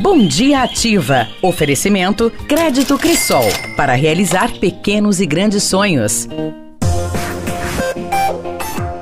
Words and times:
Bom 0.00 0.26
dia 0.26 0.62
Ativa. 0.62 1.28
Oferecimento 1.42 2.32
Crédito 2.48 2.96
Crisol 2.96 3.44
para 3.76 3.92
realizar 3.92 4.50
pequenos 4.52 5.20
e 5.20 5.26
grandes 5.26 5.64
sonhos. 5.64 6.26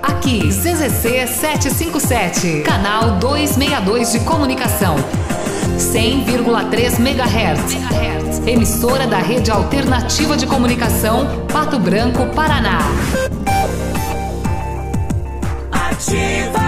Aqui, 0.03 0.49
CZC 0.49 1.29
757, 1.29 2.63
canal 2.63 3.13
262 3.19 4.11
de 4.11 4.21
comunicação. 4.25 4.97
100,3 5.77 6.99
MHz. 6.99 8.49
Emissora 8.49 9.07
da 9.07 9.19
Rede 9.19 9.53
Alternativa 9.53 10.37
de 10.37 10.47
Comunicação, 10.47 11.47
Pato 11.53 11.79
Branco, 11.79 12.27
Paraná. 12.35 12.81
Ativa. 15.71 16.68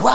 Uau! 0.00 0.14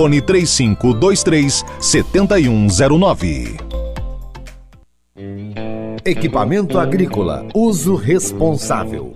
Fone 0.01 0.19
3523 0.19 1.63
7109. 1.79 3.55
Equipamento 6.03 6.79
agrícola. 6.79 7.45
Uso 7.53 7.93
responsável. 7.93 9.15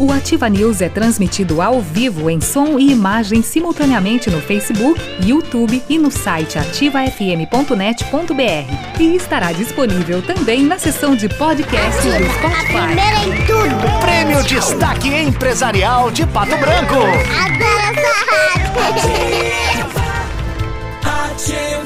O 0.00 0.10
Ativa 0.10 0.48
News 0.48 0.80
é 0.80 0.88
transmitido 0.88 1.60
ao 1.60 1.82
vivo 1.82 2.30
em 2.30 2.40
som 2.40 2.78
e 2.78 2.90
imagem 2.90 3.42
simultaneamente 3.42 4.30
no 4.30 4.40
Facebook, 4.40 4.98
YouTube 5.22 5.82
e 5.90 5.98
no 5.98 6.10
site 6.10 6.58
ativafm.net.br. 6.58 8.98
E 8.98 9.14
estará 9.14 9.52
disponível 9.52 10.22
também 10.22 10.64
na 10.64 10.78
seção 10.78 11.14
de 11.14 11.28
podcast 11.28 12.00
do 12.00 12.32
Spotify. 12.32 12.86
Primeira 12.86 13.24
em 13.24 13.44
tudo. 13.46 14.00
Prêmio 14.00 14.42
Destaque 14.44 15.14
Empresarial 15.14 16.10
de 16.10 16.26
Pato 16.26 16.56
Branco. 16.56 16.94
Adoro 16.94 17.80
essa 17.90 18.24
rádio. 18.24 18.70
Ativa 21.04 21.74
News. 21.74 21.79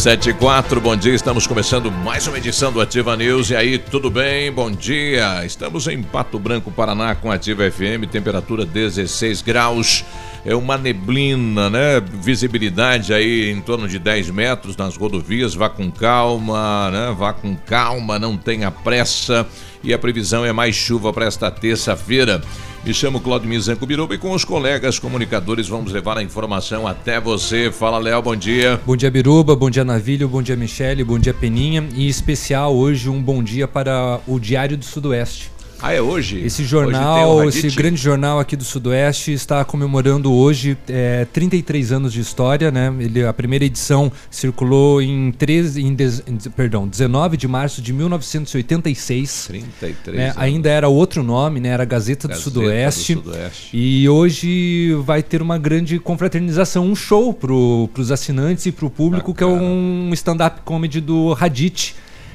7 0.00 0.30
e 0.30 0.32
4, 0.32 0.80
bom 0.80 0.96
dia, 0.96 1.14
estamos 1.14 1.46
começando 1.46 1.92
mais 1.92 2.26
uma 2.26 2.38
edição 2.38 2.72
do 2.72 2.80
Ativa 2.80 3.14
News. 3.18 3.50
E 3.50 3.54
aí, 3.54 3.76
tudo 3.76 4.10
bem? 4.10 4.50
Bom 4.50 4.70
dia. 4.70 5.44
Estamos 5.44 5.86
em 5.88 6.02
Pato 6.02 6.38
Branco, 6.38 6.70
Paraná, 6.70 7.14
com 7.14 7.30
Ativa 7.30 7.70
FM, 7.70 8.08
temperatura 8.10 8.64
16 8.64 9.42
graus. 9.42 10.02
É 10.44 10.54
uma 10.54 10.78
neblina, 10.78 11.68
né? 11.68 12.00
Visibilidade 12.00 13.12
aí 13.12 13.50
em 13.50 13.60
torno 13.60 13.88
de 13.88 13.98
10 13.98 14.30
metros 14.30 14.76
nas 14.76 14.96
rodovias. 14.96 15.54
Vá 15.54 15.68
com 15.68 15.90
calma, 15.90 16.90
né? 16.90 17.14
Vá 17.16 17.32
com 17.32 17.54
calma, 17.56 18.18
não 18.18 18.36
tenha 18.36 18.70
pressa. 18.70 19.46
E 19.82 19.92
a 19.92 19.98
previsão 19.98 20.44
é 20.44 20.52
mais 20.52 20.74
chuva 20.74 21.12
para 21.12 21.26
esta 21.26 21.50
terça-feira. 21.50 22.42
Me 22.84 22.94
chamo 22.94 23.20
Claudio 23.20 23.48
Mizanco 23.48 23.84
Biruba 23.84 24.14
e 24.14 24.18
com 24.18 24.32
os 24.32 24.42
colegas 24.42 24.98
comunicadores 24.98 25.68
vamos 25.68 25.92
levar 25.92 26.16
a 26.16 26.22
informação 26.22 26.86
até 26.86 27.20
você. 27.20 27.70
Fala, 27.70 27.98
Léo, 27.98 28.22
bom 28.22 28.34
dia. 28.34 28.80
Bom 28.86 28.96
dia, 28.96 29.10
Biruba, 29.10 29.54
bom 29.54 29.68
dia, 29.68 29.84
Navilho, 29.84 30.26
bom 30.26 30.42
dia, 30.42 30.56
Michele, 30.56 31.04
bom 31.04 31.18
dia, 31.18 31.34
Peninha. 31.34 31.86
E 31.94 32.08
especial 32.08 32.74
hoje 32.74 33.10
um 33.10 33.22
bom 33.22 33.42
dia 33.42 33.68
para 33.68 34.20
o 34.26 34.38
Diário 34.38 34.78
do 34.78 34.84
Sudoeste. 34.84 35.50
Ah, 35.82 35.92
é 35.92 36.00
hoje? 36.02 36.38
Esse 36.44 36.62
jornal, 36.64 37.36
Hoje 37.36 37.66
esse 37.66 37.76
grande 37.76 37.96
jornal 38.00 38.38
aqui 38.38 38.54
do 38.54 38.64
Sudoeste 38.64 39.32
está 39.32 39.64
comemorando 39.64 40.30
hoje 40.32 40.76
é, 40.88 41.26
33 41.32 41.90
anos 41.92 42.12
de 42.12 42.20
história, 42.20 42.70
né? 42.70 42.92
Ele, 43.00 43.24
a 43.24 43.32
primeira 43.32 43.64
edição 43.64 44.12
circulou 44.30 45.00
em, 45.00 45.32
13, 45.32 45.80
em, 45.82 45.94
dez- 45.94 46.22
em- 46.26 46.36
perdão, 46.50 46.86
19 46.86 47.36
de 47.38 47.48
março 47.48 47.80
de 47.80 47.92
1986. 47.94 49.46
33 49.48 50.16
né? 50.16 50.32
Ainda 50.36 50.68
era 50.68 50.88
outro 50.88 51.22
nome, 51.22 51.60
né? 51.60 51.70
Era 51.70 51.84
Gazeta, 51.84 52.28
do, 52.28 52.32
Gazeta 52.32 52.42
Sudoeste. 52.50 53.14
do 53.14 53.22
Sudoeste. 53.24 53.70
E 53.76 54.08
hoje 54.08 54.94
vai 55.04 55.22
ter 55.22 55.40
uma 55.40 55.56
grande 55.58 55.98
confraternização, 55.98 56.84
um 56.86 56.94
show 56.94 57.32
para 57.32 57.52
os 57.54 58.10
assinantes 58.12 58.66
e 58.66 58.72
para 58.72 58.86
o 58.86 58.90
público, 58.90 59.32
que 59.34 59.42
é 59.42 59.46
um 59.46 60.10
stand-up 60.12 60.60
comedy 60.64 61.00
do 61.00 61.36
Hadith, 61.40 61.94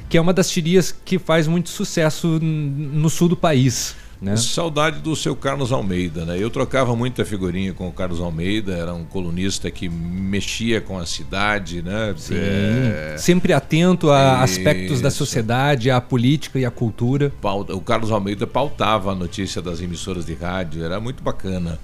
que 0.10 0.18
é 0.18 0.22
uma 0.22 0.34
das 0.34 0.50
tirias 0.50 0.92
que 1.04 1.18
faz 1.20 1.48
muito 1.48 1.70
sucesso 1.70 2.40
no 2.42 3.10
sul 3.10 3.30
do 3.30 3.36
país. 3.38 3.96
Né? 4.22 4.38
Saudade 4.38 5.02
do 5.02 5.14
seu 5.14 5.36
Carlos 5.36 5.74
Almeida, 5.74 6.24
né? 6.24 6.38
Eu 6.40 6.50
trocava 6.50 6.96
muita 6.96 7.26
figurinha 7.26 7.74
com 7.74 7.90
o 7.90 7.92
Carlos 7.92 8.22
Almeida, 8.22 8.74
era 8.74 8.94
um 8.94 9.04
colunista 9.04 9.70
que 9.70 9.90
mexia 9.90 10.80
com 10.80 10.98
a 10.98 11.06
cidade, 11.06 11.82
né? 11.82 12.14
Sim, 12.18 12.34
É, 12.38 13.16
Sempre 13.18 13.52
atento 13.52 14.10
a 14.10 14.42
aspectos 14.42 15.02
da 15.02 15.10
Isso. 15.10 15.18
sociedade, 15.18 15.92
à 15.92 16.00
política 16.00 16.58
e 16.58 16.66
à 16.66 16.72
cultura. 16.72 17.32
O 17.70 17.82
Carlos 17.82 18.10
Almeida 18.10 18.48
pautava 18.48 19.12
a 19.12 19.16
notícia 19.16 19.62
das 19.62 19.82
emissoras 19.82 20.26
de 20.26 20.34
rádio, 20.34 20.84
era 20.84 21.00
muito 21.00 21.22
bacana. 21.22 21.78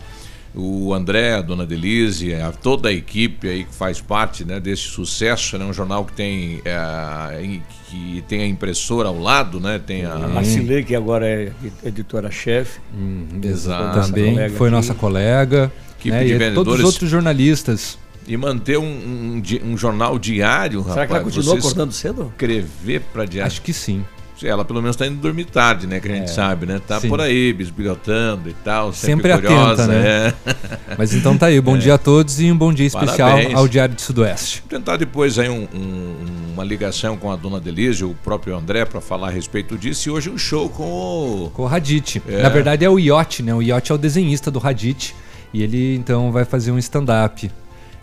O 0.55 0.93
André, 0.93 1.33
a 1.35 1.41
Dona 1.41 1.65
Delise, 1.65 2.33
a- 2.33 2.51
toda 2.51 2.89
a 2.89 2.93
equipe 2.93 3.47
aí 3.47 3.63
que 3.65 3.75
faz 3.75 3.99
parte 4.01 4.45
né, 4.45 4.59
desse 4.59 4.83
sucesso, 4.83 5.57
né? 5.57 5.65
Um 5.65 5.73
jornal 5.73 6.05
que 6.05 6.13
tem, 6.13 6.61
é, 6.65 7.61
que 7.91 8.23
tem 8.25 8.41
a 8.41 8.47
impressora 8.47 9.09
ao 9.09 9.19
lado, 9.19 9.59
né? 9.59 9.77
Tem 9.85 10.05
a... 10.05 10.13
A 10.13 10.27
Marcilei, 10.29 10.81
que 10.81 10.95
agora 10.95 11.27
é 11.27 11.51
editora-chefe. 11.83 12.79
Exato. 13.43 14.07
Também 14.07 14.49
foi 14.51 14.69
nossa 14.69 14.93
colega. 14.93 15.69
Equipe 15.99 16.15
né? 16.15 16.23
de 16.23 16.33
e 16.33 16.37
todos 16.37 16.47
vendedores. 16.47 16.79
os 16.79 16.85
outros 16.85 17.09
jornalistas. 17.09 17.97
E 18.25 18.37
manter 18.37 18.77
um, 18.77 18.85
um, 18.85 19.43
um 19.65 19.77
jornal 19.77 20.17
diário, 20.17 20.83
Será 20.83 21.05
que 21.05 21.11
ela 21.11 21.19
rapaz. 21.19 21.35
continua 21.35 21.55
você 21.55 21.67
acordando 21.67 21.91
cedo? 21.91 22.27
Escrever 22.31 23.01
para 23.11 23.25
diário. 23.25 23.47
Acho 23.51 23.61
que 23.61 23.73
sim. 23.73 24.05
Ela 24.43 24.65
pelo 24.65 24.81
menos 24.81 24.95
está 24.95 25.05
indo 25.05 25.17
dormir 25.21 25.45
tarde, 25.45 25.85
né? 25.87 25.99
Que 25.99 26.07
a 26.07 26.15
gente 26.15 26.23
É. 26.25 26.27
sabe, 26.33 26.65
né? 26.65 26.81
Tá 26.87 26.99
Sim. 26.99 27.09
por 27.09 27.21
aí, 27.21 27.53
bisbilhotando 27.53 28.49
e 28.49 28.53
tal. 28.53 28.91
Sempre, 28.93 29.31
Sempre, 29.33 29.47
curiosa, 29.47 29.83
atenta, 29.83 29.99
né? 29.99 30.33
é. 30.87 30.95
Mas 30.97 31.13
então 31.13 31.37
tá 31.37 31.45
aí, 31.47 31.61
bom 31.61 31.75
É. 31.77 31.79
dia 31.79 31.93
a 31.93 31.97
todos 31.97 32.39
e 32.39 32.51
um 32.51 32.57
bom 32.57 32.73
dia 32.73 32.87
especial 32.87 33.29
Parabéns. 33.31 33.53
ao 33.55 33.67
Diário 33.67 33.95
do 33.95 34.01
Sudoeste. 34.01 34.63
Tentar 34.67 34.97
depois 34.97 35.37
aí 35.37 35.49
um- 35.49 35.67
um- 35.73 36.15
uma 36.53 36.63
ligação 36.63 37.15
com 37.17 37.31
a 37.31 37.35
dona 37.35 37.59
Delise, 37.59 38.03
o 38.03 38.15
próprio 38.23 38.55
André, 38.57 38.83
para 38.85 38.99
falar 39.01 39.27
a 39.27 39.31
respeito 39.31 39.77
disso. 39.77 40.09
E 40.09 40.11
hoje 40.11 40.29
um 40.29 40.37
show 40.37 40.69
com 40.69 40.83
o. 40.83 41.51
Com 41.53 41.63
o 41.63 41.67
Hadith. 41.67 42.21
É. 42.27 42.41
Na 42.41 42.49
verdade 42.49 42.83
é 42.83 42.89
o 42.89 42.97
Yacht, 42.97 43.43
né? 43.43 43.53
O 43.53 43.61
Yacht 43.61 43.91
é 43.91 43.95
o 43.95 43.97
desenhista 43.97 44.49
do 44.49 44.59
Hadith. 44.65 45.13
E 45.53 45.61
ele 45.61 45.95
então 45.95 46.31
vai 46.31 46.45
fazer 46.45 46.71
um 46.71 46.77
stand-up. 46.79 47.51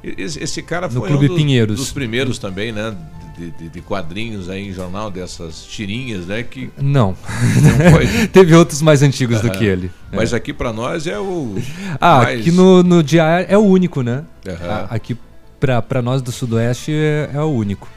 Esse, 0.05 0.63
cara 0.63 0.87
No 0.89 1.01
foi 1.01 1.09
Clube 1.09 1.31
um 1.31 1.35
Pinheiros. 1.37 1.77
dos 1.79 1.91
primeiros 1.91 2.39
também, 2.39 2.71
né? 2.71 2.95
De, 3.39 3.51
de- 3.53 3.69
de 3.69 3.81
quadrinhos 3.81 4.51
aí 4.51 4.69
em 4.69 4.73
jornal, 4.73 5.11
dessas 5.13 5.65
tirinhas, 5.65 6.27
né? 6.27 6.43
Que 6.43 6.71
Não. 6.77 7.15
Não 7.63 7.91
foi? 7.93 8.07
Teve 8.29 8.53
outros 8.57 8.83
mais 8.83 9.01
antigos 9.03 9.41
do 9.41 9.47
Aham. 9.49 9.57
que 9.57 9.65
ele. 9.65 9.91
Mas 10.13 10.33
É. 10.33 10.37
aqui 10.37 10.53
para 10.53 10.73
nós 10.73 11.07
é 11.07 11.19
o. 11.21 11.55
Ah, 12.01 12.23
mais- 12.25 12.41
aqui 12.41 12.51
no, 12.51 12.83
no 12.83 13.01
Diário 13.03 13.47
é 13.49 13.57
o 13.57 13.63
único, 13.63 14.03
né? 14.03 14.25
Ah, 14.61 14.87
Aqui 14.91 15.17
pra, 15.61 15.81
pra 15.81 16.03
nós 16.03 16.21
do 16.21 16.33
Sudoeste 16.33 16.91
é, 16.93 17.31
é 17.33 17.41
o 17.41 17.47
único. 17.51 17.89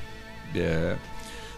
É. 0.56 0.94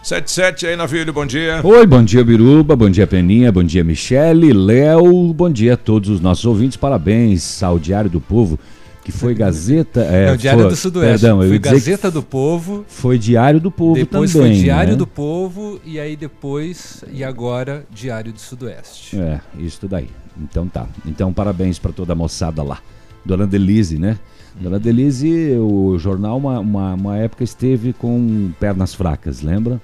77 0.02 0.68
aí, 0.68 0.76
Navilho, 0.76 1.12
bom 1.14 1.26
dia. 1.26 1.62
Oi, 1.64 1.86
bom 1.88 2.04
dia 2.04 2.24
Biruba, 2.26 2.76
bom 2.76 2.90
dia 2.90 3.08
Peninha, 3.08 3.52
bom 3.54 3.64
dia 3.64 3.84
Michele, 3.86 4.52
Léo, 4.52 5.34
bom 5.34 5.50
dia 5.50 5.76
a 5.76 5.78
todos 5.78 6.10
os 6.10 6.20
nossos 6.20 6.44
ouvintes, 6.46 6.76
parabéns 6.76 7.64
ao 7.64 7.80
Diário 7.80 8.10
do 8.10 8.20
Povo, 8.20 8.60
que 9.04 9.12
foi 9.12 9.34
Gazeta... 9.34 10.02
É, 10.02 10.30
É 10.30 10.32
o 10.32 10.38
Diário 10.38 10.62
foi- 10.62 10.70
do 10.70 10.76
Sudoeste. 10.76 11.22
Perdão, 11.22 11.44
eu 11.44 11.50
foi 11.50 11.60
Gazeta 11.60 12.10
do 12.10 12.24
Povo. 12.24 12.86
Foi 12.88 13.18
Diário 13.20 13.60
do 13.60 13.70
Povo 13.72 13.96
Depois 13.96 14.32
também, 14.32 14.54
foi 14.54 14.64
Diário 14.64 14.92
né? 14.94 14.98
do 14.98 15.06
Povo 15.08 15.80
e 15.86 16.00
aí 16.00 16.16
depois 16.16 17.04
e 17.12 17.24
agora 17.24 17.86
Diário 17.92 18.32
do 18.32 18.40
Sudoeste. 18.40 19.20
É, 19.20 19.42
isso 19.60 19.88
daí. 19.88 20.10
Então 20.42 20.68
tá. 20.68 20.88
Então 21.06 21.34
parabéns 21.34 21.78
para 21.78 21.92
toda 21.92 22.14
a 22.14 22.16
moçada 22.16 22.64
lá. 22.64 22.80
Dona 23.26 23.46
Delise, 23.46 23.98
né? 24.00 24.18
Dona 24.60 24.78
Delise, 24.80 25.56
o 25.58 25.98
jornal, 25.98 26.38
uma, 26.38 26.60
uma, 26.60 26.94
uma 26.94 27.18
época 27.18 27.44
esteve 27.44 27.92
com 27.92 28.52
pernas 28.60 28.94
fracas, 28.94 29.42
lembra? 29.42 29.82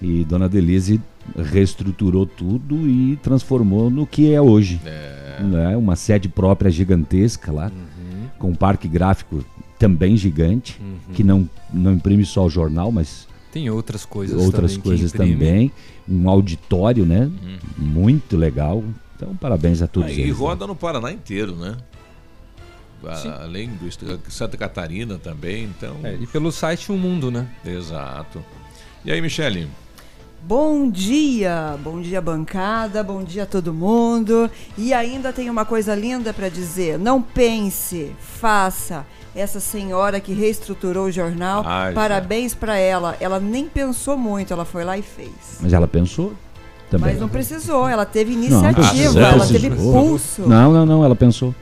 E 0.00 0.24
Dona 0.24 0.48
Delise 0.48 1.00
reestruturou 1.36 2.24
tudo 2.26 2.88
e 2.88 3.16
transformou 3.22 3.90
no 3.90 4.06
que 4.06 4.32
é 4.32 4.40
hoje. 4.40 4.80
Né? 5.40 5.76
Uma 5.76 5.96
sede 5.96 6.28
própria 6.28 6.70
gigantesca 6.70 7.52
lá, 7.52 7.70
com 8.40 8.48
um 8.50 8.54
parque 8.56 8.88
gráfico 8.88 9.44
também 9.78 10.16
gigante, 10.16 10.80
que 11.14 11.22
não, 11.22 11.48
não 11.72 11.92
imprime 11.92 12.24
só 12.24 12.44
o 12.46 12.50
jornal, 12.50 12.90
mas 12.90 13.28
Tem 13.52 13.70
outras 13.70 14.04
coisas 14.04 14.40
outras 14.42 14.72
também 14.72 14.82
coisas 14.82 15.12
também. 15.12 15.72
Um 16.08 16.28
auditório, 16.28 17.06
né? 17.06 17.30
Muito 17.78 18.36
legal. 18.36 18.82
Então, 19.16 19.36
parabéns 19.36 19.80
a 19.82 19.86
todos 19.86 20.08
Ah, 20.08 20.12
e 20.12 20.20
eles. 20.22 20.32
né? 20.32 20.38
roda 20.38 20.66
no 20.66 20.74
Paraná 20.74 21.12
inteiro, 21.12 21.54
né? 21.54 21.76
A- 23.04 23.42
Além 23.44 23.70
do 23.70 23.88
Santa 24.30 24.56
Catarina 24.56 25.18
também, 25.18 25.64
então. 25.64 25.96
É, 26.02 26.14
e 26.20 26.26
pelo 26.26 26.50
site 26.52 26.90
O 26.92 26.96
Mundo, 26.98 27.30
né? 27.30 27.48
Exato. 27.64 28.44
E 29.04 29.10
aí, 29.12 29.20
Michele? 29.20 29.68
Bom 30.42 30.88
dia, 30.90 31.76
bom 31.84 32.00
dia 32.00 32.20
bancada, 32.20 33.04
bom 33.04 33.22
dia 33.22 33.42
a 33.42 33.46
todo 33.46 33.74
mundo. 33.74 34.50
E 34.76 34.92
ainda 34.92 35.32
tem 35.32 35.50
uma 35.50 35.64
coisa 35.66 35.94
linda 35.94 36.32
para 36.32 36.48
dizer. 36.48 36.98
Não 36.98 37.20
pense, 37.20 38.12
faça. 38.18 39.04
Essa 39.36 39.60
senhora 39.60 40.18
que 40.18 40.32
reestruturou 40.32 41.06
o 41.06 41.12
jornal, 41.12 41.62
Ah, 41.64 41.92
parabéns 41.94 42.54
para 42.54 42.76
ela. 42.76 43.16
Ela 43.20 43.38
nem 43.38 43.66
pensou 43.66 44.16
muito, 44.16 44.52
ela 44.52 44.64
foi 44.64 44.82
lá 44.82 44.96
e 44.96 45.02
fez. 45.02 45.58
Mas 45.60 45.72
ela 45.72 45.86
pensou 45.86 46.32
também. 46.90 47.12
Mas 47.12 47.20
não 47.20 47.28
precisou, 47.28 47.86
ela 47.86 48.06
teve 48.06 48.34
Não, 48.34 48.42
iniciativa, 48.42 48.88
precisou, 48.88 49.22
ela 49.22 49.46
teve 49.46 49.70
pulso. 49.70 50.42
Não, 50.48 50.72
não, 50.72 50.86
não, 50.86 51.04
ela 51.04 51.14
pensou. 51.14 51.54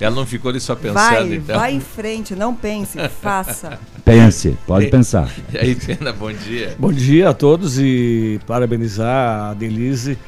Ela 0.00 0.14
não 0.14 0.26
ficou 0.26 0.50
ali 0.50 0.60
só 0.60 0.74
pensando. 0.74 0.94
Vai, 0.94 1.34
então. 1.34 1.58
vai 1.58 1.74
em 1.74 1.80
frente, 1.80 2.34
não 2.34 2.54
pense, 2.54 2.98
faça. 3.08 3.78
Pense, 4.04 4.56
pode 4.66 4.86
pensar. 4.86 5.30
E 5.52 5.58
aí, 5.58 5.74
Pena, 5.74 6.12
bom 6.12 6.32
dia. 6.32 6.74
Bom 6.78 6.90
dia 6.90 7.28
a 7.28 7.34
todos 7.34 7.78
e 7.78 8.40
parabenizar 8.46 9.50
a 9.50 9.54
Denise 9.54 10.18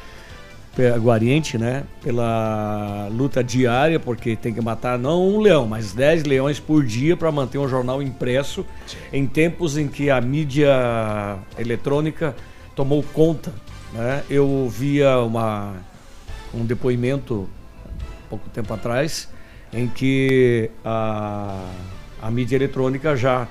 Guariente, 0.99 1.57
né, 1.57 1.83
pela 2.01 3.07
luta 3.11 3.43
diária, 3.43 3.99
porque 3.99 4.35
tem 4.35 4.53
que 4.53 4.61
matar 4.61 4.97
não 4.97 5.27
um 5.27 5.39
leão, 5.39 5.67
mas 5.67 5.93
10 5.93 6.23
leões 6.23 6.59
por 6.59 6.83
dia 6.83 7.17
para 7.17 7.31
manter 7.31 7.57
um 7.57 7.67
jornal 7.67 8.01
impresso 8.01 8.65
em 9.11 9.27
tempos 9.27 9.77
em 9.77 9.87
que 9.87 10.09
a 10.09 10.21
mídia 10.21 11.37
eletrônica 11.57 12.35
tomou 12.75 13.03
conta. 13.03 13.53
Né? 13.93 14.23
Eu 14.29 14.69
via 14.69 15.19
uma, 15.19 15.73
um 16.53 16.65
depoimento 16.65 17.49
pouco 18.31 18.49
tempo 18.49 18.73
atrás 18.73 19.27
em 19.73 19.87
que 19.87 20.71
a, 20.83 21.65
a 22.21 22.31
mídia 22.31 22.55
eletrônica 22.55 23.15
já 23.15 23.47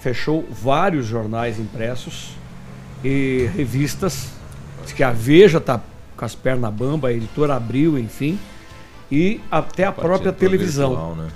fechou 0.00 0.46
vários 0.50 1.06
jornais 1.06 1.58
impressos 1.58 2.34
e 3.04 3.48
revistas. 3.54 4.30
Diz 4.82 4.92
que 4.92 5.02
a 5.02 5.12
Veja 5.12 5.58
está 5.58 5.80
com 6.16 6.24
as 6.24 6.34
pernas 6.34 6.72
bamba, 6.72 7.08
a 7.08 7.12
editora 7.12 7.56
abriu, 7.56 7.98
enfim. 7.98 8.38
E 9.14 9.40
até 9.50 9.84
a 9.84 9.92
própria 9.92 10.30
Setor 10.32 10.38
televisão. 10.48 10.88
virtual, 10.90 11.14
né? 11.16 11.28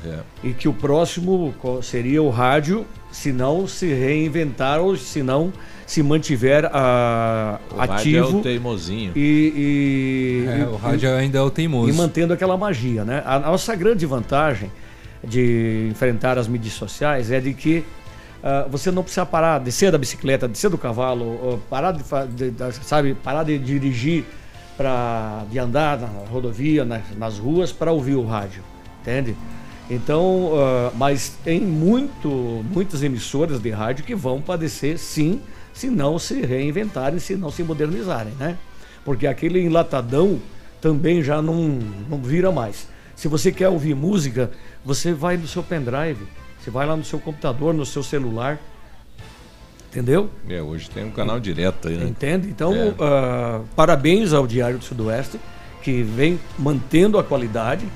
É. 0.43 0.49
E 0.49 0.53
que 0.55 0.67
o 0.67 0.73
próximo 0.73 1.55
seria 1.83 2.23
o 2.23 2.31
rádio, 2.31 2.87
se 3.13 3.33
não 3.33 3.67
se 3.67 3.87
reinventar 3.93 4.81
ou 4.81 4.97
se 4.97 5.23
não 5.23 5.53
se 5.87 6.03
mantiver 6.03 6.69
ah, 6.73 7.59
O 7.71 7.77
rádio 7.77 7.95
ativo. 7.95 8.37
é 8.39 8.41
o 8.41 8.43
teimosinho. 8.43 9.13
E, 9.15 9.53
e- 9.55 10.49
É, 10.49 10.59
e- 10.61 10.63
o 10.65 10.77
rádio 10.77 11.15
ainda 11.15 11.39
é 11.39 11.43
o 11.43 11.51
teimoso. 11.51 11.91
E 11.91 11.93
mantendo 11.93 12.33
aquela 12.33 12.57
magia, 12.57 13.05
né? 13.05 13.23
A 13.27 13.39
nossa 13.41 13.75
grande 13.77 14.07
vantagem 14.07 14.73
de 15.23 15.89
enfrentar 15.91 16.39
as 16.39 16.49
mídias 16.49 16.73
sociais 16.73 17.31
é 17.31 17.41
de 17.41 17.53
que 17.53 17.85
ah, 18.43 18.67
você 18.71 18.91
não 18.91 19.03
precisa 19.03 19.27
parar, 19.27 19.59
descer 19.59 19.93
da 19.93 19.99
bicicleta, 19.99 20.49
descer 20.49 20.71
do 20.71 20.79
cavalo, 20.79 21.25
ou 21.43 21.59
parar 21.69 21.93
de, 21.93 22.03
de- 22.35 22.51
da- 22.53 22.73
sabe, 22.73 23.15
parar 23.23 23.43
de 23.43 23.59
dirigir 23.59 24.25
para 24.77 25.45
de 25.51 25.59
andar 25.59 25.99
na 25.99 26.09
rodovia, 26.31 26.85
nas, 26.85 27.03
nas 27.17 27.39
ruas 27.39 27.73
para 27.73 27.93
ouvir 27.93 28.15
o 28.15 28.25
rádio. 28.25 28.63
entende? 29.01 29.37
Então, 29.89 30.53
ah, 30.55 30.93
mas 30.95 31.37
tem 31.45 31.61
muito, 31.61 32.29
muitas 32.71 33.03
emissoras 33.03 33.61
de 33.61 33.71
rádio 33.71 34.05
que 34.05 34.15
vão 34.15 34.41
padecer 34.41 34.99
sim, 34.99 35.41
se 35.73 35.89
não 35.89 36.19
se 36.19 36.41
reinventarem, 36.41 37.19
se 37.19 37.37
não 37.37 37.51
se 37.51 37.63
modernizarem, 37.63 38.33
né? 38.39 38.57
Porque 39.05 39.27
aquele 39.27 39.61
enlatadão 39.61 40.41
também 40.81 41.23
já 41.23 41.41
não, 41.41 41.79
não 42.09 42.19
vira 42.19 42.51
mais. 42.51 42.89
Se 43.15 43.29
você 43.29 43.53
quer 43.53 43.69
ouvir 43.69 43.95
música, 43.95 44.51
você 44.85 45.13
vai 45.13 45.37
no 45.37 45.47
seu 45.47 45.63
pendrive, 45.63 46.27
você 46.59 46.71
vai 46.71 46.87
lá 46.87 46.97
no 46.97 47.05
seu 47.05 47.19
computador, 47.19 47.73
no 47.73 47.87
seu 47.87 48.03
celular, 48.03 48.59
entendeu? 49.97 50.29
É, 50.49 50.61
hoje 50.61 50.91
tem 50.91 51.05
um 51.05 51.11
canal 51.11 51.41
direto 51.41 51.89
aí, 51.89 51.97
né? 51.97 52.05
Entende? 52.05 52.49
Então, 52.49 52.75
É. 52.75 52.95
ah, 53.01 53.61
parabéns 53.75 54.35
ao 54.35 54.47
Diário 54.47 54.79
do 54.79 54.85
Sudoeste, 54.85 55.41
que 55.83 56.03
vem 56.03 56.39
mantendo 56.59 57.19
a 57.19 57.25
qualidade 57.25 57.87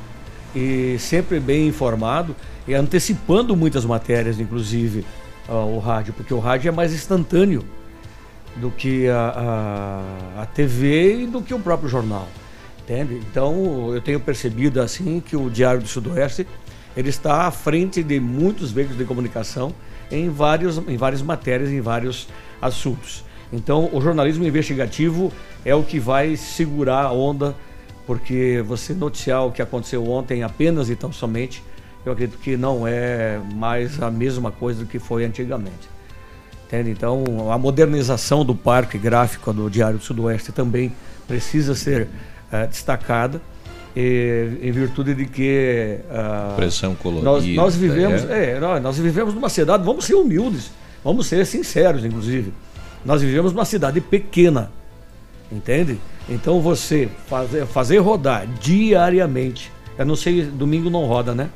e 0.57 0.97
sempre 0.99 1.39
bem 1.39 1.69
informado 1.69 2.35
e 2.67 2.73
antecipando 2.75 3.55
muitas 3.55 3.85
matérias, 3.85 4.41
inclusive 4.41 5.05
ah, 5.47 5.57
o 5.57 5.79
rádio, 5.79 6.15
porque 6.15 6.33
o 6.33 6.39
rádio 6.39 6.69
é 6.71 6.73
mais 6.73 6.95
instantâneo 6.95 7.63
do 8.57 8.71
que 8.71 9.07
a, 9.09 10.03
a, 10.39 10.43
a 10.43 10.47
TV 10.47 11.25
e 11.25 11.27
do 11.27 11.43
que 11.43 11.53
o 11.53 11.59
próprio 11.59 11.89
jornal. 11.89 12.27
Entende? 12.83 13.21
Então, 13.31 13.95
eu 13.95 14.01
tenho 14.01 14.19
percebido 14.19 14.81
assim 14.81 15.21
que 15.21 15.37
o 15.37 15.51
Diário 15.51 15.83
do 15.83 15.87
Sudoeste 15.87 16.47
ele 16.97 17.11
está 17.11 17.47
à 17.47 17.51
frente 17.51 18.03
de 18.03 18.19
muitos 18.19 18.73
veículos 18.73 18.99
de 18.99 19.05
comunicação 19.05 19.73
em, 20.11 20.29
vários, 20.29 20.79
em 20.79 20.97
várias 20.97 21.23
matérias, 21.23 21.71
em 21.71 21.81
vários 21.81 22.29
assuntos. 22.61 23.25
Então, 23.53 23.91
o 23.93 24.01
jornalismo 24.01 24.45
investigativo 24.45 25.33
é 25.65 25.75
o 25.75 25.83
que 25.83 25.99
vai 25.99 26.37
segurar 26.37 27.05
a 27.05 27.13
onda, 27.13 27.55
porque 28.07 28.63
você 28.67 28.95
noticiar 28.95 29.45
o 29.45 29.53
que 29.53 29.61
aconteceu 29.61 30.09
ontem 30.09 30.43
apenas 30.43 30.89
e 30.89 30.97
tão 30.97 31.13
somente, 31.13 31.63
eu 32.05 32.13
acredito 32.13 32.39
que 32.39 32.57
não 32.57 32.87
é 32.87 33.39
mais 33.55 34.01
a 34.01 34.11
mesma 34.11 34.51
coisa 34.51 34.81
do 34.81 34.87
que 34.87 34.99
foi 34.99 35.25
antigamente. 35.25 35.89
Entende? 36.67 36.91
Então, 36.91 37.51
a 37.51 37.59
modernização 37.59 38.45
do 38.45 38.55
parque 38.55 38.97
gráfico 38.97 39.53
do 39.53 39.69
Diário 39.69 39.99
do 39.99 40.05
Sudoeste 40.05 40.53
também 40.53 40.93
precisa 41.27 41.75
ser 41.75 42.09
eh, 42.53 42.67
destacada, 42.67 43.43
e, 43.97 44.59
em 44.63 44.71
virtude 44.71 45.15
de 45.15 45.27
que. 45.27 45.99
ah, 46.11 46.55
Pressão 46.57 46.95
colorida, 46.95 47.31
Nós, 47.31 47.47
nós 47.47 47.77
vivemos, 47.77 48.25
é. 48.31 48.53
é, 48.57 48.61
nós, 48.61 48.83
nós 48.83 48.99
vivemos 48.99 49.35
numa 49.35 49.49
cidade, 49.49 49.85
vamos 49.85 50.05
ser 50.05 50.15
humildes, 50.15 50.71
vamos 51.05 51.27
ser 51.27 51.45
sinceros, 51.47 52.05
inclusive. 52.05 52.53
Nós 53.05 53.23
vivemos 53.23 53.53
numa 53.53 53.65
cidade 53.65 54.01
pequena, 54.01 54.71
entende? 55.51 55.99
Então 56.29 56.61
você 56.61 57.09
fazer, 57.27 57.67
fazer 57.67 57.99
rodar 57.99 58.47
diariamente. 58.61 59.73
Eu 59.99 60.07
não 60.07 60.17
sei, 60.17 60.43
domingo 60.45 60.89
não 60.89 61.05
roda, 61.07 61.35
né? 61.35 61.49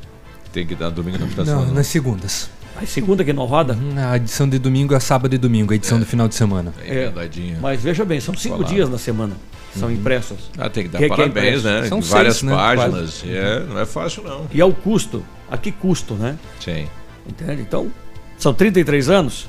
Tem 0.53 0.67
que 0.67 0.75
dar 0.75 0.91
domingo 0.91 1.19
na 1.19 1.27
estação. 1.27 1.67
Não, 1.67 1.75
nas 1.75 1.87
segundas. 1.87 2.51
A 2.77 2.85
segunda 2.87 3.25
que 3.25 3.33
não 3.33 3.45
roda? 3.45 3.79
A 4.11 4.17
edição 4.17 4.49
de 4.49 4.59
domingo 4.59 4.95
é 4.95 5.01
sábado 5.01 5.33
e 5.35 5.39
domingo, 5.39 5.73
a 5.73 5.77
edição 5.77 5.99
do 5.99 6.05
final 6.05 6.27
de 6.27 6.35
semana. 6.35 6.73
É, 6.85 7.09
dadinho. 7.09 7.59
Mas 7.61 7.81
veja 7.81 8.05
bem, 8.05 8.21
são 8.21 8.35
cinco 8.35 8.57
Colado. 8.57 8.73
dias 8.73 8.91
na 8.91 8.99
semana. 8.99 9.37
São 9.79 9.91
impressos. 9.91 10.51
Ah, 10.59 10.69
tem 10.71 10.85
que 10.85 10.89
dar 10.91 10.99
Que- 10.99 11.07
que 11.09 11.13
é 11.13 11.17
parabéns, 11.17 11.65
né? 11.65 11.87
São 11.89 12.01
Várias 12.01 12.37
seis, 12.37 12.43
né? 12.51 12.55
páginas. 12.57 13.21
Quase. 13.21 13.37
É, 13.37 13.61
não 13.61 13.79
é 13.81 13.85
fácil, 13.87 14.23
não. 14.23 14.47
E 14.53 14.61
ao 14.61 14.73
custo. 14.73 15.25
A 15.51 15.57
que 15.59 15.71
custo, 15.73 16.15
né? 16.15 16.37
Sim. 16.61 16.87
Entende? 17.29 17.63
Então, 17.63 17.91
são 18.39 18.53
33 18.55 19.09
anos. 19.11 19.47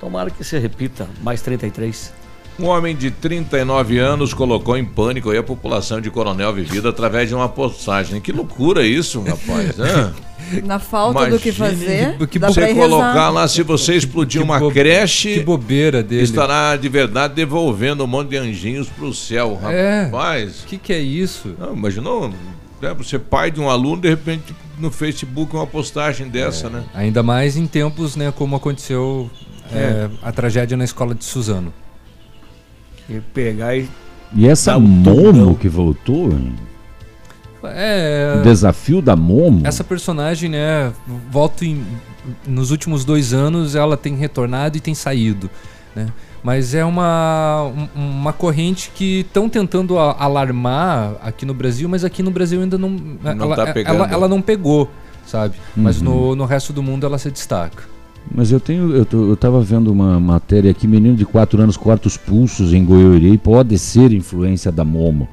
Tomara 0.00 0.30
que 0.30 0.42
se 0.44 0.58
repita 0.58 1.08
mais 1.22 1.40
33. 1.42 2.12
Um 2.62 2.66
homem 2.68 2.94
de 2.94 3.10
39 3.10 3.98
anos 3.98 4.32
colocou 4.32 4.76
em 4.76 4.84
pânico 4.84 5.30
aí 5.30 5.38
a 5.38 5.42
população 5.42 6.00
de 6.00 6.08
Coronel 6.12 6.52
Vivida 6.54 6.90
através 6.90 7.28
de 7.28 7.34
uma 7.34 7.48
postagem. 7.48 8.20
Que 8.20 8.30
loucura 8.30 8.86
isso, 8.86 9.20
rapaz. 9.20 9.76
né? 9.76 10.12
Na 10.64 10.78
falta 10.78 11.28
do 11.28 11.38
que 11.40 11.48
Imagine 11.48 11.76
fazer, 11.76 12.26
que 12.28 12.38
dá 12.38 12.48
você 12.48 12.72
colocar 12.74 13.12
rezar. 13.14 13.30
lá, 13.32 13.48
se 13.48 13.62
você 13.62 13.94
explodir 13.94 14.40
uma 14.42 14.60
creche. 14.70 15.34
Que 15.34 15.40
bobeira 15.40 16.02
dele. 16.04 16.22
Estará 16.22 16.76
de 16.76 16.88
verdade 16.88 17.34
devolvendo 17.34 18.04
um 18.04 18.06
monte 18.06 18.28
de 18.28 18.36
anjinhos 18.36 18.88
pro 18.88 19.12
céu, 19.14 19.58
É. 19.64 20.04
rapaz. 20.04 20.62
O 20.62 20.66
que, 20.66 20.78
que 20.78 20.92
é 20.92 21.00
isso? 21.00 21.56
Não, 21.58 21.72
imaginou? 21.74 22.28
Né, 22.28 22.94
você 22.96 23.18
pai 23.18 23.50
de 23.50 23.60
um 23.60 23.68
aluno, 23.68 24.02
de 24.02 24.08
repente 24.08 24.54
no 24.78 24.90
Facebook 24.90 25.54
uma 25.56 25.66
postagem 25.66 26.28
dessa, 26.28 26.68
né? 26.68 26.84
Ainda 26.94 27.22
mais 27.22 27.56
em 27.56 27.66
tempos, 27.66 28.14
né, 28.14 28.32
como 28.36 28.54
aconteceu 28.54 29.30
é, 29.72 30.08
a 30.22 30.30
tragédia 30.30 30.76
na 30.76 30.84
escola 30.84 31.14
de 31.14 31.24
Suzano. 31.24 31.72
E 33.08 33.20
pegar 33.34 33.76
e. 33.76 33.88
E 34.34 34.48
essa 34.48 34.76
um 34.76 34.80
Momo 34.80 35.54
que 35.56 35.68
voltou, 35.68 36.30
hein? 36.32 36.54
É. 37.64 38.34
o 38.38 38.42
desafio 38.42 39.00
da 39.00 39.14
Momo. 39.14 39.60
Essa 39.64 39.84
personagem, 39.84 40.50
né, 40.50 40.92
volta 41.30 41.64
em, 41.64 41.84
nos 42.46 42.70
últimos 42.72 43.04
dois 43.04 43.32
anos 43.32 43.76
ela 43.76 43.96
tem 43.96 44.16
retornado 44.16 44.76
e 44.76 44.80
tem 44.80 44.94
saído, 44.94 45.48
né? 45.94 46.08
Mas 46.42 46.74
é 46.74 46.84
uma, 46.84 47.70
um- 47.94 48.00
uma 48.00 48.32
corrente 48.32 48.90
que 48.92 49.20
estão 49.20 49.48
tentando 49.48 49.96
alarmar 49.96 51.12
aqui 51.22 51.46
no 51.46 51.54
Brasil, 51.54 51.88
mas 51.88 52.04
aqui 52.04 52.20
no 52.20 52.32
Brasil 52.32 52.60
ainda 52.60 52.76
não. 52.76 52.88
Não 52.90 53.30
ela, 53.44 53.54
tá 53.54 53.62
ela- 53.62 53.72
pegando. 53.72 54.04
ela 54.12 54.26
não 54.28 54.42
pegou, 54.42 54.90
sabe? 55.24 55.54
Mas 55.76 55.98
Uhum. 55.98 56.04
no, 56.04 56.34
no 56.36 56.44
resto 56.44 56.72
do 56.72 56.82
mundo 56.82 57.06
ela 57.06 57.16
se 57.16 57.30
destaca. 57.30 57.84
Mas 58.34 58.50
eu 58.50 58.58
tenho, 58.58 58.94
eu, 58.94 59.04
tô- 59.04 59.28
eu 59.28 59.36
tava 59.36 59.60
vendo 59.60 59.92
uma 59.92 60.18
matéria 60.18 60.70
aqui, 60.70 60.86
menino 60.86 61.14
de 61.16 61.24
4 61.26 61.60
anos 61.62 61.76
corta 61.76 62.08
os 62.08 62.16
pulsos 62.16 62.72
em 62.72 62.84
Goiôerê, 62.84 63.36
pode 63.36 63.78
ser 63.78 64.12
influência 64.12 64.72
da 64.72 64.84
Momo. 64.84 65.28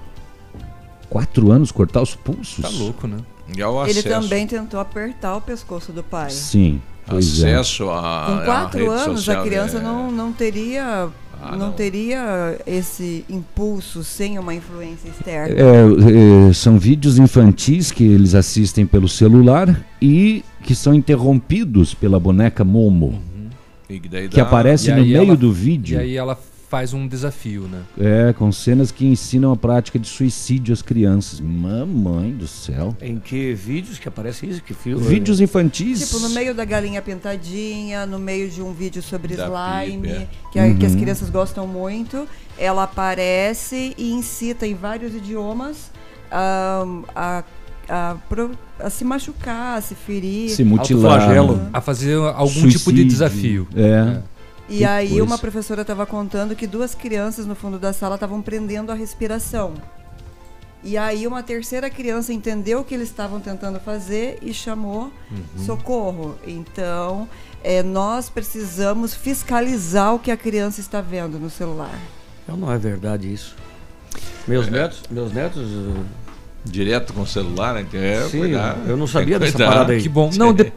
4 1.10 1.52
anos 1.52 1.72
cortar 1.72 2.02
os 2.02 2.14
pulsos? 2.16 2.62
Tá 2.62 2.70
louco, 2.70 3.08
né? 3.08 3.18
E 3.58 3.62
ao 3.62 3.82
Ele 3.88 4.00
acesso. 4.00 4.10
também 4.22 4.46
tentou 4.46 4.80
apertar 4.80 5.36
o 5.38 5.42
pescoço 5.42 5.92
do 5.92 6.04
pai. 6.04 6.30
Sim. 6.30 6.80
Pois 7.08 7.42
é. 7.42 7.56
Acesso 7.56 7.90
a. 7.90 8.26
Com 8.28 8.34
a 8.34 8.46
quatro 8.46 8.80
rede 8.92 8.92
anos, 9.02 9.20
social, 9.24 9.42
a 9.42 9.46
criança 9.48 9.78
é. 9.78 9.82
não, 9.82 10.12
não 10.12 10.32
teria. 10.32 11.08
Ah, 11.42 11.52
não, 11.56 11.68
não. 11.68 11.72
teria 11.72 12.60
esse 12.68 13.24
impulso 13.30 14.04
sem 14.04 14.38
uma 14.38 14.54
influência 14.54 15.08
externa. 15.10 15.56
É, 15.56 16.50
é, 16.50 16.54
são 16.54 16.78
vídeos 16.78 17.18
infantis 17.18 17.92
que 17.92 18.04
eles 18.04 18.36
assistem 18.36 18.86
pelo 18.86 19.08
celular 19.08 19.86
e 20.02 20.44
que 20.64 20.76
são 20.76 20.94
interrompidos 20.94 21.94
pela 21.94 22.20
boneca 22.20 22.64
Momo, 22.64 23.22
E 23.90 24.00
daí 24.00 24.28
que 24.28 24.40
aparece 24.40 24.90
E 24.92 24.94
no 24.94 25.02
meio 25.02 25.18
ela- 25.18 25.36
do 25.38 25.52
vídeo. 25.52 25.98
E 25.98 26.02
aí 26.02 26.16
ela 26.18 26.38
faz 26.70 26.94
um 26.94 27.08
desafio, 27.08 27.64
né? 27.64 27.82
É, 28.00 28.32
com 28.34 28.52
cenas 28.52 28.92
que 28.92 29.06
ensinam 29.06 29.52
a 29.52 29.56
prática 29.58 29.98
de 29.98 30.08
suicídio 30.08 30.72
às 30.72 30.82
crianças. 30.84 31.40
Mamãe 31.40 32.32
do 32.32 32.48
céu. 32.48 32.96
Em 33.02 33.18
que 33.18 33.54
vídeos 33.56 33.98
que 33.98 34.08
aparece 34.08 34.46
isso? 34.46 34.62
Que 34.62 34.74
filme? 34.76 35.06
Vídeos 35.08 35.42
infantis. 35.42 36.08
Tipo, 36.08 36.20
no 36.20 36.30
meio 36.30 36.54
da 36.54 36.64
galinha 36.64 37.02
pintadinha, 37.02 38.06
no 38.06 38.20
meio 38.20 38.50
de 38.50 38.62
um 38.62 38.72
vídeo 38.72 39.02
sobre 39.02 39.36
Da 39.36 39.46
slime, 39.48 40.08
é. 40.10 40.28
que, 40.52 40.60
a- 40.60 40.74
que 40.76 40.86
as 40.86 40.94
Uhum. 40.94 41.00
crianças 41.00 41.30
gostam 41.32 41.66
muito, 41.68 42.28
ela 42.58 42.84
aparece 42.84 43.96
e 43.98 44.12
incita 44.12 44.68
em 44.68 44.76
vários 44.76 45.16
idiomas 45.16 45.90
a, 46.32 47.44
a, 47.90 48.16
pro- 48.30 48.52
a 48.80 48.90
se 48.92 49.04
machucar, 49.04 49.78
a 49.80 49.82
se 49.82 49.96
ferir. 49.96 50.50
Se 50.52 50.64
mutilar. 50.64 51.14
Autoflagelo. 51.14 51.62
A 51.74 51.82
fazer 51.82 52.14
algum 52.16 52.48
tipo 52.68 52.70
de 52.70 52.78
Suicídio. 52.80 53.06
desafio. 53.06 53.68
É. 53.76 54.22
E 54.70 54.78
Que 54.80 54.86
aí 54.86 55.10
coisa. 55.10 55.24
uma 55.24 55.38
professora 55.38 55.82
estava 55.82 56.06
contando 56.06 56.56
que 56.56 56.68
duas 56.68 56.94
crianças 56.94 57.46
no 57.46 57.56
fundo 57.56 57.80
da 57.80 57.92
sala 57.92 58.16
estavam 58.16 58.42
prendendo 58.42 58.92
a 58.92 58.96
respiração. 58.96 59.74
E 60.84 60.98
aí 60.98 61.28
uma 61.28 61.44
terceira 61.44 61.90
criança 61.90 62.32
entendeu 62.32 62.80
o 62.80 62.84
que 62.86 62.94
eles 62.94 63.10
estavam 63.10 63.40
tentando 63.42 63.80
fazer 63.80 64.38
e 64.42 64.54
chamou 64.54 65.12
Uhum. 65.32 65.66
socorro. 65.66 66.36
Então, 66.48 67.28
é, 67.64 67.84
nós 67.84 68.30
precisamos 68.30 69.14
fiscalizar 69.14 70.14
o 70.16 70.20
que 70.20 70.32
a 70.32 70.38
criança 70.38 70.80
está 70.80 71.02
vendo 71.02 71.38
no 71.40 71.50
celular. 71.50 72.00
Não, 72.48 72.56
não 72.56 72.72
é 72.72 72.78
verdade 72.78 73.32
isso. 73.34 73.56
Meus 74.48 74.70
netos, 74.70 75.02
meus 75.10 75.34
netos. 75.34 75.64
uh, 75.70 76.06
Direto 76.66 77.14
com 77.14 77.22
o 77.22 77.28
celular, 77.28 77.74
né? 77.74 77.86
É, 77.94 78.28
Sim, 78.30 78.40
cuidar. 78.40 78.78
eu 78.86 78.98
não 78.98 79.08
sabia 79.08 79.40
dessa 79.40 79.54
cuidar. 79.54 79.68
parada 79.70 79.94
aí. 79.94 80.02
Que 80.02 80.10
bom. 80.10 80.30
Não, 80.38 80.54
de- 80.54 80.72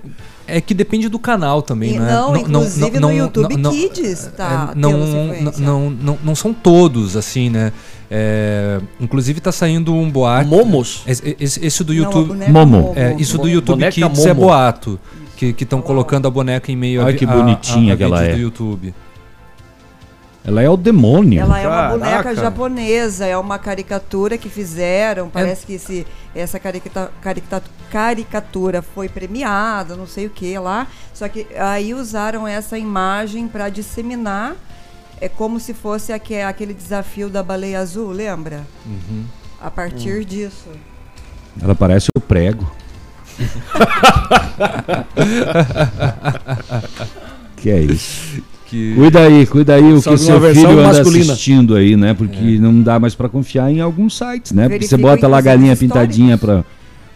é 0.56 0.60
que 0.60 0.74
depende 0.74 1.08
do 1.08 1.18
canal 1.18 1.62
também, 1.62 1.94
E 1.94 1.98
né? 1.98 2.12
não, 2.12 2.36
inclusive 2.36 2.98
no 3.00 3.10
YouTube 3.12 3.56
Kids 3.70 4.30
tá 4.36 4.70
é, 4.72 4.78
não, 4.78 4.92
não, 4.92 5.50
não, 5.58 5.90
não, 5.90 6.18
não 6.22 6.34
são 6.34 6.52
todos, 6.52 7.16
assim, 7.16 7.48
né? 7.50 7.72
É, 8.10 8.78
inclusive 9.00 9.40
tá 9.40 9.50
saindo 9.50 9.94
um 9.94 10.10
boato. 10.10 10.48
Momos? 10.48 11.02
Esse, 11.06 11.36
esse- 11.40 11.82
do 11.84 11.94
Não, 11.94 12.02
a 12.02 12.04
YouTube. 12.04 12.28
boneca 12.28 12.52
Momo. 12.52 12.92
É, 12.94 13.14
isso 13.18 13.38
do 13.38 13.48
YouTube 13.48 13.78
boneca 13.78 13.92
Kids 13.92 14.24
é 14.26 14.34
Momo. 14.34 14.46
boato. 14.46 15.00
Que 15.36 15.46
estão 15.58 15.80
colocando 15.82 16.28
a 16.28 16.30
boneca 16.30 16.70
em 16.70 16.76
meio 16.76 17.00
a, 17.00 17.06
Ai, 17.06 17.12
vi- 17.12 17.18
que 17.18 17.24
a- 17.24 17.28
bonitinha 17.28 17.92
a, 17.92 17.94
a 17.94 17.96
que 17.96 18.02
ela 18.04 18.22
é. 18.22 18.34
do 18.34 18.38
YouTube. 18.40 18.94
Ela 20.44 20.60
é 20.62 20.68
o 20.68 20.76
demônio. 20.76 21.40
Ela 21.40 21.60
é 21.60 21.66
uma 21.68 21.76
Caraca. 21.76 21.98
boneca 21.98 22.34
japonesa, 22.34 23.26
é 23.26 23.36
uma 23.38 23.58
caricatura 23.58 24.36
que 24.36 24.48
fizeram. 24.48 25.30
Parece 25.30 25.64
que 25.64 25.74
esse, 25.74 26.04
essa 26.34 26.58
caricata- 26.58 27.12
caricata- 27.22 27.70
caricatura 27.90 28.82
foi 28.82 29.08
premiada, 29.08 29.94
não 29.94 30.06
sei 30.06 30.26
o 30.26 30.30
que 30.30 30.58
lá. 30.58 30.88
Só 31.14 31.28
que 31.28 31.46
aí 31.56 31.94
usaram 31.94 32.48
essa 32.48 32.76
imagem 32.76 33.46
para 33.46 33.68
disseminar. 33.68 34.56
É 35.20 35.28
como 35.28 35.60
se 35.60 35.72
fosse 35.72 36.12
aque- 36.12 36.40
aquele 36.40 36.74
desafio 36.74 37.30
da 37.30 37.44
baleia 37.44 37.78
azul, 37.78 38.10
lembra? 38.10 38.66
Uhum. 38.84 39.24
A 39.60 39.70
partir 39.70 40.24
disso. 40.24 40.66
Ela 41.62 41.76
parece 41.76 42.08
o 42.16 42.20
prego. 42.20 42.68
que 47.56 47.70
é 47.70 47.80
isso. 47.80 48.42
Que- 48.72 48.94
Cuida 48.94 49.20
aí, 49.20 49.46
cuida 49.46 49.74
aí 49.74 49.92
o 49.92 49.96
que 49.96 50.16
seu 50.16 50.40
filho 50.40 50.70
anda 50.70 50.82
masculina. 50.88 51.32
assistindo 51.34 51.74
aí, 51.76 51.94
né? 51.94 52.14
Porque 52.14 52.58
não 52.58 52.80
dá 52.80 52.98
mais 52.98 53.14
pra 53.14 53.28
confiar 53.28 53.70
em 53.70 53.80
alguns 53.80 54.16
sites, 54.16 54.52
né? 54.52 54.66
Porque 54.66 54.86
você 54.86 54.96
bota 54.96 55.28
lá 55.28 55.36
a 55.36 55.40
galinha 55.42 55.76
pintadinha 55.76 56.38
para 56.38 56.64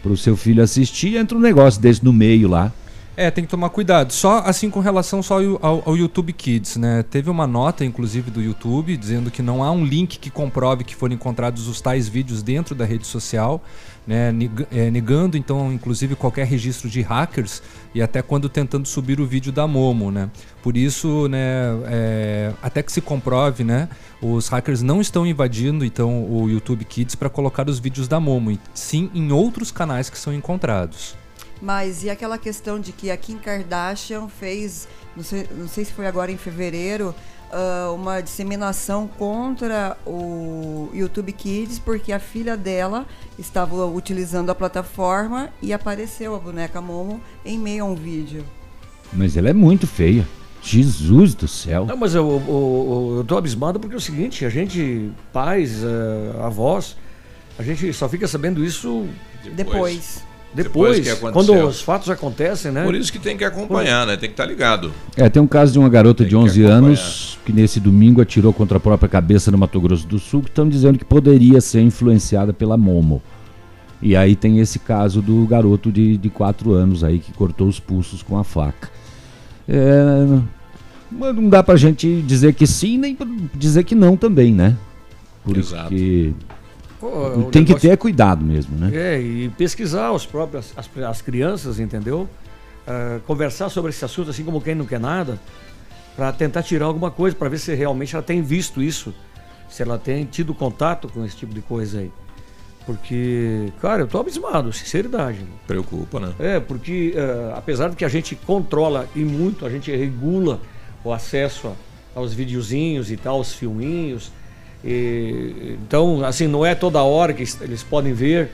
o 0.05 0.17
seu 0.19 0.37
filho 0.37 0.63
assistir, 0.63 1.17
entra 1.17 1.37
um 1.37 1.41
negócio 1.41 1.81
desse 1.81 2.05
no 2.05 2.13
meio 2.13 2.47
lá. 2.47 2.71
É, 3.17 3.31
tem 3.31 3.45
que 3.45 3.51
tomar 3.51 3.71
cuidado. 3.71 4.13
Só 4.13 4.41
assim 4.41 4.69
com 4.69 4.81
relação 4.81 5.23
só 5.23 5.39
ao, 5.63 5.83
ao- 5.87 5.97
YouTube 5.97 6.35
Kids, 6.35 6.77
né? 6.77 7.03
Teve 7.03 7.31
uma 7.31 7.47
nota, 7.47 7.83
inclusive, 7.83 8.31
do 8.31 8.43
YouTube 8.43 8.95
dizendo 8.95 9.31
que 9.31 9.41
não 9.41 9.65
há 9.65 9.71
um 9.71 9.87
link 9.87 10.19
que 10.19 10.29
comprove 10.29 10.85
que 10.85 10.95
foram 10.95 11.15
encontrados 11.15 11.67
os 11.67 11.81
tais 11.81 12.07
vídeos 12.07 12.43
dentro 12.43 12.75
da 12.75 12.85
rede 12.85 13.07
social, 13.07 13.63
né? 14.07 14.35
É, 14.71 14.91
negando, 14.91 15.39
então, 15.39 15.73
inclusive, 15.73 16.15
qualquer 16.15 16.47
registro 16.47 16.91
de 16.91 17.01
hackers 17.01 17.63
e 17.95 18.03
até 18.03 18.21
quando 18.21 18.51
tentando 18.51 18.87
subir 18.87 19.19
o 19.19 19.27
vídeo 19.27 19.51
da 19.51 19.67
Momo, 19.67 20.11
né? 20.11 20.29
Por 20.63 20.77
isso, 20.77 21.27
né, 21.29 21.39
é, 21.87 22.53
até 22.61 22.83
que 22.83 22.93
se 22.93 23.01
comprove, 23.01 23.65
né, 23.65 23.89
os 24.21 24.49
hackers 24.49 24.83
não 24.83 25.01
estão 25.01 25.27
invadindo 25.27 25.85
então 25.85 26.25
o 26.31 26.51
YouTube 26.51 26.85
Kids 26.85 27.15
para 27.15 27.31
colocar 27.31 27.69
os 27.69 27.79
vídeos 27.79 28.09
da 28.09 28.21
Momo, 28.21 28.59
sim 28.75 29.09
em 29.15 29.33
outros 29.33 29.71
canais 29.71 30.11
que 30.11 30.19
são 30.19 30.35
encontrados. 30.35 31.15
Mas 31.61 32.03
e 32.05 32.11
aquela 32.11 32.39
questão 32.39 32.79
de 32.79 32.93
que 32.93 33.11
a 33.11 33.17
Kim 33.17 33.39
Kardashian 33.39 34.29
fez, 34.29 34.87
não 35.17 35.25
sei, 35.25 35.49
não 35.51 35.69
sei 35.69 35.85
se 35.85 35.93
foi 35.93 36.07
agora 36.07 36.31
em 36.31 36.37
fevereiro, 36.37 37.15
ah, 37.51 37.93
uma 37.95 38.21
disseminação 38.21 39.07
contra 39.07 39.97
o 40.05 40.91
YouTube 40.93 41.33
Kids 41.33 41.79
porque 41.79 42.13
a 42.13 42.19
filha 42.19 42.57
dela 42.57 43.07
estava 43.39 43.87
utilizando 43.87 44.51
a 44.51 44.55
plataforma 44.55 45.51
e 45.63 45.73
apareceu 45.73 46.35
a 46.35 46.39
boneca 46.39 46.81
Momo 46.81 47.21
em 47.45 47.59
meio 47.59 47.85
a 47.85 47.87
um 47.89 47.95
vídeo. 47.95 48.45
Mas 49.13 49.37
ela 49.37 49.49
é 49.49 49.53
muito 49.53 49.87
feia. 49.87 50.27
Jesus 50.63 51.33
do 51.35 51.47
céu. 51.47 51.87
Não, 51.87 51.97
mas 51.97 52.15
eu, 52.17 52.29
eu, 52.29 52.43
eu, 52.49 53.15
eu 53.19 53.25
tô 53.25 53.37
abismado 53.37 53.79
porque 53.79 53.95
é 53.95 53.99
o 53.99 54.01
seguinte, 54.01 54.45
a 54.45 54.49
gente, 54.49 55.13
pais, 55.33 55.85
eh, 55.85 56.43
avós, 56.43 56.97
a 57.57 57.63
gente 57.63 57.93
só 57.93 58.09
fica 58.09 58.27
sabendo 58.27 58.65
isso 58.65 59.07
Depois. 59.45 59.57
depois, 59.57 60.25
Depois 60.63 61.01
que 61.01 61.09
aconteceu. 61.11 61.33
quando 61.33 61.69
os 61.69 61.81
fatos 61.83 62.09
acontecem, 62.09 62.73
né? 62.73 62.85
Por 62.85 62.95
isso 62.95 63.13
que 63.13 63.19
tem 63.19 63.37
que 63.37 63.45
acompanhar, 63.45 64.07
né? 64.07 64.17
Tem 64.17 64.29
que 64.29 64.33
estar 64.33 64.47
ligado. 64.47 64.93
É, 65.17 65.29
tem 65.29 65.43
um 65.43 65.47
caso 65.47 65.73
de 65.73 65.79
uma 65.79 65.89
garota 65.89 66.25
de 66.25 66.35
11 66.35 66.63
anos 66.65 67.39
que 67.45 67.53
nesse 67.53 67.79
domingo 67.79 68.21
atirou 68.21 68.53
contra 68.53 68.79
a 68.79 68.81
própria 68.81 69.09
cabeça 69.09 69.51
no 69.51 69.59
Mato 69.59 69.81
Grosso 69.81 70.07
do 70.07 70.19
Sul, 70.19 70.43
que 70.43 70.49
estão 70.49 70.69
dizendo 70.69 70.99
que 70.99 71.05
poderia 71.05 71.61
ser 71.61 71.81
influenciada 71.83 72.53
pela 72.53 72.77
Momo. 72.77 73.23
E 74.01 74.17
aí 74.17 74.35
tem 74.37 74.59
esse 74.59 74.79
caso 74.79 75.23
do 75.23 75.47
garoto 75.47 75.91
de, 75.91 76.17
de 76.17 76.29
4 76.29 76.73
anos 76.73 77.05
aí 77.05 77.19
que 77.19 77.33
cortou 77.33 77.69
os 77.69 77.81
pulsos 77.81 78.23
com 78.23 78.39
a 78.39 78.45
faca. 78.45 78.91
É, 79.69 80.39
mas 81.11 81.35
não 81.35 81.49
dá 81.49 81.63
pra 81.63 81.77
gente 81.77 82.23
dizer 82.23 82.55
que 82.55 82.67
sim, 82.67 82.99
nem 82.99 83.17
dizer 83.55 83.85
que 83.85 83.95
não 83.95 84.17
também, 84.17 84.53
né? 84.53 84.77
Porque 85.45 85.61
Exato. 85.61 85.95
Pô, 87.11 87.27
o 87.47 87.51
tem 87.51 87.65
que 87.65 87.71
negócio- 87.71 87.89
ter 87.91 87.97
cuidado 87.97 88.45
mesmo, 88.45 88.77
né? 88.77 88.91
É, 88.95 89.21
e 89.21 89.49
pesquisar 89.51 90.13
os 90.13 90.27
próprios, 90.27 90.73
as, 90.77 90.89
as 91.05 91.23
crianças, 91.23 91.79
entendeu? 91.79 92.29
Ah, 92.87 93.19
conversar 93.27 93.69
sobre 93.69 93.91
esse 93.91 94.05
assunto 94.05 94.31
assim 94.31 94.45
como 94.45 94.61
quem 94.61 94.75
não 94.75 94.85
quer 94.87 95.01
nada, 95.01 95.39
para 96.17 96.33
tentar 96.33 96.63
tirar 96.63 96.87
alguma 96.87 97.11
coisa, 97.11 97.37
para 97.37 97.49
ver 97.49 97.59
se 97.59 97.75
realmente 97.75 98.15
ela 98.15 98.23
tem 98.23 98.41
visto 98.43 98.83
isso, 98.83 99.13
se 99.69 99.83
ela 99.83 99.99
tem 99.99 100.25
tido 100.25 100.55
contato 100.55 101.09
com 101.09 101.25
esse 101.25 101.37
tipo 101.37 101.53
de 101.55 101.61
coisa 101.61 101.99
aí. 102.01 102.11
Porque, 102.85 103.73
cara, 103.81 104.03
eu 104.03 104.07
tô 104.07 104.19
abismado, 104.21 104.73
sinceridade. 104.73 105.41
Preocupa, 105.67 106.21
né? 106.21 106.33
É, 106.39 106.61
porque 106.61 107.13
eh, 107.17 107.53
apesar 107.57 107.89
de 107.91 107.97
que 107.97 108.05
a 108.05 108.09
gente 108.09 108.37
controla 108.37 109.09
e 109.15 109.25
muito, 109.25 109.67
a 109.67 109.71
gente 109.71 109.91
regula 109.95 110.61
o 111.03 111.13
acesso 111.13 111.67
a- 111.67 111.73
aos 112.21 112.33
videozinhos 112.33 113.11
e 113.11 113.17
tal, 113.17 113.41
os 113.41 113.53
filminhos. 113.53 114.31
E- 114.87 115.77
então, 115.85 116.25
assim, 116.25 116.47
não 116.47 116.65
é 116.65 116.75
toda 116.75 117.03
hora 117.03 117.33
que 117.33 117.43
es- 117.43 117.61
eles 117.61 117.83
podem 117.83 118.13
ver, 118.13 118.51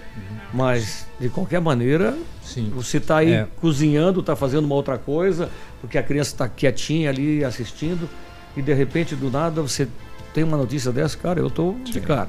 mas 0.53 1.07
de 1.21 1.29
qualquer 1.29 1.61
maneira, 1.61 2.17
Sim. 2.43 2.71
você 2.75 2.97
está 2.97 3.19
aí 3.19 3.33
É. 3.33 3.47
cozinhando, 3.61 4.21
está 4.21 4.35
fazendo 4.35 4.65
uma 4.65 4.75
outra 4.75 4.97
coisa, 4.99 5.49
porque 5.81 5.99
a 5.99 6.03
criança 6.03 6.31
está 6.33 6.49
quietinha 6.49 7.11
ali 7.11 7.45
assistindo, 7.45 8.09
e 8.57 8.63
de 8.63 8.73
repente, 8.73 9.15
do 9.15 9.31
nada, 9.31 9.61
você 9.63 9.87
tem 10.35 10.43
uma 10.45 10.57
notícia 10.57 10.91
dessa, 10.91 11.17
cara, 11.19 11.39
eu 11.41 11.51
tô 11.51 11.75
de 11.85 12.01
cara. 12.01 12.29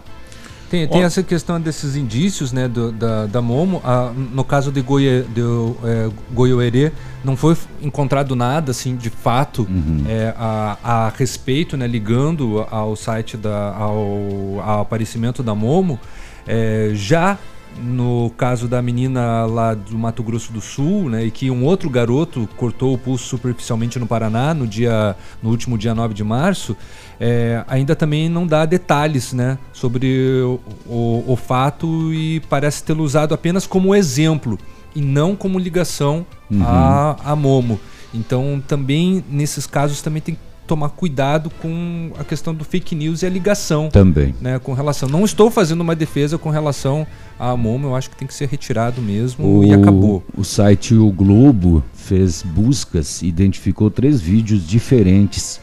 Tem, 0.74 0.88
tem 0.88 1.04
essa 1.04 1.22
questão 1.22 1.62
desses 1.62 1.96
indícios 1.96 2.52
né, 2.52 2.68
do- 2.68 2.92
da, 2.92 3.28
da 3.28 3.42
Momo. 3.44 3.80
Ah, 3.86 4.12
no 4.16 4.44
caso 4.44 4.72
de, 4.72 4.82
Goie, 4.82 5.22
de 5.22 5.42
é, 5.84 6.10
Goiôerê, 6.34 6.92
não 7.24 7.38
foi 7.38 7.56
encontrado 7.80 8.36
nada 8.36 8.72
assim, 8.72 8.96
de 8.96 9.12
fato 9.12 9.68
é, 10.08 10.34
a, 10.36 10.78
a 10.84 11.10
respeito, 11.16 11.78
né, 11.78 11.86
ligando 11.86 12.66
ao 12.72 12.96
site, 12.96 13.38
da, 13.38 13.72
ao, 13.78 14.60
ao 14.66 14.82
aparecimento 14.82 15.44
da 15.44 15.54
Momo. 15.54 16.00
É, 16.48 16.90
já 16.96 17.38
no 17.82 18.32
caso 18.38 18.68
da 18.68 18.82
menina 18.82 19.46
lá 19.46 19.74
do 19.74 19.98
Mato 19.98 20.22
Grosso 20.24 20.52
do 20.54 20.62
Sul, 20.62 21.10
né, 21.10 21.26
e 21.26 21.32
que 21.32 21.50
um 21.50 21.64
outro 21.66 21.90
garoto 21.90 22.48
cortou 22.58 22.94
o 22.94 22.98
pulso 22.98 23.26
superficialmente 23.28 23.98
no 24.00 24.06
Paraná 24.08 24.54
no 24.54 24.68
dia 24.68 25.16
no 25.42 25.50
último 25.50 25.78
dia 25.78 25.94
9 25.96 26.14
de 26.14 26.24
março, 26.24 26.76
é, 27.20 27.64
ainda 27.68 27.96
também 27.96 28.30
não 28.30 28.46
dá 28.48 28.66
detalhes, 28.66 29.34
né, 29.34 29.58
sobre 29.72 30.42
o, 30.44 30.60
o- 30.86 31.24
o 31.28 31.36
fato 31.36 32.14
e 32.14 32.40
parece 32.50 32.84
tê-lo 32.84 33.04
usado 33.04 33.34
apenas 33.34 33.66
como 33.68 33.94
exemplo 33.96 34.58
e 34.96 35.02
não 35.02 35.36
como 35.36 35.58
ligação 35.60 36.26
Uhum. 36.52 36.62
a, 36.64 37.16
a 37.26 37.36
Momo. 37.36 37.80
Então 38.14 38.62
também 38.68 39.24
nesses 39.28 39.66
casos 39.66 40.02
também 40.04 40.22
tem 40.22 40.36
que 40.36 40.42
tomar 40.66 40.90
cuidado 40.90 41.50
com 41.62 42.12
a 42.18 42.24
questão 42.24 42.54
do 42.54 42.64
fake 42.64 42.96
news 42.96 43.22
e 43.22 43.26
a 43.26 43.30
ligação 43.30 43.90
Também. 43.90 44.34
né, 44.40 44.60
com 44.60 44.74
relação. 44.74 45.10
Não 45.10 45.26
estou 45.26 45.52
fazendo 45.52 45.82
uma 45.82 45.96
defesa 45.96 46.38
com 46.38 46.50
relação 46.50 47.06
à 47.40 47.56
Momo, 47.56 47.88
eu 47.88 47.96
acho 47.96 48.10
que 48.10 48.16
tem 48.16 48.28
que 48.28 48.34
ser 48.34 48.48
retirado 48.48 49.02
mesmo 49.02 49.64
e 49.64 49.74
acabou. 49.74 50.24
O 50.38 50.44
site 50.44 50.94
O 50.94 51.12
Globo 51.12 51.84
fez 51.94 52.44
buscas 52.44 53.22
e 53.22 53.28
identificou 53.28 53.90
três 53.90 54.22
vídeos 54.22 54.66
diferentes. 54.66 55.62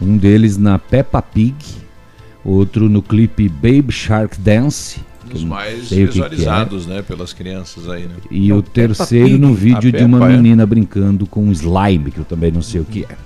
Um 0.00 0.16
deles 0.16 0.56
na 0.56 0.78
Peppa 0.78 1.22
Pig, 1.22 1.56
outro 2.44 2.88
no 2.88 3.00
clipe 3.02 3.48
Baby 3.48 3.90
Shark 3.90 4.38
Dance. 4.38 5.00
Os 5.32 5.42
mais 5.42 5.88
sei 5.88 6.04
o 6.04 6.06
que 6.08 6.12
que 6.12 6.20
é, 6.20 6.28
visualizados, 6.28 6.86
né? 6.86 7.02
Pelas 7.02 7.32
crianças 7.32 7.88
aí, 7.88 8.04
né? 8.04 8.14
E 8.30 8.48
Não, 8.48 8.58
o 8.58 8.62
terceiro 8.62 9.36
no 9.38 9.52
vídeo 9.54 9.90
de 9.90 10.04
uma 10.04 10.24
é. 10.24 10.36
menina 10.36 10.64
brincando 10.64 11.26
com 11.26 11.50
slime, 11.50 12.12
que 12.12 12.18
eu 12.18 12.24
também 12.24 12.52
não 12.52 12.62
sei 12.62 12.80
o 12.80 12.84
que 12.84 13.04
é. 13.04 13.25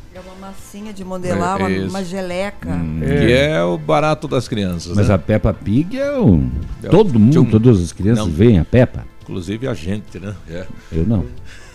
É 0.70 0.76
massinha 0.78 0.92
de 0.92 1.04
modelar, 1.04 1.60
É, 1.60 1.64
uma, 1.80 1.88
uma 1.88 2.04
geleca. 2.04 2.70
Que 3.00 3.32
é 3.32 3.62
o 3.62 3.76
barato 3.76 4.28
das 4.28 4.46
crianças. 4.46 4.94
Mas 4.96 5.08
né? 5.08 5.14
a 5.14 5.18
Peppa 5.18 5.52
Pig 5.52 5.98
é 5.98 6.16
o. 6.16 6.40
É 6.82 6.88
Todo 6.88 7.18
mundo, 7.18 7.42
um- 7.42 7.50
todas 7.50 7.82
as 7.82 7.92
crianças 7.92 8.26
Não. 8.26 8.32
veem 8.32 8.58
a 8.60 8.64
Peppa. 8.64 9.04
Inclusive 9.22 9.66
a 9.66 9.74
gente, 9.74 10.18
né? 10.20 10.34
É. 10.48 10.66
Eu 10.92 11.04
não. 11.06 11.26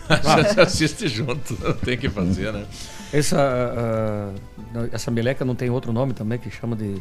a 0.08 0.42
gente 0.44 0.60
assiste 0.62 1.08
junto, 1.10 1.56
tem 1.84 1.98
que 1.98 2.10
fazer, 2.10 2.54
né? 2.54 2.64
Essa, 3.12 4.34
não, 4.74 4.88
essa 4.92 5.10
meleca 5.12 5.44
não 5.44 5.56
tem 5.56 5.70
outro 5.70 5.92
nome 5.92 6.14
também 6.14 6.38
que 6.40 6.50
chama 6.50 6.76
de. 6.76 6.96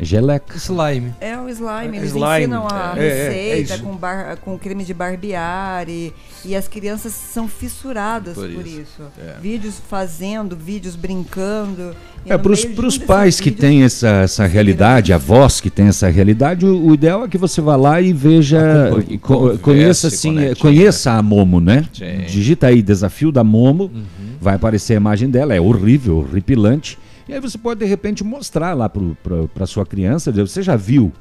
Geleca. 0.00 0.56
Slime. 0.56 1.12
É 1.20 1.38
o 1.38 1.48
slime, 1.48 1.96
É, 1.96 2.00
eles 2.00 2.10
slime. 2.10 2.38
ensinam 2.40 2.66
a 2.70 2.94
É, 2.96 3.00
é, 3.00 3.06
é 3.06 3.24
receita 3.54 3.74
isso. 3.74 3.82
com, 3.84 3.94
bar, 3.96 4.36
com 4.38 4.58
creme 4.58 4.84
de 4.84 4.92
barbear 4.92 5.88
e, 5.88 6.12
e 6.44 6.54
as 6.56 6.66
crianças 6.66 7.12
são 7.12 7.46
fissuradas 7.46 8.34
por, 8.34 8.48
Por 8.48 8.66
isso. 8.66 8.80
isso, 8.80 9.02
é. 9.20 9.40
Vídeos 9.40 9.80
fazendo, 9.88 10.56
vídeos 10.56 10.96
brincando. 10.96 11.94
É, 12.26 12.36
para 12.38 12.50
os 12.52 12.98
pais 12.98 13.38
que 13.38 13.50
têm 13.50 13.82
essa, 13.82 14.08
essa 14.08 14.46
realidade, 14.46 15.12
avós 15.12 15.60
que 15.60 15.68
têm 15.70 15.86
essa 15.88 16.08
realidade, 16.08 16.64
o, 16.66 16.86
o 16.88 16.94
ideal 16.94 17.24
é 17.24 17.28
que 17.28 17.36
você 17.38 17.60
vá 17.60 17.76
lá 17.76 18.00
e 18.00 18.12
veja, 18.12 18.86
Acompanhe, 18.88 19.18
co- 19.18 19.36
converse, 19.38 19.58
conheça 19.60 20.06
assim, 20.08 20.34
conecte, 20.34 20.62
conheça 20.62 21.12
a 21.12 21.22
Momo, 21.22 21.60
né? 21.60 21.84
Sim. 21.92 22.24
Digita 22.26 22.66
aí 22.68 22.82
desafio 22.82 23.30
da 23.30 23.44
Momo, 23.44 23.84
Uhum. 23.94 24.02
vai 24.40 24.54
aparecer 24.54 24.94
a 24.94 24.96
imagem 24.96 25.28
dela, 25.30 25.54
é 25.54 25.60
horrível, 25.60 26.18
horripilante. 26.18 26.98
E 27.28 27.32
aí 27.32 27.40
você 27.40 27.56
pode 27.56 27.80
de 27.80 27.86
repente 27.86 28.22
mostrar 28.22 28.74
lá 28.74 28.88
para 28.88 29.66
sua 29.66 29.86
criança, 29.86 30.30
dizer, 30.30 30.46
você 30.46 30.62
já 30.62 30.76
viu 30.76 31.12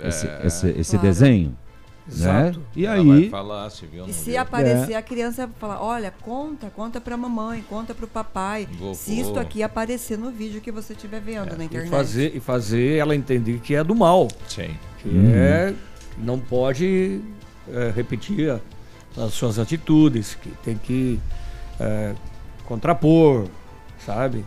esse, 0.00 0.26
É. 0.26 0.40
esse, 0.46 0.68
esse 0.70 0.90
Claro. 0.92 1.06
desenho? 1.06 1.48
Né? 1.50 2.14
Exato. 2.14 2.62
E 2.74 2.86
Ela 2.86 3.14
aí 3.14 3.28
falar, 3.28 3.68
se 3.70 3.84
viu 3.86 4.06
E 4.06 4.12
se 4.14 4.30
viu. 4.30 4.40
aparecer, 4.40 4.92
É. 4.92 4.96
a 4.96 5.02
criança 5.02 5.46
vai 5.46 5.54
falar, 5.60 5.82
olha, 5.82 6.12
conta, 6.22 6.70
conta 6.70 7.00
pra 7.00 7.16
mamãe, 7.18 7.62
conta 7.68 7.94
pro 7.94 8.06
papai. 8.08 8.66
Vovô. 8.78 8.94
Se 8.94 9.20
isto 9.20 9.38
aqui 9.38 9.62
aparecer 9.62 10.16
no 10.16 10.30
vídeo 10.30 10.60
que 10.60 10.72
você 10.72 10.94
estiver 10.94 11.20
vendo 11.20 11.54
na 11.54 11.62
E 11.62 11.66
internet. 11.66 11.90
fazer, 11.90 12.34
e 12.34 12.40
fazer 12.40 12.96
ela 12.96 13.14
entender 13.14 13.60
que 13.60 13.74
é 13.74 13.84
do 13.84 13.94
mal. 13.94 14.26
Sim. 14.48 14.70
Que 15.02 15.08
Uhum. 15.08 15.30
é. 15.34 15.74
Não 16.16 16.38
pode 16.38 17.20
é, 17.70 17.92
repetir 17.94 18.50
a- 18.50 18.60
as 19.22 19.34
suas 19.34 19.58
atitudes, 19.58 20.34
que 20.34 20.48
tem 20.64 20.76
que 20.78 21.20
é, 21.78 22.14
contrapor, 22.64 23.46
sabe? 24.06 24.44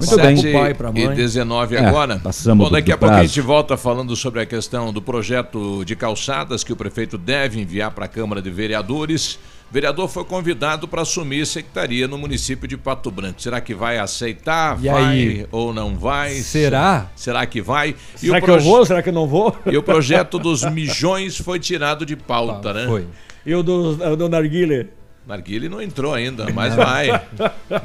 Muito 0.00 0.16
bem. 0.16 0.36
Sete 0.36 0.52
Pai 0.52 0.74
pra 0.74 0.90
mãe. 0.92 1.04
E 1.04 1.14
19 1.14 1.76
É, 1.76 1.86
agora. 1.86 2.18
passamos 2.22 2.66
Bom, 2.66 2.72
daqui 2.72 2.90
do 2.90 2.94
a 2.94 2.98
pouco 2.98 3.14
a 3.14 3.24
gente 3.24 3.40
volta 3.40 3.76
falando 3.76 4.14
sobre 4.16 4.40
a 4.40 4.46
questão 4.46 4.92
do 4.92 5.00
projeto 5.02 5.84
de 5.84 5.94
calçadas 5.94 6.64
que 6.64 6.72
o 6.72 6.76
prefeito 6.76 7.16
deve 7.18 7.60
enviar 7.60 7.90
para 7.90 8.06
a 8.06 8.08
Câmara 8.08 8.40
de 8.42 8.50
Vereadores. 8.50 9.38
O 9.70 9.72
vereador 9.72 10.08
foi 10.08 10.24
convidado 10.24 10.88
para 10.88 11.02
assumir 11.02 11.46
secretaria 11.46 12.08
no 12.08 12.18
município 12.18 12.66
de 12.66 12.76
Pato 12.76 13.08
Branco. 13.08 13.40
Será 13.40 13.60
que 13.60 13.72
vai 13.72 13.98
aceitar? 13.98 14.76
E 14.82 14.88
vai 14.88 15.04
aí? 15.04 15.46
ou 15.52 15.72
não 15.72 15.96
vai? 15.96 16.30
Será? 16.34 17.06
Será 17.14 17.46
que 17.46 17.62
vai? 17.62 17.94
E 18.16 18.26
Será 18.26 18.38
o 18.38 18.42
que 18.42 18.50
eu 18.50 18.60
vou? 18.60 18.84
Será 18.84 19.00
que 19.00 19.10
eu 19.10 19.12
não 19.12 19.28
vou? 19.28 19.56
E 19.66 19.76
o 19.78 19.82
projeto 19.82 20.40
dos 20.40 20.64
mijões 20.72 21.36
foi 21.36 21.60
tirado 21.60 22.04
de 22.04 22.16
pauta, 22.16 22.72
né? 22.72 22.86
Foi. 22.88 23.06
E 23.46 23.54
o 23.54 23.62
do, 23.62 24.16
do 24.16 24.28
Narguile? 24.28 24.88
Narguile 25.26 25.68
não 25.68 25.82
entrou 25.82 26.14
ainda, 26.14 26.50
mas 26.52 26.74
vai. 26.74 27.08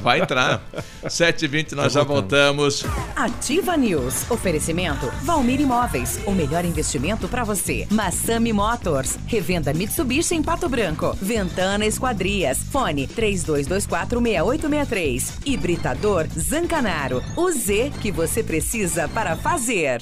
Vai 0.02 0.22
entrar. 0.22 0.62
7h20, 1.06 1.74
nós 1.74 1.94
já 1.94 2.04
voltamos. 2.04 2.84
Ativa 3.16 3.78
News. 3.78 4.30
Oferecimento 4.32 5.08
Valmir 5.24 5.62
Imóveis. 5.62 6.20
O 6.26 6.32
melhor 6.32 6.66
investimento 6.66 7.28
para 7.28 7.44
você. 7.44 7.86
Massami 7.92 8.52
Motors. 8.54 9.18
Revenda 9.28 9.72
Mitsubishi 9.74 10.34
em 10.36 10.42
Pato 10.42 10.68
Branco. 10.70 11.16
Ventana 11.22 11.86
Esquadrias. 11.86 12.60
Fone 12.72 13.08
32246863. 13.08 15.46
Hibridador 15.46 16.26
Zancanaro. 16.38 17.22
O 17.36 17.52
Z 17.52 17.92
que 18.02 18.12
você 18.12 18.42
precisa 18.44 19.08
para 19.08 19.36
fazer. 19.36 20.02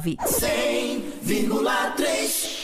100,3 0.00 2.59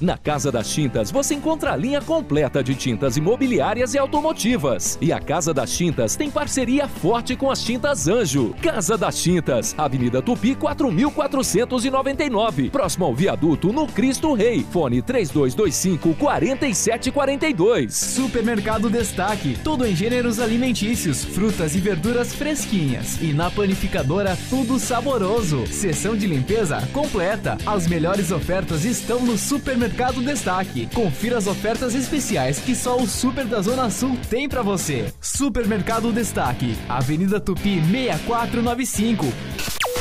Na 0.00 0.18
Casa 0.18 0.50
das 0.50 0.72
Tintas 0.72 1.10
você 1.10 1.34
encontra 1.34 1.72
a 1.72 1.76
linha 1.76 2.00
completa 2.00 2.62
de 2.62 2.74
tintas 2.74 3.16
imobiliárias 3.16 3.94
e 3.94 3.98
automotivas. 3.98 4.98
E 5.00 5.12
a 5.12 5.20
Casa 5.20 5.54
das 5.54 5.72
Tintas 5.72 6.16
tem 6.16 6.30
parceria 6.30 6.88
forte 6.88 7.36
com 7.36 7.50
as 7.50 7.62
Tintas 7.62 8.08
Anjo. 8.08 8.54
Casa 8.60 8.98
das 8.98 9.22
Tintas, 9.22 9.74
Avenida 9.78 10.20
Tupi 10.20 10.54
4499, 10.54 12.70
próximo 12.70 13.04
ao 13.04 13.14
viaduto 13.14 13.72
no 13.72 13.86
Cristo 13.86 14.34
Rei. 14.34 14.66
Fone 14.70 15.00
3225 15.00 16.14
4742. 16.14 17.94
Supermercado 17.94 18.90
Destaque, 18.90 19.56
tudo 19.62 19.86
em 19.86 19.94
gêneros 19.94 20.40
alimentícios, 20.40 21.24
frutas 21.24 21.76
e 21.76 21.78
verduras 21.78 22.34
fresquinhas. 22.34 23.20
E 23.20 23.32
na 23.32 23.50
panificadora, 23.50 24.36
tudo 24.50 24.78
saboroso. 24.78 25.66
Seção 25.66 26.16
de 26.16 26.26
limpeza 26.26 26.82
completa. 26.92 27.56
As 27.64 27.86
melhores 27.86 28.32
ofertas 28.32 28.84
estão 28.84 29.20
no 29.20 29.38
Supermercado 29.38 29.84
Destaque. 30.24 30.88
Confira 30.92 31.38
as 31.38 31.46
ofertas 31.46 31.94
especiais 31.94 32.58
que 32.58 32.74
só 32.74 32.96
o 32.96 33.06
Super 33.06 33.44
da 33.46 33.60
Zona 33.60 33.88
Sul 33.90 34.18
tem 34.28 34.48
pra 34.48 34.62
você. 34.62 35.12
Supermercado 35.20 36.12
Destaque, 36.12 36.76
Avenida 36.88 37.38
Tupi 37.40 37.80
6495. 37.80 39.32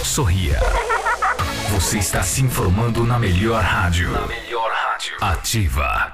Sorria. 0.03 0.59
Você 1.69 1.99
está 1.99 2.23
se 2.23 2.41
informando 2.43 3.03
na 3.03 3.17
melhor 3.17 3.63
rádio. 3.63 4.11
Na 4.11 4.27
melhor 4.27 4.71
rádio. 4.71 5.15
Ativa. 5.21 6.13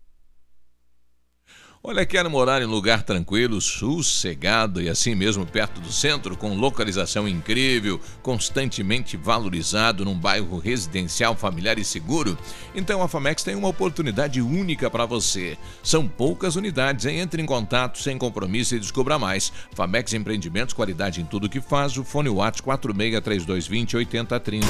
Olha, 1.83 2.05
quer 2.05 2.29
morar 2.29 2.61
em 2.61 2.65
lugar 2.65 3.01
tranquilo, 3.01 3.59
sossegado 3.59 4.79
e 4.79 4.87
assim 4.87 5.15
mesmo 5.15 5.47
perto 5.47 5.81
do 5.81 5.91
centro, 5.91 6.37
com 6.37 6.55
localização 6.55 7.27
incrível, 7.27 7.99
constantemente 8.21 9.17
valorizado 9.17 10.05
num 10.05 10.13
bairro 10.13 10.59
residencial, 10.59 11.35
familiar 11.35 11.79
e 11.79 11.83
seguro? 11.83 12.37
Então 12.75 13.01
a 13.01 13.07
Famex 13.07 13.41
tem 13.41 13.55
uma 13.55 13.67
oportunidade 13.67 14.39
única 14.39 14.91
para 14.91 15.07
você. 15.07 15.57
São 15.81 16.07
poucas 16.07 16.55
unidades, 16.55 17.07
hein? 17.07 17.19
Entre 17.19 17.41
em 17.41 17.47
contato 17.47 17.97
sem 17.97 18.15
compromisso 18.15 18.75
e 18.75 18.79
descubra 18.79 19.17
mais. 19.17 19.51
Famex 19.73 20.13
Empreendimentos, 20.13 20.75
qualidade 20.75 21.19
em 21.19 21.25
tudo 21.25 21.49
que 21.49 21.59
faz. 21.59 21.97
O 21.97 22.03
fone 22.03 22.29
Whats 22.29 22.61
463220 22.61 23.97
8030. 23.97 24.67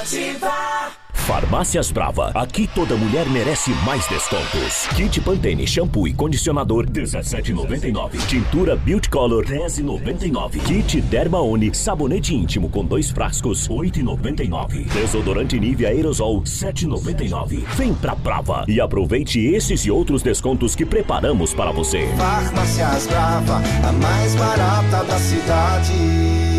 Ativa 0.00 1.07
Farmácias 1.12 1.90
Brava. 1.90 2.30
Aqui 2.34 2.66
toda 2.66 2.96
mulher 2.96 3.28
merece 3.28 3.70
mais 3.84 4.06
descontos. 4.08 4.86
Kit 4.96 5.20
Pantene 5.20 5.66
shampoo 5.66 6.08
e 6.08 6.14
condicionador 6.14 6.86
17,99. 6.86 8.26
Tintura 8.26 8.76
Beauty 8.76 9.10
Color 9.10 9.44
10,99. 9.44 10.58
Kit 10.64 11.00
Dermaone 11.02 11.74
sabonete 11.74 12.34
íntimo 12.34 12.68
com 12.70 12.84
dois 12.84 13.10
frascos 13.10 13.68
8,99. 13.68 14.84
Desodorante 14.92 15.58
Nivea 15.60 15.88
aerosol 15.90 16.42
7,99. 16.42 17.64
Vem 17.76 17.94
pra 17.94 18.14
Brava 18.14 18.64
e 18.66 18.80
aproveite 18.80 19.38
esses 19.38 19.84
e 19.84 19.90
outros 19.90 20.22
descontos 20.22 20.74
que 20.74 20.86
preparamos 20.86 21.52
para 21.52 21.72
você. 21.72 22.06
Farmácias 22.16 23.06
Brava, 23.06 23.62
a 23.86 23.92
mais 23.92 24.34
barata 24.34 25.04
da 25.04 25.18
cidade. 25.18 26.57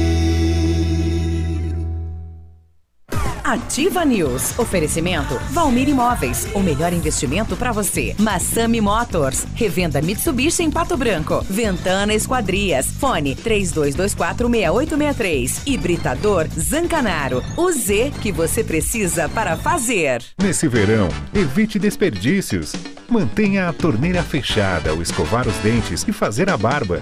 Ativa 3.49 4.05
News. 4.05 4.57
Oferecimento 4.59 5.33
Valmir 5.49 5.89
Imóveis. 5.89 6.47
O 6.53 6.59
melhor 6.59 6.93
investimento 6.93 7.55
para 7.55 7.71
você. 7.71 8.15
Massami 8.19 8.79
Motors. 8.79 9.47
Revenda 9.55 9.99
Mitsubishi 10.03 10.61
em 10.61 10.69
Pato 10.69 10.95
Branco. 10.95 11.43
Ventana 11.49 12.13
Esquadrias. 12.13 12.85
Fone 12.99 13.35
32246863. 13.37 15.63
Hibridador 15.65 16.47
Zancanaro. 16.59 17.43
O 17.57 17.71
Z 17.71 18.11
que 18.21 18.31
você 18.31 18.63
precisa 18.63 19.27
para 19.27 19.57
fazer. 19.57 20.21
Nesse 20.39 20.67
verão, 20.67 21.09
evite 21.33 21.79
desperdícios. 21.79 22.73
Mantenha 23.09 23.67
a 23.67 23.73
torneira 23.73 24.21
fechada 24.21 24.91
ao 24.91 25.01
escovar 25.01 25.47
os 25.47 25.55
dentes 25.57 26.05
e 26.07 26.13
fazer 26.13 26.51
a 26.51 26.57
barba. 26.57 27.01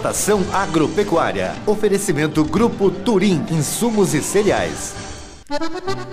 Cotação 0.00 0.40
agropecuária. 0.50 1.54
Oferecimento 1.66 2.42
Grupo 2.42 2.90
Turim, 2.90 3.44
insumos 3.50 4.14
e 4.14 4.22
cereais. 4.22 5.09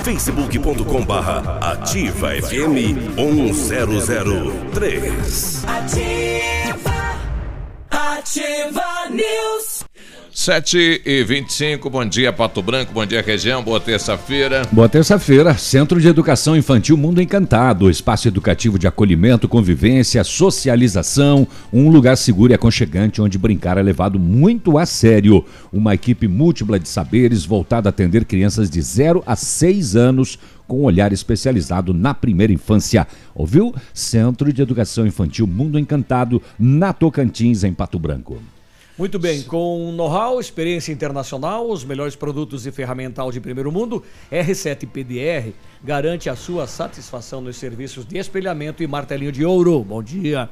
facebook.com 0.04 1.06
barra 1.06 1.60
ativa 1.60 2.34
FM 2.34 3.14
1003. 3.16 5.64
Ativa. 5.68 7.16
Ativa 7.92 9.08
News. 9.12 9.86
7 10.34 11.02
e 11.06 11.24
25 11.24 11.90
bom 11.90 12.06
dia 12.06 12.32
Pato 12.32 12.62
Branco, 12.62 12.94
bom 12.94 13.06
dia 13.06 13.22
região, 13.22 13.64
boa 13.64 13.80
terça-feira. 13.80 14.62
Boa 14.72 14.88
terça-feira, 14.88 15.58
Centro 15.58 16.00
de 16.00 16.08
Educação 16.08 16.56
Infantil 16.56 16.96
Mundo 16.96 17.22
Encantado, 17.22 17.90
espaço 17.90 18.28
educativo 18.28 18.78
de 18.78 18.88
acolhimento, 18.88 19.48
convivência, 19.48 20.24
socialização, 20.24 21.48
um 21.74 21.90
lugar 21.90 22.16
seguro 22.16 22.54
e 22.54 22.56
aconchegante 22.56 23.22
onde 23.22 23.38
brincar 23.38 23.78
é 23.78 23.82
levado 23.82 24.20
muito 24.20 24.78
a 24.78 24.86
sério. 24.86 25.44
Uma 25.74 25.96
equipe 25.96 26.28
múltipla 26.28 26.80
de 26.80 26.88
saberes 26.88 27.44
voltada 27.44 27.90
a 27.90 27.92
atender 27.92 28.24
crianças 28.24 28.70
de 28.70 28.82
0 28.82 29.24
a 29.26 29.36
6 29.36 29.96
anos 29.96 30.38
com 30.68 30.82
um 30.82 30.84
olhar 30.84 31.12
especializado 31.12 31.94
na 31.94 32.14
primeira 32.14 32.54
infância. 32.54 33.08
Ouviu? 33.34 33.74
Centro 33.94 34.54
de 34.54 34.62
Educação 34.62 35.08
Infantil 35.08 35.48
Mundo 35.48 35.80
Encantado, 35.80 36.42
na 36.58 36.94
Tocantins, 36.94 37.64
em 37.64 37.74
Pato 37.74 37.98
Branco. 37.98 38.40
Muito 39.00 39.18
bem, 39.18 39.42
com 39.44 39.94
know-how, 39.94 40.42
experiência 40.42 40.92
internacional, 40.92 41.72
os 41.72 41.86
melhores 41.86 42.18
produtos 42.18 42.68
e 42.68 42.72
ferramental 42.72 43.32
de 43.32 43.40
primeiro 43.40 43.72
mundo, 43.72 44.04
R7 44.30 44.86
PDR 44.90 45.54
garante 45.82 46.30
a 46.30 46.36
sua 46.36 46.68
satisfação 46.68 47.40
nos 47.40 47.56
serviços 47.56 48.06
de 48.06 48.18
espelhamento 48.18 48.84
e 48.84 48.88
martelinho 48.88 49.32
de 49.32 49.46
ouro. 49.46 49.82
Bom 49.86 50.04
dia. 50.04 50.50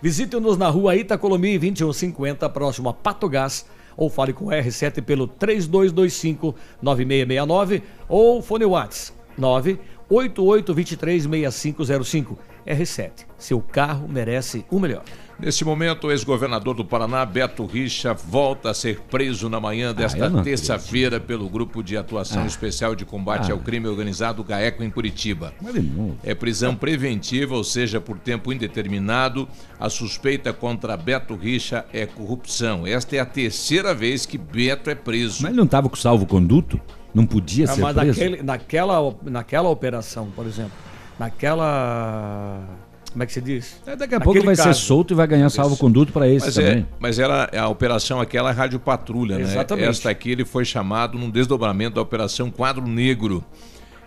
Visite-nos 0.00 0.56
na 0.56 0.70
rua 0.70 0.96
Itacolomi 0.96 1.58
2150, 1.58 2.48
próximo 2.48 2.88
a 2.88 2.94
Pato 2.94 3.28
Gás, 3.28 3.66
ou 3.94 4.08
fale 4.08 4.32
com 4.32 4.46
o 4.46 4.48
R7 4.48 5.02
pelo 5.02 5.26
3225 5.26 6.54
9669 6.80 7.82
ou 8.08 8.40
fone 8.40 8.64
Whats 8.64 9.12
988236505. 9.38 12.38
R7, 12.66 13.26
seu 13.36 13.60
carro 13.60 14.08
merece 14.08 14.64
o 14.70 14.78
melhor. 14.78 15.04
Neste 15.42 15.64
momento, 15.64 16.06
o 16.08 16.10
ex-governador 16.12 16.74
do 16.74 16.84
Paraná, 16.84 17.24
Beto 17.24 17.64
Richa, 17.64 18.12
volta 18.12 18.70
a 18.70 18.74
ser 18.74 19.00
preso 19.10 19.48
na 19.48 19.58
manhã 19.58 19.94
desta 19.94 20.18
eu 20.18 20.30
não 20.30 20.42
terça-feira 20.42 21.18
pelo 21.18 21.48
Grupo 21.48 21.82
de 21.82 21.96
Atuação 21.96 22.42
Ah. 22.42 22.46
Especial 22.46 22.94
de 22.94 23.06
Combate 23.06 23.50
Ah. 23.50 23.54
ao 23.54 23.58
Crime 23.60 23.88
Organizado 23.88 24.44
GAECO 24.44 24.82
em 24.84 24.90
Curitiba. 24.90 25.54
Mas 25.62 25.74
novo. 25.76 26.16
É 26.22 26.34
prisão 26.34 26.76
preventiva, 26.76 27.54
ou 27.54 27.64
seja, 27.64 28.00
por 28.00 28.18
tempo 28.18 28.52
indeterminado. 28.52 29.48
A 29.78 29.88
suspeita 29.88 30.52
contra 30.52 30.94
Beto 30.96 31.34
Richa 31.34 31.86
é 31.90 32.04
corrupção. 32.04 32.86
Esta 32.86 33.16
é 33.16 33.20
a 33.20 33.26
terceira 33.26 33.94
vez 33.94 34.26
que 34.26 34.36
Beto 34.36 34.90
é 34.90 34.94
preso. 34.94 35.42
Mas 35.42 35.50
ele 35.50 35.56
não 35.56 35.64
estava 35.64 35.88
com 35.88 35.96
salvo-conduto? 35.96 36.78
Não 37.14 37.24
podia 37.24 37.64
Ah, 37.64 37.68
ser 37.74 37.80
mas 37.80 37.94
preso? 37.96 38.20
naquele, 38.20 38.42
naquela, 38.42 39.14
naquela 39.24 39.68
operação, 39.70 40.28
por 40.36 40.46
exemplo, 40.46 40.72
naquela. 41.18 42.62
Como 43.12 43.22
é 43.22 43.26
que 43.26 43.32
se 43.32 43.40
diz? 43.40 43.80
É, 43.86 43.96
Daqui 43.96 44.14
a 44.14 44.20
pouco 44.20 44.42
vai 44.44 44.54
ser 44.54 44.74
solto 44.74 45.12
e 45.12 45.16
vai 45.16 45.26
ganhar 45.26 45.50
salvo-conduto 45.50 46.12
para 46.12 46.28
esse 46.28 46.46
Mas, 46.46 46.54
também. 46.54 46.78
é, 46.78 46.84
mas 46.98 47.18
era 47.18 47.50
a 47.58 47.68
operação 47.68 48.20
aquela 48.20 48.50
é 48.50 48.52
Rádio 48.52 48.78
Patrulha, 48.78 49.36
né? 49.36 49.42
Exatamente. 49.42 49.88
Esta 49.88 50.10
aqui 50.10 50.30
ele 50.30 50.44
foi 50.44 50.64
chamado 50.64 51.18
num 51.18 51.28
desdobramento 51.28 51.96
da 51.96 52.02
Operação 52.02 52.50
Quadro 52.50 52.86
Negro. 52.86 53.44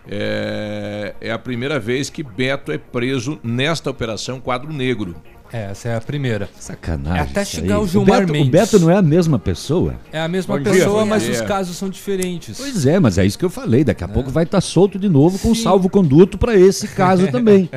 É, 0.09 1.15
é 1.21 1.31
a 1.31 1.39
primeira 1.39 1.79
vez 1.79 2.09
que 2.09 2.23
Beto 2.23 2.71
é 2.71 2.77
preso 2.77 3.39
nesta 3.43 3.89
Operação 3.89 4.39
Quadro 4.39 4.71
Negro. 4.71 5.15
É, 5.51 5.69
essa 5.69 5.89
é 5.89 5.95
a 5.95 6.01
primeira. 6.01 6.49
Sacanagem. 6.59 7.21
Até 7.21 7.43
isso 7.43 7.57
chegar 7.57 7.75
aí. 7.75 7.83
o 7.83 7.87
Gilmar 7.87 8.21
Beto, 8.21 8.33
Mendes. 8.33 8.47
O 8.47 8.51
Beto 8.51 8.79
não 8.79 8.89
é 8.89 8.95
a 8.97 9.01
mesma 9.03 9.37
pessoa? 9.37 9.93
É 10.11 10.19
a 10.19 10.27
mesma 10.27 10.57
Bom 10.57 10.63
dia. 10.63 10.73
pessoa, 10.73 11.01
Bom 11.01 11.05
mas 11.05 11.21
dia. 11.23 11.31
os 11.33 11.41
casos 11.41 11.77
são 11.77 11.89
diferentes. 11.89 12.57
Pois 12.57 12.85
é, 12.87 12.99
mas 12.99 13.19
é 13.19 13.25
isso 13.25 13.37
que 13.37 13.45
eu 13.45 13.51
falei. 13.51 13.83
Daqui 13.83 14.03
a 14.03 14.07
pouco 14.07 14.31
vai 14.31 14.45
estar 14.45 14.59
solto 14.61 14.97
de 14.97 15.07
novo 15.07 15.37
com 15.37 15.53
salvo-conduto 15.53 16.39
para 16.39 16.55
esse 16.55 16.87
caso 16.87 17.27
também. 17.31 17.69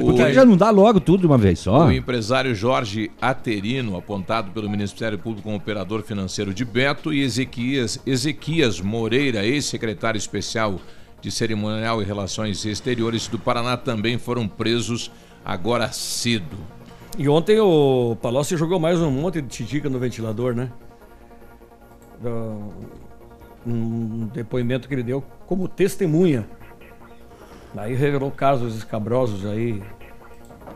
Porque 0.00 0.22
O- 0.22 0.32
já 0.32 0.44
não 0.44 0.56
dá 0.56 0.70
logo 0.70 0.98
tudo 1.00 1.20
de 1.20 1.26
uma 1.26 1.38
vez 1.38 1.58
só. 1.60 1.86
O 1.86 1.92
empresário 1.92 2.54
Jorge 2.54 3.10
Aterino, 3.20 3.96
apontado 3.96 4.50
pelo 4.50 4.68
Ministério 4.68 5.18
Público 5.18 5.44
como 5.44 5.56
operador 5.56 6.02
financeiro 6.02 6.52
de 6.52 6.64
Beto, 6.64 7.12
e 7.12 7.22
Ezequias, 7.22 8.00
Ezequias 8.06 8.80
Moreira, 8.80 9.44
ex-secretário 9.44 10.18
especial 10.18 10.80
de 11.20 11.30
Cerimonial 11.30 12.02
e 12.02 12.04
Relações 12.04 12.64
Exteriores 12.64 13.28
do 13.28 13.38
Paraná, 13.38 13.76
também 13.76 14.18
foram 14.18 14.46
presos 14.48 15.10
agora 15.44 15.88
cedo. 15.92 16.56
E 17.18 17.28
ontem 17.28 17.58
o 17.60 18.16
Palocci 18.20 18.56
jogou 18.56 18.78
mais 18.78 19.00
um 19.00 19.10
monte 19.10 19.40
de 19.40 19.48
titica 19.48 19.88
no 19.88 19.98
ventilador, 19.98 20.54
né? 20.54 20.70
Do- 22.20 22.72
Um 23.66 24.28
depoimento 24.32 24.86
que 24.86 24.94
ele 24.94 25.02
deu 25.02 25.24
como 25.46 25.66
testemunha. 25.66 26.46
Aí 27.76 27.94
revelou 27.94 28.30
casos 28.30 28.74
escabrosos 28.74 29.44
aí, 29.44 29.82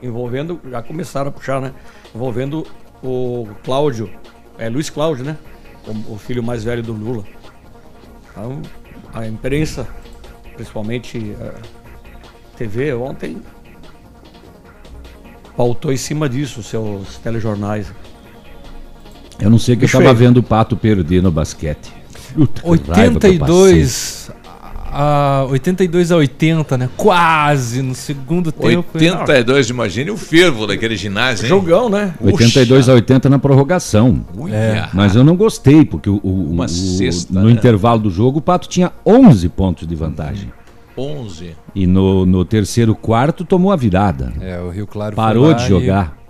envolvendo, 0.03 0.61
já 0.71 0.83
começaram 0.83 1.29
a 1.29 1.33
puxar, 1.33 1.61
né? 1.61 1.73
Envolvendo 2.15 2.67
o 3.03 3.49
Cláudio, 3.65 4.11
é 4.59 4.69
Luiz 4.69 4.91
Cláudio, 4.91 5.25
né? 5.25 5.39
O, 5.87 6.15
o 6.15 6.19
filho 6.19 6.43
mais 6.43 6.63
velho 6.63 6.83
do 6.83 6.93
Lula. 6.93 7.25
Então, 8.31 8.61
a 9.15 9.27
imprensa, 9.27 9.89
principalmente 10.55 11.35
a 11.41 12.57
TV, 12.57 12.93
ontem 12.93 13.41
pautou 15.57 15.93
em 15.93 15.97
cima 15.97 16.29
disso, 16.29 16.63
seus 16.63 17.17
telejornais. 17.19 17.93
Eu 19.41 19.49
não 19.49 19.59
sei 19.59 19.75
que 19.75 19.85
eu 19.85 19.87
estava 19.87 20.13
vendo 20.13 20.37
o 20.37 20.43
Pato 20.43 20.77
perder 20.77 21.23
no 21.23 21.31
basquete. 21.31 21.91
Puta, 22.35 22.63
que 22.63 22.91
raiva 22.91 23.19
que 23.19 23.27
eu 23.27 23.31
82 23.33 24.31
a 24.93 25.47
82 25.51 26.11
a 26.13 26.17
80, 26.17 26.79
né? 26.79 26.89
Quase 26.97 27.83
no 27.83 27.95
segundo 27.95 28.51
tempo. 28.53 28.87
82, 28.95 29.71
imagine 29.71 30.11
o 30.11 30.17
fervo 30.17 30.67
daquele 30.67 30.97
ginásio, 30.97 31.45
hein? 31.45 31.49
Jogão, 31.49 31.89
né? 31.89 32.15
passei. 32.19 32.33
82 32.33 32.89
a 32.89 32.93
80 32.95 33.29
na 33.31 33.39
prorrogação. 33.39 34.25
É. 34.51 34.89
Mas 34.93 35.15
eu 35.15 35.23
não 35.25 35.37
gostei, 35.37 35.85
porque 35.85 36.11
o, 36.11 36.21
o- 36.23 36.51
Uma 36.51 36.65
o- 36.65 36.69
cesta, 36.69 37.33
no 37.41 37.47
né? 37.47 37.53
intervalo 37.53 38.01
do 38.01 38.11
jogo 38.11 38.39
o 38.39 38.43
Pato 38.43 38.69
tinha 38.69 38.93
11 39.07 39.49
pontos 39.49 39.87
de 39.87 39.95
vantagem. 39.95 40.53
11. 40.97 41.57
E 41.75 41.87
no, 41.87 42.27
no 42.27 42.45
terceiro 42.45 42.95
quarto 42.95 43.45
tomou 43.45 43.73
a 43.73 43.77
virada. 43.77 44.33
É, 44.41 44.61
o 44.61 44.71
Rio 44.71 44.87
Claro 44.87 45.17
Parou 45.17 45.45
foi 45.45 45.53
lá 45.53 45.59
de 45.59 45.65
e- 45.65 45.69
jogar. 45.69 46.21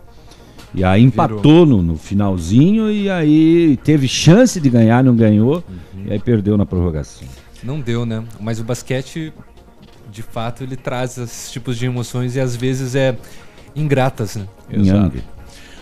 E, 0.73 0.85
aí 0.85 1.03
empatou 1.03 1.67
no, 1.67 1.83
no 1.83 1.97
finalzinho 1.97 2.89
e 2.93 3.11
aí 3.11 3.77
teve 3.83 4.07
chance 4.07 4.61
de 4.61 4.71
ganhar, 4.71 5.03
não 5.03 5.17
ganhou. 5.17 5.65
Uhum. 5.69 6.05
E 6.07 6.13
aí 6.13 6.19
perdeu 6.21 6.57
na 6.57 6.65
prorrogação. 6.65 7.27
Não 7.63 7.81
deu, 7.81 8.07
né? 8.07 8.25
Mas 8.39 8.61
o 8.61 8.65
basquete, 8.65 9.33
de 10.11 10.23
fato, 10.23 10.63
ele 10.63 10.77
traz 10.77 11.19
esses 11.19 11.51
tipos 11.51 11.77
de 11.77 11.87
emoções 11.87 12.37
e 12.37 12.41
às 12.41 12.57
vezes 12.57 12.95
é 12.95 13.17
ingratas, 13.75 14.37
né? 14.37 14.47
Exato. 14.71 15.23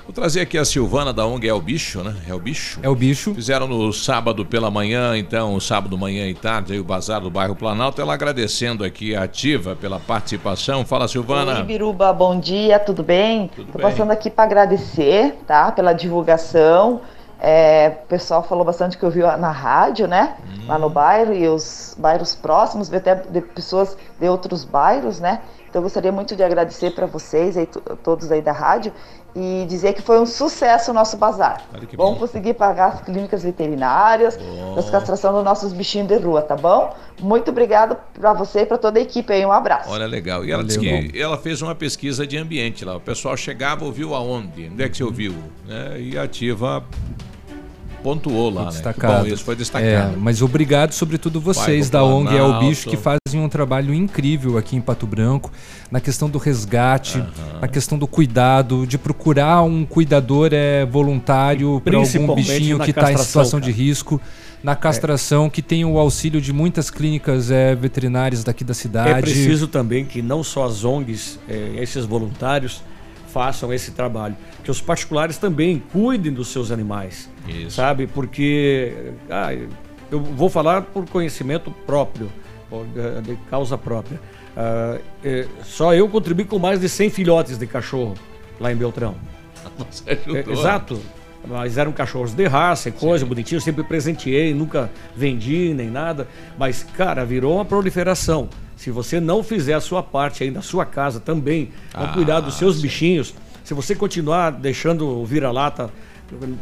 Vou 0.08 0.14
trazer 0.14 0.40
aqui 0.40 0.56
a 0.56 0.64
Silvana 0.64 1.12
da 1.12 1.26
ONG 1.26 1.46
É 1.46 1.52
o 1.52 1.60
Bicho, 1.60 2.02
né? 2.02 2.16
É 2.26 2.32
o 2.32 2.38
Bicho. 2.38 2.80
É 2.82 2.88
o 2.88 2.94
Bicho. 2.94 3.34
Fizeram 3.34 3.68
no 3.68 3.92
sábado 3.92 4.42
pela 4.42 4.70
manhã, 4.70 5.18
então, 5.18 5.60
sábado 5.60 5.98
manhã 5.98 6.26
e 6.26 6.32
tarde, 6.32 6.72
aí 6.72 6.80
o 6.80 6.84
Bazar 6.84 7.20
do 7.20 7.28
Bairro 7.28 7.54
Planalto. 7.54 8.00
Ela 8.00 8.14
agradecendo 8.14 8.84
aqui 8.84 9.14
a 9.14 9.24
Ativa 9.24 9.76
pela 9.76 10.00
participação. 10.00 10.82
Fala, 10.86 11.06
Silvana. 11.06 11.58
Oi, 11.58 11.62
Biruba, 11.64 12.10
bom 12.14 12.40
dia, 12.40 12.78
tudo 12.78 13.02
bem? 13.02 13.50
Tô 13.54 13.64
bem. 13.64 13.82
passando 13.82 14.10
aqui 14.10 14.30
para 14.30 14.44
agradecer, 14.44 15.34
tá? 15.46 15.70
Pela 15.72 15.92
divulgação. 15.92 17.02
É, 17.40 17.98
o 18.04 18.06
pessoal 18.08 18.42
falou 18.42 18.64
bastante 18.64 18.98
que 18.98 19.04
ouviu 19.04 19.24
na 19.36 19.50
rádio, 19.50 20.08
né? 20.08 20.36
Lá 20.66 20.78
no 20.78 20.90
bairro 20.90 21.32
e 21.32 21.48
os 21.48 21.94
bairros 21.98 22.34
próximos, 22.34 22.92
até 22.92 23.14
de 23.14 23.40
pessoas 23.40 23.96
de 24.18 24.28
outros 24.28 24.64
bairros, 24.64 25.20
né? 25.20 25.40
Então 25.68 25.80
eu 25.80 25.82
gostaria 25.84 26.10
muito 26.10 26.34
de 26.34 26.42
agradecer 26.42 26.92
para 26.92 27.06
vocês, 27.06 27.56
aí, 27.56 27.66
to- 27.66 27.80
todos 28.02 28.32
aí 28.32 28.40
da 28.40 28.52
rádio, 28.52 28.90
e 29.36 29.66
dizer 29.68 29.92
que 29.92 30.00
foi 30.00 30.18
um 30.18 30.24
sucesso 30.24 30.90
o 30.90 30.94
nosso 30.94 31.16
bazar. 31.18 31.60
Olha 31.72 31.86
que 31.86 31.94
Vamos 31.96 32.14
bom. 32.14 32.20
conseguir 32.20 32.54
pagar 32.54 32.86
as 32.86 33.02
clínicas 33.02 33.42
veterinárias, 33.42 34.38
as 34.76 34.88
castração 34.90 35.32
dos 35.34 35.44
nossos 35.44 35.72
bichinhos 35.74 36.08
de 36.08 36.16
rua, 36.16 36.40
tá 36.40 36.56
bom? 36.56 36.96
Muito 37.20 37.50
obrigado 37.50 37.96
para 38.18 38.32
você 38.32 38.60
e 38.62 38.66
para 38.66 38.78
toda 38.78 38.98
a 38.98 39.02
equipe 39.02 39.30
aí. 39.30 39.44
Um 39.44 39.52
abraço. 39.52 39.90
Olha, 39.90 40.06
legal. 40.06 40.42
E 40.44 40.50
ela 40.50 40.64
disse 40.64 40.78
que 40.80 41.12
ela 41.20 41.36
fez 41.36 41.60
uma 41.60 41.74
pesquisa 41.74 42.26
de 42.26 42.38
ambiente 42.38 42.84
lá. 42.84 42.96
O 42.96 43.00
pessoal 43.00 43.36
chegava, 43.36 43.84
ouviu 43.84 44.14
aonde? 44.14 44.70
Onde 44.72 44.82
é 44.82 44.88
que 44.88 44.96
você 44.96 45.04
ouviu? 45.04 45.34
Né? 45.66 46.00
E 46.00 46.18
Ativa 46.18 46.82
pontuou 48.02 48.50
lá, 48.50 48.64
né? 48.64 48.70
Destacado. 48.70 49.28
Bom, 49.28 49.34
isso 49.34 49.44
foi 49.44 49.54
É, 49.54 49.56
destacado. 49.58 50.16
mas 50.18 50.42
obrigado, 50.42 50.92
sobretudo 50.92 51.40
vocês 51.40 51.90
da 51.90 52.04
ONG 52.04 52.36
É 52.36 52.42
o. 52.42 52.58
Bicho, 52.60 52.88
que 52.88 52.96
fazem 52.96 53.40
um 53.40 53.48
trabalho 53.48 53.94
incrível 53.94 54.58
aqui 54.58 54.76
em 54.76 54.80
Pato 54.80 55.06
Branco, 55.06 55.50
na 55.90 56.00
questão 56.00 56.28
do 56.28 56.38
resgate, 56.38 57.22
na 57.60 57.68
questão 57.68 57.98
do 57.98 58.06
cuidado, 58.06 58.86
de 58.86 58.98
procurar 58.98 59.62
um 59.62 59.84
cuidador 59.84 60.50
é, 60.52 60.84
voluntário 60.86 61.80
para 61.84 61.96
algum 61.96 62.34
bichinho 62.34 62.78
que 62.78 62.90
está 62.90 63.12
em 63.12 63.16
situação 63.16 63.60
de 63.60 63.70
cara. 63.70 63.82
risco. 63.82 64.20
Na 64.60 64.74
castração, 64.74 65.48
que 65.48 65.62
tem 65.62 65.84
o 65.84 65.98
auxílio 65.98 66.40
de 66.40 66.52
muitas 66.52 66.90
clínicas 66.90 67.48
é, 67.48 67.76
veterinárias 67.76 68.42
daqui 68.42 68.64
da 68.64 68.74
cidade. 68.74 69.10
É 69.10 69.20
preciso 69.20 69.68
também 69.68 70.04
que 70.04 70.20
não 70.20 70.42
só 70.42 70.64
as 70.64 70.84
ONGs, 70.84 71.38
eh, 71.48 71.74
esses 71.76 72.04
voluntários, 72.04 72.82
façam 73.32 73.72
esse 73.72 73.92
trabalho. 73.92 74.36
Que 74.64 74.70
os 74.70 74.80
particulares 74.80 75.38
também 75.38 75.80
cuidem 75.92 76.32
dos 76.32 76.48
seus 76.48 76.72
animais. 76.72 77.28
Isso. 77.48 77.76
Sabe? 77.76 78.06
Porque 78.06 79.12
ah, 79.30 79.52
eu 80.10 80.20
vou 80.20 80.48
falar 80.48 80.82
por 80.82 81.08
conhecimento 81.08 81.70
próprio, 81.86 82.30
eh, 82.72 83.20
de 83.22 83.36
causa 83.50 83.76
própria. 83.76 84.20
Ah, 84.56 84.98
eh, 85.24 85.46
só 85.64 85.94
eu 85.94 86.08
contribuí 86.08 86.44
com 86.44 86.58
mais 86.58 86.80
de 86.80 86.88
100 86.88 87.10
filhotes 87.10 87.58
de 87.58 87.66
cachorro 87.66 88.14
lá 88.60 88.72
em 88.72 88.76
Beltrão. 88.76 89.14
Você 89.90 90.10
ajudou. 90.10 90.36
É, 90.36 90.44
exato. 90.50 91.00
Mas 91.46 91.78
eram 91.78 91.92
cachorros 91.92 92.34
de 92.34 92.46
raça 92.46 92.88
e 92.88 92.92
coisa, 92.92 93.24
bonitinho. 93.24 93.58
Eu 93.58 93.62
sempre 93.62 93.84
presenteei, 93.84 94.52
nunca 94.52 94.90
vendi 95.16 95.72
nem 95.72 95.88
nada. 95.88 96.26
Mas, 96.58 96.82
cara, 96.82 97.24
virou 97.24 97.54
uma 97.54 97.64
proliferação. 97.64 98.48
Se 98.76 98.90
você 98.90 99.20
não 99.20 99.42
fizer 99.42 99.74
a 99.74 99.80
sua 99.80 100.02
parte 100.02 100.42
aí 100.42 100.50
na 100.50 100.62
sua 100.62 100.84
casa 100.84 101.20
também, 101.20 101.70
Ah, 101.94 102.08
cuidar 102.08 102.40
dos 102.40 102.54
seus 102.54 102.80
bichinhos, 102.80 103.34
se 103.64 103.72
você 103.72 103.94
continuar 103.94 104.50
deixando 104.50 105.06
o 105.08 105.24
vira-lata 105.24 105.90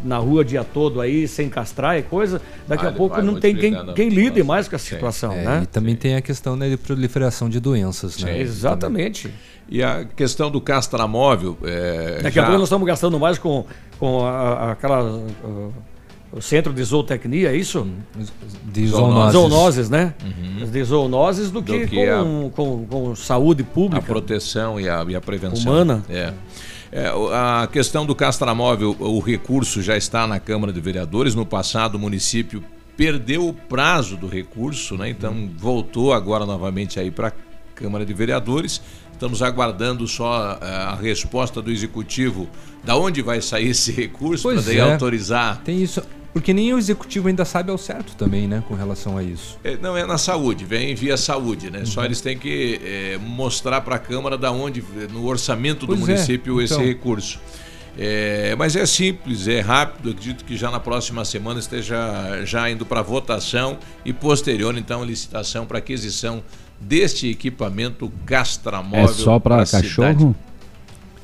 na 0.05 0.18
rua 0.18 0.42
o 0.42 0.44
dia 0.44 0.62
todo 0.64 1.00
aí, 1.00 1.26
sem 1.26 1.48
castrar 1.48 1.98
e 1.98 2.02
coisa, 2.02 2.40
daqui 2.68 2.87
a 2.87 2.92
pouco 2.92 3.20
não 3.22 3.40
tem 3.40 3.55
quem, 3.57 3.74
quem 3.94 4.09
lide 4.09 4.42
mais 4.42 4.68
com 4.68 4.76
a 4.76 4.79
situação, 4.79 5.33
É, 5.33 5.44
né? 5.44 5.61
E 5.64 5.66
também 5.66 5.96
tem 5.96 6.14
a 6.16 6.20
questão 6.20 6.55
né, 6.57 6.68
de 6.68 6.76
proliferação 6.76 7.48
de 7.48 7.59
doenças, 7.61 8.18
né? 8.22 8.40
Exatamente. 8.40 9.33
E 9.68 9.83
a 9.83 10.05
questão 10.05 10.48
do 10.50 10.61
castramóvel. 10.61 11.59
É, 11.64 12.20
Daqui 12.22 12.37
já- 12.37 12.42
a 12.42 12.44
pouco 12.46 12.59
nós 12.61 12.68
estamos 12.68 12.87
gastando 12.87 13.18
mais 13.18 13.37
com, 13.38 13.64
com 13.98 14.24
a- 14.24 14.31
a- 14.31 14.72
aquela. 14.72 15.20
o 16.33 16.40
centro 16.40 16.72
de 16.72 16.83
zootecnia, 16.85 17.50
é 17.50 17.57
isso? 17.57 17.87
De 18.64 18.87
zoonoses. 18.87 19.33
Zoonoses, 19.33 19.90
né? 19.90 20.14
Uhum. 20.24 20.70
De 20.70 20.85
zoonoses 20.85 21.50
do 21.50 21.61
Do 21.61 21.72
que, 21.72 21.87
que 21.88 22.07
a- 22.09 22.22
com, 22.22 22.50
com, 22.55 22.87
com 22.87 23.16
saúde 23.16 23.62
pública. 23.64 23.98
A 23.98 24.02
proteção 24.07 24.79
e 24.81 24.88
a, 24.88 25.05
e 25.09 25.16
a 25.16 25.20
prevenção. 25.20 25.72
Humana. 25.72 26.02
É. 26.09 26.33
É, 26.97 27.13
a 27.35 27.69
questão 27.71 28.07
do 28.07 28.15
castramóvel, 28.15 28.97
o 28.99 29.21
recurso 29.21 29.83
já 29.83 29.99
está 29.99 30.27
na 30.27 30.41
Câmara 30.41 30.73
de 30.73 30.81
Vereadores. 30.81 31.35
No 31.35 31.45
passado, 31.45 31.97
o 31.97 31.99
município 31.99 32.65
perdeu 32.97 33.47
o 33.47 33.53
prazo 33.53 34.17
do 34.17 34.27
recurso, 34.27 34.97
né? 34.97 35.11
então 35.11 35.51
voltou 35.59 36.15
agora 36.15 36.47
novamente 36.47 36.99
aí 36.99 37.11
para 37.11 37.29
a 37.29 37.33
Câmara 37.75 38.07
de 38.07 38.15
Vereadores. 38.15 38.81
Estamos 39.13 39.43
aguardando 39.43 40.09
só 40.09 40.59
eh, 40.59 40.67
a 40.67 40.95
resposta 40.95 41.61
do 41.61 41.71
Executivo 41.71 42.49
da 42.83 42.97
onde 42.97 43.21
vai 43.21 43.43
sair 43.43 43.69
esse 43.69 43.93
recurso 43.93 44.49
para 44.49 44.63
daí 44.63 44.79
é. 44.79 44.93
autorizar. 44.93 45.61
Tem 45.63 45.83
isso. 45.83 46.03
Porque 46.37 46.53
nem 46.53 46.75
o 46.75 46.77
executivo 46.79 47.29
ainda 47.29 47.46
sabe 47.46 47.70
ao 47.70 47.79
certo 47.79 48.14
também, 48.14 48.46
né, 48.46 48.62
com 48.68 48.75
relação 48.75 49.16
a 49.16 49.22
isso. 49.22 49.59
É, 49.64 49.75
Não 49.79 49.96
é 49.96 50.05
na 50.05 50.18
saúde, 50.18 50.66
vem 50.66 50.94
via 50.94 51.16
saúde, 51.16 51.70
né? 51.70 51.79
Uhum. 51.79 51.87
Só 51.87 52.05
eles 52.05 52.20
têm 52.20 52.37
que 52.37 52.79
é, 52.85 53.16
mostrar 53.16 53.81
para 53.81 53.96
a 53.96 53.99
Câmara 53.99 54.37
da 54.37 54.53
onde, 54.53 54.85
no 55.11 55.25
orçamento 55.25 55.87
do 55.87 55.96
Pois 55.96 56.01
é, 56.01 56.12
município, 56.12 56.61
esse 56.61 56.75
então. 56.75 56.85
recurso. 56.85 57.40
É, 57.96 58.55
mas 58.59 58.77
é 58.77 58.85
simples, 58.85 59.49
é 59.49 59.61
rápido. 59.61 60.11
Acredito 60.11 60.44
que 60.44 60.59
já 60.59 60.70
na 60.70 60.79
próxima 60.79 61.25
semana 61.25 61.59
esteja 61.59 61.96
já 62.44 62.68
indo 62.68 62.85
para 62.85 63.01
votação 63.01 63.79
e 64.05 64.12
posterior, 64.12 64.77
então, 64.77 65.01
a 65.03 65.07
licitação 65.07 65.64
para 65.64 65.79
aquisição 65.79 66.44
deste 66.79 67.31
equipamento 67.31 68.12
castramóvel. 68.27 69.07
É 69.07 69.09
só 69.09 69.38
para 69.38 69.64
cachorro? 69.64 70.37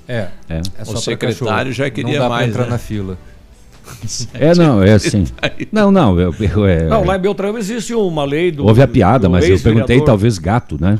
É. 0.08 0.28
É. 0.48 0.62
É 0.78 0.84
só 0.86 0.94
o 0.94 0.96
secretário 0.96 1.36
cachorro. 1.38 1.72
já 1.72 1.84
Não 1.84 1.90
queria 1.90 2.18
dá 2.18 2.26
pra 2.28 2.28
mais. 2.30 2.48
entrar 2.48 2.64
né? 2.64 2.70
na 2.70 2.78
fila. 2.78 3.18
É, 4.34 4.54
não, 4.56 4.82
é 4.82 4.92
assim. 4.92 5.24
Não, 5.70 5.90
não, 5.90 6.18
eu, 6.18 6.34
eu- 6.38 6.66
é- 6.66 6.84
Não, 6.88 7.04
lá 7.04 7.16
em 7.16 7.20
Beltrão 7.20 7.56
existe 7.58 7.94
uma 7.94 8.24
lei 8.24 8.50
do. 8.50 8.66
houve 8.66 8.82
a 8.82 8.88
piada, 8.88 9.28
mas 9.28 9.48
eu 9.48 9.58
perguntei 9.58 10.00
talvez 10.02 10.38
gato, 10.38 10.76
né? 10.80 10.98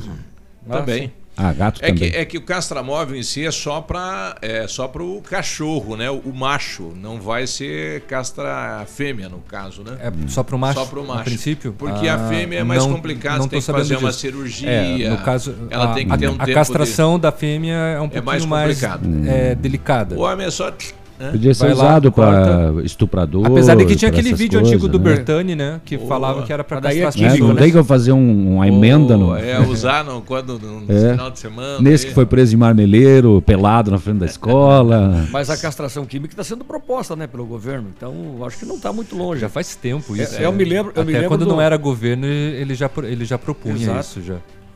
Também. 0.69 1.11
Ah, 1.35 1.51
gato 1.51 1.79
É 1.83 1.87
também. 1.87 2.11
que, 2.11 2.15
é 2.15 2.25
que 2.25 2.37
o 2.37 2.41
castramóvel 2.41 3.15
em 3.15 3.23
si 3.23 3.43
é 3.43 3.49
só 3.49 3.81
para 3.81 4.35
é 4.39 4.67
só 4.67 4.87
para 4.87 5.01
o 5.01 5.19
cachorro, 5.19 5.95
né? 5.97 6.07
O, 6.11 6.17
o 6.25 6.31
macho 6.33 6.93
não 6.95 7.19
vai 7.19 7.47
ser 7.47 8.01
castra 8.01 8.85
fêmea 8.85 9.27
no 9.29 9.39
caso, 9.39 9.81
né? 9.83 9.97
É 9.99 10.11
só 10.27 10.43
pro 10.43 10.59
macho, 10.59 10.77
Só 10.79 10.85
pro 10.85 11.01
a 11.01 11.05
macho. 11.07 11.23
princípio? 11.23 11.73
Porque 11.75 12.07
Ah, 12.07 12.15
a 12.17 12.29
fêmea 12.29 12.59
é 12.59 12.63
mais 12.63 12.83
não- 12.83 12.93
complicado, 12.93 13.37
não 13.39 13.43
você 13.45 13.49
tem 13.49 13.59
que 13.61 13.65
fazer 13.65 13.83
sabendo 13.95 13.99
uma 14.03 14.09
disso. 14.09 14.21
cirurgia. 14.21 14.69
É, 14.69 15.09
no 15.09 15.17
caso, 15.17 15.55
ela 15.71 15.85
a, 15.85 15.93
tem 15.95 16.07
que 16.07 16.15
ter 16.19 16.25
a- 16.27 16.31
um 16.31 16.35
a 16.35 16.45
tempo 16.45 16.53
castração 16.53 17.17
da 17.17 17.31
fêmea 17.31 17.73
é 17.77 17.99
um 17.99 18.05
É 18.05 18.07
pouquinho 18.09 18.25
mais 18.25 18.45
mais, 18.45 18.79
complicado. 18.79 19.09
é, 19.27 19.55
delicada. 19.55 20.15
O 20.15 20.19
homem 20.21 20.45
é 20.45 20.51
só 20.51 20.71
né? 21.19 21.31
Podia 21.31 21.53
ser 21.53 21.65
Vai 21.67 21.75
lá, 21.75 21.83
usado 21.83 22.11
para 22.11 22.71
corta. 22.71 22.85
estuprador. 22.85 23.45
Apesar 23.45 23.75
de 23.75 23.85
que 23.85 23.95
tinha 23.95 24.09
aquele 24.09 24.33
vídeo 24.33 24.59
coisas, 24.59 24.73
antigo 24.75 24.87
do 24.87 24.97
né? 24.99 25.03
Bertani, 25.05 25.55
né? 25.55 25.79
Que 25.85 25.97
falava 25.97 26.43
que 26.43 26.51
era 26.51 26.61
é 26.61 26.65
castração. 26.65 27.25
É, 27.25 27.37
não 27.39 27.55
tem 27.55 27.71
que 27.71 27.77
eu 27.77 27.83
fazer 27.83 28.11
um- 28.11 28.55
uma 28.55 28.67
emenda 28.67 29.15
no. 29.15 29.35
É, 29.35 29.59
usar 29.59 30.03
no, 30.03 30.21
quando, 30.21 30.57
no 30.59 30.83
É. 30.91 31.11
final 31.11 31.31
de 31.31 31.39
semana. 31.39 31.79
Nesse 31.81 32.05
aí. 32.05 32.09
que 32.09 32.15
foi 32.15 32.25
preso 32.25 32.53
em 32.55 32.57
Marmeleiro, 32.57 33.41
pelado 33.45 33.91
na 33.91 33.97
frente 33.99 34.17
da 34.19 34.25
escola. 34.25 35.25
Mas 35.31 35.49
a 35.49 35.57
castração 35.57 36.05
química 36.05 36.33
está 36.33 36.43
sendo 36.43 36.63
proposta, 36.65 37.15
né, 37.15 37.27
pelo 37.27 37.45
governo. 37.45 37.87
Então, 37.95 38.13
acho 38.45 38.57
que 38.59 38.65
não 38.65 38.75
está 38.75 38.91
muito 38.91 39.15
longe. 39.15 39.41
Já 39.41 39.49
faz 39.49 39.75
tempo 39.75 40.15
É, 40.15 40.23
isso. 40.23 40.35
eu 40.41 40.51
me 40.51 40.63
lembro, 40.65 40.91
eu 40.95 41.01
Até 41.01 41.05
me 41.05 41.13
lembro 41.13 41.27
quando 41.29 41.45
do- 41.45 41.51
não 41.51 41.61
era 41.61 41.77
governo, 41.77 42.25
ele 42.25 42.73
já, 42.75 42.89
ele 43.03 43.23
já 43.25 43.37
propunha 43.37 43.75
Exato. 43.75 43.99
isso 43.99 44.21
já. 44.21 44.35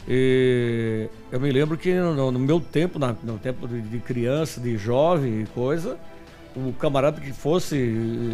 E 0.09 1.07
eu 1.31 1.39
me 1.39 1.51
lembro 1.51 1.77
que 1.77 1.93
no, 1.93 2.31
no 2.31 2.39
meu 2.39 2.59
tempo, 2.61 2.97
na- 2.97 3.13
no 3.23 3.33
tempo 3.33 3.67
de, 3.67 3.81
de 3.81 3.97
criança, 3.99 4.59
de 4.61 4.77
jovem 4.77 5.41
e 5.41 5.45
coisa, 5.53 5.97
o 6.65 6.73
camarada 6.73 7.21
que 7.21 7.31
fosse 7.31 7.77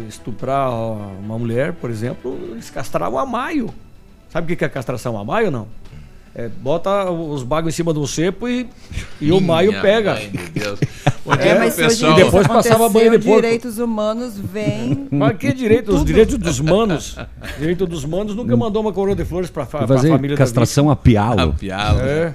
estuprar 0.08 0.70
uma 0.72 1.38
mulher, 1.38 1.74
por 1.74 1.90
exemplo, 1.90 2.38
eles 2.50 2.70
castravam 2.70 3.18
a 3.18 3.26
maio. 3.26 3.72
Sabe 4.30 4.52
o 4.52 4.56
que 4.56 4.64
é 4.64 4.68
castração 4.68 5.18
a 5.18 5.24
maio, 5.24 5.50
não? 5.50 5.68
É, 6.34 6.48
bota 6.48 7.10
os 7.10 7.44
bagos 7.44 7.72
em 7.72 7.76
cima 7.76 7.92
do 7.92 8.04
cepo 8.08 8.48
e, 8.48 8.68
e 9.20 9.30
o 9.30 9.40
maio 9.40 9.80
pega. 9.80 10.14
mãe 10.14 10.30
de 10.30 10.60
Deus. 10.60 10.80
É, 11.26 11.30
Onde 11.30 11.48
é, 11.48 11.58
mas 11.58 11.74
pessoal... 11.74 12.12
E 12.12 12.22
depois 12.22 12.46
passava 12.46 12.86
banho 12.88 13.12
de 13.12 13.24
porco. 13.24 13.40
direitos 13.40 13.78
humanos 13.78 14.34
vem. 14.36 15.08
Mas 15.10 15.38
que 15.38 15.54
direito? 15.54 15.94
Os 15.94 16.04
direitos 16.04 16.36
dos 16.36 16.60
manos. 16.60 17.16
Direito 17.58 17.86
dos 17.86 18.04
manos 18.04 18.34
nunca 18.34 18.54
mandou 18.56 18.82
uma 18.82 18.92
coroa 18.92 19.14
de 19.16 19.24
flores 19.24 19.48
para 19.48 19.64
fa 19.64 19.86
fazer 19.86 20.10
família 20.10 20.36
castração 20.36 20.90
a 20.90 20.96
pialo. 20.96 21.40
A 21.40 21.52
pialo. 21.52 22.00
É. 22.00 22.32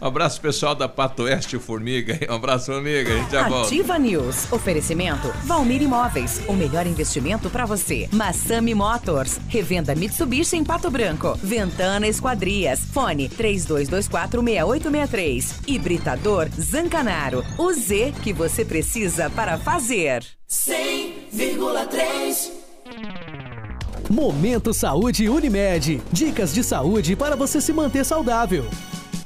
um 0.00 0.06
abraço 0.06 0.40
pessoal 0.40 0.74
da 0.74 0.88
Pato 0.88 1.24
Oeste 1.24 1.58
Formiga. 1.58 2.18
Um 2.30 2.36
abraço, 2.36 2.72
Formiga. 2.72 3.12
A 3.12 3.16
gente 3.18 3.32
já 3.32 3.48
volta. 3.48 3.66
Ativa 3.66 3.98
News. 3.98 4.50
Oferecimento 4.50 5.30
Valmir 5.44 5.82
Imóveis. 5.82 6.40
O 6.48 6.54
melhor 6.54 6.86
investimento 6.86 7.50
para 7.50 7.66
você. 7.66 8.08
Massami 8.12 8.74
Motors. 8.74 9.38
Revenda 9.48 9.94
Mitsubishi 9.94 10.56
em 10.56 10.64
Pato 10.64 10.90
Branco. 10.90 11.38
Ventana 11.42 12.06
Esquadrias. 12.08 12.83
Fone 12.84 13.28
32246863. 13.28 15.62
Hibridador 15.66 16.48
Zancanaro. 16.60 17.44
O 17.58 17.72
Z 17.72 18.14
que 18.22 18.32
você 18.32 18.64
precisa 18.64 19.28
para 19.30 19.58
fazer. 19.58 20.24
100,3 20.48 22.52
Momento 24.10 24.74
Saúde 24.74 25.28
Unimed. 25.28 26.00
Dicas 26.12 26.54
de 26.54 26.62
saúde 26.62 27.16
para 27.16 27.34
você 27.34 27.60
se 27.60 27.72
manter 27.72 28.04
saudável. 28.04 28.64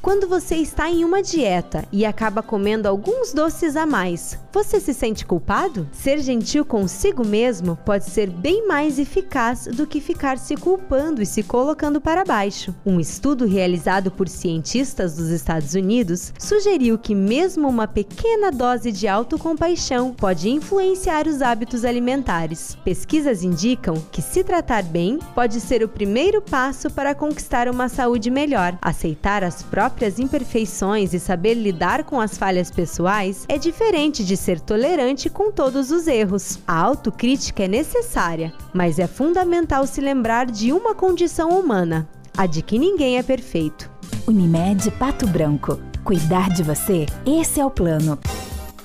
Quando 0.00 0.28
você 0.28 0.54
está 0.54 0.88
em 0.88 1.04
uma 1.04 1.20
dieta 1.20 1.84
e 1.92 2.06
acaba 2.06 2.42
comendo 2.42 2.88
alguns 2.88 3.32
doces 3.32 3.76
a 3.76 3.84
mais, 3.84 4.38
você 4.64 4.80
se 4.80 4.92
sente 4.92 5.24
culpado? 5.24 5.88
Ser 5.92 6.18
gentil 6.18 6.64
consigo 6.64 7.24
mesmo 7.24 7.76
pode 7.76 8.06
ser 8.06 8.28
bem 8.28 8.66
mais 8.66 8.98
eficaz 8.98 9.66
do 9.66 9.86
que 9.86 10.00
ficar 10.00 10.36
se 10.36 10.56
culpando 10.56 11.22
e 11.22 11.26
se 11.26 11.44
colocando 11.44 12.00
para 12.00 12.24
baixo. 12.24 12.74
Um 12.84 12.98
estudo 12.98 13.46
realizado 13.46 14.10
por 14.10 14.28
cientistas 14.28 15.14
dos 15.14 15.28
Estados 15.28 15.74
Unidos 15.74 16.32
sugeriu 16.40 16.98
que 16.98 17.14
mesmo 17.14 17.68
uma 17.68 17.86
pequena 17.86 18.50
dose 18.50 18.90
de 18.90 19.06
autocompaixão 19.06 20.12
pode 20.12 20.50
influenciar 20.50 21.28
os 21.28 21.40
hábitos 21.40 21.84
alimentares. 21.84 22.76
Pesquisas 22.84 23.44
indicam 23.44 23.94
que 24.10 24.20
se 24.20 24.42
tratar 24.42 24.82
bem 24.82 25.20
pode 25.36 25.60
ser 25.60 25.84
o 25.84 25.88
primeiro 25.88 26.42
passo 26.42 26.90
para 26.90 27.14
conquistar 27.14 27.68
uma 27.68 27.88
saúde 27.88 28.28
melhor. 28.28 28.76
Aceitar 28.82 29.44
as 29.44 29.62
próprias 29.62 30.18
imperfeições 30.18 31.14
e 31.14 31.20
saber 31.20 31.54
lidar 31.54 32.02
com 32.02 32.20
as 32.20 32.36
falhas 32.36 32.72
pessoais 32.72 33.44
é 33.48 33.56
diferente 33.56 34.24
de 34.24 34.36
ser 34.48 34.60
tolerante 34.60 35.28
com 35.28 35.52
todos 35.52 35.90
os 35.90 36.06
erros. 36.06 36.58
A 36.66 36.80
autocrítica 36.80 37.64
é 37.64 37.68
necessária, 37.68 38.50
mas 38.72 38.98
é 38.98 39.06
fundamental 39.06 39.86
se 39.86 40.00
lembrar 40.00 40.46
de 40.46 40.72
uma 40.72 40.94
condição 40.94 41.50
humana: 41.50 42.08
a 42.34 42.46
de 42.46 42.62
que 42.62 42.78
ninguém 42.78 43.18
é 43.18 43.22
perfeito. 43.22 43.90
Unimed 44.26 44.90
Pato 44.92 45.26
Branco. 45.26 45.78
Cuidar 46.02 46.48
de 46.48 46.62
você? 46.62 47.04
Esse 47.26 47.60
é 47.60 47.66
o 47.66 47.70
plano. 47.70 48.18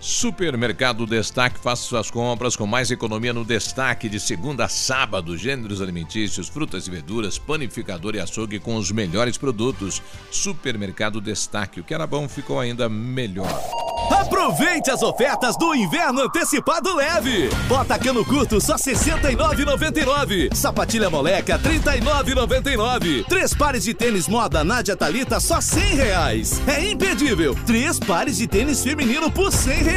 Supermercado 0.00 1.04
Destaque, 1.04 1.60
faça 1.60 1.82
suas 1.82 2.10
compras 2.10 2.56
com 2.56 2.66
mais 2.66 2.90
economia 2.90 3.34
no 3.34 3.44
destaque 3.44 4.08
de 4.08 4.18
segunda 4.18 4.64
a 4.64 4.68
sábado. 4.68 5.36
Gêneros 5.36 5.82
alimentícios, 5.82 6.48
frutas 6.48 6.86
e 6.86 6.90
verduras, 6.90 7.38
panificador 7.38 8.14
e 8.14 8.20
açougue 8.20 8.58
com 8.58 8.76
os 8.76 8.90
melhores 8.90 9.36
produtos. 9.36 10.00
Supermercado 10.30 11.20
Destaque, 11.20 11.80
o 11.80 11.84
que 11.84 11.92
era 11.92 12.06
bom 12.06 12.26
ficou 12.26 12.58
ainda 12.58 12.88
melhor. 12.88 13.60
Aproveite 14.10 14.90
as 14.90 15.02
ofertas 15.02 15.56
do 15.58 15.74
inverno 15.74 16.22
antecipado 16.22 16.94
leve. 16.96 17.50
Bota 17.68 17.98
cano 17.98 18.24
curto 18.24 18.60
só 18.60 18.74
R$ 18.74 18.80
69,99. 18.80 20.54
Sapatilha 20.54 21.10
moleca 21.10 21.56
R$ 21.58 21.78
39,99. 21.78 23.26
Três 23.26 23.52
pares 23.52 23.84
de 23.84 23.92
tênis 23.92 24.26
moda 24.26 24.64
Nádia 24.64 24.96
Talita 24.96 25.38
só 25.38 25.60
100 25.60 25.82
reais. 25.94 26.62
É 26.66 26.90
imperdível. 26.90 27.54
Três 27.66 28.00
pares 28.00 28.38
de 28.38 28.48
tênis 28.48 28.82
feminino 28.82 29.30
por 29.30 29.52
100 29.52 29.74
reais. 29.74 29.89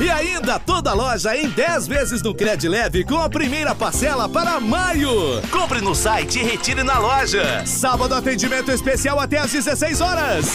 E 0.00 0.10
ainda 0.10 0.58
toda 0.58 0.92
loja 0.92 1.36
em 1.36 1.48
10 1.48 1.86
vezes 1.86 2.22
no 2.22 2.34
Cred 2.34 2.68
Leve 2.68 3.04
com 3.04 3.18
a 3.18 3.30
primeira 3.30 3.74
parcela 3.74 4.28
para 4.28 4.58
maio. 4.60 5.40
Compre 5.50 5.80
no 5.80 5.94
site 5.94 6.40
e 6.40 6.42
retire 6.42 6.82
na 6.82 6.98
loja. 6.98 7.64
Sábado 7.64 8.14
atendimento 8.14 8.70
especial 8.70 9.18
até 9.18 9.38
às 9.38 9.50
16 9.52 10.00
horas. 10.00 10.46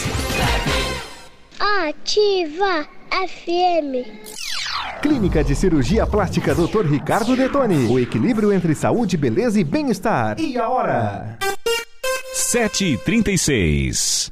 Ativa 1.87 2.85
FM. 3.09 4.05
Clínica 5.01 5.43
de 5.43 5.55
Cirurgia 5.55 6.05
Plástica 6.05 6.53
Dr. 6.53 6.85
Ricardo 6.85 7.35
Detoni. 7.35 7.87
O 7.87 7.97
equilíbrio 7.97 8.53
entre 8.53 8.75
saúde, 8.75 9.17
beleza 9.17 9.59
e 9.59 9.63
bem-estar. 9.63 10.39
E 10.39 10.57
a 10.57 10.69
hora? 10.69 11.37
7h36. 12.35 14.31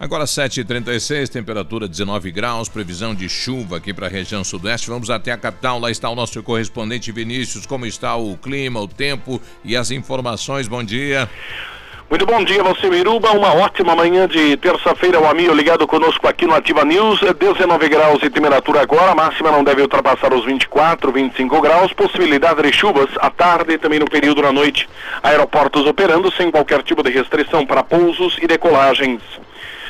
Agora 0.00 0.26
7h36, 0.26 1.28
temperatura 1.28 1.88
19 1.88 2.30
graus, 2.30 2.68
previsão 2.68 3.12
de 3.12 3.28
chuva 3.28 3.78
aqui 3.78 3.92
para 3.92 4.06
a 4.06 4.08
região 4.08 4.44
sudoeste. 4.44 4.88
Vamos 4.88 5.10
até 5.10 5.32
a 5.32 5.36
capital, 5.36 5.80
lá 5.80 5.90
está 5.90 6.08
o 6.08 6.14
nosso 6.14 6.40
correspondente 6.40 7.10
Vinícius. 7.10 7.66
Como 7.66 7.84
está 7.84 8.14
o 8.14 8.36
clima, 8.36 8.80
o 8.80 8.86
tempo 8.86 9.42
e 9.64 9.76
as 9.76 9.90
informações? 9.90 10.68
Bom 10.68 10.84
dia. 10.84 11.28
Muito 12.08 12.24
bom 12.24 12.44
dia, 12.44 12.62
você 12.62 12.88
Miruba. 12.88 13.32
Uma 13.32 13.52
ótima 13.52 13.96
manhã 13.96 14.28
de 14.28 14.56
terça-feira, 14.58 15.20
o 15.20 15.26
amigo 15.26 15.52
ligado 15.52 15.84
conosco 15.84 16.28
aqui 16.28 16.46
no 16.46 16.54
Ativa 16.54 16.84
News. 16.84 17.18
19 17.20 17.88
graus 17.88 18.20
de 18.20 18.30
temperatura 18.30 18.82
agora, 18.82 19.10
a 19.10 19.16
máxima 19.16 19.50
não 19.50 19.64
deve 19.64 19.82
ultrapassar 19.82 20.32
os 20.32 20.44
24, 20.44 21.10
25 21.10 21.60
graus. 21.60 21.92
Possibilidade 21.92 22.62
de 22.62 22.72
chuvas 22.72 23.10
à 23.18 23.30
tarde 23.30 23.72
e 23.72 23.78
também 23.78 23.98
no 23.98 24.08
período 24.08 24.42
da 24.42 24.52
noite. 24.52 24.88
Aeroportos 25.24 25.84
operando 25.86 26.32
sem 26.32 26.52
qualquer 26.52 26.84
tipo 26.84 27.02
de 27.02 27.10
restrição 27.10 27.66
para 27.66 27.82
pousos 27.82 28.38
e 28.40 28.46
decolagens. 28.46 29.20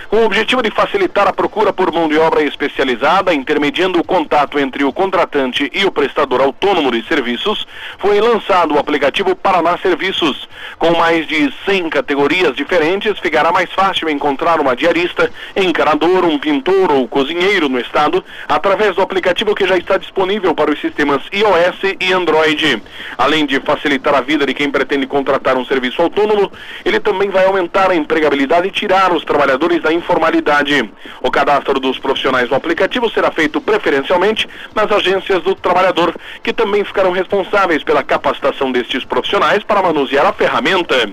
Com 0.09 0.16
o 0.16 0.24
objetivo 0.24 0.62
de 0.62 0.70
facilitar 0.70 1.28
a 1.28 1.34
procura 1.34 1.70
por 1.70 1.92
mão 1.92 2.09
de 2.09 2.16
obra 2.16 2.42
especializada, 2.42 3.34
intermediando 3.34 4.00
o 4.00 4.04
contato 4.04 4.59
entre 4.59 4.82
o 4.82 4.90
contratante 4.90 5.70
e 5.70 5.84
o 5.84 5.92
prestador 5.92 6.40
autônomo 6.40 6.90
de 6.90 7.06
serviços, 7.06 7.66
foi 7.98 8.18
lançado 8.18 8.74
o 8.74 8.78
aplicativo 8.78 9.36
Paraná 9.36 9.76
Serviços. 9.76 10.48
Com 10.78 10.96
mais 10.96 11.26
de 11.26 11.52
100 11.66 11.90
categorias 11.90 12.56
diferentes, 12.56 13.18
ficará 13.18 13.52
mais 13.52 13.70
fácil 13.70 14.09
encontrar 14.09 14.61
uma 14.61 14.74
diarista, 14.74 15.30
encanador, 15.54 16.24
um 16.24 16.38
pintor 16.38 16.90
ou 16.90 17.06
cozinheiro 17.06 17.68
no 17.68 17.78
estado, 17.78 18.24
através 18.48 18.96
do 18.96 19.02
aplicativo 19.02 19.54
que 19.54 19.66
já 19.66 19.76
está 19.76 19.98
disponível 19.98 20.54
para 20.54 20.70
os 20.70 20.80
sistemas 20.80 21.20
iOS 21.30 21.96
e 22.00 22.14
Android. 22.14 22.82
Além 23.18 23.44
de 23.44 23.61
facilitar 23.61 24.14
a 24.14 24.22
vida 24.22 24.46
de 24.46 24.54
quem 24.54 24.70
pretende 24.70 25.06
contratar 25.06 25.59
um 25.59 25.66
serviço 25.66 26.00
autônomo, 26.00 26.50
ele 26.82 26.98
também 26.98 27.28
vai 27.28 27.44
aumentar 27.44 27.90
a 27.90 27.94
empregabilidade 27.94 28.68
e 28.68 28.70
tirar 28.70 29.12
os 29.12 29.22
trabalhadores 29.22 29.82
da 29.82 29.97
informalidade. 29.99 30.90
O 31.22 31.30
cadastro 31.30 31.78
dos 31.78 31.99
profissionais 31.99 32.49
no 32.49 32.57
aplicativo 32.57 33.11
será 33.11 33.30
feito 33.30 33.61
preferencialmente 33.61 34.49
nas 34.74 34.90
agências 34.90 35.42
do 35.42 35.55
trabalhador, 35.55 36.14
que 36.42 36.53
também 36.53 36.84
ficarão 36.84 37.12
responsáveis 37.12 37.82
pela 37.82 38.03
capacitação 38.03 38.72
destes 38.72 39.05
profissionais 39.05 39.62
para 39.62 39.82
manusear 39.82 40.24
a 40.26 40.32
ferramenta. 40.32 41.09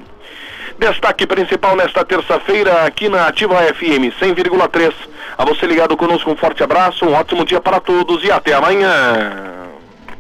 Destaque 0.78 1.26
principal 1.26 1.76
nesta 1.76 2.04
terça-feira 2.04 2.86
aqui 2.86 3.08
na 3.08 3.28
Ativa 3.28 3.56
FM 3.56 4.12
100,3. 4.20 4.94
A 5.38 5.46
você 5.46 5.66
ligado 5.66 5.96
conosco, 5.96 6.30
um 6.30 6.36
forte 6.36 6.64
abraço, 6.64 7.06
um 7.06 7.14
ótimo 7.14 7.46
dia 7.46 7.62
para 7.62 7.80
todos 7.80 8.24
e 8.24 8.32
até 8.32 8.54
amanhã. 8.54 9.75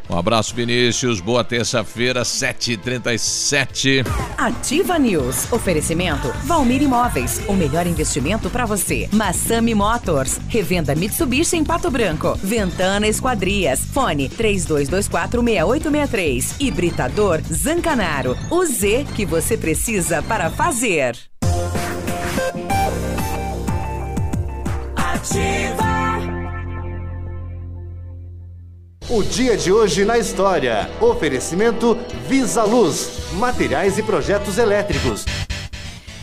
Um 0.09 0.17
abraço, 0.17 0.55
Vinícius. 0.55 1.19
Boa 1.19 1.43
terça-feira, 1.43 2.21
7h37. 2.21 4.05
Ativa 4.37 4.97
News. 4.99 5.51
Oferecimento 5.51 6.31
Valmir 6.43 6.81
Imóveis. 6.81 7.41
O 7.47 7.53
melhor 7.53 7.87
investimento 7.87 8.49
para 8.49 8.65
você. 8.65 9.09
Massami 9.11 9.73
Motors. 9.73 10.39
Revenda 10.47 10.93
Mitsubishi 10.95 11.57
em 11.57 11.63
Pato 11.63 11.89
Branco. 11.89 12.37
Ventana 12.41 13.07
Esquadrias. 13.07 13.79
Fone 13.85 14.29
32246863. 14.29 16.55
Hibridador 16.59 17.41
Zancanaro. 17.51 18.37
O 18.51 18.63
Z 18.65 19.05
que 19.15 19.25
você 19.25 19.57
precisa 19.57 20.21
para 20.21 20.51
fazer. 20.51 21.17
Ativa. 24.95 25.94
O 29.07 29.21
dia 29.21 29.55
de 29.55 29.71
hoje 29.71 30.03
na 30.03 30.17
história. 30.17 30.89
Oferecimento 30.99 31.95
Visa 32.27 32.63
Luz, 32.63 33.29
materiais 33.33 33.99
e 33.99 34.03
projetos 34.03 34.57
elétricos. 34.57 35.23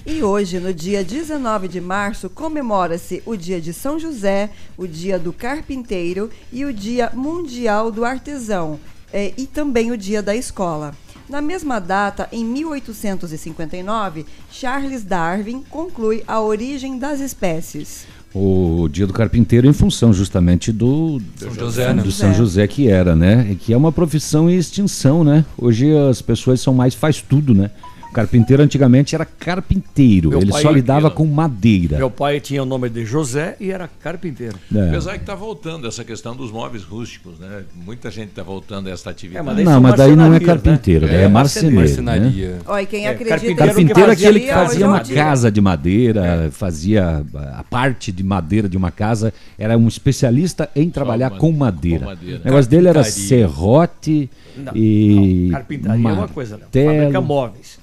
E 0.04 0.20
hoje, 0.20 0.58
no 0.58 0.74
dia 0.74 1.04
19 1.04 1.68
de 1.68 1.80
março, 1.80 2.28
comemora-se 2.28 3.22
o 3.24 3.36
Dia 3.36 3.60
de 3.60 3.72
São 3.72 4.00
José, 4.00 4.50
o 4.76 4.88
Dia 4.88 5.16
do 5.16 5.32
Carpinteiro 5.32 6.28
e 6.52 6.64
o 6.64 6.72
Dia 6.72 7.12
Mundial 7.14 7.88
do 7.88 8.04
Artesão, 8.04 8.80
eh, 9.12 9.32
e 9.36 9.46
também 9.46 9.92
o 9.92 9.96
Dia 9.96 10.20
da 10.20 10.34
Escola. 10.34 10.92
Na 11.28 11.40
mesma 11.40 11.80
data, 11.80 12.28
em 12.32 12.44
1859, 12.44 14.26
Charles 14.50 15.04
Darwin 15.04 15.62
conclui 15.70 16.24
a 16.26 16.40
origem 16.40 16.98
das 16.98 17.20
espécies. 17.20 18.06
O 18.34 18.88
dia 18.90 19.06
do 19.06 19.12
carpinteiro 19.12 19.66
em 19.66 19.72
função 19.72 20.12
justamente 20.12 20.72
do 20.72 21.20
São 21.36 21.54
José, 21.54 21.92
né? 21.92 22.02
do 22.02 22.10
São 22.10 22.32
José 22.32 22.66
que 22.66 22.88
era, 22.88 23.14
né? 23.14 23.48
E 23.50 23.54
que 23.54 23.72
é 23.72 23.76
uma 23.76 23.92
profissão 23.92 24.48
em 24.48 24.56
extinção, 24.56 25.22
né? 25.22 25.44
Hoje 25.58 25.94
as 25.94 26.22
pessoas 26.22 26.60
são 26.60 26.72
mais 26.72 26.94
faz 26.94 27.20
tudo, 27.20 27.54
né? 27.54 27.70
O 28.12 28.14
carpinteiro 28.14 28.62
antigamente 28.62 29.14
era 29.14 29.24
carpinteiro, 29.24 30.28
Meu 30.28 30.40
ele 30.42 30.52
só 30.52 30.58
era 30.58 30.72
lidava 30.72 31.08
aquilo. 31.08 31.26
com 31.26 31.34
madeira. 31.34 31.96
Meu 31.96 32.10
pai 32.10 32.40
tinha 32.40 32.62
o 32.62 32.66
nome 32.66 32.90
de 32.90 33.06
José 33.06 33.56
e 33.58 33.70
era 33.70 33.88
carpinteiro. 33.88 34.58
É. 34.74 34.88
Apesar 34.88 35.12
que 35.14 35.20
está 35.20 35.34
voltando 35.34 35.88
essa 35.88 36.04
questão 36.04 36.36
dos 36.36 36.52
móveis 36.52 36.84
rústicos, 36.84 37.38
né? 37.38 37.62
Muita 37.74 38.10
gente 38.10 38.28
está 38.28 38.42
voltando 38.42 38.88
a 38.88 38.90
essa 38.90 39.08
atividade. 39.08 39.46
mas 39.46 39.56
daí 39.56 39.64
Não, 39.64 39.80
mas 39.80 39.94
daí 39.94 40.14
não 40.14 40.26
é 40.26 40.38
né? 40.38 40.40
carpinteiro, 40.40 41.06
daí 41.06 41.16
é, 41.16 41.22
É, 41.22 41.28
marceneiro. 41.28 42.02
Né? 42.02 42.18
E 42.82 42.86
quem 42.86 43.06
É, 43.06 43.08
acredita 43.08 43.30
carpinteiro 43.56 43.56
Carpinteiro 43.56 44.10
é 44.10 44.12
aquele 44.12 44.40
que 44.40 44.46
fazia 44.48 44.66
fazia 44.68 44.86
uma 44.88 45.00
casa 45.00 45.50
de 45.50 45.60
madeira, 45.62 46.50
fazia 46.52 47.24
a 47.54 47.64
parte 47.64 48.12
de 48.12 48.22
madeira 48.22 48.68
de 48.68 48.76
uma 48.76 48.90
casa, 48.90 49.32
era 49.58 49.78
um 49.78 49.88
especialista 49.88 50.68
em 50.76 50.90
trabalhar 50.90 51.30
com 51.30 51.50
madeira. 51.50 52.00
com 52.00 52.10
madeira. 52.10 52.40
O 52.42 52.44
negócio 52.44 52.70
dele 52.70 52.88
era 52.88 53.02
serrote 53.04 54.28
Não, 54.54 54.72
e. 54.76 55.46
não, 55.46 55.52
carpintaria 55.52 56.08
é 56.10 56.12
uma 56.12 56.28
coisa, 56.28 56.56
não. 56.56 56.60
martelo. 56.60 56.94
Fabrica 56.98 57.20
móveis. 57.22 57.81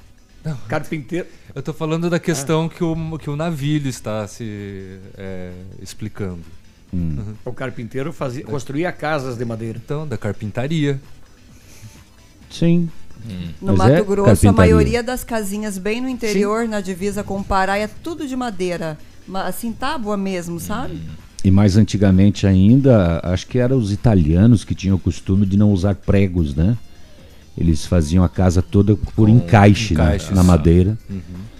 Carpinteiro. 0.67 1.27
Eu 1.53 1.61
tô 1.61 1.73
falando 1.73 2.09
da 2.09 2.19
questão 2.19 2.69
que, 2.69 2.83
o, 2.83 3.17
que 3.17 3.29
o 3.29 3.35
navio 3.35 3.87
está 3.87 4.27
se 4.27 4.97
é, 5.17 5.51
explicando. 5.81 6.41
Hum. 6.93 7.33
O 7.45 7.53
carpinteiro 7.53 8.11
fazia, 8.11 8.43
construía 8.43 8.91
casas 8.91 9.37
de 9.37 9.45
madeira. 9.45 9.79
Então, 9.83 10.07
da 10.07 10.17
carpintaria. 10.17 10.99
Sim. 12.49 12.89
No 13.61 13.75
Mas 13.75 13.77
Mato 13.77 13.91
é 13.91 14.01
Grosso, 14.01 14.47
a 14.47 14.51
maioria 14.53 15.03
das 15.03 15.23
casinhas 15.23 15.77
bem 15.77 16.01
no 16.01 16.07
interior, 16.07 16.67
na 16.67 16.79
divisa 16.81 17.23
com 17.23 17.39
o 17.39 17.43
Pará, 17.43 17.77
é 17.77 17.87
tudo 17.87 18.25
de 18.25 18.35
madeira. 18.35 18.97
Ma- 19.27 19.43
Assim, 19.43 19.73
tábua 19.73 20.15
mesmo, 20.15 20.59
sabe? 20.59 20.99
E 21.43 21.51
mais 21.51 21.77
antigamente 21.77 22.47
ainda, 22.47 23.19
acho 23.23 23.45
que 23.47 23.59
eram 23.59 23.77
os 23.77 23.91
italianos 23.91 24.63
que 24.63 24.73
tinham 24.73 24.95
o 24.95 24.99
costume 24.99 25.45
de 25.45 25.57
não 25.57 25.71
usar 25.71 25.95
pregos, 25.95 26.55
né? 26.55 26.77
Eles 27.59 27.85
faziam 27.85 28.23
a 28.23 28.29
casa 28.29 28.61
toda 28.61 28.95
por 29.15 29.27
encaixe, 29.27 29.93
né? 29.93 30.01
encaixe, 30.01 30.33
na 30.33 30.41
isso. 30.41 30.43
madeira. 30.49 30.97
Uhum. 31.09 31.19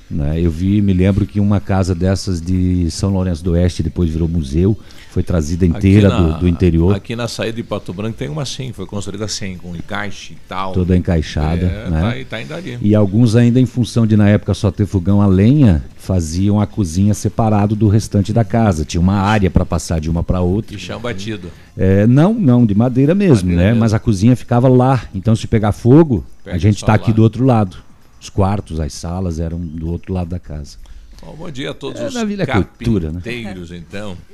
Né? 0.10 0.40
Eu 0.40 0.50
vi, 0.52 0.82
me 0.82 0.94
lembro 0.94 1.26
que 1.26 1.40
uma 1.40 1.60
casa 1.60 1.94
dessas 1.94 2.42
de 2.42 2.90
São 2.92 3.10
Lourenço 3.12 3.44
do 3.44 3.52
Oeste 3.52 3.84
depois 3.84 4.10
virou 4.10 4.28
museu, 4.28 4.78
foi 5.12 5.24
trazida 5.24 5.66
inteira 5.66 6.08
na- 6.10 6.20
do, 6.22 6.40
do 6.42 6.48
interior, 6.48 6.96
Aqui 6.96 7.16
na 7.16 7.28
saída 7.28 7.56
de 7.58 7.64
Pato 7.64 7.92
Branco 7.94 8.16
tem 8.18 8.30
uma 8.30 8.44
assim, 8.44 8.72
foi 8.72 8.86
construída 8.86 9.26
assim, 9.26 9.58
com 9.58 9.76
encaixe 9.76 10.34
e 10.34 10.38
tal. 10.48 10.72
toda 10.74 10.96
encaixada. 10.96 11.66
É, 11.66 11.90
né? 11.90 12.02
tá 12.24 12.30
tá 12.30 12.38
ainda 12.38 12.56
ali. 12.56 12.78
E 12.82 12.94
alguns 12.94 13.36
ainda 13.36 13.60
em 13.60 13.66
função 13.66 14.06
de 14.06 14.16
na 14.16 14.30
época 14.30 14.54
só 14.54 14.70
ter 14.72 14.86
fogão 14.86 15.20
a 15.22 15.26
lenha, 15.28 15.84
faziam 15.98 16.62
a 16.62 16.68
cozinha 16.68 17.14
separado 17.14 17.76
do 17.76 17.88
restante 17.88 18.32
da 18.32 18.44
casa. 18.44 18.86
Tinha 18.86 19.02
uma 19.02 19.16
área 19.16 19.50
para 19.50 19.66
passar 19.66 20.00
de 20.00 20.10
uma 20.10 20.24
para 20.24 20.42
outra. 20.42 20.76
De 20.76 20.82
chão 20.82 21.00
batido. 21.00 21.50
É, 21.78 22.06
não, 22.06 22.34
não, 22.34 22.66
de 22.66 22.76
madeira 22.76 23.16
mesmo, 23.16 23.52
né? 23.52 23.74
Mas 23.74 23.94
a 23.94 24.00
cozinha 24.00 24.36
ficava 24.36 24.68
lá. 24.68 25.04
Então, 25.16 25.36
se 25.36 25.48
pegar 25.48 25.72
fogo, 25.72 26.24
Pega 26.44 26.56
a 26.56 26.60
gente 26.60 26.78
está 26.78 26.94
aqui 26.94 27.12
do 27.14 27.24
outro 27.24 27.46
lado. 27.46 27.78
Os 28.20 28.30
quartos, 28.30 28.80
as 28.80 28.94
salas 28.94 29.40
eram 29.40 29.60
do 29.60 29.90
outro 29.90 30.14
lado 30.14 30.30
da 30.30 30.40
casa. 30.40 30.78
Bom, 31.22 31.36
bom 31.36 31.52
dia 31.52 31.72
a 31.72 31.74
todos 31.74 32.00
É, 32.02 32.08
os 32.08 32.14
na 32.14 32.24
Vila 32.24 32.46
Cultura, 32.46 33.12
né? 33.12 33.22
carpinteiros, 33.22 33.72
então. 33.72 34.18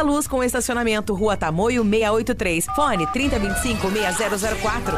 Luz 0.00 0.28
com 0.28 0.44
estacionamento 0.44 1.12
Rua 1.14 1.36
Tamoio 1.36 1.82
683. 1.82 2.66
Fone 2.76 3.06
3025 3.08 3.90
6004. 3.90 4.96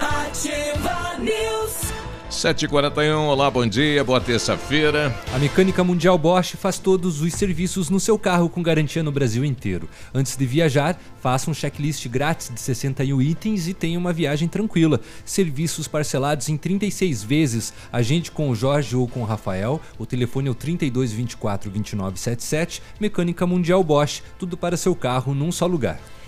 Ativa 0.00 1.18
News. 1.18 2.07
7h41, 2.38 3.26
olá, 3.26 3.50
bom 3.50 3.66
dia, 3.66 4.04
boa 4.04 4.20
terça-feira. 4.20 5.12
A 5.34 5.38
Mecânica 5.40 5.82
Mundial 5.82 6.16
Bosch 6.16 6.54
faz 6.54 6.78
todos 6.78 7.20
os 7.20 7.34
serviços 7.34 7.90
no 7.90 7.98
seu 7.98 8.16
carro 8.16 8.48
com 8.48 8.62
garantia 8.62 9.02
no 9.02 9.10
Brasil 9.10 9.44
inteiro. 9.44 9.88
Antes 10.14 10.36
de 10.36 10.46
viajar, 10.46 10.96
faça 11.20 11.50
um 11.50 11.54
checklist 11.54 12.06
grátis 12.06 12.48
de 12.54 12.60
61 12.60 13.20
itens 13.20 13.66
e 13.66 13.74
tenha 13.74 13.98
uma 13.98 14.12
viagem 14.12 14.46
tranquila. 14.46 15.00
Serviços 15.24 15.88
parcelados 15.88 16.48
em 16.48 16.56
36 16.56 17.24
vezes. 17.24 17.74
Agende 17.92 18.30
com 18.30 18.48
o 18.50 18.54
Jorge 18.54 18.94
ou 18.94 19.08
com 19.08 19.22
o 19.22 19.26
Rafael. 19.26 19.80
O 19.98 20.06
telefone 20.06 20.46
é 20.46 20.50
o 20.52 20.54
32 20.54 21.10
24 21.10 21.68
29 21.68 22.20
77. 22.20 22.80
Mecânica 23.00 23.48
Mundial 23.48 23.82
Bosch. 23.82 24.22
Tudo 24.38 24.56
para 24.56 24.76
seu 24.76 24.94
carro 24.94 25.34
num 25.34 25.50
só 25.50 25.66
lugar. 25.66 25.98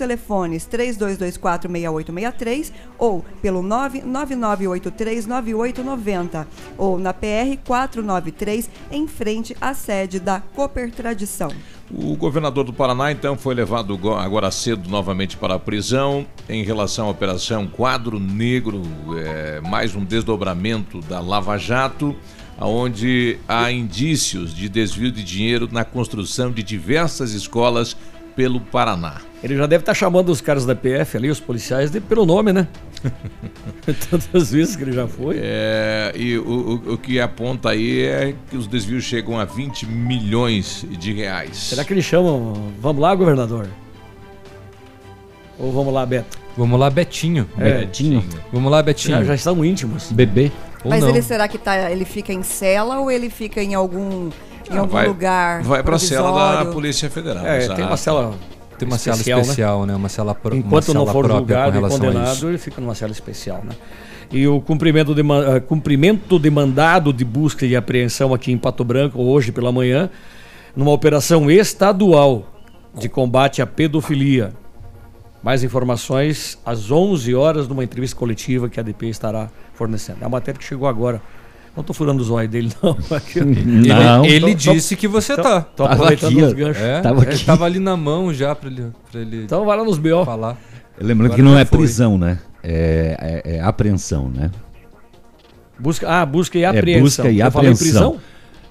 telefones 0.00 0.66
32246863 0.66 2.72
ou 2.98 3.22
pelo 3.42 3.62
999839890 3.62 6.46
ou 6.78 6.98
na 6.98 7.12
PR 7.12 7.58
493 7.64 8.70
em 8.90 9.06
frente 9.06 9.54
à 9.60 9.74
sede 9.74 10.18
da 10.18 10.40
Cooper 10.40 10.90
Tradição. 10.90 11.50
O 11.92 12.16
governador 12.16 12.64
do 12.64 12.72
Paraná, 12.72 13.10
então, 13.12 13.36
foi 13.36 13.54
levado 13.54 13.96
go- 13.98 14.14
agora 14.14 14.50
cedo 14.50 14.88
novamente 14.88 15.36
para 15.36 15.56
a 15.56 15.58
prisão 15.58 16.24
em 16.48 16.62
relação 16.64 17.08
à 17.08 17.10
Operação 17.10 17.66
Quadro 17.66 18.18
Negro, 18.20 18.80
é, 19.18 19.60
mais 19.60 19.94
um 19.96 20.04
desdobramento 20.04 21.00
da 21.02 21.20
Lava 21.20 21.58
Jato, 21.58 22.14
onde 22.60 23.38
há 23.48 23.72
indícios 23.72 24.54
de 24.54 24.68
desvio 24.68 25.10
de 25.10 25.24
dinheiro 25.24 25.68
na 25.72 25.84
construção 25.84 26.52
de 26.52 26.62
diversas 26.62 27.32
escolas 27.32 27.96
pelo 28.36 28.60
Paraná. 28.60 29.20
Ele 29.42 29.56
já 29.56 29.66
deve 29.66 29.82
estar 29.82 29.94
chamando 29.94 30.28
os 30.28 30.40
caras 30.42 30.66
da 30.66 30.74
PF 30.74 31.16
ali, 31.16 31.30
os 31.30 31.40
policiais, 31.40 31.90
de- 31.90 31.98
pelo 32.00 32.26
nome, 32.26 32.52
né? 32.52 32.68
Tantas 34.10 34.52
vezes 34.52 34.76
que 34.76 34.82
ele 34.82 34.92
já 34.92 35.08
foi. 35.08 35.36
É, 35.40 36.12
e 36.14 36.36
o, 36.38 36.42
o- 36.86 36.92
o 36.94 36.98
que 36.98 37.18
aponta 37.18 37.70
aí 37.70 38.02
é 38.02 38.34
que 38.50 38.56
os 38.56 38.66
desvios 38.66 39.02
chegam 39.04 39.38
a 39.40 39.46
20 39.46 39.86
milhões 39.86 40.84
de 40.90 41.12
reais. 41.14 41.56
Será 41.56 41.84
que 41.84 41.92
eles 41.94 42.04
chamam. 42.04 42.70
Vamos 42.80 43.00
lá, 43.00 43.14
governador? 43.14 43.66
Ou 45.58 45.72
vamos 45.72 45.92
lá, 45.92 46.04
Beto? 46.06 46.38
Vamos 46.56 46.78
lá, 46.78 46.90
Betinho. 46.90 47.46
É. 47.58 47.78
Betinho. 47.80 48.24
Vamos 48.52 48.70
lá, 48.70 48.82
Betinho. 48.82 49.18
Já, 49.18 49.24
já 49.24 49.34
estão 49.34 49.64
íntimos. 49.64 50.10
Bebê. 50.12 50.50
Ou 50.84 50.90
Mas 50.90 51.00
não. 51.02 51.08
ele 51.10 51.22
será 51.22 51.46
que 51.48 51.58
tá, 51.58 51.90
ele 51.90 52.04
fica 52.04 52.32
em 52.32 52.42
cela 52.42 52.98
ou 53.00 53.10
ele 53.10 53.28
fica 53.30 53.62
em 53.62 53.74
algum 53.74 54.28
em 54.70 54.76
Ah, 54.76 54.80
algum 54.80 54.92
vai- 54.92 55.06
lugar 55.06 55.62
Vai 55.62 55.82
para 55.82 55.96
a 55.96 55.98
cela 55.98 56.64
da? 56.64 56.70
Polícia 56.70 57.10
Federal. 57.10 57.44
É, 57.44 57.58
exato. 57.58 57.76
tem 57.76 57.84
uma 57.84 57.96
cela. 57.96 58.34
Tem 58.80 58.88
uma 58.88 58.96
cela 58.96 59.16
especial, 59.16 59.38
né? 59.38 59.42
especial, 59.42 59.86
né? 59.86 59.94
Uma 59.94 60.08
cela 60.08 60.36
uma 60.42 60.56
Enquanto 60.56 60.94
não 60.94 61.04
for 61.04 61.26
própria 61.26 61.36
julgado 61.36 61.78
e 61.78 61.90
condenado, 61.90 62.48
ele 62.48 62.56
fica 62.56 62.80
numa 62.80 62.94
cela 62.94 63.12
especial, 63.12 63.62
né? 63.62 63.76
E 64.32 64.48
o 64.48 64.58
cumprimento 64.58 65.14
de, 65.14 65.20
eh, 65.20 65.60
cumprimento 65.60 66.38
de 66.38 66.50
mandado 66.50 67.12
de 67.12 67.24
busca 67.24 67.66
e 67.66 67.76
apreensão 67.76 68.32
aqui 68.32 68.52
em 68.52 68.56
Pato 68.56 68.82
Branco, 68.82 69.20
hoje 69.20 69.52
pela 69.52 69.70
manhã, 69.70 70.08
numa 70.74 70.92
operação 70.92 71.50
estadual 71.50 72.46
de 72.94 73.06
combate 73.08 73.60
à 73.60 73.66
pedofilia. 73.66 74.54
Mais 75.42 75.62
informações 75.62 76.58
às 76.64 76.90
11 76.90 77.34
horas 77.34 77.68
numa 77.68 77.84
entrevista 77.84 78.16
coletiva 78.16 78.68
que 78.68 78.80
a 78.80 78.82
DP 78.82 79.08
estará 79.08 79.50
fornecendo. 79.74 80.18
É 80.22 80.24
a 80.24 80.28
matéria 80.28 80.58
que 80.58 80.64
chegou 80.64 80.88
agora. 80.88 81.20
Não 81.76 81.82
estou 81.82 81.94
furando 81.94 82.20
os 82.22 82.30
olhos 82.30 82.50
dele, 82.50 82.70
não. 82.82 82.96
Não. 83.64 84.24
Ele, 84.24 84.34
ele 84.34 84.54
Tô- 84.56 84.64
tô- 84.66 84.72
disse 84.72 84.96
que 84.96 85.06
você 85.06 85.36
tô- 85.36 85.42
tá. 85.42 85.60
Tô 85.60 85.82
Tava 85.84 85.94
aproveitando 85.94 86.32
aqui, 86.32 86.42
os 86.42 86.52
ganchos. 86.52 86.82
É, 86.82 87.00
Tava 87.00 87.22
ele 87.22 87.32
aqui. 87.34 87.44
tava 87.44 87.64
ali 87.64 87.78
na 87.78 87.96
mão 87.96 88.34
já 88.34 88.54
pra 88.54 88.68
ele, 88.68 88.86
pra 89.10 89.20
ele 89.20 89.44
Então 89.44 89.64
vai 89.64 89.76
lá 89.78 89.84
nos 89.84 89.98
BO. 89.98 90.24
falar. 90.24 90.58
Lembrando 91.00 91.32
Agora 91.32 91.36
que 91.36 91.42
não 91.42 91.58
é 91.58 91.64
foi. 91.64 91.78
prisão, 91.78 92.18
né? 92.18 92.38
É, 92.62 93.42
é- 93.44 93.56
é 93.56 93.60
apreensão, 93.60 94.28
né? 94.28 94.50
Busca, 95.78 96.06
ah, 96.08 96.26
busca 96.26 96.58
e 96.58 96.62
É 96.62 96.66
apreensão. 96.66 97.02
busca 97.02 97.30
e 97.30 97.40
Eu 97.40 97.50
falei 97.50 97.70
apreensão. 97.70 98.10
prisão? 98.10 98.20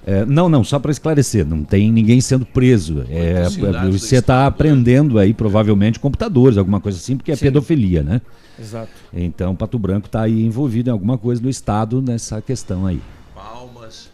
É, 0.06 0.24
não, 0.24 0.48
não, 0.48 0.64
só 0.64 0.78
para 0.78 0.90
esclarecer, 0.90 1.46
não 1.46 1.62
tem 1.62 1.92
ninguém 1.92 2.20
sendo 2.20 2.46
preso. 2.46 3.04
É, 3.10 3.44
do 3.44 3.98
você 3.98 4.16
está 4.16 4.46
aprendendo 4.46 5.18
aí, 5.18 5.34
provavelmente, 5.34 5.98
computadores, 6.00 6.56
alguma 6.56 6.80
coisa 6.80 6.98
assim, 6.98 7.16
porque 7.16 7.32
é 7.32 7.36
Sim. 7.36 7.46
pedofilia, 7.46 8.02
né? 8.02 8.20
Exato. 8.58 8.90
Então, 9.12 9.54
Pato 9.54 9.78
Branco 9.78 10.06
está 10.06 10.22
aí 10.22 10.44
envolvido 10.44 10.90
em 10.90 10.92
alguma 10.92 11.18
coisa 11.18 11.42
no 11.42 11.48
Estado 11.48 12.00
nessa 12.00 12.40
questão 12.40 12.86
aí. 12.86 13.00
Palmas, 13.34 14.10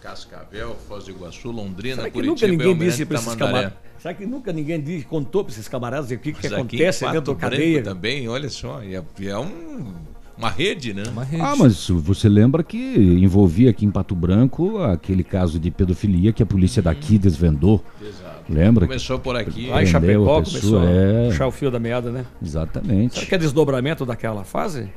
Cascavel, 0.00 0.76
Foz 0.88 1.04
do 1.04 1.10
Iguaçu, 1.10 1.50
Londrina, 1.50 1.96
Será 1.96 2.08
que 2.08 2.14
Curitiba 2.14 2.32
nunca 2.52 2.64
ninguém 2.64 2.88
disse 2.88 3.04
para 3.04 3.18
esses 3.18 3.34
camaradas? 3.34 3.72
Será 3.98 4.14
que 4.14 4.26
nunca 4.26 4.52
ninguém 4.52 4.80
disse, 4.80 5.04
contou 5.04 5.44
para 5.44 5.52
esses 5.52 5.66
camaradas 5.68 6.10
o 6.10 6.18
que, 6.18 6.32
que 6.32 6.38
Mas 6.44 6.52
acontece 6.52 7.04
dentro 7.06 7.20
da 7.20 7.34
Branco 7.34 7.40
cadeia? 7.40 7.82
também, 7.82 8.28
olha 8.28 8.48
só, 8.48 8.82
e 8.82 8.94
é, 8.94 9.02
é 9.24 9.38
um- 9.38 9.92
uma 10.38 10.48
rede, 10.48 10.94
né? 10.94 11.02
Uma 11.10 11.26
Ah, 11.40 11.56
mas 11.56 11.88
você 11.88 12.28
lembra 12.28 12.62
que 12.62 12.78
envolvia 12.78 13.70
aqui 13.70 13.84
em 13.84 13.90
Pato 13.90 14.14
Branco 14.14 14.78
aquele 14.78 15.24
caso 15.24 15.58
de 15.58 15.70
pedofilia 15.70 16.32
que 16.32 16.42
a 16.42 16.46
polícia 16.46 16.80
daqui 16.80 17.18
desvendou? 17.18 17.84
Exato. 18.00 18.44
Lembra? 18.48 18.86
Começou 18.86 19.18
por 19.18 19.36
aqui. 19.36 19.66
Lá 19.66 19.82
em 19.82 19.86
Chapecó 19.86 20.38
a 20.38 20.42
começou 20.42 20.60
pessoa, 20.60 20.86
a 20.86 20.90
é. 20.90 21.26
puxar 21.26 21.46
o 21.48 21.50
fio 21.50 21.70
da 21.70 21.80
meada, 21.80 22.10
né? 22.10 22.24
Exatamente. 22.42 23.14
Será 23.16 23.26
que 23.26 23.34
é 23.34 23.38
desdobramento 23.38 24.06
daquela 24.06 24.44
fase? 24.44 24.88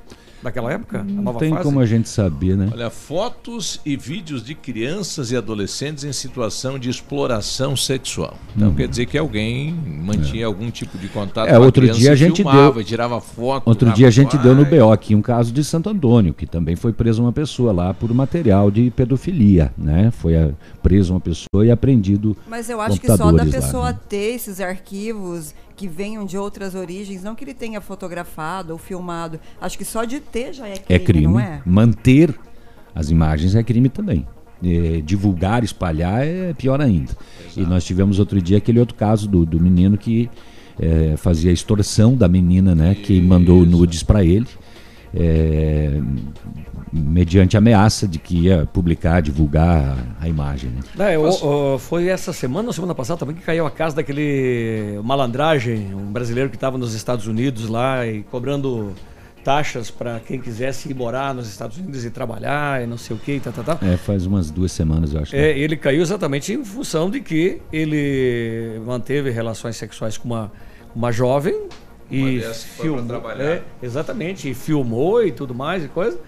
Daquela 0.42 0.72
época? 0.74 1.02
a 1.02 1.04
Não 1.04 1.34
tem 1.36 1.52
fase? 1.52 1.64
como 1.64 1.80
a 1.80 1.86
gente 1.86 2.10
saber, 2.10 2.58
né? 2.58 2.70
Olha, 2.74 2.90
fotos 2.90 3.80
e 3.86 3.96
vídeos 3.96 4.44
de 4.44 4.56
crianças 4.56 5.32
e 5.32 5.36
adolescentes 5.38 6.04
em 6.04 6.12
situação 6.12 6.80
de 6.80 6.90
exploração 6.90 7.76
sexual. 7.76 8.36
Então 8.56 8.70
Uhum. 8.70 8.76
quer 8.76 8.88
dizer 8.88 9.06
que 9.06 9.18
alguém 9.18 9.72
mantinha 9.74 10.46
algum 10.46 10.72
tipo 10.72 10.98
de 10.98 11.08
contato 11.08 11.48
É, 11.48 11.52
com 11.52 11.58
a 11.58 11.60
outro 11.60 11.82
criança 11.84 12.00
dia 12.00 12.12
a 12.12 12.14
e 12.14 12.18
gente 12.18 12.36
filmava, 12.38 12.74
deu. 12.74 12.84
tirava 12.84 13.22
foto. 13.22 13.68
Outro 13.68 13.92
dia 13.92 14.08
a 14.08 14.12
gente 14.12 14.38
deu 14.40 14.56
no 14.56 14.66
BO 14.66 14.92
aqui 14.92 15.14
um 15.14 15.22
caso 15.22 15.52
de 15.52 15.64
Santo 15.64 15.90
Antônio, 15.90 16.34
que 16.34 16.46
também 16.48 16.76
foi 16.76 16.92
presa 16.92 17.22
uma 17.22 17.32
pessoa 17.32 17.72
lá 17.72 17.94
por 17.94 18.12
material 18.14 18.72
de 18.72 18.90
pedofilia, 18.92 19.72
né? 19.78 20.10
Foi 20.12 20.36
a, 20.36 20.50
preso 20.82 21.14
uma 21.14 21.20
pessoa 21.20 21.66
e 21.66 21.70
apreendido 21.72 22.36
Mas 22.50 22.70
eu 22.70 22.82
acho 22.82 23.00
que 23.00 23.08
só 23.08 23.16
da 23.18 23.24
computadores 23.26 23.54
lá, 23.54 23.62
pessoa 23.62 23.92
né? 23.92 24.00
ter 24.10 24.34
esses 24.36 24.60
arquivos 24.60 25.54
que 25.82 25.88
venham 25.88 26.24
de 26.26 26.38
outras 26.38 26.76
origens, 26.76 27.24
não 27.24 27.34
que 27.34 27.44
ele 27.44 27.56
tenha 27.56 27.82
fotografado 27.82 28.72
ou 28.72 28.78
filmado, 28.78 29.40
acho 29.60 29.76
que 29.80 29.84
só 29.84 30.04
de 30.06 30.20
ter 30.20 30.54
já 30.54 30.68
é 30.68 30.74
crime, 30.78 30.86
É 30.90 31.00
crime. 31.00 31.26
não 31.28 31.40
é? 31.40 31.60
Manter 31.66 32.36
as 32.94 33.10
imagens 33.10 33.56
é 33.56 33.64
crime 33.64 33.90
também. 33.90 34.28
É, 34.64 35.02
divulgar, 35.04 35.64
espalhar 35.64 36.24
é 36.24 36.54
pior 36.54 36.80
ainda. 36.80 37.14
E 37.58 37.62
nós 37.62 37.84
tivemos 37.84 38.20
outro 38.20 38.40
dia 38.40 38.58
aquele 38.60 38.80
outro 38.80 38.94
caso 38.94 39.28
do, 39.28 39.44
do 39.44 39.60
menino 39.60 39.98
que 39.98 40.30
é, 40.80 41.16
fazia 41.18 41.52
extorsão 41.52 42.16
da 42.16 42.28
menina, 42.28 42.76
né? 42.76 42.94
Que 42.94 43.20
mandou 43.20 43.66
nudes 43.66 44.04
para 44.04 44.24
ele. 44.24 44.46
é, 45.16 46.00
mediante 46.92 47.56
ameaça 47.56 48.08
de 48.08 48.20
que 48.20 48.36
ia 48.48 48.68
publicar, 48.74 49.22
divulgar 49.22 49.98
a 50.20 50.28
imagem. 50.28 50.72
Né? 50.96 51.14
É, 51.14 51.18
o- 51.18 51.76
o- 51.76 51.80
foi 51.80 52.08
essa 52.08 52.34
semana 52.34 52.68
ou 52.68 52.74
semana 52.74 52.94
passada 52.94 53.20
também 53.20 53.36
que 53.36 53.42
caiu 53.42 53.66
a 53.66 53.72
casa 53.72 53.96
daquele 53.96 55.00
malandragem, 55.04 55.94
um 55.96 56.12
brasileiro 56.12 56.50
que 56.50 56.56
estava 56.58 56.78
nos 56.78 56.94
Estados 56.94 57.28
Unidos 57.28 57.70
lá 57.70 58.06
e 58.06 58.24
cobrando 58.24 58.94
taxas 59.44 59.90
para 59.90 60.20
quem 60.20 60.40
quisesse 60.40 60.90
ir 60.90 60.94
morar 60.94 61.34
nos 61.34 61.48
Estados 61.50 61.78
Unidos 61.78 62.06
e 62.06 62.12
trabalhar 62.12 62.84
e 62.84 62.86
não 62.86 62.98
sei 62.98 63.16
o 63.16 63.20
que, 63.20 63.40
tá, 63.40 63.52
tá, 63.52 63.64
tá. 63.76 63.80
É, 63.88 63.98
faz 63.98 64.26
umas 64.26 64.52
duas 64.52 64.72
semanas, 64.72 65.14
eu 65.14 65.22
acho. 65.22 65.36
né? 65.36 65.42
É, 65.52 65.58
ele 65.58 65.76
caiu 65.78 66.02
exatamente 66.02 66.54
em 66.54 66.64
função 66.64 67.10
de 67.10 67.22
que 67.22 67.60
ele 67.74 68.80
manteve 68.86 69.32
relações 69.32 69.78
sexuais 69.78 70.18
com 70.18 70.28
uma, 70.28 70.52
uma 70.96 71.12
jovem 71.12 71.56
e 72.10 72.40
foi 72.42 72.42
pra 72.42 72.54
filmou, 72.54 73.06
trabalhar. 73.06 73.44
é, 73.44 73.64
exatamente, 73.82 74.50
e 74.50 74.54
filmou 74.54 75.24
e 75.26 75.32
tudo 75.32 75.56
mais 75.56 75.84
e 75.86 75.88
coisa. 75.88 76.20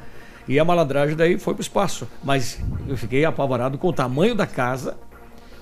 E 0.48 0.60
a 0.60 0.66
malandragem 0.66 1.16
daí 1.16 1.38
foi 1.40 1.54
pro 1.54 1.62
espaço. 1.62 2.08
Mas 2.24 2.60
eu 2.88 2.98
fiquei 2.98 3.24
apavorado 3.26 3.78
com 3.78 3.88
o 3.88 3.94
tamanho 3.94 4.36
da 4.36 4.46
casa 4.48 4.98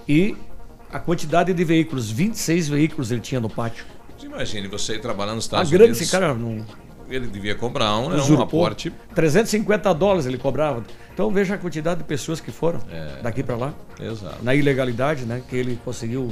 e 0.07 0.35
a 0.91 0.99
quantidade 0.99 1.53
de 1.53 1.63
veículos. 1.63 2.09
26 2.09 2.67
veículos 2.69 3.11
ele 3.11 3.21
tinha 3.21 3.39
no 3.39 3.49
pátio. 3.49 3.85
Imagine 4.23 4.67
você 4.67 4.97
trabalhando 4.99 5.35
nos 5.35 5.45
A 5.45 5.47
Estados 5.47 5.69
grande 5.71 5.83
Unidos. 5.85 6.01
esse 6.01 6.11
cara 6.11 6.33
não 6.33 6.63
Ele 7.09 7.27
devia 7.27 7.55
cobrar 7.55 7.97
um, 7.97 8.09
né, 8.09 8.21
um 8.21 8.41
aporte. 8.41 8.91
350 9.15 9.93
dólares 9.93 10.25
ele 10.25 10.37
cobrava. 10.37 10.83
Então 11.13 11.29
veja 11.31 11.55
a 11.55 11.57
quantidade 11.57 11.99
de 11.99 12.03
pessoas 12.05 12.39
que 12.39 12.51
foram 12.51 12.79
É. 12.89 13.21
daqui 13.21 13.43
para 13.43 13.55
lá. 13.57 13.73
Exato. 13.99 14.43
Na 14.43 14.55
ilegalidade, 14.55 15.25
né? 15.25 15.41
Que 15.49 15.55
ele 15.57 15.79
conseguiu 15.83 16.31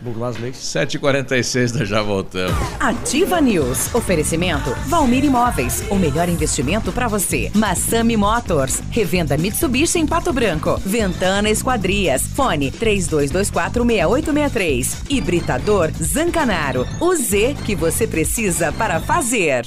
burlar 0.00 0.30
as 0.30 0.38
leis. 0.38 0.56
7h46, 0.56 1.78
nós 1.78 1.88
já 1.88 2.02
voltamos. 2.02 2.56
Ativa 2.80 3.40
News. 3.40 3.94
Oferecimento 3.94 4.74
Valmir 4.86 5.24
Imóveis. 5.24 5.84
O 5.90 5.96
melhor 5.96 6.28
investimento 6.28 6.92
para 6.92 7.08
você. 7.08 7.50
Massami 7.54 8.16
Motors. 8.16 8.80
Revenda 8.90 9.36
Mitsubishi 9.36 9.98
em 9.98 10.06
Pato 10.06 10.32
Branco. 10.32 10.80
Ventana 10.84 11.50
Esquadrias. 11.50 12.22
Fone 12.22 12.70
32246863. 12.72 15.10
Hibridador 15.10 15.90
Zancanaro. 16.02 16.86
O 17.00 17.14
Z 17.14 17.56
que 17.64 17.74
você 17.74 18.06
precisa 18.06 18.72
para 18.72 19.00
fazer. 19.00 19.66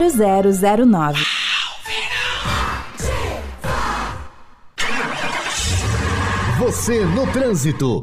0009. 0.00 1.22
Você 6.58 7.04
no 7.04 7.26
trânsito. 7.30 8.00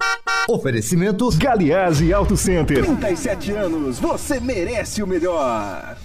Oferecimento 0.47 1.29
Galiase 1.37 2.13
Auto 2.13 2.37
Center. 2.37 2.83
37 2.85 3.51
anos, 3.53 3.99
você 3.99 4.39
merece 4.39 5.01
o 5.01 5.07
melhor. 5.07 5.97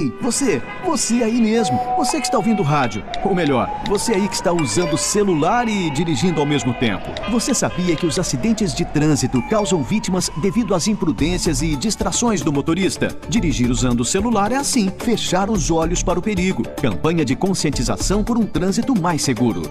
Ei, 0.00 0.10
você! 0.22 0.62
Você 0.86 1.22
aí 1.22 1.38
mesmo! 1.42 1.78
Você 1.98 2.18
que 2.18 2.26
está 2.26 2.38
ouvindo 2.38 2.62
rádio. 2.62 3.04
Ou 3.22 3.34
melhor, 3.34 3.68
você 3.86 4.14
aí 4.14 4.26
que 4.28 4.34
está 4.34 4.50
usando 4.50 4.96
celular 4.96 5.68
e 5.68 5.90
dirigindo 5.90 6.40
ao 6.40 6.46
mesmo 6.46 6.72
tempo. 6.72 7.10
Você 7.30 7.52
sabia 7.52 7.94
que 7.94 8.06
os 8.06 8.18
acidentes 8.18 8.74
de 8.74 8.86
trânsito 8.86 9.42
causam 9.50 9.82
vítimas 9.82 10.30
devido 10.40 10.74
às 10.74 10.88
imprudências 10.88 11.60
e 11.60 11.76
distrações 11.76 12.40
do 12.40 12.50
motorista? 12.50 13.14
Dirigir 13.28 13.70
usando 13.70 14.00
o 14.00 14.04
celular 14.04 14.52
é 14.52 14.56
assim, 14.56 14.90
fechar 15.00 15.50
os 15.50 15.70
olhos 15.70 16.02
para 16.02 16.18
o 16.18 16.22
perigo. 16.22 16.62
Campanha 16.80 17.22
de 17.22 17.36
conscientização 17.36 18.24
por 18.24 18.38
um 18.38 18.46
trânsito 18.46 18.98
mais 18.98 19.20
seguro. 19.20 19.70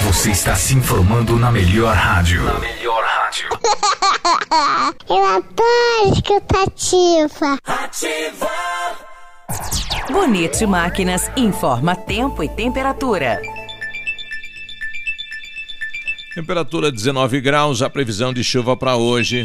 Você 0.05 0.31
está 0.31 0.55
se 0.55 0.75
informando 0.75 1.39
na 1.39 1.51
melhor 1.51 1.97
rádio. 1.97 2.45
Na 2.45 2.59
melhor 2.61 3.03
rádio. 3.03 3.49
Eu 5.09 5.25
adoro 5.25 6.13
escutativa. 6.13 7.59
Ativa! 7.65 8.51
Bonito 10.13 10.69
Máquinas 10.69 11.31
informa 11.35 11.97
tempo 11.97 12.43
e 12.43 12.49
temperatura. 12.51 13.41
Temperatura 16.35 16.93
19 16.93 17.41
graus, 17.41 17.81
a 17.81 17.89
previsão 17.89 18.35
de 18.35 18.45
chuva 18.45 18.77
para 18.77 18.97
hoje. 18.97 19.45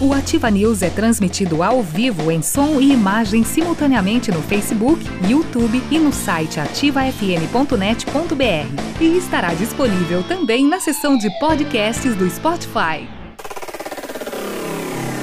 O 0.00 0.14
Ativa 0.14 0.50
News 0.50 0.82
é 0.82 0.88
transmitido 0.88 1.62
ao 1.62 1.82
vivo 1.82 2.30
em 2.30 2.40
som 2.40 2.80
e 2.80 2.90
imagem 2.90 3.44
simultaneamente 3.44 4.30
no 4.30 4.40
Facebook, 4.40 5.04
YouTube 5.28 5.82
e 5.90 5.98
no 5.98 6.10
site 6.10 6.58
ativafm.net.br. 6.58 8.98
E 8.98 9.18
estará 9.18 9.52
disponível 9.52 10.22
também 10.22 10.66
na 10.66 10.80
seção 10.80 11.18
de 11.18 11.28
podcasts 11.38 12.16
do 12.16 12.30
Spotify. 12.30 13.06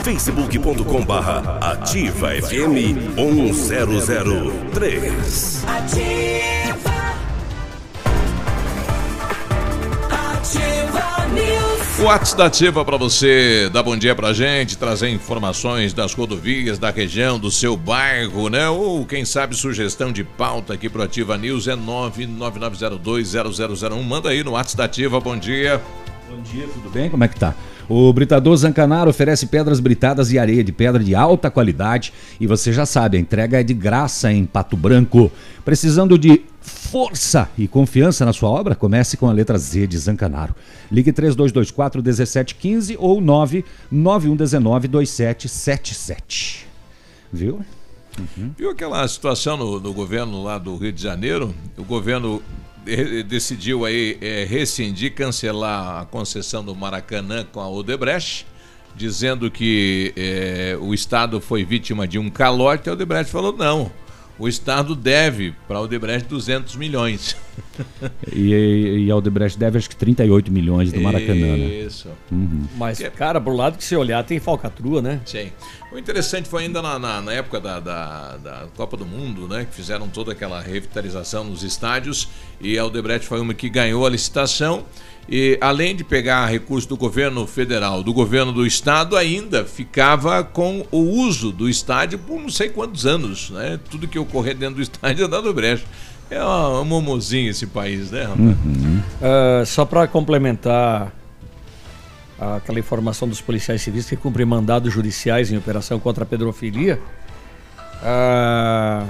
facebook.com 0.03 1.03
barra 1.03 1.57
ativa 1.59 2.30
FM 2.30 3.15
1003. 3.15 5.65
Ativa. 5.65 6.93
Ativa 10.11 11.25
News. 11.34 11.66
O 12.00 12.04
WhatsApp 12.04 12.38
da 12.38 12.45
Ativa 12.45 12.86
para 12.86 12.95
você 12.95 13.72
dar 13.74 13.82
bom 13.82 13.98
dia 13.98 14.14
pra 14.14 14.32
gente, 14.32 14.78
trazer 14.78 15.10
informações 15.10 15.93
das 15.93 16.14
rodovias, 16.14 16.78
da 16.78 16.91
região, 16.91 17.39
do 17.39 17.50
seu 17.50 17.76
bairro, 17.76 18.50
né? 18.50 18.70
Ou 18.70 19.04
quem 19.04 19.26
sabe 19.26 19.56
sugestão 19.56 20.12
de 20.12 20.24
pauta 20.24 20.76
aqui 20.76 20.89
pro 20.89 21.02
Ativa 21.02 21.36
News 21.39 21.68
é 21.68 21.76
999020001. 21.76 24.04
Manda 24.04 24.30
aí 24.30 24.43
no 24.43 24.52
WhatsApp 24.52 24.78
da 24.78 24.84
Ativa, 24.84 25.20
bom 25.20 25.36
dia. 25.36 25.82
Bom 26.30 26.39
dia, 26.41 26.68
tudo 26.68 26.88
bem? 26.91 27.10
Como 27.10 27.24
é 27.24 27.28
que 27.28 27.39
tá? 27.39 27.56
O 27.90 28.12
Britador 28.12 28.56
Zancanaro 28.58 29.10
oferece 29.10 29.46
pedras 29.46 29.80
britadas 29.80 30.32
e 30.32 30.38
areia 30.38 30.62
de 30.64 30.74
pedra 30.74 31.02
de 31.02 31.16
alta 31.16 31.50
qualidade 31.50 32.12
e 32.40 32.46
você 32.46 32.74
já 32.74 32.86
sabe, 32.86 33.16
a 33.16 33.20
entrega 33.20 33.62
é 33.62 33.64
de 33.64 33.74
graça 33.74 34.32
em 34.32 34.46
Pato 34.46 34.76
Branco. 34.76 35.32
Precisando 35.64 36.18
de 36.18 36.42
força 36.60 37.50
e 37.58 37.66
confiança 37.66 38.26
na 38.26 38.34
sua 38.34 38.50
obra? 38.50 38.76
Comece 38.76 39.16
com 39.16 39.30
a 39.30 39.32
letra 39.32 39.58
Z 39.58 39.88
de 39.88 39.98
Zancanaro. 39.98 40.54
Ligue 40.92 41.14
3224 41.14 42.04
1715 42.04 42.98
ou 43.00 43.22
99119 43.22 44.88
2777. 44.90 46.68
Viu? 47.32 47.62
Uhum. 48.20 48.52
Viu 48.58 48.72
aquela 48.72 49.08
situação 49.08 49.56
no, 49.56 49.80
no 49.80 49.94
governo 49.94 50.44
lá 50.44 50.58
do 50.58 50.76
Rio 50.76 50.92
de 50.92 51.02
Janeiro? 51.02 51.54
O 51.78 51.84
governo 51.84 52.42
decidiu 53.28 53.86
aí 53.86 54.18
eh, 54.22 54.46
rescindir, 54.50 55.14
cancelar 55.14 56.02
a 56.02 56.06
concessão 56.06 56.64
do 56.64 56.76
Maracanã 56.76 57.46
com 57.52 57.60
a 57.60 57.70
Odebrecht, 57.70 58.46
dizendo 58.96 59.52
que 59.52 60.14
eh, 60.16 60.78
o 60.80 60.94
Estado 60.94 61.42
foi 61.42 61.64
vítima 61.64 62.08
de 62.08 62.18
um 62.18 62.30
calote. 62.30 62.90
A 62.90 62.94
Odebrecht 62.94 63.32
falou 63.32 63.52
não. 63.52 63.92
O 64.40 64.48
Estado 64.48 64.96
deve 64.96 65.54
para 65.68 65.78
a 65.78 65.82
Odebrecht 65.82 66.28
200 66.30 66.76
milhões. 66.76 67.36
E, 68.32 69.06
e 69.06 69.12
a 69.12 69.16
Odebrecht 69.16 69.58
deve 69.58 69.78
acho 69.78 69.90
que 69.90 69.96
38 69.96 70.52
milhões 70.52 70.92
do 70.92 71.00
Maracanã, 71.02 71.58
né? 71.58 71.66
Isso. 71.86 72.10
Uhum. 72.32 72.66
Mas, 72.78 73.00
cara, 73.16 73.42
pro 73.42 73.54
lado 73.56 73.78
que 73.78 73.84
você 73.84 73.96
olhar, 73.96 74.24
tem 74.24 74.40
falcatrua, 74.40 75.02
né? 75.02 75.22
Sim. 75.26 75.52
O 75.92 75.98
interessante 75.98 76.48
foi 76.50 76.64
ainda 76.64 76.82
na, 76.82 77.00
na- 77.00 77.22
na 77.22 77.34
época 77.34 77.60
da, 77.60 77.80
da- 77.80 78.38
da 78.38 78.68
Copa 78.76 78.96
do 78.98 79.06
Mundo, 79.06 79.48
né? 79.48 79.66
Que 79.66 79.74
fizeram 79.76 80.08
toda 80.08 80.32
aquela 80.34 80.62
revitalização 80.62 81.44
nos 81.44 81.64
estádios 81.64 82.28
e 82.62 82.78
a 82.78 82.86
Odebrecht 82.86 83.26
foi 83.28 83.40
uma 83.40 83.54
que 83.54 83.70
ganhou 83.70 84.06
a 84.06 84.10
licitação. 84.10 84.86
E 85.30 85.57
além 85.59 85.93
de 85.93 86.05
pegar 86.05 86.45
recurso 86.45 86.88
do 86.88 86.95
governo 86.95 87.45
federal, 87.45 88.01
do 88.01 88.13
governo 88.13 88.53
do 88.53 88.65
estado, 88.65 89.17
ainda 89.17 89.65
ficava 89.65 90.41
com 90.43 90.86
o 90.89 90.99
uso 90.99 91.51
do 91.51 91.67
estádio 91.67 92.17
por 92.17 92.39
não 92.39 92.49
sei 92.49 92.69
quantos 92.69 93.05
anos, 93.05 93.49
né? 93.49 93.78
Tudo 93.89 94.07
que 94.07 94.17
ocorrer 94.17 94.55
dentro 94.55 94.75
do 94.75 94.82
estádio 94.84 95.25
é 95.25 95.28
da 95.28 95.39
Odebrecht. 95.39 95.86
É 96.30 96.43
um 96.43 96.84
momozinho 96.84 97.49
esse 97.49 97.65
país, 97.67 98.11
né, 98.11 98.23
rapaz? 98.23 98.57
Ah, 99.21 99.63
só 99.65 99.86
para 99.86 100.07
complementar 100.07 101.11
aquela 102.39 102.80
informação 102.80 103.28
dos 103.28 103.41
policiais 103.41 103.82
civis 103.82 104.07
que 104.07 104.15
cumprem 104.15 104.45
mandados 104.45 104.93
judiciais 104.93 105.51
em 105.51 105.57
operação 105.57 105.99
contra 105.99 106.23
a 106.23 106.28
pedofilia, 106.28 106.99
ah, 108.03 109.05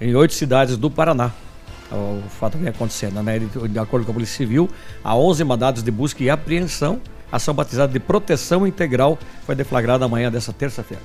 em 0.00 0.14
oito 0.14 0.34
cidades 0.34 0.76
do 0.76 0.90
Paraná. 0.90 1.32
O 1.90 2.22
fato 2.40 2.58
vem 2.58 2.68
acontecendo, 2.68 3.22
né? 3.22 3.38
De- 3.38 3.78
acordo 3.78 4.04
com 4.04 4.10
a 4.10 4.14
Polícia 4.14 4.36
Civil, 4.36 4.68
há 5.04 5.16
11 5.16 5.44
mandados 5.44 5.82
de 5.82 5.90
busca 5.90 6.22
e 6.22 6.28
apreensão. 6.30 7.00
Ação 7.30 7.52
batizada 7.54 7.92
de 7.92 7.98
proteção 8.00 8.66
integral 8.66 9.18
foi 9.44 9.54
deflagrada 9.54 10.04
amanhã 10.04 10.30
dessa 10.30 10.52
terça-feira. 10.52 11.02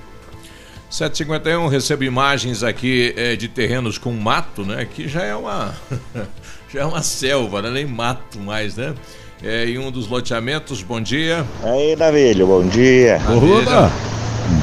751, 0.90 1.68
recebo 1.68 2.04
imagens 2.04 2.62
aqui 2.62 3.14
eh, 3.16 3.34
de 3.34 3.48
terrenos 3.48 3.96
com 3.96 4.12
mato, 4.12 4.62
né? 4.64 4.84
Que 4.84 5.08
já 5.08 5.22
é 5.22 5.34
uma 5.34 5.74
já 6.72 6.80
é 6.80 6.84
uma 6.84 7.02
selva, 7.02 7.62
né? 7.62 7.70
Nem 7.70 7.86
mato 7.86 8.38
mais, 8.38 8.76
né? 8.76 8.94
É, 9.42 9.64
em 9.66 9.78
um 9.78 9.90
dos 9.90 10.06
loteamentos, 10.06 10.82
bom 10.82 11.00
dia. 11.00 11.44
Aí, 11.64 11.96
Navilho, 11.96 12.46
bom 12.46 12.64
dia. 12.66 13.18
Opa! 13.26 13.90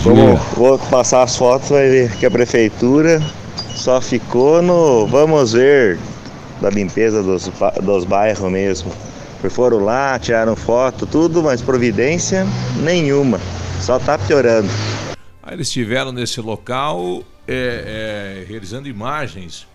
Vamos, 0.04 0.40
vou 0.56 0.78
passar 0.78 1.24
as 1.24 1.36
fotos, 1.36 1.70
vai 1.70 1.90
ver 1.90 2.12
que 2.16 2.26
a 2.26 2.32
prefeitura 2.32 3.22
só 3.80 4.02
ficou 4.02 4.62
no 4.62 5.08
vamos 5.08 5.54
ver 5.54 5.98
da 6.62 6.70
limpeza 6.70 7.24
dos, 7.24 7.50
dos 7.82 8.04
bairros 8.04 8.52
mesmo. 8.52 8.92
Foram 9.50 9.80
lá, 9.80 10.20
tiraram 10.20 10.54
foto, 10.54 11.06
tudo, 11.06 11.42
mas 11.42 11.62
providência 11.62 12.46
nenhuma. 12.84 13.40
Só 13.80 13.98
tá 13.98 14.18
piorando. 14.18 14.68
Aí 15.42 15.54
eles 15.54 15.68
estiveram 15.68 16.12
nesse 16.12 16.42
local 16.42 17.24
é, 17.48 18.44
é, 18.44 18.46
realizando 18.46 18.90
imagens. 18.90 19.66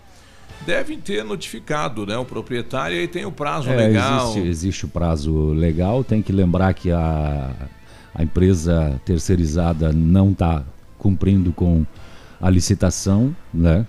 Devem 0.67 1.01
ter 1.01 1.25
notificado 1.25 2.05
né, 2.05 2.17
o 2.19 2.27
proprietário 2.27 2.97
e 2.99 3.01
aí 3.01 3.09
tem 3.09 3.25
o 3.25 3.33
prazo 3.33 3.71
É, 3.71 3.77
legal. 3.77 4.29
Existe, 4.29 4.49
existe 4.49 4.85
o 4.85 4.89
prazo 4.89 5.49
legal, 5.55 6.05
tem 6.05 6.21
que 6.21 6.31
lembrar 6.31 6.75
que 6.75 6.93
a, 6.93 7.51
a 8.15 8.23
empresa 8.23 9.01
terceirizada 9.07 9.95
não 9.95 10.31
está 10.31 10.63
cumprindo 10.99 11.53
com 11.53 11.87
a 12.45 12.51
licitação, 12.51 13.35
né? 13.53 13.87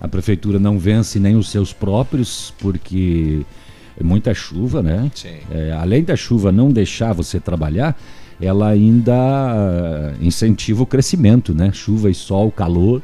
A 0.00 0.08
prefeitura 0.08 0.58
não 0.58 0.78
vence 0.78 1.20
nem 1.20 1.36
os 1.36 1.50
seus 1.50 1.74
próprios, 1.74 2.54
porque 2.58 3.44
é 4.00 4.02
muita 4.02 4.32
chuva, 4.32 4.82
né? 4.82 5.10
Sim. 5.14 5.36
É, 5.50 5.72
além 5.72 6.02
da 6.02 6.16
chuva 6.16 6.50
não 6.50 6.72
deixar 6.72 7.12
você 7.12 7.38
trabalhar, 7.38 7.94
ela 8.40 8.68
ainda 8.68 9.14
ah, 9.14 10.14
incentiva 10.22 10.82
o 10.82 10.86
crescimento, 10.86 11.52
né? 11.52 11.70
Chuva 11.70 12.08
e 12.10 12.14
sol, 12.14 12.50
calor. 12.50 13.02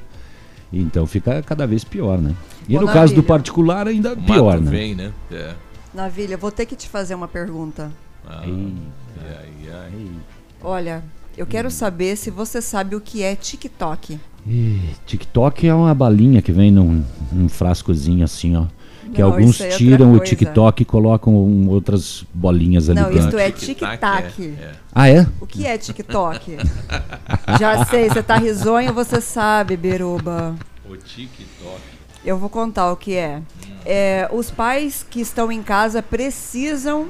Então 0.73 1.07
fica 1.07 1.43
cada 1.43 1.67
vez 1.67 1.85
pior, 1.85 2.19
né? 2.19 2.35
E 2.67 2.75
Ô, 2.79 2.81
no 2.81 2.87
caso 2.87 3.15
do 3.15 3.23
particular 3.23 3.87
ainda 3.87 4.15
O 4.15 4.23
pior, 4.23 4.59
né? 4.59 4.71
vem, 4.71 4.95
né? 4.95 5.13
É. 5.31 5.55
Navilha, 5.93 6.39
vou 6.39 6.51
ter 6.51 6.65
que 6.65 6.75
te 6.75 6.89
fazer 6.89 7.15
uma 7.15 7.29
pergunta. 7.29 7.93
Ah, 8.27 8.43
ai, 8.43 9.71
ai. 9.71 10.11
Olha, 10.63 11.05
eu 11.37 11.47
quero 11.47 11.71
saber 11.71 12.17
se 12.17 12.31
você 12.31 12.63
sabe 12.63 12.97
o 12.97 13.01
que 13.03 13.23
é 13.23 13.37
TikTok. 13.37 14.19
Ih, 14.49 14.81
TikTok 15.07 15.67
é 15.69 15.75
uma 15.75 15.95
balinha 15.95 16.41
que 16.41 16.51
vem 16.51 16.71
num, 16.71 17.05
num 17.31 17.49
frascozinho 17.49 18.25
assim, 18.25 18.57
ó. 18.57 18.65
Que 19.13 19.21
Não, 19.23 19.29
alguns 19.33 19.61
é 19.61 19.69
tiram 19.69 20.13
o. 20.13 20.19
TikTok 20.21 20.83
e 20.83 20.85
colocam 20.85 21.35
um- 21.35 21.69
outras 21.69 22.25
bolinhas 22.33 22.89
ali 22.91 23.01
Não, 23.01 23.09
dentro. 23.11 23.27
isto 23.27 23.39
é 23.39 23.51
tic-tac. 23.51 24.55
Ah, 24.95 25.09
é? 25.09 25.27
O 25.41 25.47
que 25.47 25.67
é 25.67 25.77
TikTok? 25.79 26.57
Já 27.59 27.85
sei, 27.87 28.09
você 28.09 28.23
tá 28.23 28.37
risonho, 28.37 28.93
você 28.93 29.21
sabe, 29.21 29.77
Beruba. 29.77 30.55
O 30.89 30.97
TikTok. 30.97 31.81
Eu 32.25 32.37
vou 32.37 32.49
contar 32.51 32.91
o 32.93 32.97
que 32.97 33.15
é. 33.15 33.41
É, 33.87 34.29
Os 34.33 34.51
pais 34.51 35.07
que 35.09 35.21
estão 35.21 35.51
em 35.51 35.63
casa 35.63 36.03
precisam 36.03 37.09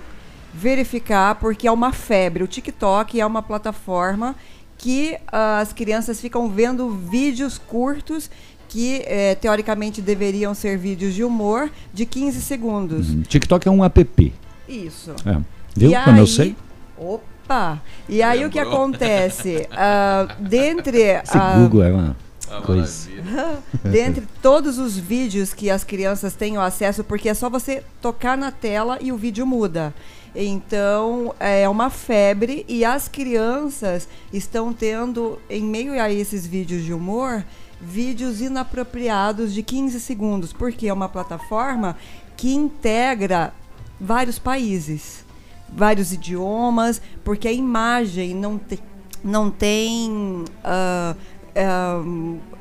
verificar, 0.55 1.35
porque 1.37 1.67
é 1.67 1.73
uma 1.73 1.93
febre. 1.93 2.43
O 2.45 2.47
TikTok 2.49 3.21
é 3.21 3.27
uma 3.27 3.43
plataforma 3.43 4.37
que 4.79 5.19
ah, 5.31 5.59
as 5.59 5.73
crianças 5.73 6.21
ficam 6.21 6.49
vendo 6.49 6.89
vídeos 6.91 7.59
curtos 7.59 8.31
que, 8.69 9.03
eh, 9.07 9.35
teoricamente, 9.35 10.01
deveriam 10.03 10.55
ser 10.55 10.77
vídeos 10.79 11.15
de 11.15 11.25
humor 11.25 11.71
de 11.93 12.05
15 12.07 12.41
segundos. 12.43 13.09
Uhum. 13.11 13.23
TikTok 13.23 13.67
é 13.67 13.71
um 13.71 13.83
app. 13.85 14.33
Isso. 14.69 15.13
É. 15.27 15.39
Viu 15.75 15.91
E 15.91 16.05
como 16.05 16.17
eu 16.19 16.23
aí- 16.25 16.29
sei? 16.29 16.57
Opa! 16.97 17.81
E 18.09 18.23
aí 18.23 18.45
o 18.45 18.51
que 18.51 18.59
Lembrou. 18.59 18.77
acontece? 18.83 19.67
Ah, 19.73 20.29
dentre 20.39 20.99
Esse 20.99 21.37
ah, 21.39 21.55
Google 21.59 21.83
é 21.83 21.93
uma... 21.93 22.17
Coisa. 22.65 23.11
Dentre 23.85 24.27
todos 24.41 24.79
os 24.79 24.97
vídeos 24.97 25.53
que 25.53 25.69
as 25.71 25.85
crianças 25.85 26.35
têm 26.35 26.57
o 26.57 26.61
acesso, 26.63 27.05
porque 27.05 27.29
é 27.29 27.35
só 27.35 27.51
você 27.51 27.83
tocar 28.01 28.39
na 28.39 28.51
tela 28.51 28.99
e 29.03 29.13
o 29.13 29.19
vídeo 29.19 29.47
muda. 29.47 29.93
Então, 30.35 31.35
é 31.41 31.69
uma 31.69 31.91
febre 31.91 32.65
e 32.69 32.85
as 32.85 33.09
crianças 33.09 34.09
estão 34.33 34.73
tendo, 34.73 35.39
em 35.49 35.63
meio 35.63 36.01
a 36.01 36.13
esses 36.13 36.47
vídeos 36.47 36.85
de 36.85 36.93
humor, 36.93 37.45
vídeos 37.81 38.41
inapropriados 38.41 39.55
de 39.55 39.63
15 39.63 40.01
segundos, 40.01 40.53
porque 40.53 40.89
é 40.89 40.93
uma 40.93 41.09
plataforma 41.09 41.97
que 42.37 42.55
integra 42.55 43.53
vários 44.01 44.39
países, 44.39 45.25
vários 45.69 46.13
idiomas, 46.13 47.01
porque 47.25 47.49
a 47.49 47.53
imagem 47.53 48.35
não, 48.35 48.59
te, 48.59 48.81
não 49.23 49.51
tem 49.51 50.45
ah, 50.63 51.15
ah, 51.57 52.03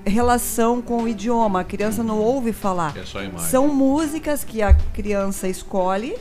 relação 0.05 0.81
com 0.81 1.03
o 1.03 1.07
idioma, 1.07 1.61
a 1.61 1.63
criança 1.63 2.03
não 2.03 2.19
ouve 2.19 2.51
falar. 2.51 2.97
É 2.97 3.05
só 3.05 3.19
a 3.19 3.25
imagem. 3.25 3.49
São 3.49 3.67
músicas 3.67 4.43
que 4.43 4.61
a 4.61 4.73
criança 4.73 5.47
escolhe, 5.47 6.17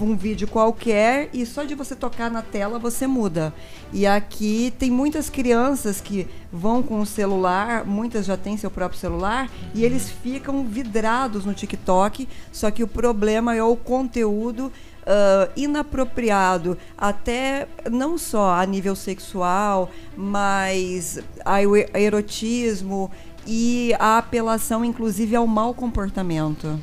um 0.00 0.16
vídeo 0.16 0.48
qualquer, 0.48 1.28
e 1.32 1.44
só 1.44 1.64
de 1.64 1.74
você 1.74 1.94
tocar 1.94 2.30
na 2.30 2.42
tela 2.42 2.78
você 2.78 3.06
muda. 3.06 3.52
E 3.92 4.06
aqui 4.06 4.72
tem 4.78 4.90
muitas 4.90 5.28
crianças 5.28 6.00
que 6.00 6.26
vão 6.52 6.82
com 6.82 7.00
o 7.00 7.06
celular, 7.06 7.84
muitas 7.84 8.26
já 8.26 8.36
têm 8.36 8.56
seu 8.56 8.70
próprio 8.70 8.98
celular, 8.98 9.50
e 9.74 9.84
eles 9.84 10.10
ficam 10.10 10.64
vidrados 10.64 11.44
no 11.44 11.54
TikTok, 11.54 12.28
só 12.52 12.70
que 12.70 12.82
o 12.82 12.88
problema 12.88 13.54
é 13.54 13.62
o 13.62 13.76
conteúdo 13.76 14.72
ah, 15.06 15.48
inapropriado, 15.56 16.78
até 16.96 17.66
não 17.90 18.16
só 18.16 18.54
a 18.54 18.64
nível 18.64 18.94
sexual, 18.94 19.90
mas 20.16 21.18
a 21.44 21.60
erotismo 21.98 23.10
e 23.46 23.92
a 23.98 24.18
apelação, 24.18 24.84
inclusive, 24.84 25.34
ao 25.34 25.46
mau 25.46 25.74
comportamento. 25.74 26.78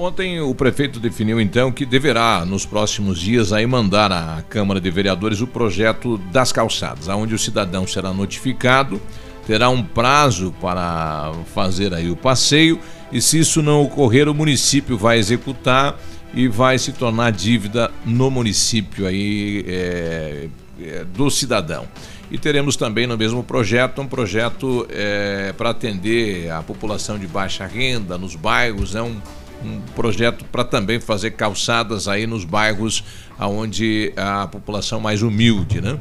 Ontem 0.00 0.40
o 0.40 0.54
prefeito 0.54 0.98
definiu 0.98 1.38
então 1.38 1.70
que 1.70 1.84
deverá 1.84 2.42
nos 2.46 2.64
próximos 2.64 3.20
dias 3.20 3.52
aí 3.52 3.66
mandar 3.66 4.10
à 4.10 4.42
Câmara 4.48 4.80
de 4.80 4.90
Vereadores 4.90 5.42
o 5.42 5.46
projeto 5.46 6.16
das 6.32 6.50
calçadas, 6.50 7.06
aonde 7.06 7.34
o 7.34 7.38
cidadão 7.38 7.86
será 7.86 8.10
notificado, 8.10 8.98
terá 9.46 9.68
um 9.68 9.82
prazo 9.82 10.54
para 10.58 11.30
fazer 11.54 11.92
aí 11.92 12.10
o 12.10 12.16
passeio 12.16 12.80
e 13.12 13.20
se 13.20 13.40
isso 13.40 13.60
não 13.60 13.82
ocorrer 13.82 14.26
o 14.26 14.32
município 14.32 14.96
vai 14.96 15.18
executar 15.18 16.00
e 16.32 16.48
vai 16.48 16.78
se 16.78 16.92
tornar 16.92 17.30
dívida 17.30 17.90
no 18.06 18.30
município 18.30 19.06
aí 19.06 19.66
é, 19.68 20.48
é, 20.82 21.04
do 21.04 21.30
cidadão. 21.30 21.86
E 22.30 22.38
teremos 22.38 22.74
também 22.74 23.06
no 23.06 23.18
mesmo 23.18 23.42
projeto 23.42 24.00
um 24.00 24.06
projeto 24.06 24.86
é, 24.88 25.52
para 25.58 25.70
atender 25.70 26.50
a 26.50 26.62
população 26.62 27.18
de 27.18 27.26
baixa 27.26 27.66
renda 27.66 28.16
nos 28.16 28.34
bairros, 28.34 28.94
é 28.94 29.02
um, 29.02 29.20
um 29.64 29.80
projeto 29.94 30.44
para 30.46 30.64
também 30.64 31.00
fazer 31.00 31.32
calçadas 31.32 32.08
aí 32.08 32.26
nos 32.26 32.44
bairros 32.44 33.04
onde 33.38 34.12
a 34.16 34.46
população 34.46 35.00
mais 35.00 35.22
humilde, 35.22 35.80
né? 35.80 35.98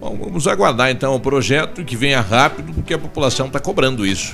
Bom, 0.00 0.16
vamos 0.16 0.46
aguardar 0.46 0.90
então 0.90 1.14
o 1.14 1.20
projeto 1.20 1.84
que 1.84 1.96
venha 1.96 2.20
rápido, 2.20 2.72
porque 2.72 2.94
a 2.94 2.98
população 2.98 3.46
está 3.46 3.58
cobrando 3.58 4.06
isso. 4.06 4.32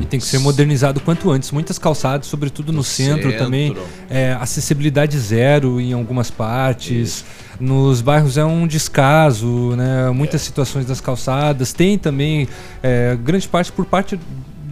E 0.00 0.06
tem 0.06 0.18
que 0.18 0.26
ser 0.26 0.38
modernizado 0.38 1.00
quanto 1.00 1.30
antes. 1.30 1.50
Muitas 1.52 1.78
calçadas, 1.78 2.26
sobretudo 2.26 2.72
no 2.72 2.82
centro, 2.82 3.30
centro. 3.30 3.44
também. 3.44 3.76
É, 4.08 4.36
acessibilidade 4.40 5.16
zero 5.18 5.80
em 5.80 5.92
algumas 5.92 6.30
partes. 6.30 7.24
Nos 7.58 8.00
bairros 8.00 8.36
é 8.36 8.44
um 8.44 8.66
descaso, 8.66 9.74
né? 9.76 10.10
Muitas 10.10 10.42
situações 10.42 10.86
das 10.86 11.00
calçadas. 11.00 11.72
Tem 11.72 11.96
também 11.96 12.48
é, 12.82 13.16
grande 13.22 13.46
parte 13.46 13.70
por 13.70 13.84
parte 13.84 14.18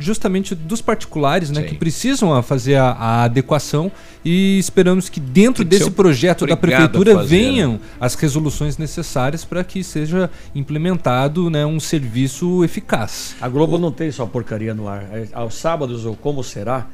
justamente 0.00 0.54
dos 0.54 0.80
particulares, 0.80 1.50
né, 1.50 1.62
que 1.62 1.74
precisam 1.74 2.42
fazer 2.42 2.76
a, 2.76 2.90
a 2.90 3.22
adequação 3.24 3.90
e 4.24 4.58
esperamos 4.58 5.08
que 5.08 5.20
dentro 5.20 5.64
que 5.64 5.70
desse 5.70 5.90
projeto 5.90 6.46
da 6.46 6.56
prefeitura 6.56 7.14
fazer, 7.14 7.28
venham 7.28 7.72
né? 7.72 7.80
as 8.00 8.14
resoluções 8.14 8.78
necessárias 8.78 9.44
para 9.44 9.62
que 9.64 9.82
seja 9.82 10.30
implementado 10.54 11.50
né, 11.50 11.64
um 11.64 11.80
serviço 11.80 12.64
eficaz. 12.64 13.36
A 13.40 13.48
Globo 13.48 13.78
não 13.78 13.92
tem 13.92 14.10
só 14.10 14.26
porcaria 14.26 14.74
no 14.74 14.88
ar. 14.88 15.04
É, 15.12 15.28
Aos 15.32 15.54
sábados, 15.54 16.04
ou 16.04 16.16
Como 16.16 16.42
Será, 16.42 16.86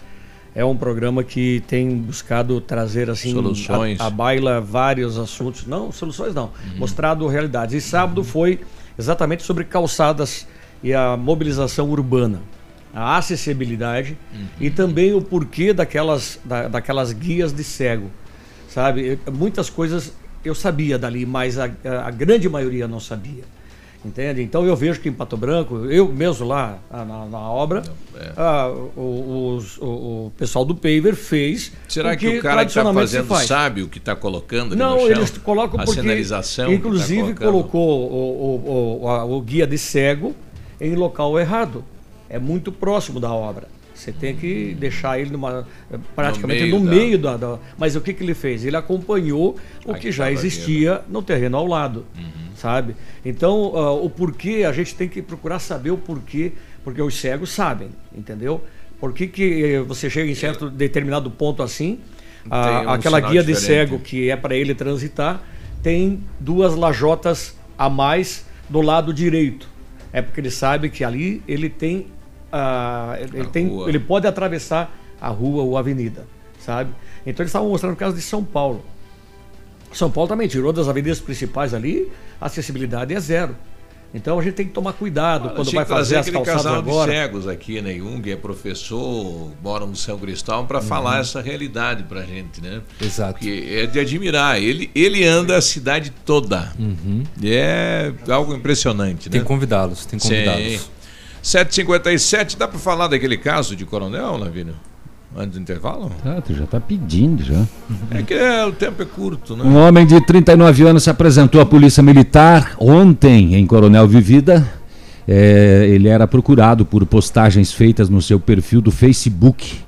é 0.55 0.65
um 0.65 0.77
programa 0.77 1.25
que 1.25 1.63
tem 1.67 1.97
buscado 1.97 2.61
trazer 2.61 3.11
assim 3.11 3.33
Soluções. 3.33 4.01
A, 4.01 4.07
a 4.07 4.11
baila 4.11 4.61
vários 4.61 5.19
assuntos. 5.19 5.67
Não, 5.67 5.91
soluções 5.91 6.35
não. 6.35 6.45
Uhum. 6.45 6.79
Mostrado 6.79 7.27
realidades. 7.27 7.75
E 7.75 7.81
sábado 7.81 8.23
foi 8.23 8.61
exatamente 8.97 9.43
sobre 9.43 9.65
calçadas 9.65 10.47
e 10.83 10.95
a 10.95 11.17
mobilização 11.17 11.91
urbana. 11.91 12.41
A 12.95 13.17
acessibilidade 13.17 14.17
Uhum. 14.33 14.47
e 14.61 14.71
também 14.71 15.13
o 15.13 15.21
porquê 15.21 15.73
daquelas, 15.73 16.39
da- 16.45 16.69
daquelas 16.69 17.13
guias 17.13 17.53
de 17.53 17.65
cego. 17.65 18.11
Sabe? 18.69 19.19
Eu- 19.27 19.33
Muitas 19.33 19.69
coisas 19.69 20.13
eu 20.45 20.55
sabia 20.55 20.99
dali, 20.99 21.25
mas 21.27 21.59
a, 21.59 21.71
a 22.05 22.11
grande 22.11 22.49
maioria 22.49 22.87
não 22.87 23.01
sabia. 23.01 23.43
Entende? 24.05 24.43
Então 24.43 24.67
eu 24.67 24.77
vejo 24.77 25.01
que 25.01 25.09
em 25.09 25.13
Pato 25.15 25.35
Branco, 25.35 25.87
eu 25.87 26.07
mesmo 26.07 26.47
lá 26.47 26.79
na, 26.91 27.25
na 27.25 27.39
obra, 27.51 27.83
é. 28.15 28.33
ah, 28.37 28.69
o, 28.69 29.55
os- 29.57 29.79
o- 29.79 30.27
o 30.27 30.33
pessoal 30.37 30.63
do 30.63 30.75
Paver 30.75 31.15
fez. 31.15 31.73
Será 31.89 32.15
que, 32.15 32.29
o 32.39 32.43
cara 32.43 32.67
que 32.67 32.71
está 32.71 32.93
fazendo 32.93 33.27
faz. 33.27 33.47
sabe 33.49 33.83
o 33.83 33.89
que 33.89 33.97
está 33.97 34.15
colocando 34.15 34.77
Não, 34.77 34.99
chão? 34.99 35.09
eles 35.11 35.31
colocam 35.39 35.81
a 35.81 35.85
porque, 35.85 36.03
sinalização. 36.03 36.67
tá 36.67 36.73
inclusive, 36.75 37.33
colocando? 37.35 37.51
colocou 37.51 38.11
o, 38.11 39.01
o- 39.01 39.03
o- 39.05 39.09
a- 39.09 39.25
o 39.25 39.41
guia 39.41 39.67
de 39.67 39.79
cego 39.79 40.35
em 40.79 40.95
local 40.95 41.41
errado. 41.41 41.83
É 42.35 42.39
muito 42.39 42.73
próximo 42.73 43.21
da 43.21 43.33
obra. 43.33 43.69
Você 43.95 44.11
tem 44.11 44.35
que 44.35 44.75
deixar 44.79 45.21
ele 45.21 45.31
numa, 45.31 45.67
praticamente 46.17 46.63
meio 46.63 46.75
no 46.79 46.81
meio 46.85 47.17
da, 47.19 47.37
da- 47.37 47.59
Mas 47.79 47.95
o 47.95 48.01
que, 48.01 48.13
que 48.13 48.25
ele 48.25 48.35
fez? 48.35 48.65
Ele 48.65 48.77
acompanhou 48.77 49.57
o 49.87 49.93
Aqui 49.93 50.01
que 50.01 50.13
já 50.13 50.25
existia 50.33 51.03
no 51.09 51.23
terreno 51.23 51.57
ao 51.57 51.67
lado. 51.67 52.05
Uhum. 52.19 52.25
Sabe? 52.57 52.97
Então, 53.25 53.73
ah, 53.77 53.93
o 53.93 54.11
porquê, 54.11 54.65
a 54.69 54.73
gente 54.73 54.95
tem 54.97 55.09
que 55.09 55.23
procurar 55.23 55.61
saber 55.61 55.93
o 55.93 55.97
porquê, 55.97 56.53
porque 56.83 57.01
os 57.01 57.15
cegos 57.21 57.53
sabem, 57.53 57.89
entendeu? 58.13 58.65
Por 58.99 59.13
que, 59.13 59.27
que 59.29 59.65
eh, 59.65 59.81
você 59.83 60.11
chega 60.11 60.29
em 60.31 60.35
certo 60.35 60.69
determinado 60.71 61.31
ponto 61.31 61.63
assim, 61.63 62.01
a- 62.51 62.65
Tem 62.81 62.87
um 62.87 62.91
aquela 62.91 63.21
guia 63.21 63.43
de 63.45 63.53
diferente. 63.53 63.67
cego 63.91 63.99
que 64.01 64.29
é 64.29 64.37
para 64.37 64.57
ele 64.57 64.75
transitar, 64.75 65.41
tem 65.85 66.21
duas 66.41 66.75
lajotas 66.75 67.55
a 67.79 67.89
mais 67.89 68.45
do 68.69 68.81
lado 68.81 69.13
direito. 69.15 69.69
É 70.13 70.23
porque 70.23 70.41
ele 70.41 70.51
sabe 70.51 70.89
que 70.91 71.03
ali 71.05 71.43
ele 71.47 71.69
tem, 71.69 72.07
ah, 72.57 73.17
ele, 73.19 73.41
A 73.41 73.45
tem 73.47 73.67
ele 73.89 73.99
pode 73.99 74.27
atravessar 74.29 74.97
a 75.21 75.29
rua 75.29 75.65
ou 75.65 75.77
a 75.77 75.81
avenida, 75.81 76.25
sabe? 76.61 76.91
Então 77.27 77.43
eles 77.43 77.51
estavam 77.51 77.69
mostrando 77.69 77.95
o 77.95 77.97
caso 77.97 78.15
de 78.15 78.23
São 78.23 78.45
Paulo. 78.45 78.85
São 79.93 80.09
Paulo 80.11 80.29
também 80.29 80.47
tirou 80.47 80.73
das 80.73 80.89
avenidas 80.89 81.19
principais 81.21 81.75
ali, 81.75 82.11
a 82.41 82.47
acessibilidade 82.47 83.13
é 83.13 83.19
zero. 83.19 83.57
Então 84.13 84.39
a 84.39 84.43
gente 84.45 84.55
tem 84.55 84.67
que 84.67 84.73
tomar 84.73 84.93
cuidado 84.93 85.47
Olha, 85.47 85.57
quando 85.57 85.73
vai 85.73 85.85
que 85.85 85.91
fazer 85.91 86.17
as 86.19 86.31
calçadas 86.31 86.63
casal 86.63 86.79
agora. 86.79 87.11
de 87.11 87.19
cegos 87.19 87.49
aqui, 87.49 87.83
né? 87.83 87.95
Jung 87.95 88.31
é 88.31 88.37
professor, 88.37 89.51
mora 89.61 89.85
no 89.85 89.97
São 89.97 90.17
Cristóvão, 90.17 90.61
Uhum. 90.61 90.67
para 90.69 90.81
falar 90.81 91.19
essa 91.21 91.41
realidade 91.41 92.05
pra 92.05 92.23
gente, 92.23 92.61
né? 92.61 92.81
Exato. 93.01 93.33
Porque 93.33 93.67
é 93.69 93.87
de 93.87 93.99
admirar. 93.99 94.63
Ele, 94.63 94.89
ele 94.95 95.25
anda 95.25 95.57
a 95.57 95.61
cidade 95.61 96.13
toda. 96.25 96.73
Uhum. 96.79 97.25
E 97.43 97.53
é 97.53 98.13
algo 98.29 98.55
impressionante, 98.55 99.29
né? 99.29 99.33
Tem 99.33 99.41
que 99.41 99.47
convidá-los, 99.49 100.07
tem 100.07 100.17
que 100.17 100.29
convidá-los. 100.29 100.91
Sim. 101.45 101.59
7h57, 101.59 102.57
dá 102.57 102.67
para 102.67 102.79
falar 102.79 103.07
daquele 103.07 103.37
caso 103.37 103.77
de 103.77 103.85
coronel, 103.85 104.39
Lavínia? 104.39 104.75
Antes 105.37 105.59
do 105.59 105.61
intervalo? 105.61 106.11
Ah, 106.25 106.41
tu 106.41 106.55
já 106.55 106.65
tá 106.65 106.81
pedindo 106.81 107.43
já. 107.43 107.67
É 108.11 108.23
que 108.23 108.33
é, 108.33 108.65
o 108.65 108.73
tempo 108.73 109.03
é 109.03 109.05
curto, 109.05 109.57
né? 109.57 109.65
Um 109.65 109.77
homem 109.77 110.07
de 110.07 110.21
39 110.25 110.87
anos 110.87 111.03
se 111.03 111.11
apresentou 111.11 111.61
à 111.61 111.67
Polícia 111.67 112.03
Militar 112.03 112.77
ontem 112.79 113.57
em 113.57 113.67
Coronel 113.67 114.07
Vivida. 114.07 114.67
É, 115.27 115.89
ele 115.91 116.09
era 116.09 116.27
procurado 116.27 116.87
por 116.87 117.05
postagens 117.05 117.73
feitas 117.73 118.09
no 118.09 118.23
seu 118.23 118.39
perfil 118.39 118.81
do 118.81 118.93
Facebook. 118.93 119.81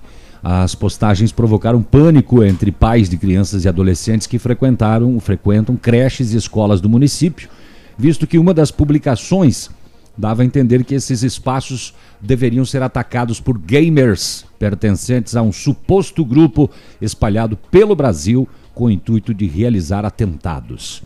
As 0.43 0.75
postagens 0.75 1.33
provocaram 1.33 1.81
pânico 1.81 2.43
entre 2.43 2.73
pais 2.73 3.09
de 3.09 3.17
crianças 3.17 3.65
e 3.65 3.69
adolescentes 3.69 4.27
que 4.27 4.39
frequentaram, 4.39 5.19
frequentam 5.21 5.77
creches 5.77 6.35
e 6.35 6.37
escolas 6.37 6.81
do 6.81 6.89
município, 6.89 7.49
visto 7.97 8.27
que 8.27 8.39
uma 8.39 8.53
das 8.53 8.71
publicações 8.71 9.71
dava 10.17 10.43
a 10.43 10.45
entender 10.45 10.85
que 10.85 10.95
esses 10.95 11.23
espaços 11.23 11.95
deveriam 12.21 12.65
ser 12.65 12.83
atacados 12.83 13.41
por 13.41 13.59
gamers 13.59 14.47
pertencentes 14.59 15.37
a 15.37 15.43
um 15.43 15.53
suposto 15.53 16.25
grupo 16.25 16.71
espalhado 17.01 17.57
pelo 17.71 17.95
Brasil 17.95 18.49
com 18.75 18.85
o 18.85 18.91
intuito 18.91 19.35
de 19.35 19.47
realizar 19.47 20.05
atentados. 20.05 21.03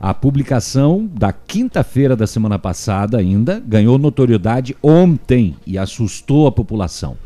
A 0.00 0.12
publicação 0.12 1.08
da 1.12 1.32
quinta-feira 1.32 2.14
da 2.14 2.26
semana 2.26 2.58
passada 2.58 3.18
ainda 3.18 3.58
ganhou 3.58 3.96
notoriedade 3.96 4.76
ontem 4.82 5.56
e 5.66 5.78
assustou 5.78 6.46
a 6.46 6.52
população. 6.52 7.16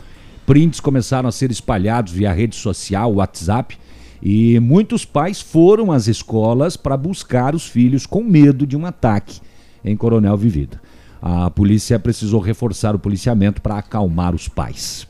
Prints 0.46 0.78
começaram 0.78 1.28
a 1.28 1.32
ser 1.32 1.50
espalhados 1.50 2.12
via 2.12 2.32
rede 2.32 2.54
social, 2.54 3.14
WhatsApp, 3.14 3.76
e 4.22 4.58
muitos 4.60 5.04
pais 5.04 5.40
foram 5.40 5.92
às 5.92 6.06
escolas 6.08 6.76
para 6.76 6.96
buscar 6.96 7.54
os 7.54 7.66
filhos 7.66 8.06
com 8.06 8.22
medo 8.22 8.66
de 8.66 8.76
um 8.76 8.86
ataque 8.86 9.40
em 9.84 9.96
Coronel 9.96 10.36
Vivida. 10.36 10.80
A 11.20 11.50
polícia 11.50 11.98
precisou 11.98 12.40
reforçar 12.40 12.94
o 12.94 12.98
policiamento 12.98 13.60
para 13.60 13.78
acalmar 13.78 14.34
os 14.34 14.48
pais. 14.48 15.06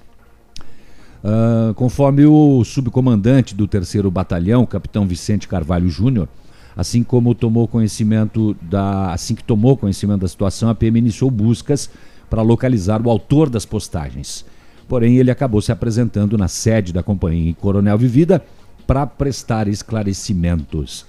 Ah, 1.22 1.72
conforme 1.74 2.24
o 2.24 2.64
subcomandante 2.64 3.54
do 3.54 3.66
3 3.66 3.96
Batalhão, 4.10 4.64
capitão 4.64 5.06
Vicente 5.06 5.48
Carvalho 5.48 5.88
Júnior, 5.88 6.28
assim 6.76 7.02
como 7.02 7.34
tomou 7.34 7.66
conhecimento 7.66 8.56
da, 8.62 9.12
assim 9.12 9.34
que 9.34 9.42
tomou 9.42 9.76
conhecimento 9.76 10.20
da 10.20 10.28
situação, 10.28 10.68
a 10.68 10.74
PM 10.74 10.98
iniciou 10.98 11.30
buscas 11.30 11.90
para 12.30 12.42
localizar 12.42 13.04
o 13.04 13.10
autor 13.10 13.50
das 13.50 13.64
postagens. 13.64 14.44
Porém, 14.86 15.16
ele 15.16 15.30
acabou 15.30 15.60
se 15.60 15.72
apresentando 15.72 16.38
na 16.38 16.48
sede 16.48 16.92
da 16.92 17.02
companhia 17.02 17.50
em 17.50 17.54
Coronel 17.54 17.98
Vivida 17.98 18.42
para 18.86 19.06
prestar 19.06 19.68
esclarecimentos. 19.68 21.04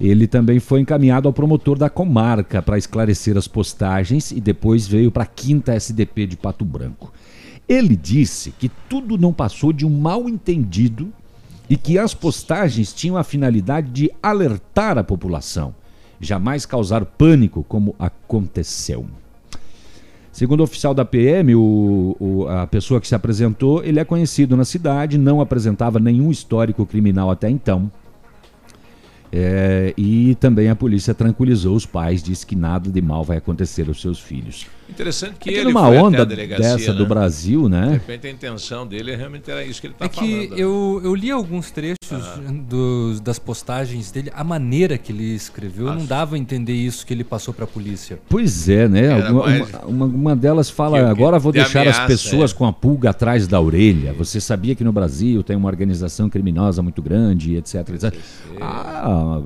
Ele 0.00 0.26
também 0.26 0.58
foi 0.58 0.80
encaminhado 0.80 1.28
ao 1.28 1.32
promotor 1.32 1.76
da 1.78 1.90
comarca 1.90 2.62
para 2.62 2.78
esclarecer 2.78 3.36
as 3.36 3.46
postagens 3.46 4.30
e 4.30 4.40
depois 4.40 4.86
veio 4.86 5.10
para 5.10 5.24
a 5.24 5.26
quinta 5.26 5.74
SDP 5.74 6.26
de 6.26 6.36
Pato 6.38 6.64
Branco. 6.64 7.12
Ele 7.68 7.94
disse 7.94 8.50
que 8.52 8.70
tudo 8.88 9.18
não 9.18 9.32
passou 9.32 9.72
de 9.72 9.84
um 9.84 9.90
mal 9.90 10.26
entendido 10.28 11.12
e 11.68 11.76
que 11.76 11.98
as 11.98 12.14
postagens 12.14 12.92
tinham 12.94 13.16
a 13.16 13.22
finalidade 13.22 13.90
de 13.90 14.10
alertar 14.22 14.96
a 14.96 15.04
população, 15.04 15.74
jamais 16.18 16.64
causar 16.64 17.04
pânico 17.04 17.62
como 17.68 17.94
aconteceu. 17.98 19.04
Segundo 20.32 20.60
o 20.60 20.64
oficial 20.64 20.94
da 20.94 21.04
PM, 21.04 21.54
o- 21.54 22.16
o- 22.18 22.48
a 22.48 22.66
pessoa 22.66 23.00
que 23.00 23.06
se 23.06 23.14
apresentou, 23.14 23.84
ele 23.84 24.00
é 24.00 24.04
conhecido 24.04 24.56
na 24.56 24.64
cidade, 24.64 25.18
não 25.18 25.40
apresentava 25.40 26.00
nenhum 26.00 26.30
histórico 26.30 26.86
criminal 26.86 27.30
até 27.30 27.50
então. 27.50 27.90
É, 29.32 29.94
e 29.96 30.34
também 30.36 30.68
a 30.68 30.76
polícia 30.76 31.14
tranquilizou 31.14 31.76
os 31.76 31.86
pais, 31.86 32.22
disse 32.22 32.44
que 32.44 32.56
nada 32.56 32.90
de 32.90 33.00
mal 33.00 33.24
vai 33.24 33.36
acontecer 33.36 33.86
aos 33.88 34.00
seus 34.00 34.18
filhos. 34.18 34.66
Interessante 34.90 35.34
que 35.38 35.50
É 35.50 35.52
que 35.52 35.58
ele 35.58 35.68
numa 35.72 35.86
foi 35.86 35.96
até 35.96 36.06
onda 36.06 36.22
a 36.22 36.24
delegacia, 36.24 36.76
dessa 36.76 36.92
né? 36.92 36.98
do 36.98 37.06
Brasil, 37.06 37.68
né? 37.68 37.86
De 37.86 37.92
repente 37.92 38.26
a 38.26 38.30
intenção 38.30 38.86
dele 38.86 39.14
realmente 39.16 39.50
era 39.50 39.64
isso 39.64 39.80
que 39.80 39.86
ele 39.86 39.94
está 39.94 40.04
É 40.04 40.08
que 40.08 40.16
falando. 40.20 40.50
né? 40.50 40.56
eu, 40.58 41.00
eu 41.04 41.14
li 41.14 41.30
alguns 41.30 41.70
trechos 41.70 41.96
dos, 42.68 43.20
das 43.20 43.38
postagens 43.38 44.10
dele, 44.10 44.30
a 44.34 44.42
maneira 44.44 44.98
que 44.98 45.12
ele 45.12 45.34
escreveu 45.34 45.86
não 45.94 46.04
dava 46.04 46.34
a 46.36 46.38
entender 46.38 46.72
isso 46.72 47.06
que 47.06 47.14
ele 47.14 47.24
passou 47.24 47.54
para 47.54 47.64
a 47.64 47.68
polícia. 47.68 48.18
Pois 48.28 48.68
é, 48.68 48.88
né? 48.88 49.12
Alguma- 49.12 49.46
mais- 49.46 49.68
uma, 49.86 50.04
uma- 50.06 50.36
delas 50.36 50.68
fala, 50.70 50.98
Que- 50.98 51.04
que- 51.04 51.10
agora 51.10 51.38
vou 51.38 51.52
de 51.52 51.58
deixar 51.60 51.80
as 51.86 51.96
ameaça, 51.96 52.06
pessoas 52.06 52.50
é. 52.50 52.54
com 52.54 52.66
a 52.66 52.72
pulga 52.72 53.10
atrás 53.10 53.46
da 53.46 53.60
orelha. 53.60 54.12
Você 54.14 54.40
sabia 54.40 54.74
que 54.74 54.82
no 54.84 54.92
Brasil 54.92 55.42
tem 55.42 55.56
uma 55.56 55.68
organização 55.68 56.28
criminosa 56.28 56.82
muito 56.82 57.00
grande, 57.00 57.56
etc. 57.56 57.88
etc. 57.90 58.14
Ah, 58.60 59.40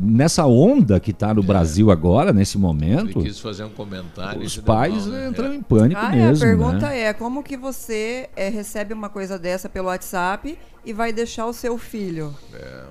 nessa 0.00 0.46
onda 0.46 0.98
que 0.98 1.10
está 1.10 1.34
no 1.34 1.42
Brasil 1.42 1.90
agora, 1.90 2.32
nesse 2.32 2.56
Ele 2.56 2.62
momento, 2.62 3.20
quis 3.20 3.38
fazer 3.38 3.64
um 3.64 3.70
comentário. 3.70 4.40
os 4.42 4.56
pais 4.58 5.06
mal, 5.06 5.16
né? 5.16 5.28
entram 5.28 5.52
em 5.54 5.62
pânico 5.62 6.00
Ah, 6.02 6.14
é, 6.14 6.26
mesmo. 6.26 6.44
a 6.44 6.48
pergunta 6.48 6.88
né? 6.88 7.00
é 7.02 7.12
como 7.12 7.42
que 7.42 7.56
você 7.56 8.28
é, 8.34 8.48
recebe 8.48 8.94
uma 8.94 9.08
coisa 9.08 9.38
dessa 9.38 9.68
pelo 9.68 9.88
WhatsApp 9.88 10.58
e 10.84 10.92
vai 10.92 11.12
deixar 11.12 11.46
o 11.46 11.52
seu 11.52 11.78
filho? 11.78 12.34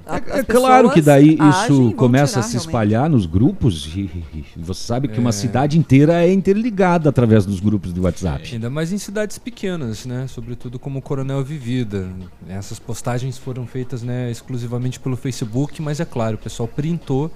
A- 0.06 0.18
É 0.40 0.44
claro 0.44 0.90
que 0.92 1.02
daí 1.02 1.38
isso 1.68 1.92
começa 1.94 2.40
a 2.40 2.44
se 2.44 2.52
realmente. 2.54 2.68
espalhar 2.68 3.10
nos 3.10 3.26
grupos 3.26 3.86
e, 3.96 4.10
e 4.34 4.46
você 4.58 4.82
sabe 4.84 5.08
que 5.08 5.20
uma 5.20 5.30
É. 5.30 5.34
cidade 5.34 5.78
inteira 5.78 6.26
é 6.26 6.32
interligada 6.32 7.10
através 7.10 7.46
dos 7.46 7.60
grupos 7.60 7.94
de 7.94 8.00
WhatsApp. 8.00 8.54
Ainda 8.54 8.70
mais 8.70 8.92
em 8.94 8.98
cidades 8.98 9.38
pequenas, 9.38 10.06
né? 10.06 10.26
Sobretudo 10.28 10.80
como 10.80 11.02
Coronel 11.02 11.44
Vivida. 11.44 12.08
Essas 12.48 12.80
postagens 12.80 13.38
foram 13.38 13.68
feitas 13.68 14.02
né, 14.04 14.32
exclusivamente 14.32 15.00
pelo 15.00 15.16
Facebook, 15.18 15.82
mas 15.82 16.00
é 16.00 16.06
claro, 16.06 16.36
o 16.36 16.40
pessoal 16.40 16.68
printou 16.68 17.32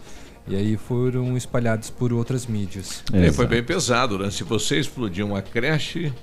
e 0.48 0.56
aí 0.56 0.78
foram 0.78 1.36
espalhados 1.36 1.90
por 1.90 2.14
outras 2.14 2.46
mídias. 2.46 3.04
É, 3.12 3.32
foi 3.32 3.48
bem 3.48 3.64
pesado, 3.64 4.18
né? 4.20 4.30
Se 4.32 4.44
você 4.44 4.80
explodir 4.80 5.26
uma 5.26 5.42
creche, 5.42 6.14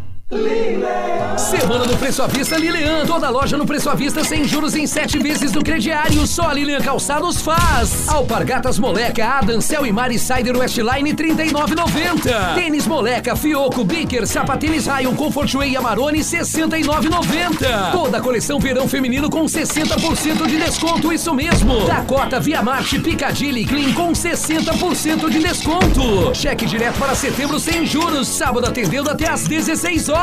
Semana 1.37 1.85
do 1.85 1.97
Preço 1.97 2.23
à 2.23 2.27
Vista 2.27 2.57
Lilian. 2.57 3.05
Toda 3.05 3.29
loja 3.29 3.57
no 3.57 3.65
Preço 3.65 3.89
à 3.89 3.95
Vista 3.95 4.23
sem 4.23 4.45
juros 4.45 4.75
em 4.75 4.87
sete 4.87 5.19
vezes 5.19 5.51
no 5.51 5.61
crediário. 5.61 6.25
Só 6.25 6.43
a 6.43 6.53
Lilian 6.53 6.79
Calçados 6.79 7.41
faz. 7.41 8.07
Alpargatas 8.07 8.79
Moleca, 8.79 9.25
Adam, 9.25 9.59
Cell 9.59 9.85
e 9.85 9.91
Mari 9.91 10.17
Cider 10.17 10.55
Westline 10.55 11.13
39,90. 11.13 12.55
Tênis 12.55 12.87
Moleca, 12.87 13.35
Fioco, 13.35 13.83
Baker, 13.83 14.25
Sapatênis 14.25 14.85
Rayon, 14.85 15.15
Comfort 15.15 15.51
Way 15.53 15.71
e 15.71 15.75
Amarone 15.75 16.19
69,90. 16.19 17.91
Toda 17.91 18.19
a 18.19 18.21
coleção 18.21 18.57
verão 18.57 18.87
feminino 18.87 19.29
com 19.29 19.43
60% 19.43 20.47
de 20.47 20.57
desconto, 20.57 21.11
isso 21.11 21.33
mesmo. 21.33 21.85
Dakota, 21.85 22.39
Via 22.39 22.61
Marte, 22.61 22.99
Piccadilly 22.99 23.65
Clean 23.65 23.91
com 23.93 24.13
60% 24.13 25.29
de 25.29 25.39
desconto. 25.39 26.33
Cheque 26.33 26.65
direto 26.65 26.97
para 26.97 27.15
setembro 27.15 27.59
sem 27.59 27.85
juros. 27.85 28.29
Sábado 28.29 28.67
atendendo 28.67 29.09
até 29.09 29.27
às 29.29 29.43
16 29.43 30.07
horas. 30.07 30.20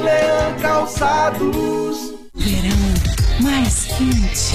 Leão 0.00 0.54
Calçados. 0.60 2.14
Verão 2.34 2.94
mais 3.40 3.84
quente. 3.86 4.54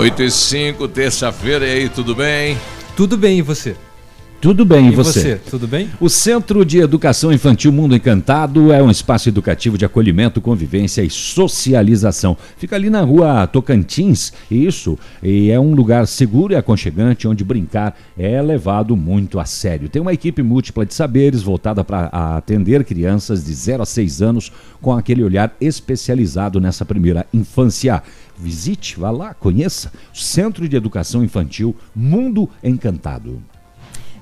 8 0.00 0.22
e 0.22 0.30
5, 0.30 0.88
terça-feira, 0.88 1.66
e 1.66 1.72
aí, 1.72 1.88
tudo 1.90 2.14
bem? 2.14 2.56
Tudo 2.96 3.18
bem, 3.18 3.40
e 3.40 3.42
você? 3.42 3.76
Tudo 4.40 4.64
bem, 4.64 4.86
e 4.86 4.92
E 4.92 4.96
você? 4.96 5.20
você, 5.20 5.36
tudo 5.50 5.68
bem? 5.68 5.90
O 6.00 6.08
Centro 6.08 6.64
de 6.64 6.78
Educação 6.78 7.30
Infantil 7.30 7.70
Mundo 7.70 7.94
Encantado 7.94 8.72
é 8.72 8.82
um 8.82 8.90
espaço 8.90 9.28
educativo 9.28 9.76
de 9.76 9.84
acolhimento, 9.84 10.40
convivência 10.40 11.02
e 11.02 11.10
socialização. 11.10 12.34
Fica 12.56 12.76
ali 12.76 12.88
na 12.88 13.02
rua 13.02 13.46
Tocantins, 13.46 14.32
isso, 14.50 14.98
e 15.22 15.50
é 15.50 15.60
um 15.60 15.74
lugar 15.74 16.06
seguro 16.06 16.54
e 16.54 16.56
aconchegante 16.56 17.28
onde 17.28 17.44
brincar 17.44 17.94
é 18.18 18.40
levado 18.40 18.96
muito 18.96 19.38
a 19.38 19.44
sério. 19.44 19.90
Tem 19.90 20.00
uma 20.00 20.14
equipe 20.14 20.42
múltipla 20.42 20.86
de 20.86 20.94
saberes 20.94 21.42
voltada 21.42 21.84
para 21.84 22.06
atender 22.06 22.86
crianças 22.86 23.44
de 23.44 23.52
0 23.52 23.82
a 23.82 23.86
6 23.86 24.22
anos 24.22 24.50
com 24.80 24.94
aquele 24.96 25.22
olhar 25.22 25.54
especializado 25.60 26.58
nessa 26.58 26.86
primeira 26.86 27.26
infância. 27.34 28.02
Visite, 28.40 28.98
vá 28.98 29.10
lá, 29.10 29.34
conheça. 29.34 29.92
Centro 30.14 30.68
de 30.68 30.76
Educação 30.76 31.22
Infantil 31.22 31.76
Mundo 31.94 32.48
Encantado. 32.62 33.42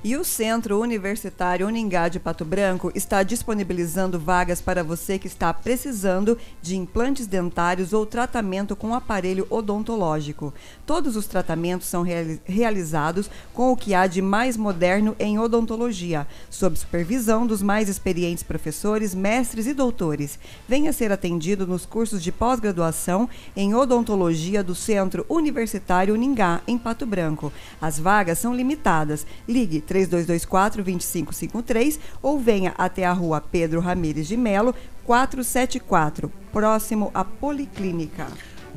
E 0.09 0.17
o 0.17 0.25
Centro 0.25 0.81
Universitário 0.81 1.67
Uningá 1.67 2.09
de 2.09 2.19
Pato 2.19 2.43
Branco 2.43 2.91
está 2.95 3.23
disponibilizando 3.23 4.19
vagas 4.19 4.59
para 4.59 4.83
você 4.83 5.19
que 5.19 5.27
está 5.27 5.53
precisando 5.53 6.39
de 6.63 6.79
implantes 6.79 7.27
dentários 7.27 7.93
ou 7.93 8.07
tratamento 8.07 8.75
com 8.75 8.95
aparelho 8.95 9.47
odontológico. 9.51 10.55
Todos 10.87 11.15
os 11.15 11.27
tratamentos 11.27 11.89
são 11.89 12.01
reali- 12.01 12.41
realizados 12.47 13.31
com 13.53 13.71
o 13.71 13.77
que 13.77 13.93
há 13.93 14.07
de 14.07 14.23
mais 14.23 14.57
moderno 14.57 15.15
em 15.19 15.39
odontologia, 15.39 16.27
sob 16.49 16.79
supervisão 16.79 17.47
dos 17.47 17.61
mais 17.61 17.91
experientes 17.91 18.43
professores, 18.43 19.15
mestres 19.15 19.67
e 19.67 19.75
doutores. 19.75 20.39
Venha 20.67 20.91
ser 20.91 21.13
atendido 21.13 21.67
nos 21.67 21.85
cursos 21.85 22.23
de 22.23 22.33
pós-graduação 22.33 23.29
em 23.55 23.75
odontologia 23.75 24.65
do 24.65 24.75
Centro 24.75 25.27
Universitário 25.29 26.15
Uningá, 26.15 26.63
em 26.67 26.79
Pato 26.79 27.05
Branco. 27.05 27.53
As 27.79 27.99
vagas 27.99 28.39
são 28.39 28.55
limitadas. 28.55 29.27
Ligue 29.47 29.83
3224-2553 30.07 31.99
ou 32.23 32.39
venha 32.39 32.75
até 32.77 33.05
a 33.05 33.13
rua 33.13 33.41
Pedro 33.41 33.81
Ramires 33.81 34.29
de 34.29 34.37
Melo, 34.37 34.75
474, 35.05 36.31
próximo 36.53 37.11
à 37.15 37.25
Policlínica. 37.25 38.27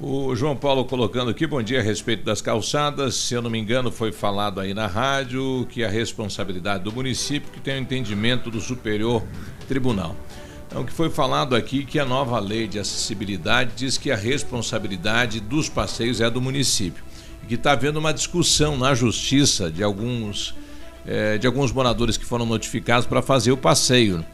O 0.01 0.35
João 0.35 0.55
Paulo 0.55 0.85
colocando 0.85 1.29
aqui, 1.29 1.45
bom 1.45 1.61
dia 1.61 1.79
a 1.79 1.83
respeito 1.83 2.23
das 2.23 2.41
calçadas. 2.41 3.13
Se 3.15 3.35
eu 3.35 3.41
não 3.41 3.51
me 3.51 3.59
engano, 3.59 3.91
foi 3.91 4.11
falado 4.11 4.59
aí 4.59 4.73
na 4.73 4.87
rádio 4.87 5.67
que 5.69 5.83
a 5.83 5.89
responsabilidade 5.89 6.83
do 6.83 6.91
município 6.91 7.51
que 7.51 7.59
tem 7.59 7.75
o 7.75 7.81
entendimento 7.81 8.49
do 8.49 8.59
Superior 8.59 9.21
Tribunal. 9.67 10.15
Então, 10.67 10.81
o 10.83 10.85
que 10.85 10.93
foi 10.93 11.09
falado 11.09 11.53
aqui 11.53 11.85
que 11.85 11.99
a 11.99 12.05
nova 12.05 12.39
lei 12.39 12.65
de 12.65 12.79
acessibilidade 12.79 13.73
diz 13.75 13.97
que 13.97 14.09
a 14.09 14.15
responsabilidade 14.15 15.41
dos 15.41 15.67
passeios 15.67 16.21
é 16.21 16.29
do 16.29 16.41
município. 16.41 17.03
E 17.43 17.45
que 17.45 17.55
está 17.55 17.73
havendo 17.73 17.99
uma 17.99 18.13
discussão 18.13 18.77
na 18.77 18.95
justiça 18.95 19.69
de 19.69 19.83
alguns, 19.83 20.55
eh, 21.05 21.37
de 21.37 21.47
alguns 21.47 21.71
moradores 21.71 22.17
que 22.17 22.25
foram 22.25 22.45
notificados 22.45 23.05
para 23.05 23.21
fazer 23.21 23.51
o 23.51 23.57
passeio. 23.57 24.25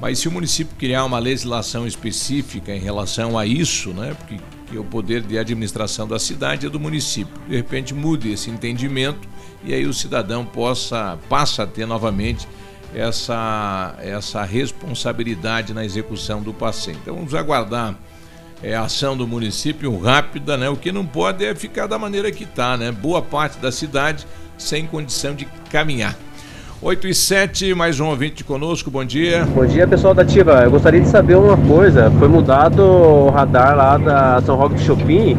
Mas 0.00 0.18
se 0.18 0.28
o 0.28 0.32
município 0.32 0.76
criar 0.76 1.04
uma 1.04 1.18
legislação 1.18 1.86
específica 1.86 2.74
em 2.74 2.80
relação 2.80 3.38
a 3.38 3.46
isso, 3.46 3.90
né, 3.90 4.14
porque 4.18 4.38
que 4.66 4.76
o 4.76 4.84
poder 4.84 5.22
de 5.22 5.38
administração 5.38 6.06
da 6.06 6.18
cidade 6.18 6.66
é 6.66 6.68
do 6.68 6.80
município, 6.80 7.32
de 7.48 7.56
repente 7.56 7.94
mude 7.94 8.32
esse 8.32 8.50
entendimento 8.50 9.28
e 9.64 9.72
aí 9.72 9.86
o 9.86 9.94
cidadão 9.94 10.44
possa 10.44 11.18
passa 11.28 11.62
a 11.62 11.66
ter 11.66 11.86
novamente 11.86 12.48
essa 12.94 13.94
essa 14.00 14.42
responsabilidade 14.42 15.72
na 15.72 15.84
execução 15.84 16.42
do 16.42 16.52
passeio. 16.52 16.98
Então 17.00 17.14
vamos 17.14 17.34
aguardar 17.34 17.96
é, 18.62 18.74
a 18.74 18.82
ação 18.82 19.16
do 19.16 19.26
município 19.26 19.96
rápida, 19.98 20.56
né? 20.56 20.68
O 20.68 20.76
que 20.76 20.90
não 20.90 21.06
pode 21.06 21.44
é 21.44 21.54
ficar 21.54 21.86
da 21.86 21.98
maneira 21.98 22.30
que 22.32 22.44
está, 22.44 22.76
né? 22.76 22.90
Boa 22.90 23.22
parte 23.22 23.58
da 23.58 23.70
cidade 23.70 24.26
sem 24.58 24.86
condição 24.86 25.34
de 25.34 25.46
caminhar. 25.70 26.14
8 26.82 27.08
e 27.08 27.14
7, 27.14 27.74
mais 27.74 28.00
um 28.00 28.06
ouvinte 28.06 28.44
conosco, 28.44 28.90
bom 28.90 29.04
dia. 29.04 29.46
Bom 29.54 29.64
dia 29.64 29.88
pessoal 29.88 30.12
da 30.12 30.22
Ativa, 30.22 30.62
eu 30.62 30.70
gostaria 30.70 31.00
de 31.00 31.08
saber 31.08 31.34
uma 31.34 31.56
coisa, 31.56 32.10
foi 32.18 32.28
mudado 32.28 32.82
o 32.82 33.30
radar 33.30 33.74
lá 33.74 33.96
da 33.96 34.42
São 34.42 34.56
Roque 34.56 34.74
do 34.74 34.80
Chopin, 34.82 35.38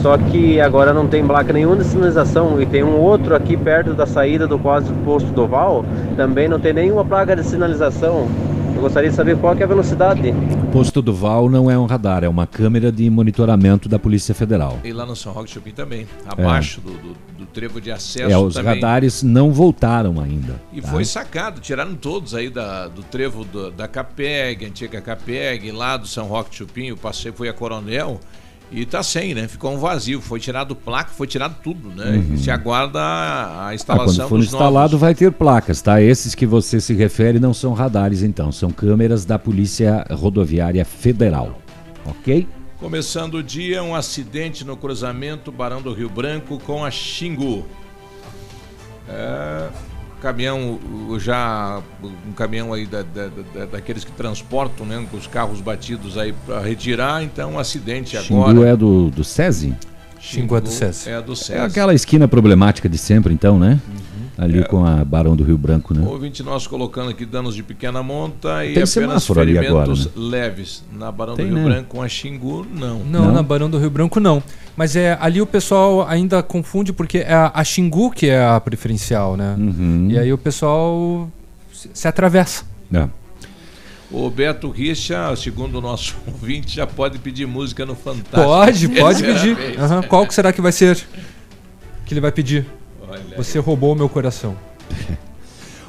só 0.00 0.16
que 0.16 0.60
agora 0.60 0.94
não 0.94 1.08
tem 1.08 1.26
placa 1.26 1.52
nenhuma 1.52 1.76
de 1.76 1.84
sinalização 1.84 2.62
e 2.62 2.66
tem 2.66 2.84
um 2.84 2.96
outro 2.96 3.34
aqui 3.34 3.56
perto 3.56 3.92
da 3.92 4.06
saída 4.06 4.46
do 4.46 4.56
quase 4.56 4.92
posto 5.04 5.28
do 5.32 5.46
Val, 5.48 5.84
também 6.16 6.48
não 6.48 6.60
tem 6.60 6.72
nenhuma 6.72 7.04
placa 7.04 7.34
de 7.34 7.42
sinalização. 7.42 8.28
Eu 8.76 8.82
gostaria 8.82 9.10
de 9.10 9.16
saber 9.16 9.36
qual 9.36 9.56
é 9.56 9.64
a 9.64 9.66
velocidade. 9.66 10.32
O 10.68 10.70
posto 10.70 11.00
do 11.00 11.14
Val 11.14 11.48
não 11.48 11.70
é 11.70 11.78
um 11.78 11.86
radar, 11.86 12.22
é 12.22 12.28
uma 12.28 12.46
câmera 12.46 12.92
de 12.92 13.08
monitoramento 13.08 13.88
da 13.88 13.98
Polícia 13.98 14.34
Federal. 14.34 14.78
E 14.84 14.92
lá 14.92 15.06
no 15.06 15.16
São 15.16 15.32
Roque 15.32 15.50
Chopin 15.50 15.70
também, 15.72 16.06
abaixo 16.26 16.80
do, 16.82 16.90
do, 16.92 17.16
do 17.38 17.46
trevo 17.46 17.80
de 17.80 17.90
acesso 17.90 18.30
É, 18.30 18.36
os 18.36 18.54
também. 18.54 18.74
radares 18.74 19.22
não 19.22 19.50
voltaram 19.50 20.20
ainda. 20.20 20.60
E 20.72 20.82
tá? 20.82 20.88
foi 20.88 21.04
sacado, 21.06 21.60
tiraram 21.60 21.94
todos 21.94 22.34
aí 22.34 22.50
da, 22.50 22.86
do 22.86 23.02
trevo 23.02 23.44
do- 23.44 23.70
da 23.70 23.88
Capeg, 23.88 24.66
antiga 24.66 25.00
Capeg, 25.00 25.72
lá 25.72 25.96
do 25.96 26.06
São 26.06 26.26
Roque 26.26 26.54
Chupim, 26.54 26.90
o 26.92 26.96
passeio 26.98 27.32
foi 27.34 27.48
a 27.48 27.52
Coronel 27.54 28.20
e 28.70 28.84
tá 28.84 29.02
sem, 29.02 29.34
né? 29.34 29.48
Ficou 29.48 29.72
um 29.72 29.78
vazio, 29.78 30.20
foi 30.20 30.38
tirado 30.38 30.76
placa, 30.76 31.10
foi 31.10 31.26
tirado 31.26 31.56
tudo, 31.62 31.88
né? 31.90 32.22
Uhum. 32.30 32.36
Se 32.36 32.50
aguarda 32.50 33.00
a, 33.00 33.66
a 33.66 33.68
Ah, 33.68 33.74
instalação 33.74 34.28
quando 34.28 34.28
for 34.28 34.38
instalado 34.40 34.92
novos. 34.92 35.00
vai 35.00 35.14
ter 35.14 35.32
placas, 35.32 35.80
tá? 35.80 36.00
Esses 36.02 36.34
que 36.34 36.44
você 36.46 36.80
se 36.80 36.92
refere 36.94 37.38
não 37.38 37.54
são 37.54 37.72
radares, 37.72 38.22
então, 38.22 38.52
são 38.52 38.70
câmeras 38.70 39.24
da 39.24 39.38
Polícia 39.38 40.04
Rodoviária 40.10 40.84
Federal, 40.84 41.58
ok? 42.04 42.46
Começando 42.78 43.34
o 43.34 43.42
dia, 43.42 43.82
um 43.82 43.94
acidente 43.94 44.64
no 44.64 44.76
cruzamento 44.76 45.50
Barão 45.50 45.82
do 45.82 45.92
Rio 45.92 46.08
Branco 46.08 46.58
com 46.60 46.84
a 46.84 46.90
Xingu. 46.90 47.66
É, 49.08 49.68
caminhão 50.20 50.78
já 51.18 51.80
um 52.28 52.32
caminhão 52.32 52.72
aí 52.72 52.86
da, 52.86 53.02
da- 53.02 53.28
da- 53.54 53.66
daqueles 53.66 54.04
que 54.04 54.12
transportam, 54.12 54.84
né, 54.86 55.06
com 55.10 55.16
os 55.16 55.26
carros 55.26 55.60
batidos 55.60 56.16
aí 56.18 56.34
para 56.46 56.60
retirar, 56.60 57.22
então 57.22 57.52
um 57.52 57.58
acidente 57.58 58.16
Xingu 58.18 58.44
agora. 58.44 58.68
é 58.70 58.76
do, 58.76 59.10
do 59.10 59.24
SESI? 59.24 59.74
Xingu 60.20 60.56
é 60.56 60.60
do 60.60 60.68
SESI. 60.68 61.10
É 61.10 61.22
do 61.22 61.32
É 61.32 61.36
SESI. 61.36 61.54
aquela 61.58 61.94
esquina 61.94 62.26
problemática 62.26 62.88
de 62.88 62.98
sempre, 62.98 63.32
então, 63.32 63.58
né? 63.58 63.80
Ali 64.38 64.60
É. 64.60 64.62
com 64.62 64.84
a 64.86 65.04
Barão 65.04 65.34
do 65.34 65.42
Rio 65.42 65.58
Branco, 65.58 65.92
né? 65.92 66.06
Ouvinte 66.06 66.44
nosso 66.44 66.70
colocando 66.70 67.10
aqui 67.10 67.26
danos 67.26 67.56
de 67.56 67.62
pequena 67.64 68.04
monta 68.04 68.64
e 68.64 68.72
Tem 68.72 68.84
apenas 68.84 69.26
ferimentos 69.26 69.66
agora, 69.68 69.92
leves. 70.14 70.84
Na 70.96 71.10
Barão 71.10 71.34
Tem, 71.34 71.48
do 71.48 71.56
Rio 71.56 71.64
né? 71.64 71.74
Branco 71.74 71.88
com 71.88 72.00
a 72.02 72.08
Xingu, 72.08 72.64
não. 72.72 73.00
Não, 73.00 73.32
na 73.32 73.42
Barão 73.42 73.68
do 73.68 73.78
Rio 73.78 73.90
Branco 73.90 74.20
não. 74.20 74.40
Mas 74.76 74.94
é 74.94 75.18
ali 75.20 75.42
o 75.42 75.46
pessoal 75.46 76.06
ainda 76.06 76.40
confunde 76.40 76.92
porque 76.92 77.18
é 77.18 77.34
a, 77.34 77.50
a 77.52 77.64
Xingu 77.64 78.12
que 78.12 78.28
é 78.28 78.40
a 78.46 78.60
preferencial, 78.60 79.36
né? 79.36 79.56
Uhum. 79.58 80.06
E 80.08 80.16
aí 80.16 80.32
o 80.32 80.38
pessoal 80.38 81.28
se, 81.72 81.90
se 81.92 82.06
atravessa. 82.06 82.64
É. 82.94 83.08
O 84.08 84.30
Beto 84.30 84.70
Richa, 84.70 85.34
segundo 85.36 85.78
o 85.78 85.80
nosso 85.80 86.14
ouvinte, 86.26 86.76
já 86.76 86.86
pode 86.86 87.18
pedir 87.18 87.44
música 87.46 87.84
no 87.84 87.96
Fantástico. 87.96 88.34
Pode, 88.40 88.88
pode 88.88 89.22
Terceira 89.22 89.56
pedir. 89.56 89.80
Aham, 89.80 90.02
Qual 90.02 90.24
que 90.26 90.32
será 90.32 90.52
que 90.52 90.60
vai 90.60 90.70
ser? 90.72 90.96
Que 92.06 92.14
ele 92.14 92.20
vai 92.20 92.30
pedir? 92.32 92.64
Olha 93.08 93.20
aí. 93.30 93.36
Você 93.36 93.58
roubou 93.58 93.92
o 93.92 93.96
meu 93.96 94.08
coração. 94.08 94.56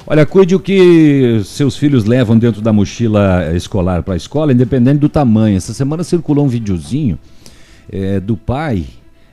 Olha, 0.06 0.24
cuide 0.24 0.54
o 0.54 0.60
que 0.60 1.42
seus 1.44 1.76
filhos 1.76 2.04
levam 2.04 2.36
dentro 2.38 2.60
da 2.60 2.72
mochila 2.72 3.54
escolar 3.54 4.02
para 4.02 4.14
a 4.14 4.16
escola, 4.16 4.52
independente 4.52 4.98
do 4.98 5.08
tamanho. 5.08 5.56
Essa 5.56 5.74
semana 5.74 6.02
circulou 6.02 6.46
um 6.46 6.48
videozinho 6.48 7.18
eh, 7.92 8.18
do 8.18 8.36
pai 8.36 8.86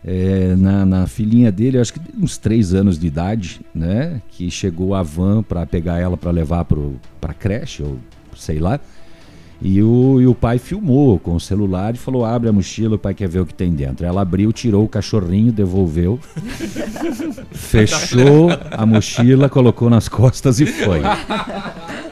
eh, 0.06 0.56
na, 0.58 0.86
na 0.86 1.08
filhinha 1.08 1.52
dele, 1.52 1.80
acho 1.80 1.94
que 1.94 2.02
uns 2.20 2.38
três 2.38 2.74
anos 2.74 3.00
de 3.00 3.08
idade, 3.08 3.62
né? 3.74 4.22
Que 4.30 4.52
chegou 4.52 4.94
a 4.94 5.02
van 5.02 5.42
para 5.42 5.66
pegar 5.66 6.00
ela 6.00 6.18
para 6.18 6.32
levar 6.32 6.66
para 6.66 7.34
creche, 7.34 7.82
ou 7.82 7.98
sei 8.36 8.60
lá. 8.60 8.80
E 9.62 9.82
o, 9.82 10.22
e 10.22 10.28
o 10.28 10.36
pai 10.36 10.60
filmou 10.60 11.18
com 11.18 11.34
o 11.36 11.40
celular 11.40 11.96
e 11.96 11.98
falou: 11.98 12.24
abre 12.24 12.50
a 12.50 12.54
mochila, 12.54 12.96
o 12.96 13.00
pai 13.00 13.14
quer 13.14 13.28
ver 13.28 13.40
o 13.40 13.46
que 13.46 13.54
tem 13.54 13.72
dentro. 13.72 14.06
Ela 14.06 14.22
abriu, 14.22 14.54
tirou 14.54 14.84
o 14.84 14.88
cachorrinho, 14.88 15.52
devolveu, 15.52 16.20
fechou 17.52 18.50
a 18.72 18.86
mochila, 18.86 19.50
colocou 19.50 19.90
nas 19.90 20.08
costas 20.08 20.60
e 20.60 20.66
foi. 20.66 21.02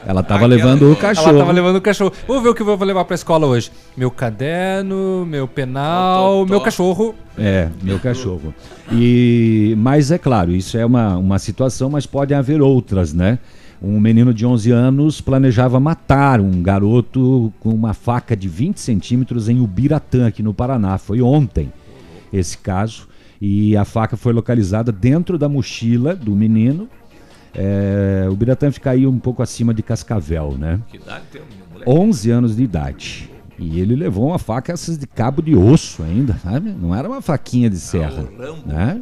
Ela 0.06 0.20
estava 0.20 0.46
levando 0.46 0.92
o 0.92 0.96
cachorro. 0.96 1.30
Ela 1.30 1.38
tava 1.40 1.52
levando 1.52 1.76
o 1.76 1.80
cachorro. 1.80 2.12
Vamos 2.26 2.42
ver 2.42 2.48
o 2.48 2.54
que 2.54 2.62
eu 2.62 2.66
vou 2.66 2.78
levar 2.84 3.04
pra 3.04 3.14
escola 3.14 3.46
hoje. 3.46 3.70
Meu 3.96 4.10
caderno, 4.10 5.24
meu 5.26 5.48
penal, 5.48 6.46
meu 6.46 6.60
cachorro. 6.60 7.14
É, 7.38 7.68
meu 7.82 7.98
cachorro. 7.98 8.54
E, 8.92 9.74
mas 9.78 10.10
é 10.10 10.18
claro, 10.18 10.52
isso 10.52 10.78
é 10.78 10.86
uma, 10.86 11.16
uma 11.16 11.38
situação, 11.38 11.90
mas 11.90 12.06
pode 12.06 12.32
haver 12.34 12.60
outras, 12.60 13.12
né? 13.12 13.38
Um 13.82 14.00
menino 14.00 14.32
de 14.32 14.46
11 14.46 14.70
anos 14.70 15.20
planejava 15.20 15.78
matar 15.78 16.40
um 16.40 16.62
garoto 16.62 17.52
com 17.60 17.70
uma 17.70 17.92
faca 17.92 18.34
de 18.36 18.48
20 18.48 18.78
centímetros 18.80 19.48
em 19.48 19.60
Ubiratã, 19.60 20.26
aqui 20.26 20.42
no 20.42 20.54
Paraná. 20.54 20.96
Foi 20.98 21.20
ontem 21.20 21.72
esse 22.32 22.56
caso. 22.58 23.08
E 23.40 23.76
a 23.76 23.84
faca 23.84 24.16
foi 24.16 24.32
localizada 24.32 24.90
dentro 24.90 25.36
da 25.36 25.48
mochila 25.48 26.14
do 26.14 26.32
menino. 26.34 26.88
É, 27.54 28.26
o 28.28 28.32
Ubiratã 28.32 28.70
fica 28.70 28.90
aí 28.90 29.06
um 29.06 29.18
pouco 29.18 29.42
acima 29.42 29.74
de 29.74 29.82
Cascavel, 29.82 30.56
né? 30.58 30.80
Que 30.88 30.96
idade 30.96 31.24
tem 31.30 31.42
o 31.42 31.72
moleque? 31.72 31.90
11 31.90 32.30
anos 32.30 32.56
de 32.56 32.62
idade. 32.62 33.30
E 33.58 33.80
ele 33.80 33.94
levou 33.94 34.28
uma 34.28 34.38
faca 34.38 34.72
essas 34.72 34.98
de 34.98 35.06
cabo 35.06 35.40
de 35.40 35.54
osso 35.56 36.02
ainda, 36.02 36.34
sabe? 36.42 36.70
Não 36.70 36.94
era 36.94 37.08
uma 37.08 37.22
faquinha 37.22 37.70
de 37.70 37.78
serra. 37.78 38.24
né? 38.66 39.00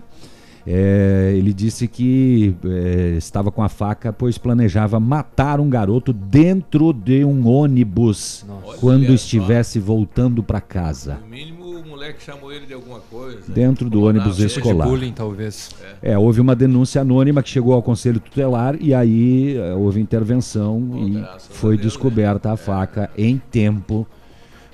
É, 0.67 1.35
ele 1.37 1.53
disse 1.53 1.87
que 1.87 2.55
é, 2.65 3.15
estava 3.19 3.51
com 3.51 3.63
a 3.63 3.69
faca, 3.69 4.13
pois 4.13 4.39
planejava 4.39 4.99
matar 4.99 5.61
um 5.61 5.69
garoto 5.69 6.13
dentro 6.13 6.93
de 6.93 7.23
um 7.25 7.47
ônibus 7.47 8.47
quando 8.81 9.01
Olha 9.01 9.09
só. 9.09 9.15
estivesse 9.15 9.79
voltando 9.79 10.43
para 10.43 10.61
casa. 10.61 11.19
No 11.23 11.29
mínimo 11.29 11.65
o 11.65 11.87
moleque 11.87 12.23
chamou 12.23 12.51
ele 12.51 12.65
de 12.65 12.73
alguma 12.73 13.01
coisa. 13.01 13.53
Dentro 13.53 13.91
do 13.91 14.05
ônibus 14.05 14.39
ele. 14.39 14.47
escolar. 14.47 14.89
Bullying, 14.89 15.13
talvez. 15.13 15.71
É, 16.01 16.17
houve 16.17 16.41
uma 16.41 16.57
denúncia 16.57 17.03
anônima 17.03 17.43
que 17.43 17.51
chegou 17.51 17.75
ao 17.75 17.83
conselho 17.83 18.19
tutelar 18.19 18.77
e 18.81 18.95
aí 18.95 19.57
é, 19.57 19.75
houve 19.75 20.01
intervenção 20.01 20.81
e 20.97 21.25
foi 21.51 21.77
descoberta 21.77 22.53
a 22.53 22.57
faca 22.57 23.11
em 23.17 23.37
tempo, 23.51 24.07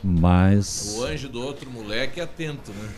mas 0.02 0.96
O 0.98 1.04
anjo 1.04 1.28
do 1.28 1.42
outro 1.42 1.68
moleque 1.70 2.20
é 2.20 2.22
atento, 2.22 2.70
né? 2.70 2.88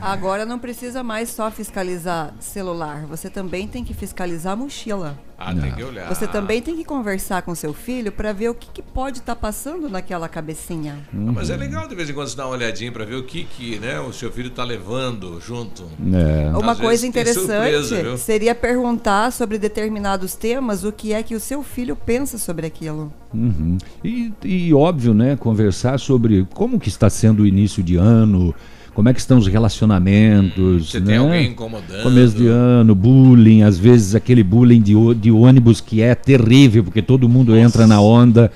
Agora 0.00 0.44
não 0.44 0.58
precisa 0.58 1.02
mais 1.02 1.28
só 1.28 1.50
fiscalizar 1.50 2.34
celular, 2.40 3.06
você 3.06 3.28
também 3.30 3.68
tem 3.68 3.84
que 3.84 3.94
fiscalizar 3.94 4.54
a 4.54 4.56
mochila. 4.56 5.18
Ah, 5.42 5.54
tem 5.54 5.72
que 5.72 5.82
olhar. 5.82 6.06
Você 6.06 6.26
também 6.26 6.60
tem 6.60 6.76
que 6.76 6.84
conversar 6.84 7.40
com 7.40 7.54
seu 7.54 7.72
filho 7.72 8.12
para 8.12 8.30
ver 8.30 8.50
o 8.50 8.54
que, 8.54 8.68
que 8.70 8.82
pode 8.82 9.20
estar 9.20 9.34
passando 9.34 9.88
naquela 9.88 10.28
cabecinha. 10.28 10.98
Ah, 11.10 11.32
mas 11.32 11.48
é 11.48 11.56
legal 11.56 11.88
de 11.88 11.94
vez 11.94 12.10
em 12.10 12.12
quando 12.12 12.28
você 12.28 12.36
dar 12.36 12.44
uma 12.44 12.56
olhadinha 12.56 12.92
pra 12.92 13.06
ver 13.06 13.14
o 13.14 13.22
que, 13.22 13.44
que 13.44 13.78
né, 13.78 13.98
o 13.98 14.12
seu 14.12 14.30
filho 14.30 14.50
tá 14.50 14.62
levando 14.62 15.40
junto. 15.40 15.84
É. 16.12 16.54
Uma 16.54 16.72
Às 16.72 16.80
coisa 16.80 17.06
interessante 17.06 17.46
surpresa, 17.46 18.18
seria 18.18 18.54
perguntar 18.54 19.32
sobre 19.32 19.56
determinados 19.56 20.34
temas 20.34 20.84
o 20.84 20.92
que 20.92 21.14
é 21.14 21.22
que 21.22 21.34
o 21.34 21.40
seu 21.40 21.62
filho 21.62 21.96
pensa 21.96 22.36
sobre 22.36 22.66
aquilo. 22.66 23.10
Uhum. 23.32 23.78
E, 24.04 24.32
e 24.44 24.74
óbvio, 24.74 25.14
né, 25.14 25.36
conversar 25.36 25.98
sobre 25.98 26.46
como 26.52 26.78
que 26.78 26.88
está 26.88 27.08
sendo 27.08 27.44
o 27.44 27.46
início 27.46 27.82
de 27.82 27.96
ano, 27.96 28.54
como 29.00 29.08
é 29.08 29.14
que 29.14 29.20
estão 29.20 29.38
os 29.38 29.46
relacionamentos, 29.46 30.90
Você 30.90 31.00
né? 31.00 31.06
tem 31.06 31.16
alguém 31.16 31.48
incomodando. 31.52 32.02
Começo 32.02 32.36
de 32.36 32.46
ano, 32.48 32.94
bullying, 32.94 33.62
às 33.62 33.78
vezes 33.78 34.14
aquele 34.14 34.42
bullying 34.44 34.82
de, 34.82 34.92
de 35.14 35.30
ônibus 35.30 35.80
que 35.80 36.02
é 36.02 36.14
terrível, 36.14 36.84
porque 36.84 37.00
todo 37.00 37.26
mundo 37.26 37.56
entra 37.56 37.86
na 37.86 37.98
onda, 37.98 38.52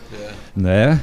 né? 0.55 1.01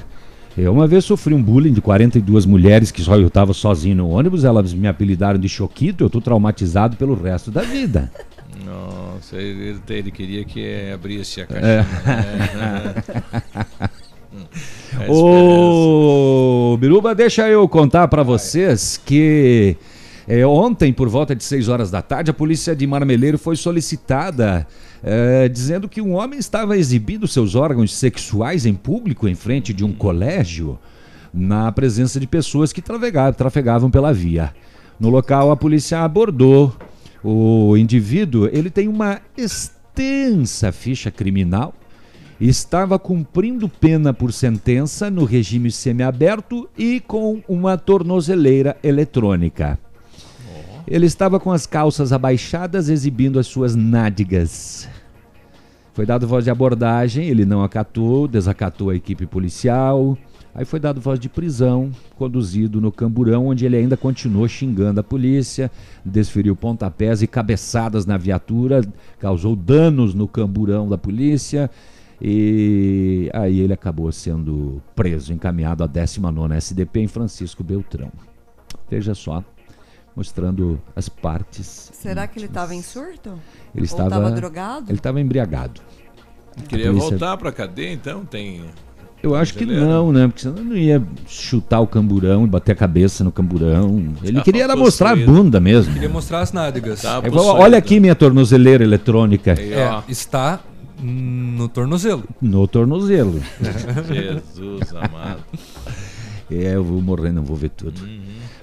Eu 0.56 0.72
uma 0.72 0.86
vez 0.86 1.06
sofri 1.06 1.34
um 1.34 1.42
bullying 1.42 1.74
de 1.74 1.82
42 1.82 2.46
mulheres 2.46 2.92
que 2.92 3.02
só 3.02 3.16
eu 3.18 3.30
estava 3.30 3.52
sozinho 3.52 3.96
no 3.96 4.10
ônibus, 4.10 4.44
elas 4.44 4.76
me 4.76 4.88
apelidaram 4.88 5.40
de 5.40 5.50
choquito, 5.50 6.04
eu 6.04 6.10
tô 6.10 6.22
traumatizado 6.22 6.96
pelo 6.96 7.16
resto 7.20 7.50
da 7.50 7.64
vida. 7.64 8.12
Nossa, 8.64 9.38
ele, 9.38 9.76
ele 9.90 10.12
queria 10.12 10.46
que 10.46 10.92
abrisse 10.94 11.42
a 11.42 11.44
É. 11.46 11.48
caixinha. 11.48 11.88
né? 12.56 12.94
É 15.04 15.12
Ô, 15.12 16.78
Biruba, 16.80 17.16
deixa 17.16 17.48
eu 17.48 17.68
contar 17.68 18.08
pra 18.08 18.24
vocês 18.24 19.02
que 19.04 19.76
é, 20.28 20.46
ontem, 20.46 20.94
por 20.94 21.10
volta 21.10 21.36
de 21.36 21.44
6 21.44 21.68
horas 21.68 21.90
da 21.90 22.02
tarde, 22.02 22.30
a 22.30 22.34
polícia 22.34 22.76
de 22.76 22.86
Marmeleiro 22.86 23.38
foi 23.38 23.56
solicitada 23.56 24.68
é, 25.04 25.50
dizendo 25.50 25.90
que 25.90 26.02
um 26.02 26.14
homem 26.14 26.38
estava 26.38 26.78
exibindo 26.78 27.28
seus 27.28 27.56
órgãos 27.56 27.96
sexuais 27.96 28.66
em 28.66 28.74
público 28.74 29.28
em 29.28 29.36
frente 29.36 29.74
de 29.74 29.84
um 29.84 29.92
colégio 29.92 30.78
na 31.34 31.72
presença 31.72 32.20
de 32.20 32.28
pessoas 32.28 32.72
que 32.72 32.82
trafegavam, 32.82 33.34
trafegavam 33.34 33.90
pela 33.90 34.14
via. 34.14 34.54
No 35.00 35.10
local, 35.10 35.50
a 35.50 35.58
polícia 35.58 36.00
abordou 36.02 36.76
o 37.24 37.76
indivíduo. 37.76 38.48
Ele 38.52 38.70
tem 38.70 38.88
uma 38.88 39.20
extensa 39.36 40.72
ficha 40.72 41.10
criminal 41.10 41.74
estava 42.42 42.98
cumprindo 42.98 43.70
pena 43.70 44.12
por 44.12 44.34
sentença 44.34 45.12
no 45.12 45.26
regime 45.26 45.70
semiaberto 45.72 46.68
e 46.76 47.00
com 47.00 47.44
uma 47.48 47.78
tornozeleira 47.78 48.76
eletrônica. 48.84 49.78
Ele 50.88 51.06
estava 51.06 51.40
com 51.40 51.52
as 51.52 51.68
calças 51.68 52.12
abaixadas, 52.12 52.90
exibindo 52.90 53.38
as 53.38 53.46
suas 53.46 53.76
nádegas. 53.76 54.90
Foi 55.94 56.06
dado 56.06 56.28
voz 56.28 56.44
de 56.44 56.50
abordagem, 56.50 57.28
ele 57.28 57.46
não 57.46 57.64
acatou, 57.64 58.28
desacatou 58.28 58.90
a 58.90 58.96
equipe 58.96 59.28
policial. 59.28 60.18
Aí 60.54 60.66
foi 60.66 60.80
dado 60.80 61.00
voz 61.00 61.20
de 61.20 61.30
prisão, 61.30 61.92
conduzido 62.18 62.82
no 62.82 62.92
camburão, 62.92 63.48
onde 63.48 63.66
ele 63.66 63.78
ainda 63.78 63.96
continuou 63.96 64.48
xingando 64.48 65.00
a 65.00 65.04
polícia, 65.04 65.72
desferiu 66.04 66.56
pontapés 66.56 67.22
e 67.22 67.28
cabeçadas 67.28 68.06
na 68.06 68.18
viatura, 68.18 68.82
causou 69.20 69.56
danos 69.56 70.14
no 70.14 70.28
camburão 70.28 70.90
da 70.90 70.98
polícia. 70.98 71.70
E 72.22 73.30
aí 73.34 73.60
ele 73.60 73.74
acabou 73.74 74.12
sendo 74.12 74.82
preso, 74.96 75.34
encaminhado 75.34 75.84
à 75.84 75.88
19ª 75.88 76.54
SDP 76.56 77.00
em 77.00 77.08
Francisco 77.08 77.64
Beltrão. 77.64 78.12
Veja 78.90 79.16
só, 79.16 79.44
mostrando 80.16 80.80
as 80.96 81.10
partes. 81.10 81.90
Será 81.94 82.28
que 82.28 82.38
ele 82.38 82.46
estava 82.46 82.76
em 82.76 82.82
surto? 82.84 83.30
Ele 83.74 83.80
Ou 83.80 83.84
estava 83.84 84.30
drogado? 84.32 84.86
Ele 84.92 84.98
estava 85.00 85.20
embriagado. 85.20 85.82
Queria 86.70 86.88
A 86.90 86.90
polícia- 86.90 87.10
voltar 87.12 87.38
pra 87.38 87.52
cadeia, 87.52 87.92
então? 87.94 88.24
Tem. 88.26 88.62
Eu 89.24 89.36
acho 89.36 89.54
que 89.54 89.66
não, 89.66 90.12
né? 90.12 90.28
Porque 90.28 90.42
senão 90.42 90.64
não 90.64 90.76
ia 90.76 91.02
chutar 91.28 91.80
o 91.80 91.88
camburão 91.88 92.44
e 92.44 92.48
bater 92.48 92.72
a 92.72 92.76
cabeça 92.76 93.24
no 93.24 93.32
camburão. 93.32 94.14
Ele 94.24 94.38
Tá 94.40 94.44
queria 94.44 94.64
era 94.64 94.76
mostrar 94.76 95.12
a 95.12 95.16
bunda 95.16 95.60
mesmo. 95.60 95.94
Queria 95.94 96.10
mostrar 96.10 96.40
as 96.42 96.52
nádegas. 96.52 97.02
Tá 97.04 97.22
É, 97.24 97.30
olha 97.32 97.78
aqui 97.78 98.00
minha 98.00 98.16
tornozeleira 98.16 98.84
eletrônica. 98.84 99.52
É, 99.52 100.04
está 100.10 100.60
no 101.02 101.68
tornozelo. 101.68 102.24
No 102.42 102.68
tornozelo. 102.68 103.42
Jesus 104.08 104.94
amado. 104.94 105.44
É, 106.50 106.76
eu 106.76 106.84
vou 106.84 107.02
morrer, 107.02 107.32
não 107.32 107.44
vou 107.44 107.56
ver 107.56 107.70
tudo. 107.70 108.02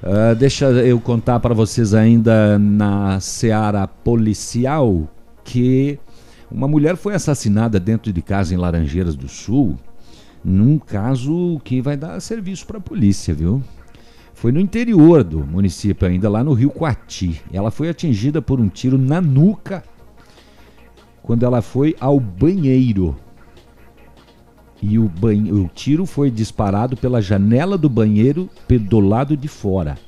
Ah, 0.02 0.34
deixa 0.34 0.66
eu 0.66 1.00
contar 1.00 1.40
para 1.40 1.54
vocês 1.54 1.94
ainda 1.94 2.58
na 2.58 3.18
seara 3.20 3.86
policial 3.86 5.08
que 5.42 5.98
Uma 6.50 6.68
mulher 6.68 6.96
foi 6.96 7.14
assassinada 7.14 7.78
dentro 7.78 8.12
de 8.12 8.22
casa 8.22 8.54
em 8.54 8.56
Laranjeiras 8.56 9.14
do 9.14 9.28
Sul, 9.28 9.76
num 10.42 10.78
caso 10.78 11.60
que 11.62 11.82
vai 11.82 11.94
dar 11.94 12.20
serviço 12.20 12.66
para 12.66 12.78
a 12.78 12.80
polícia, 12.80 13.34
viu? 13.34 13.62
Foi 14.32 14.52
no 14.52 14.60
interior 14.60 15.24
do 15.24 15.40
município, 15.44 16.08
ainda 16.08 16.30
lá 16.30 16.42
no 16.44 16.54
Rio 16.54 16.70
Coati. 16.70 17.42
Ela 17.52 17.70
foi 17.70 17.88
atingida 17.88 18.40
por 18.40 18.60
um 18.60 18.68
tiro 18.68 18.96
na 18.96 19.20
nuca 19.20 19.82
quando 21.28 21.44
ela 21.44 21.60
foi 21.60 21.94
ao 22.00 22.18
banheiro. 22.18 23.14
E 24.80 24.98
o, 24.98 25.04
o 25.04 25.68
tiro 25.74 26.06
foi 26.06 26.30
disparado 26.30 26.96
pela 26.96 27.20
janela 27.20 27.76
do 27.76 27.86
banheiro 27.86 28.48
do 28.66 28.98
lado 28.98 29.36
de 29.36 29.46
fora. 29.46 29.98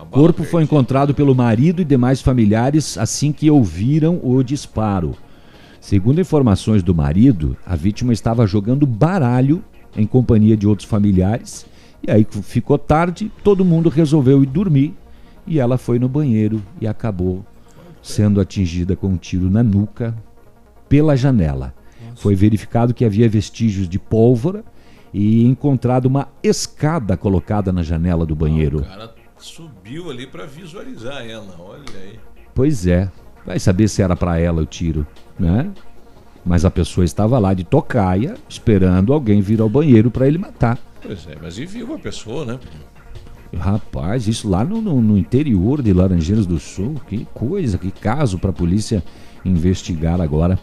O 0.00 0.06
corpo 0.06 0.44
foi 0.44 0.62
encontrado 0.62 1.12
pelo 1.12 1.34
marido 1.34 1.82
e 1.82 1.84
demais 1.84 2.22
familiares 2.22 2.96
assim 2.96 3.32
que 3.32 3.50
ouviram 3.50 4.18
o 4.22 4.42
disparo. 4.42 5.14
Segundo 5.78 6.22
informações 6.22 6.82
do 6.82 6.94
marido, 6.94 7.54
a 7.66 7.76
vítima 7.76 8.14
estava 8.14 8.46
jogando 8.46 8.86
baralho 8.86 9.62
em 9.94 10.06
companhia 10.06 10.56
de 10.56 10.66
outros 10.66 10.88
familiares. 10.88 11.66
E 12.02 12.10
aí 12.10 12.26
ficou 12.30 12.78
tarde, 12.78 13.30
todo 13.42 13.62
mundo 13.62 13.90
resolveu 13.90 14.42
ir 14.42 14.46
dormir 14.46 14.94
e 15.46 15.60
ela 15.60 15.76
foi 15.76 15.98
no 15.98 16.08
banheiro 16.08 16.62
e 16.80 16.86
acabou 16.86 17.44
sendo 18.04 18.38
atingida 18.38 18.94
com 18.94 19.08
um 19.08 19.16
tiro 19.16 19.50
na 19.50 19.62
nuca 19.62 20.14
pela 20.88 21.16
janela. 21.16 21.74
Foi 22.16 22.34
verificado 22.34 22.92
que 22.92 23.04
havia 23.04 23.28
vestígios 23.28 23.88
de 23.88 23.98
pólvora 23.98 24.62
e 25.12 25.44
encontrado 25.44 26.04
uma 26.04 26.28
escada 26.42 27.16
colocada 27.16 27.72
na 27.72 27.82
janela 27.82 28.26
do 28.26 28.36
banheiro. 28.36 28.80
O 28.80 28.84
cara 28.84 29.14
subiu 29.38 30.10
ali 30.10 30.26
pra 30.26 30.44
visualizar 30.44 31.26
ela, 31.26 31.56
olha 31.58 31.82
aí. 31.96 32.20
Pois 32.54 32.86
é, 32.86 33.10
vai 33.44 33.58
saber 33.58 33.88
se 33.88 34.02
era 34.02 34.14
para 34.14 34.38
ela 34.38 34.62
o 34.62 34.66
tiro, 34.66 35.06
né? 35.38 35.72
Mas 36.44 36.66
a 36.66 36.70
pessoa 36.70 37.06
estava 37.06 37.38
lá 37.38 37.54
de 37.54 37.64
tocaia, 37.64 38.34
esperando 38.46 39.14
alguém 39.14 39.40
vir 39.40 39.62
ao 39.62 39.68
banheiro 39.68 40.10
para 40.10 40.28
ele 40.28 40.36
matar. 40.36 40.78
Pois 41.00 41.26
é, 41.26 41.36
mas 41.40 41.58
e 41.58 41.64
viu 41.64 41.94
a 41.94 41.98
pessoa, 41.98 42.44
né? 42.44 42.58
Rapaz, 43.58 44.26
isso 44.28 44.48
lá 44.48 44.64
no, 44.64 44.80
no- 44.80 45.00
no 45.00 45.16
interior 45.18 45.80
de 45.82 45.92
Laranjeiras 45.92 46.46
do 46.46 46.58
Sul, 46.58 46.94
que 47.08 47.26
coisa, 47.34 47.78
que 47.78 47.90
caso 47.90 48.38
para 48.38 48.50
a 48.50 48.52
polícia 48.52 49.02
investigar 49.44 50.20
agora. 50.20 50.58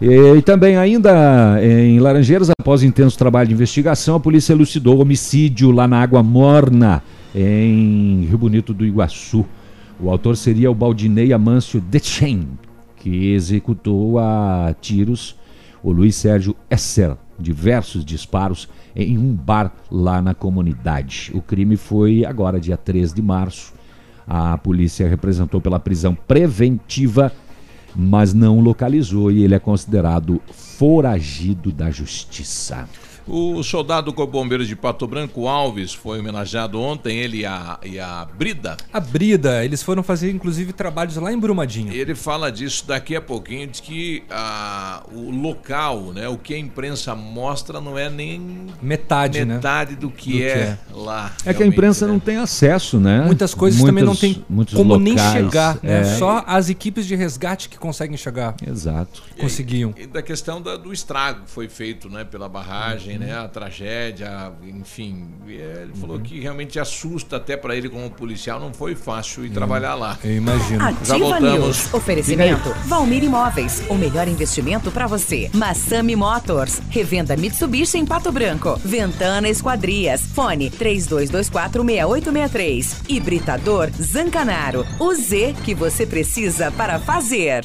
E, 0.00 0.40
também 0.42 0.76
ainda 0.76 1.58
em 1.62 1.98
Laranjeiras, 1.98 2.48
após 2.60 2.82
intenso 2.82 3.18
trabalho 3.18 3.48
de 3.48 3.54
investigação, 3.54 4.14
a 4.16 4.20
polícia 4.20 4.52
elucidou 4.52 5.00
homicídio 5.00 5.70
lá 5.70 5.88
na 5.88 6.00
Água 6.00 6.22
Morna, 6.22 7.02
em 7.34 8.24
Rio 8.28 8.38
Bonito 8.38 8.72
do 8.72 8.86
Iguaçu. 8.86 9.44
O 10.00 10.08
autor 10.10 10.36
seria 10.36 10.70
o 10.70 10.74
Baldinei 10.74 11.32
Amâncio 11.32 11.80
Dechen, 11.80 12.46
que 12.96 13.32
executou 13.32 14.18
a 14.18 14.74
tiros 14.80 15.34
o 15.82 15.90
Luiz 15.90 16.14
Sérgio 16.14 16.54
Esser, 16.70 17.16
diversos 17.38 18.04
disparos 18.04 18.68
em 18.98 19.16
um 19.16 19.32
bar 19.32 19.72
lá 19.90 20.20
na 20.20 20.34
comunidade. 20.34 21.30
O 21.32 21.40
crime 21.40 21.76
foi 21.76 22.24
agora, 22.24 22.58
dia 22.58 22.76
3 22.76 23.14
de 23.14 23.22
março. 23.22 23.72
A 24.26 24.58
polícia 24.58 25.08
representou 25.08 25.60
pela 25.60 25.78
prisão 25.78 26.14
preventiva, 26.14 27.32
mas 27.94 28.34
não 28.34 28.60
localizou 28.60 29.30
e 29.30 29.44
ele 29.44 29.54
é 29.54 29.58
considerado 29.58 30.42
foragido 30.50 31.70
da 31.70 31.90
justiça. 31.90 32.88
O 33.28 33.62
soldado 33.62 34.06
do 34.06 34.12
Corpo 34.12 34.32
Bombeiro 34.32 34.64
de 34.64 34.74
Pato 34.74 35.06
Branco, 35.06 35.46
Alves, 35.46 35.92
foi 35.92 36.18
homenageado 36.20 36.80
ontem, 36.80 37.18
ele 37.18 37.38
e 37.40 37.46
a, 37.46 37.78
e 37.84 37.98
a 37.98 38.26
Brida. 38.36 38.76
A 38.92 39.00
Brida, 39.00 39.64
eles 39.64 39.82
foram 39.82 40.02
fazer 40.02 40.30
inclusive 40.30 40.72
trabalhos 40.72 41.16
lá 41.16 41.32
em 41.32 41.38
Brumadinho. 41.38 41.92
Ele 41.92 42.14
fala 42.14 42.50
disso 42.50 42.86
daqui 42.86 43.14
a 43.14 43.20
pouquinho, 43.20 43.66
de 43.66 43.82
que 43.82 44.22
ah, 44.30 45.02
o 45.12 45.30
local, 45.30 46.12
né, 46.14 46.28
o 46.28 46.38
que 46.38 46.54
a 46.54 46.58
imprensa 46.58 47.14
mostra 47.14 47.80
não 47.80 47.98
é 47.98 48.08
nem 48.08 48.66
Metade, 48.80 49.44
né? 49.44 49.54
metade 49.56 49.94
do 49.96 50.10
que, 50.10 50.30
Do 50.32 50.36
que 50.38 50.42
é, 50.44 50.58
é. 50.58 50.78
lá. 50.92 51.32
É 51.44 51.52
que 51.52 51.62
a 51.62 51.66
imprensa 51.66 52.06
não 52.06 52.18
tem 52.18 52.36
acesso, 52.36 52.98
né? 52.98 53.22
Muitas 53.24 53.54
coisas 53.54 53.80
também 53.82 54.04
não 54.04 54.16
tem 54.16 54.44
muitos 54.48 54.74
como 54.74 54.96
nem 54.98 55.12
locais, 55.14 55.32
chegar. 55.32 55.74
né? 55.82 56.00
é. 56.00 56.04
Só 56.16 56.42
as 56.46 56.68
equipes 56.70 57.06
de 57.06 57.14
resgate 57.14 57.68
que 57.68 57.78
conseguem 57.78 58.16
chegar. 58.16 58.54
Exato. 58.66 59.22
Conseguiam. 59.38 59.92
E 59.96 60.06
da 60.06 60.22
questão 60.22 60.62
da- 60.62 60.76
do 60.76 60.92
estrago 60.92 61.44
que 61.44 61.50
foi 61.50 61.68
feito 61.68 62.08
né, 62.08 62.24
pela 62.24 62.48
barragem, 62.48 63.17
Uhum. 63.20 63.26
né, 63.26 63.38
a 63.38 63.48
tragédia, 63.48 64.52
enfim. 64.62 65.28
É, 65.48 65.82
Ele 65.82 65.92
Uhum. 65.94 66.00
falou 66.00 66.20
que 66.20 66.40
realmente 66.40 66.78
assusta 66.78 67.36
até 67.36 67.56
para 67.56 67.74
ele 67.76 67.88
como 67.88 68.08
policial, 68.10 68.60
não 68.60 68.72
foi 68.72 68.94
fácil 68.94 69.44
ir 69.44 69.50
trabalhar 69.50 69.94
lá. 69.94 70.18
Eu 70.24 70.36
imagino. 70.36 70.80
Já 70.80 70.88
Ativa 70.88 71.18
voltamos. 71.18 71.58
News. 71.58 71.94
Oferecimento 71.94 72.70
Valmir 72.86 73.24
Imóveis. 73.24 73.82
O 73.88 73.94
melhor 73.94 74.28
investimento 74.28 74.90
para 74.90 75.06
você. 75.06 75.50
Massami 75.54 76.16
Motors. 76.16 76.80
Revenda 76.90 77.36
Mitsubishi 77.36 77.98
em 77.98 78.06
Pato 78.06 78.30
Branco. 78.32 78.78
Ventana 78.84 79.48
Esquadrias. 79.48 80.22
Fone 80.34 80.70
32246863. 80.70 82.96
Hibridador 83.08 83.90
Zancanaro. 84.00 84.84
O 84.98 85.14
Z 85.14 85.54
que 85.64 85.74
você 85.74 86.06
precisa 86.06 86.70
para 86.72 86.98
fazer. 86.98 87.64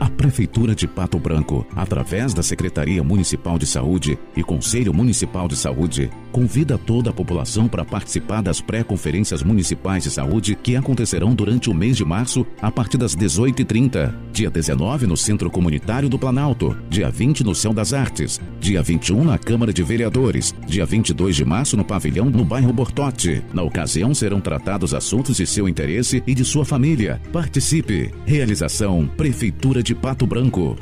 A 0.00 0.10
Prefeitura 0.10 0.74
de 0.74 0.88
Pato 0.88 1.18
Branco, 1.20 1.64
através 1.76 2.34
da 2.34 2.42
Secretaria 2.42 3.02
Municipal 3.04 3.58
de 3.58 3.66
Saúde 3.66 4.18
e 4.36 4.42
Conselho 4.42 4.92
Municipal 4.92 5.46
de 5.46 5.54
Saúde, 5.54 6.10
convida 6.32 6.76
toda 6.76 7.10
a 7.10 7.12
população 7.12 7.68
para 7.68 7.84
participar 7.84 8.42
das 8.42 8.60
pré-conferências 8.60 9.44
municipais 9.44 10.02
de 10.02 10.10
saúde 10.10 10.56
que 10.60 10.74
acontecerão 10.74 11.32
durante 11.32 11.70
o 11.70 11.74
mês 11.74 11.96
de 11.96 12.04
março, 12.04 12.44
a 12.60 12.72
partir 12.72 12.98
das 12.98 13.14
18h30. 13.14 14.12
Dia 14.32 14.50
19 14.50 15.06
no 15.06 15.16
Centro 15.16 15.48
Comunitário 15.48 16.08
do 16.08 16.18
Planalto, 16.18 16.76
dia 16.90 17.08
20 17.08 17.44
no 17.44 17.54
Céu 17.54 17.72
das 17.72 17.92
Artes, 17.92 18.40
dia 18.58 18.82
21 18.82 19.22
na 19.22 19.38
Câmara 19.38 19.72
de 19.72 19.84
Vereadores, 19.84 20.52
dia 20.66 20.84
22 20.84 21.36
de 21.36 21.44
março 21.44 21.76
no 21.76 21.84
Pavilhão 21.84 22.28
no 22.28 22.44
bairro 22.44 22.72
Bortote. 22.72 23.44
Na 23.52 23.62
ocasião 23.62 24.12
serão 24.12 24.40
tratados 24.40 24.92
assuntos 24.92 25.36
de 25.36 25.46
seu 25.46 25.68
interesse 25.68 26.20
e 26.26 26.34
de 26.34 26.44
sua 26.44 26.64
família. 26.64 27.20
Participe. 27.32 28.10
Realização 28.26 29.08
Prefeitura 29.16 29.83
de 29.84 29.94
Pato 29.94 30.26
Branco. 30.26 30.76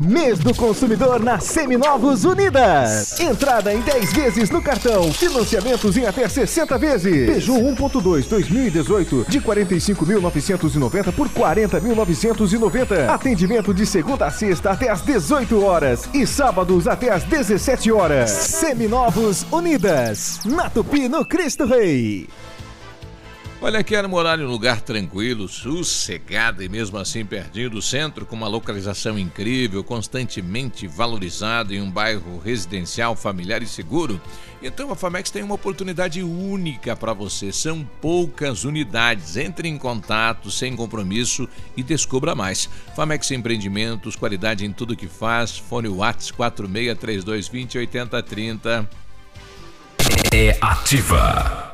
Mês 0.00 0.38
do 0.38 0.54
consumidor 0.54 1.20
na 1.20 1.38
Seminovos 1.38 2.24
Unidas. 2.24 3.18
Entrada 3.20 3.72
em 3.72 3.80
10 3.80 4.12
vezes 4.12 4.50
no 4.50 4.62
cartão. 4.62 5.12
Financiamentos 5.12 5.96
em 5.96 6.06
até 6.06 6.28
60 6.28 6.78
vezes. 6.78 7.26
Peugeot 7.26 7.60
1.2 7.60 8.28
2018 8.28 9.26
de 9.28 9.40
45.990 9.40 11.12
por 11.12 11.28
40.990. 11.28 13.08
Atendimento 13.08 13.74
de 13.74 13.86
segunda 13.86 14.26
a 14.26 14.30
sexta 14.30 14.70
até 14.70 14.88
às 14.88 15.02
18 15.02 15.64
horas 15.64 16.08
e 16.12 16.26
sábados 16.26 16.88
até 16.88 17.12
às 17.12 17.24
17 17.24 17.90
horas. 17.92 18.30
Seminovos 18.30 19.44
Unidas. 19.52 20.40
Na 20.44 20.70
Tupi, 20.70 21.08
no 21.08 21.24
Cristo 21.24 21.66
Rei. 21.66 22.28
Olha, 23.64 23.82
quero 23.82 24.06
morar 24.10 24.38
em 24.38 24.44
um 24.44 24.50
lugar 24.50 24.82
tranquilo, 24.82 25.48
sossegado 25.48 26.62
e 26.62 26.68
mesmo 26.68 26.98
assim 26.98 27.24
pertinho 27.24 27.70
do 27.70 27.80
centro, 27.80 28.26
com 28.26 28.36
uma 28.36 28.46
localização 28.46 29.18
incrível, 29.18 29.82
constantemente 29.82 30.86
valorizado 30.86 31.72
em 31.72 31.80
um 31.80 31.90
bairro 31.90 32.38
residencial, 32.38 33.16
familiar 33.16 33.62
e 33.62 33.66
seguro. 33.66 34.20
Então 34.62 34.92
a 34.92 34.94
Famex 34.94 35.30
tem 35.30 35.42
uma 35.42 35.54
oportunidade 35.54 36.22
única 36.22 36.94
para 36.94 37.14
você. 37.14 37.50
São 37.52 37.88
poucas 38.02 38.64
unidades. 38.64 39.38
Entre 39.38 39.66
em 39.66 39.78
contato, 39.78 40.50
sem 40.50 40.76
compromisso 40.76 41.48
e 41.74 41.82
descubra 41.82 42.34
mais. 42.34 42.68
Famex 42.94 43.30
Empreendimentos, 43.30 44.14
qualidade 44.14 44.66
em 44.66 44.72
tudo 44.74 44.94
que 44.94 45.08
faz. 45.08 45.56
Fone 45.56 45.88
Whats 45.88 46.30
463220 46.32 47.78
8030. 47.78 48.90
é 50.34 50.58
ativa. 50.60 51.73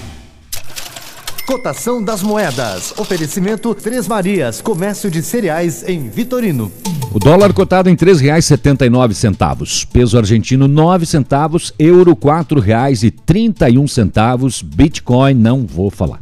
Cotação 1.51 2.01
das 2.01 2.23
moedas. 2.23 2.97
Oferecimento 2.97 3.75
Três 3.75 4.07
Marias, 4.07 4.61
comércio 4.61 5.11
de 5.11 5.21
cereais 5.21 5.83
em 5.85 6.07
Vitorino. 6.07 6.71
O 7.13 7.19
dólar 7.19 7.51
cotado 7.51 7.89
em 7.89 7.91
R$ 7.91 7.97
3,79. 7.97 9.85
Peso 9.91 10.17
argentino 10.17 10.65
9 10.65 11.05
centavos, 11.05 11.73
euro 11.77 12.11
R$ 12.11 12.15
4,31. 12.15 14.63
Bitcoin 14.63 15.33
não 15.33 15.67
vou 15.67 15.91
falar. 15.91 16.21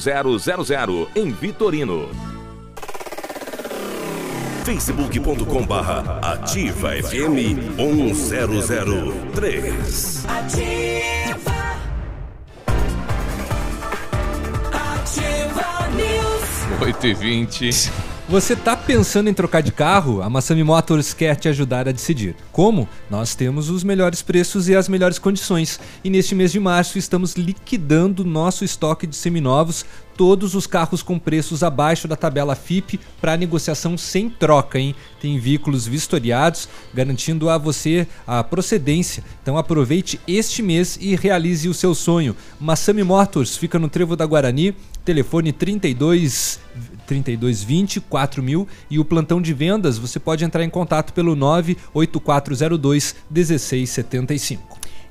0000 0.00 1.08
em 1.14 1.30
Vitorino. 1.30 2.08
facebook.com 4.68 5.64
barra 5.64 6.20
ativa 6.20 6.90
FM 6.90 7.56
1003. 7.78 10.26
Ativa. 10.28 11.56
Ativa 14.70 15.88
News. 15.96 16.66
8 16.82 17.06
e 17.06 17.14
20 17.14 17.90
Você 18.30 18.54
tá 18.54 18.76
pensando 18.76 19.30
em 19.30 19.32
trocar 19.32 19.62
de 19.62 19.72
carro? 19.72 20.20
A 20.20 20.28
Massami 20.28 20.62
Motors 20.62 21.14
quer 21.14 21.34
te 21.34 21.48
ajudar 21.48 21.88
a 21.88 21.92
decidir. 21.92 22.36
Como? 22.52 22.86
Nós 23.08 23.34
temos 23.34 23.70
os 23.70 23.82
melhores 23.82 24.20
preços 24.20 24.68
e 24.68 24.76
as 24.76 24.86
melhores 24.86 25.18
condições. 25.18 25.80
E 26.04 26.10
neste 26.10 26.34
mês 26.34 26.52
de 26.52 26.60
março 26.60 26.98
estamos 26.98 27.36
liquidando 27.36 28.26
nosso 28.26 28.66
estoque 28.66 29.06
de 29.06 29.16
seminovos, 29.16 29.82
todos 30.14 30.54
os 30.54 30.66
carros 30.66 31.02
com 31.02 31.18
preços 31.18 31.62
abaixo 31.62 32.06
da 32.06 32.16
tabela 32.16 32.54
FIP 32.54 33.00
para 33.18 33.34
negociação 33.34 33.96
sem 33.96 34.28
troca, 34.28 34.78
hein? 34.78 34.94
Tem 35.22 35.38
veículos 35.38 35.86
vistoriados, 35.86 36.68
garantindo 36.92 37.48
a 37.48 37.56
você 37.56 38.06
a 38.26 38.44
procedência. 38.44 39.24
Então 39.42 39.56
aproveite 39.56 40.20
este 40.28 40.60
mês 40.60 40.98
e 41.00 41.16
realize 41.16 41.66
o 41.66 41.72
seu 41.72 41.94
sonho. 41.94 42.36
Massami 42.60 43.02
Motors 43.02 43.56
fica 43.56 43.78
no 43.78 43.88
Trevo 43.88 44.14
da 44.14 44.26
Guarani, 44.26 44.76
telefone 45.02 45.50
32 45.50 46.60
3220 47.08 48.00
4000 48.02 48.68
e 48.90 48.98
o 48.98 49.04
plantão 49.04 49.40
de 49.40 49.54
vendas 49.54 49.96
você 49.96 50.20
pode 50.20 50.44
entrar 50.44 50.62
em 50.62 50.70
contato 50.70 51.12
pelo 51.14 51.34
98402 51.34 53.16
1675. 53.30 54.77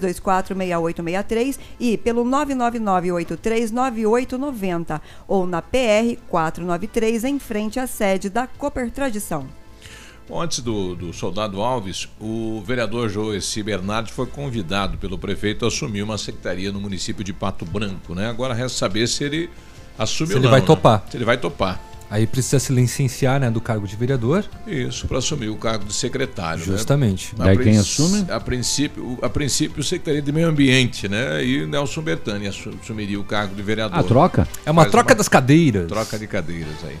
3224-6863 0.00 1.58
e 1.78 1.96
pelo 1.96 2.24
999-839890 2.24 5.00
ou 5.28 5.46
na 5.46 5.62
PR 5.62 6.16
493 6.28 7.24
em 7.24 7.38
frente 7.38 7.78
à 7.78 7.86
sede 7.86 8.28
da 8.28 8.46
Cooper 8.46 8.90
Tradição. 8.90 9.46
Bom, 10.28 10.40
Antes 10.40 10.60
do, 10.60 10.94
do 10.94 11.12
soldado 11.12 11.60
Alves, 11.60 12.08
o 12.20 12.62
vereador 12.64 13.08
Joesi 13.08 13.62
Bernardi 13.62 14.12
foi 14.12 14.26
convidado 14.26 14.96
pelo 14.96 15.18
prefeito 15.18 15.64
a 15.64 15.68
assumir 15.68 16.02
uma 16.02 16.16
secretaria 16.16 16.70
no 16.70 16.80
município 16.80 17.24
de 17.24 17.32
Pato 17.32 17.64
Branco, 17.64 18.14
né? 18.14 18.30
Agora 18.30 18.54
resta 18.54 18.78
saber 18.78 19.08
se 19.08 19.24
ele 19.24 19.50
assume 19.98 20.28
Se 20.28 20.34
ou 20.34 20.38
ele 20.38 20.44
não. 20.44 20.50
vai 20.52 20.60
né? 20.60 20.66
topar. 20.66 21.04
Se 21.10 21.16
ele 21.16 21.24
vai 21.24 21.36
topar. 21.36 21.80
Aí 22.10 22.26
precisa 22.26 22.58
se 22.58 22.72
licenciar 22.72 23.38
né, 23.38 23.48
do 23.50 23.60
cargo 23.60 23.86
de 23.86 23.94
vereador. 23.94 24.44
Isso, 24.66 25.06
para 25.06 25.18
assumir 25.18 25.48
o 25.48 25.54
cargo 25.54 25.84
de 25.84 25.92
secretário. 25.94 26.64
Justamente. 26.64 27.32
Né? 27.38 27.44
Daí 27.44 27.56
A 27.56 27.60
quem 27.60 27.78
assume? 27.78 28.26
A 28.28 28.40
princípio, 28.40 29.16
a 29.22 29.28
princípio, 29.28 29.82
Secretaria 29.84 30.20
de 30.20 30.32
Meio 30.32 30.48
Ambiente, 30.48 31.08
né? 31.08 31.44
E 31.44 31.64
Nelson 31.66 32.02
Bertani 32.02 32.48
assu- 32.48 32.72
assumiria 32.82 33.18
o 33.20 33.22
cargo 33.22 33.54
de 33.54 33.62
vereador. 33.62 33.96
Ah, 33.98 34.02
troca? 34.02 34.48
É 34.66 34.70
uma 34.72 34.82
Faz 34.82 34.90
troca 34.92 35.14
das 35.14 35.28
cadeiras. 35.28 35.86
Troca 35.86 36.18
de 36.18 36.26
cadeiras 36.26 36.74
aí. 36.84 36.96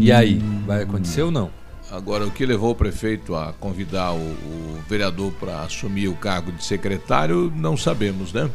E 0.00 0.10
aí, 0.10 0.40
vai 0.66 0.82
acontecer 0.82 1.20
ou 1.22 1.30
não? 1.30 1.50
Agora, 1.90 2.26
o 2.26 2.30
que 2.30 2.44
levou 2.44 2.70
o 2.70 2.74
prefeito 2.74 3.34
a 3.36 3.52
convidar 3.60 4.12
o, 4.12 4.16
o 4.18 4.78
vereador 4.88 5.30
para 5.32 5.60
assumir 5.62 6.08
o 6.08 6.14
cargo 6.14 6.50
de 6.50 6.64
secretário, 6.64 7.52
não 7.54 7.76
sabemos, 7.76 8.32
né? 8.32 8.50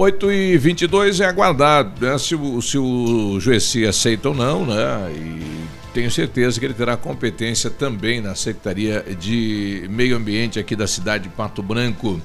8 0.00 0.32
e 0.32 0.56
22 0.56 1.20
é 1.20 1.26
aguardar 1.26 1.92
né? 2.00 2.16
se, 2.16 2.34
o, 2.34 2.62
se 2.62 2.78
o 2.78 3.38
Juessi 3.38 3.84
aceita 3.84 4.30
ou 4.30 4.34
não, 4.34 4.64
né? 4.64 5.12
E 5.14 5.66
tenho 5.92 6.10
certeza 6.10 6.58
que 6.58 6.64
ele 6.64 6.72
terá 6.72 6.96
competência 6.96 7.68
também 7.68 8.18
na 8.18 8.34
Secretaria 8.34 9.04
de 9.20 9.86
Meio 9.90 10.16
Ambiente 10.16 10.58
aqui 10.58 10.74
da 10.74 10.86
cidade 10.86 11.24
de 11.24 11.28
Pato 11.28 11.62
Branco. 11.62 12.18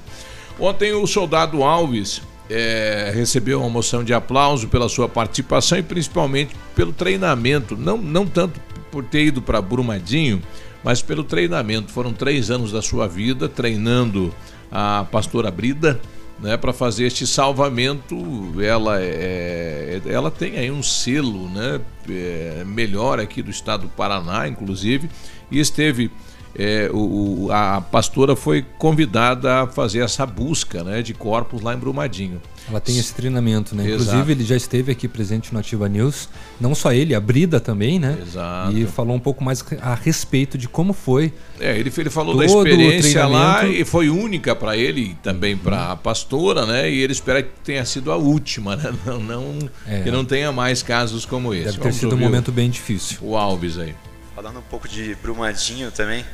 Ontem 0.58 0.94
o 0.94 1.06
soldado 1.06 1.62
Alves 1.62 2.22
eh, 2.48 3.12
recebeu 3.14 3.60
uma 3.60 3.68
moção 3.68 4.02
de 4.02 4.14
aplauso 4.14 4.68
pela 4.68 4.88
sua 4.88 5.06
participação 5.06 5.76
e 5.76 5.82
principalmente 5.82 6.56
pelo 6.74 6.94
treinamento, 6.94 7.76
não, 7.76 7.98
não 7.98 8.26
tanto 8.26 8.58
por 8.90 9.04
ter 9.04 9.26
ido 9.26 9.42
para 9.42 9.60
Brumadinho, 9.60 10.40
mas 10.82 11.02
pelo 11.02 11.22
treinamento. 11.22 11.92
Foram 11.92 12.14
três 12.14 12.50
anos 12.50 12.72
da 12.72 12.80
sua 12.80 13.06
vida 13.06 13.50
treinando 13.50 14.32
a 14.72 15.04
pastora 15.12 15.50
Brida, 15.50 16.00
né, 16.38 16.56
para 16.56 16.72
fazer 16.72 17.06
este 17.06 17.26
salvamento. 17.26 18.16
Ela, 18.60 19.00
é, 19.00 20.00
ela 20.06 20.30
tem 20.30 20.58
aí 20.58 20.70
um 20.70 20.82
selo 20.82 21.48
né, 21.48 21.80
é, 22.08 22.64
melhor 22.64 23.18
aqui 23.20 23.42
do 23.42 23.50
estado 23.50 23.82
do 23.82 23.88
Paraná, 23.88 24.46
inclusive, 24.46 25.08
e 25.50 25.58
esteve 25.58 26.10
é, 26.58 26.90
o, 26.92 27.48
a 27.52 27.80
pastora 27.80 28.34
foi 28.34 28.64
convidada 28.78 29.62
a 29.62 29.66
fazer 29.66 30.00
essa 30.00 30.24
busca 30.24 30.82
né, 30.82 31.02
de 31.02 31.12
corpos 31.12 31.60
lá 31.60 31.74
em 31.74 31.76
Brumadinho. 31.78 32.40
Ela 32.68 32.80
tem 32.80 32.98
esse 32.98 33.14
treinamento, 33.14 33.76
né? 33.76 33.86
Exato. 33.86 34.02
Inclusive, 34.02 34.32
ele 34.32 34.44
já 34.44 34.56
esteve 34.56 34.90
aqui 34.90 35.06
presente 35.06 35.52
no 35.54 35.60
Ativa 35.60 35.88
News. 35.88 36.28
Não 36.60 36.74
só 36.74 36.92
ele, 36.92 37.14
a 37.14 37.20
Brida 37.20 37.60
também, 37.60 38.00
né? 38.00 38.18
Exato. 38.20 38.76
E 38.76 38.86
falou 38.86 39.14
um 39.14 39.20
pouco 39.20 39.44
mais 39.44 39.64
a 39.80 39.94
respeito 39.94 40.58
de 40.58 40.68
como 40.68 40.92
foi. 40.92 41.32
É, 41.60 41.78
ele, 41.78 41.92
ele 41.96 42.10
falou 42.10 42.36
da 42.36 42.44
experiência 42.44 43.24
lá 43.26 43.58
treinamento. 43.58 43.82
e 43.82 43.84
foi 43.84 44.08
única 44.08 44.56
para 44.56 44.76
ele 44.76 45.00
e 45.10 45.14
também 45.16 45.56
para 45.56 45.92
a 45.92 45.96
pastora, 45.96 46.66
né? 46.66 46.90
E 46.90 46.98
ele 47.00 47.12
espera 47.12 47.40
que 47.40 47.50
tenha 47.62 47.84
sido 47.84 48.10
a 48.10 48.16
última, 48.16 48.74
né? 48.74 48.92
Não, 49.06 49.20
não- 49.20 49.70
É. 49.86 50.02
que 50.02 50.10
não 50.10 50.24
tenha 50.24 50.50
mais 50.50 50.82
casos 50.82 51.24
como 51.24 51.54
esse. 51.54 51.66
Deve 51.66 51.76
ter 51.76 51.82
Vamos 51.82 51.96
sido 51.96 52.14
um 52.16 52.18
momento 52.18 52.50
bem 52.50 52.68
difícil. 52.68 53.18
O 53.20 53.36
Alves 53.36 53.78
aí. 53.78 53.94
Falando 54.34 54.58
um 54.58 54.62
pouco 54.62 54.88
de 54.88 55.14
Brumadinho 55.22 55.90
também, 55.92 56.24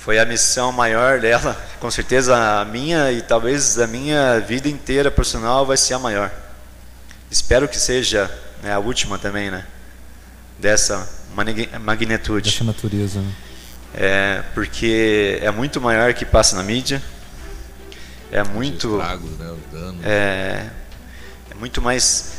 foi 0.00 0.18
a 0.18 0.24
missão 0.24 0.72
maior 0.72 1.20
dela, 1.20 1.54
com 1.78 1.90
certeza 1.90 2.34
a 2.34 2.64
minha 2.64 3.12
e 3.12 3.20
talvez 3.20 3.78
a 3.78 3.86
minha 3.86 4.40
vida 4.40 4.66
inteira 4.66 5.10
profissional 5.10 5.66
vai 5.66 5.76
ser 5.76 5.92
a 5.92 5.98
maior. 5.98 6.32
Espero 7.30 7.68
que 7.68 7.76
seja 7.76 8.30
né, 8.62 8.72
a 8.72 8.78
última 8.78 9.18
também, 9.18 9.50
né? 9.50 9.66
Dessa 10.58 11.06
magnitude. 11.82 12.50
Dessa 12.50 12.64
natureza. 12.64 13.20
né? 13.20 13.32
É, 13.94 14.42
porque 14.54 15.38
é 15.42 15.50
muito 15.50 15.80
maior 15.82 16.14
que 16.14 16.24
passa 16.24 16.56
na 16.56 16.62
mídia. 16.62 17.02
É 18.32 18.42
muito. 18.42 18.96
estragos, 18.96 19.30
né, 19.38 19.50
os 19.50 19.80
danos. 19.80 20.04
É, 20.04 20.70
é 21.50 21.54
muito 21.56 21.82
mais. 21.82 22.32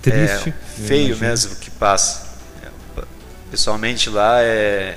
Triste, 0.00 0.50
é, 0.50 0.86
feio 0.86 1.16
mesmo 1.16 1.56
que 1.56 1.70
passa. 1.72 2.38
É, 2.62 3.02
Pessoalmente 3.50 4.08
lá 4.08 4.40
é, 4.42 4.96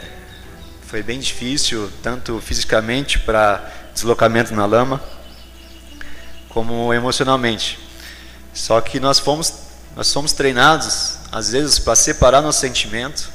foi 0.93 1.01
bem 1.01 1.19
difícil, 1.19 1.91
tanto 2.03 2.39
fisicamente 2.39 3.17
para 3.17 3.67
deslocamento 3.95 4.53
na 4.53 4.63
lama, 4.67 5.01
como 6.49 6.93
emocionalmente. 6.93 7.79
Só 8.53 8.79
que 8.79 8.99
nós 8.99 9.17
fomos, 9.17 9.51
nós 9.95 10.05
somos 10.05 10.33
treinados, 10.33 11.17
às 11.31 11.49
vezes, 11.49 11.79
para 11.79 11.95
separar 11.95 12.43
nosso 12.43 12.59
sentimento 12.59 13.27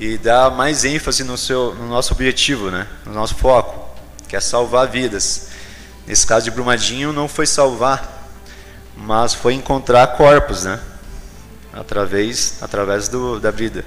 e 0.00 0.16
dar 0.16 0.50
mais 0.50 0.86
ênfase 0.86 1.22
no, 1.22 1.36
seu, 1.36 1.74
no 1.74 1.86
nosso 1.86 2.14
objetivo, 2.14 2.70
né? 2.70 2.86
no 3.04 3.12
nosso 3.12 3.34
foco, 3.34 3.94
que 4.26 4.34
é 4.34 4.40
salvar 4.40 4.88
vidas. 4.88 5.48
Nesse 6.06 6.26
caso 6.26 6.46
de 6.46 6.50
Brumadinho, 6.50 7.12
não 7.12 7.28
foi 7.28 7.44
salvar, 7.44 8.26
mas 8.96 9.34
foi 9.34 9.52
encontrar 9.52 10.06
corpos, 10.16 10.64
né? 10.64 10.80
através, 11.74 12.56
através 12.62 13.06
do, 13.06 13.38
da 13.38 13.50
vida. 13.50 13.84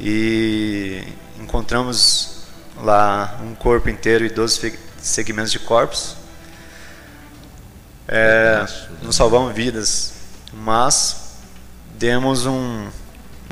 E 0.00 1.04
encontramos 1.40 2.42
lá 2.76 3.38
um 3.42 3.54
corpo 3.54 3.88
inteiro 3.88 4.24
e 4.24 4.30
12 4.30 4.58
fe- 4.58 4.78
segmentos 5.00 5.52
de 5.52 5.58
corpos. 5.58 6.16
É, 8.08 8.66
não 9.02 9.12
salvamos 9.12 9.54
vidas, 9.54 10.12
mas 10.52 11.36
demos 11.98 12.46
um, 12.46 12.88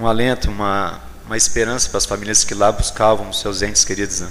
um 0.01 0.07
alento, 0.07 0.51
uma, 0.51 1.01
uma 1.27 1.37
esperança 1.37 1.89
para 1.89 1.99
as 1.99 2.07
famílias 2.07 2.43
que 2.45 2.55
lá 2.55 2.73
buscavam 2.73 3.33
seus 3.33 3.63
entes 3.63 3.85
queridos. 3.85 4.21
Né? 4.21 4.31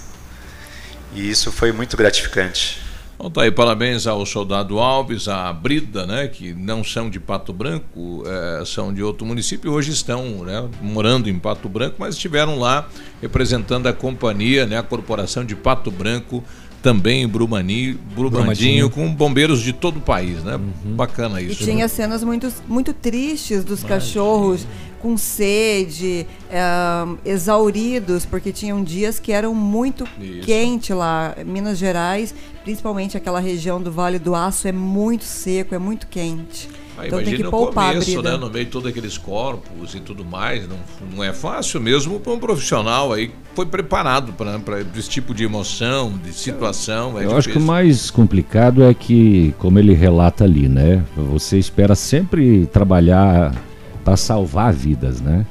E 1.13 1.29
isso 1.29 1.51
foi 1.51 1.71
muito 1.71 1.95
gratificante. 1.95 2.81
Então 3.19 3.31
tá 3.31 3.41
aí, 3.41 3.51
parabéns 3.51 4.05
ao 4.05 4.23
soldado 4.27 4.77
Alves, 4.77 5.27
à 5.27 5.51
Brida, 5.51 6.05
né, 6.05 6.27
que 6.27 6.53
não 6.53 6.83
são 6.83 7.09
de 7.09 7.19
Pato 7.19 7.51
Branco, 7.51 8.23
eh, 8.27 8.63
são 8.63 8.93
de 8.93 9.01
outro 9.01 9.25
município, 9.25 9.71
hoje 9.71 9.91
estão 9.91 10.23
né, 10.45 10.69
morando 10.83 11.27
em 11.27 11.39
Pato 11.39 11.67
Branco, 11.67 11.95
mas 11.97 12.13
estiveram 12.13 12.59
lá 12.59 12.87
representando 13.19 13.87
a 13.87 13.93
companhia, 13.93 14.67
né, 14.67 14.77
a 14.77 14.83
corporação 14.83 15.43
de 15.43 15.55
Pato 15.55 15.89
Branco, 15.89 16.43
também 16.83 17.23
em 17.23 17.27
Brumani, 17.27 17.93
Brumadinho, 18.13 18.29
Brumadinho. 18.29 18.89
com 18.91 19.11
bombeiros 19.13 19.61
de 19.61 19.73
todo 19.73 19.97
o 19.97 20.01
país, 20.01 20.43
né? 20.43 20.59
Bacana 20.85 21.41
E 21.41 21.47
isso. 21.51 21.63
tinha 21.63 21.87
cenas 21.87 22.23
muito, 22.23 22.53
muito 22.67 22.93
tristes 22.93 23.63
dos 23.63 23.83
cachorros 23.83 24.65
com 25.01 25.17
sede, 25.17 26.25
eh, 26.49 27.05
exauridos, 27.25 28.25
porque 28.25 28.51
tinham 28.51 28.83
dias 28.83 29.19
que 29.19 29.31
eram 29.31 29.53
muito 29.55 30.07
Isso. 30.21 30.41
quente 30.45 30.93
lá. 30.93 31.35
Minas 31.45 31.77
Gerais, 31.77 32.33
principalmente 32.67 33.15
aquela 33.15 33.39
região 33.39 33.81
do 33.81 33.89
Vale 33.89 34.19
do 34.19 34.35
Aço, 34.35 34.67
é 34.67 34.73
muito 34.73 35.23
seco, 35.23 35.73
é 35.73 35.79
muito 35.79 36.05
quente. 36.05 36.67
Ah, 36.97 37.07
então 37.07 37.23
tem 37.23 37.37
que 37.37 37.43
no 37.43 37.49
poupar 37.49 37.93
começo, 37.93 38.11
a 38.11 38.21
brida. 38.21 38.31
né, 38.31 38.37
no 38.37 38.49
meio 38.49 38.65
de 38.65 38.71
todos 38.71 38.89
aqueles 38.89 39.17
corpos 39.17 39.95
e 39.95 40.01
tudo 40.01 40.25
mais, 40.25 40.67
não, 40.67 40.75
não 41.15 41.23
é 41.23 41.31
fácil 41.31 41.79
mesmo 41.79 42.19
para 42.19 42.33
um 42.33 42.39
profissional 42.39 43.13
aí 43.13 43.29
que 43.29 43.35
foi 43.55 43.65
preparado 43.67 44.33
para 44.33 44.81
esse 44.97 45.07
tipo 45.07 45.33
de 45.33 45.45
emoção, 45.45 46.11
de 46.21 46.33
situação. 46.33 47.17
É 47.17 47.23
Eu 47.23 47.37
acho 47.37 47.47
que 47.47 47.57
o 47.57 47.61
mais 47.61 48.11
complicado 48.11 48.83
é 48.83 48.93
que, 48.93 49.55
como 49.59 49.79
ele 49.79 49.93
relata 49.93 50.43
ali, 50.43 50.67
né? 50.67 51.05
Você 51.15 51.57
espera 51.57 51.95
sempre 51.95 52.65
trabalhar 52.65 53.55
para 54.03 54.17
salvar 54.17 54.73
vidas, 54.73 55.21
né? 55.21 55.45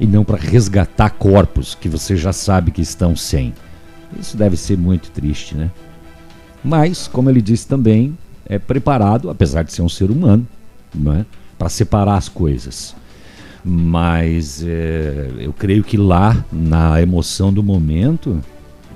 E 0.00 0.06
não 0.06 0.24
para 0.24 0.38
resgatar 0.38 1.10
corpos 1.10 1.74
que 1.74 1.86
você 1.90 2.16
já 2.16 2.32
sabe 2.32 2.70
que 2.70 2.80
estão 2.80 3.14
sem. 3.14 3.52
Isso 4.18 4.38
deve 4.38 4.56
ser 4.56 4.78
muito 4.78 5.10
triste, 5.10 5.54
né? 5.54 5.70
Mas, 6.64 7.08
como 7.08 7.28
ele 7.28 7.42
disse 7.42 7.66
também, 7.66 8.16
é 8.46 8.58
preparado, 8.58 9.30
apesar 9.30 9.62
de 9.62 9.72
ser 9.72 9.82
um 9.82 9.88
ser 9.88 10.10
humano, 10.10 10.46
não 10.94 11.12
é? 11.12 11.26
para 11.58 11.68
separar 11.68 12.16
as 12.16 12.28
coisas. 12.28 12.94
Mas 13.64 14.64
é, 14.64 15.30
eu 15.38 15.52
creio 15.52 15.84
que 15.84 15.96
lá, 15.96 16.44
na 16.50 17.00
emoção 17.00 17.52
do 17.52 17.62
momento, 17.62 18.42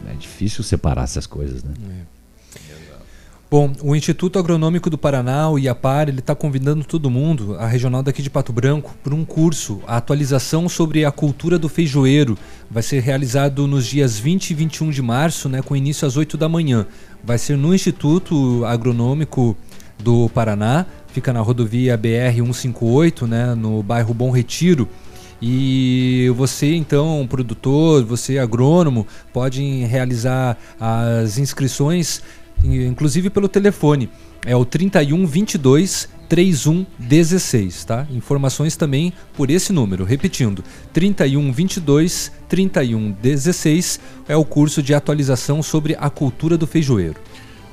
é 0.09 0.15
difícil 0.15 0.65
separar 0.65 1.05
essas 1.05 1.27
coisas, 1.27 1.63
né? 1.63 1.73
Bom, 3.49 3.73
o 3.81 3.95
Instituto 3.95 4.41
Agronômico 4.41 4.91
do 4.91 4.99
Paraná, 4.99 5.49
o 5.49 5.57
IAPAR, 5.57 6.09
ele 6.09 6.19
está 6.19 6.35
convidando 6.35 6.85
todo 6.85 7.09
mundo, 7.09 7.55
a 7.57 7.67
regional 7.69 8.03
daqui 8.03 8.21
de 8.21 8.29
Pato 8.29 8.53
Branco, 8.53 8.93
para 9.05 9.15
um 9.15 9.25
curso, 9.25 9.81
a 9.87 9.99
atualização 9.99 10.69
sobre 10.69 11.05
a 11.05 11.13
cultura 11.13 11.57
do 11.57 11.69
feijoeiro. 11.69 12.37
Vai 12.69 12.83
ser 12.83 13.01
realizado 13.01 13.69
nos 13.69 13.87
dias 13.87 14.19
20 14.19 14.51
e 14.51 14.55
21 14.55 14.91
de 14.91 15.01
março, 15.01 15.49
né, 15.49 15.63
com 15.63 15.77
início 15.77 16.09
às 16.09 16.17
8 16.17 16.37
da 16.37 16.49
manhã. 16.49 16.89
Vai 17.23 17.39
ser 17.39 17.57
no 17.57 17.73
Instituto 17.73 18.65
Agronômico 18.65 19.57
do 19.97 20.29
Paraná, 20.31 20.85
fica 21.07 21.33
na 21.33 21.41
rodovia 21.41 21.97
BR-158, 21.97 23.29
né, 23.29 23.55
no 23.55 23.81
bairro 23.81 24.13
Bom 24.13 24.33
Retiro. 24.33 24.89
E 25.41 26.33
você, 26.35 26.75
então, 26.75 27.25
produtor, 27.29 28.05
você 28.05 28.39
agrônomo, 28.39 29.07
pode 29.33 29.63
realizar 29.85 30.57
as 30.81 31.39
inscrições, 31.39 32.23
inclusive 32.67 33.31
pelo 33.31 33.49
telefone. 33.49 34.09
É 34.45 34.55
o 34.55 34.65
31 34.65 35.27
22 35.27 36.09
31 36.29 36.87
16, 36.99 37.85
tá? 37.85 38.07
Informações 38.11 38.77
também 38.77 39.13
por 39.35 39.51
esse 39.51 39.73
número. 39.73 40.05
Repetindo, 40.05 40.63
31 40.93 41.53
22 41.53 42.33
31 42.49 43.13
16 43.13 44.01
é 44.29 44.37
o 44.37 44.45
curso 44.45 44.83
de 44.83 44.95
atualização 44.95 45.63
sobre 45.63 45.97
a 45.99 46.11
cultura 46.11 46.57
do 46.57 46.67
feijoeiro. 46.67 47.21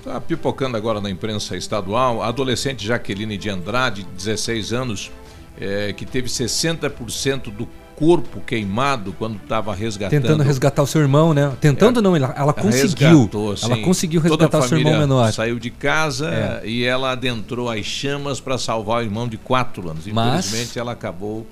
Tá 0.03 0.19
pipocando 0.19 0.75
agora 0.75 0.99
na 0.99 1.09
imprensa 1.09 1.55
estadual, 1.55 2.21
a 2.21 2.27
adolescente 2.27 2.85
Jaqueline 2.85 3.37
de 3.37 3.49
Andrade, 3.49 4.05
16 4.17 4.73
anos, 4.73 5.11
eh, 5.59 5.93
que 5.95 6.05
teve 6.05 6.27
60% 6.27 7.49
do 7.49 7.67
corpo 7.95 8.39
queimado 8.41 9.13
quando 9.17 9.35
estava 9.37 9.73
resgatando. 9.73 10.21
Tentando 10.21 10.43
resgatar 10.43 10.81
o 10.83 10.87
seu 10.87 11.01
irmão, 11.01 11.33
né? 11.33 11.51
Tentando 11.61 12.01
não, 12.01 12.15
ela, 12.15 12.33
ela 12.37 12.53
conseguiu. 12.53 13.19
Resgatou, 13.19 13.55
ela 13.63 13.75
sim. 13.75 13.81
conseguiu 13.81 14.21
Toda 14.21 14.33
a 14.33 14.37
resgatar 14.37 14.65
o 14.65 14.67
seu 14.67 14.77
irmão 14.77 14.97
menor. 14.99 15.31
Saiu 15.31 15.59
de 15.59 15.69
casa 15.69 16.29
É. 16.29 16.61
e 16.67 16.83
ela 16.83 17.11
adentrou 17.11 17.69
as 17.69 17.85
chamas 17.85 18.39
para 18.39 18.57
salvar 18.57 19.01
o 19.01 19.05
irmão 19.05 19.27
de 19.27 19.37
4 19.37 19.89
anos. 19.89 20.05
Mas- 20.07 20.45
Infelizmente, 20.47 20.79
ela 20.79 20.91
acabou 20.91 21.45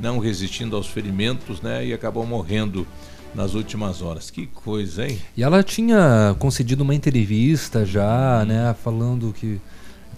não 0.00 0.18
resistindo 0.18 0.74
aos 0.76 0.86
ferimentos, 0.86 1.60
né? 1.60 1.86
E 1.86 1.92
acabou 1.92 2.26
morrendo 2.26 2.86
nas 3.34 3.54
últimas 3.54 4.02
horas. 4.02 4.30
Que 4.30 4.46
coisa, 4.46 5.06
hein? 5.06 5.18
E 5.36 5.42
ela 5.42 5.62
tinha 5.62 6.34
concedido 6.38 6.82
uma 6.82 6.94
entrevista 6.94 7.84
já, 7.86 8.44
né, 8.46 8.74
falando 8.82 9.32
que 9.32 9.60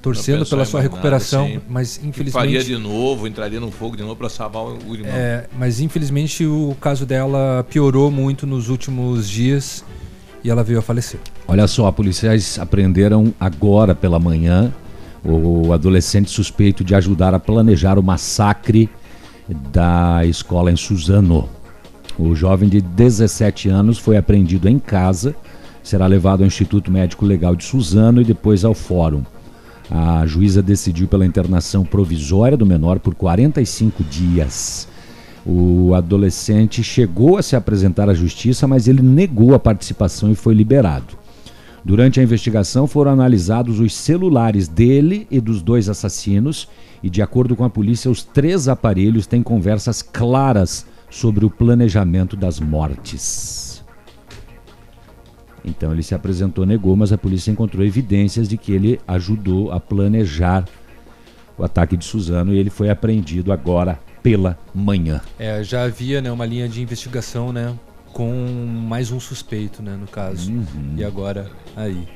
torcendo 0.04 0.44
pela 0.44 0.66
sua 0.66 0.80
mais 0.80 0.90
recuperação, 0.90 1.48
nada, 1.48 1.62
mas 1.66 1.96
Que 1.96 2.06
infelizmente 2.08 2.32
Faria 2.32 2.62
de 2.62 2.76
novo, 2.76 3.26
entraria 3.26 3.58
no 3.58 3.70
fogo 3.70 3.96
de 3.96 4.02
novo 4.02 4.16
para 4.16 4.28
salvar 4.28 4.62
o 4.62 4.74
o 4.86 4.94
irmão. 4.94 5.10
É, 5.10 5.46
mas 5.58 5.80
infelizmente 5.80 6.44
o 6.44 6.76
caso 6.78 7.06
dela 7.06 7.64
piorou 7.70 8.10
muito 8.10 8.46
nos 8.46 8.68
últimos 8.68 9.28
dias 9.28 9.82
e 10.42 10.50
ela 10.50 10.62
veio 10.62 10.78
a 10.78 10.82
falecer. 10.82 11.18
Olha 11.48 11.66
só, 11.66 11.90
policiais 11.90 12.58
apreenderam 12.58 13.32
agora 13.40 13.94
pela 13.94 14.18
manhã 14.18 14.70
o 15.24 15.72
adolescente 15.72 16.30
suspeito 16.30 16.84
de 16.84 16.94
ajudar 16.94 17.32
a 17.32 17.40
planejar 17.40 17.98
o 17.98 18.02
massacre 18.02 18.90
da 19.48 20.24
escola 20.26 20.70
em 20.70 20.76
Suzano. 20.76 21.48
O 22.18 22.34
jovem 22.34 22.68
de 22.68 22.82
17 22.82 23.70
anos 23.70 23.98
foi 23.98 24.18
apreendido 24.18 24.68
em 24.68 24.78
casa, 24.78 25.34
será 25.82 26.06
levado 26.06 26.42
ao 26.42 26.46
Instituto 26.46 26.92
Médico 26.92 27.24
Legal 27.24 27.56
de 27.56 27.64
Suzano 27.64 28.20
e 28.20 28.24
depois 28.24 28.66
ao 28.66 28.74
fórum. 28.74 29.22
A 29.90 30.26
juíza 30.26 30.62
decidiu 30.62 31.06
pela 31.06 31.26
internação 31.26 31.84
provisória 31.84 32.56
do 32.56 32.64
menor 32.64 32.98
por 32.98 33.14
45 33.14 34.02
dias. 34.04 34.88
O 35.46 35.94
adolescente 35.94 36.82
chegou 36.82 37.36
a 37.36 37.42
se 37.42 37.54
apresentar 37.54 38.08
à 38.08 38.14
justiça, 38.14 38.66
mas 38.66 38.88
ele 38.88 39.02
negou 39.02 39.54
a 39.54 39.58
participação 39.58 40.30
e 40.30 40.34
foi 40.34 40.54
liberado. 40.54 41.18
Durante 41.84 42.18
a 42.18 42.22
investigação 42.22 42.86
foram 42.86 43.10
analisados 43.10 43.78
os 43.78 43.94
celulares 43.94 44.68
dele 44.68 45.26
e 45.30 45.38
dos 45.38 45.60
dois 45.60 45.90
assassinos, 45.90 46.66
e 47.02 47.10
de 47.10 47.20
acordo 47.20 47.54
com 47.54 47.62
a 47.62 47.68
polícia, 47.68 48.10
os 48.10 48.22
três 48.22 48.68
aparelhos 48.68 49.26
têm 49.26 49.42
conversas 49.42 50.00
claras 50.00 50.86
sobre 51.10 51.44
o 51.44 51.50
planejamento 51.50 52.36
das 52.36 52.58
mortes. 52.58 53.63
Então 55.64 55.92
ele 55.92 56.02
se 56.02 56.14
apresentou, 56.14 56.66
negou, 56.66 56.94
mas 56.94 57.12
a 57.12 57.18
polícia 57.18 57.50
encontrou 57.50 57.84
evidências 57.84 58.48
de 58.48 58.56
que 58.56 58.72
ele 58.72 59.00
ajudou 59.06 59.72
a 59.72 59.80
planejar 59.80 60.64
o 61.56 61.64
ataque 61.64 61.96
de 61.96 62.04
Suzano 62.04 62.52
e 62.52 62.58
ele 62.58 62.70
foi 62.70 62.90
apreendido 62.90 63.52
agora 63.52 63.98
pela 64.22 64.58
manhã. 64.74 65.20
É, 65.38 65.62
já 65.62 65.84
havia 65.84 66.20
né, 66.20 66.30
uma 66.30 66.46
linha 66.46 66.68
de 66.68 66.82
investigação, 66.82 67.52
né? 67.52 67.74
Com 68.12 68.32
mais 68.88 69.10
um 69.10 69.18
suspeito, 69.18 69.82
né, 69.82 69.96
no 69.96 70.06
caso. 70.06 70.50
Uhum. 70.52 70.94
E 70.96 71.04
agora, 71.04 71.50
aí. 71.76 72.06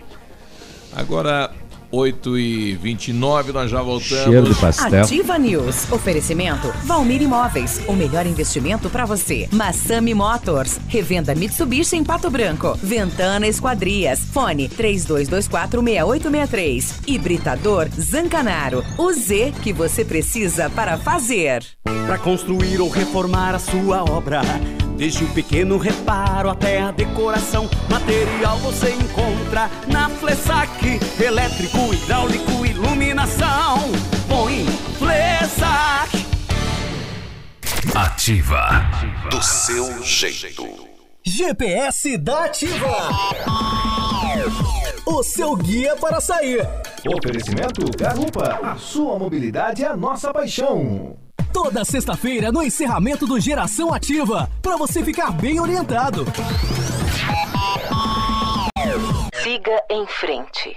Agora, 0.92 1.50
8 1.90 2.38
e 2.38 2.76
29 2.76 3.52
nós 3.52 3.70
já 3.70 3.80
voltamos. 3.82 4.24
Cheiro 4.24 4.52
de 4.52 4.60
pastel. 4.60 5.02
Ativa 5.02 5.38
News. 5.38 5.90
Oferecimento 5.90 6.70
Valmir 6.84 7.22
Imóveis. 7.22 7.80
O 7.86 7.94
melhor 7.94 8.26
investimento 8.26 8.90
para 8.90 9.06
você. 9.06 9.48
Massami 9.52 10.12
Motors. 10.14 10.78
Revenda 10.88 11.34
Mitsubishi 11.34 11.96
em 11.96 12.04
Pato 12.04 12.30
Branco. 12.30 12.78
Ventana 12.82 13.46
Esquadrias. 13.46 14.20
Fone 14.32 14.68
32246863. 14.68 17.00
Hibridador 17.06 17.88
Zancanaro. 17.98 18.84
O 18.96 19.12
Z 19.12 19.52
que 19.62 19.72
você 19.72 20.04
precisa 20.04 20.70
para 20.70 20.96
fazer. 20.98 21.64
Para 21.84 22.18
construir 22.18 22.80
ou 22.80 22.88
reformar 22.88 23.54
a 23.54 23.58
sua 23.58 24.04
obra. 24.04 24.40
Desde 24.98 25.22
o 25.22 25.28
pequeno 25.32 25.78
reparo 25.78 26.50
até 26.50 26.80
a 26.82 26.90
decoração, 26.90 27.70
material 27.88 28.58
você 28.58 28.90
encontra 28.90 29.70
na 29.86 30.08
Flessac. 30.08 30.98
Elétrico, 31.22 31.94
hidráulico, 31.94 32.66
iluminação. 32.66 33.78
Põe 34.28 34.66
Flessac. 34.98 36.26
Ativa. 37.94 38.90
Do 39.30 39.40
seu 39.40 40.02
jeito. 40.02 40.66
GPS 41.24 42.18
da 42.18 42.46
Ativa. 42.46 43.08
O 45.06 45.22
seu 45.22 45.54
guia 45.54 45.94
para 45.94 46.20
sair. 46.20 46.66
Oferecimento 47.06 47.88
Garupa. 47.96 48.58
A 48.64 48.74
sua 48.74 49.16
mobilidade 49.16 49.84
é 49.84 49.86
a 49.86 49.96
nossa 49.96 50.32
paixão. 50.32 51.27
Toda 51.52 51.84
sexta-feira 51.84 52.52
no 52.52 52.62
encerramento 52.62 53.26
do 53.26 53.40
Geração 53.40 53.92
Ativa, 53.92 54.50
para 54.62 54.76
você 54.76 55.02
ficar 55.02 55.32
bem 55.32 55.60
orientado. 55.60 56.24
Siga 59.42 59.82
em 59.90 60.06
frente. 60.06 60.76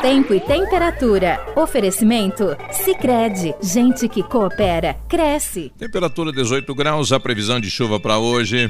Tempo 0.00 0.34
e 0.34 0.40
temperatura. 0.40 1.38
Oferecimento? 1.56 2.56
Sicredi 2.70 3.54
Gente 3.62 4.08
que 4.08 4.22
coopera, 4.22 4.94
cresce. 5.08 5.72
Temperatura 5.78 6.32
18 6.32 6.74
graus, 6.74 7.12
a 7.12 7.20
previsão 7.20 7.60
de 7.60 7.70
chuva 7.70 8.00
para 8.00 8.18
hoje. 8.18 8.68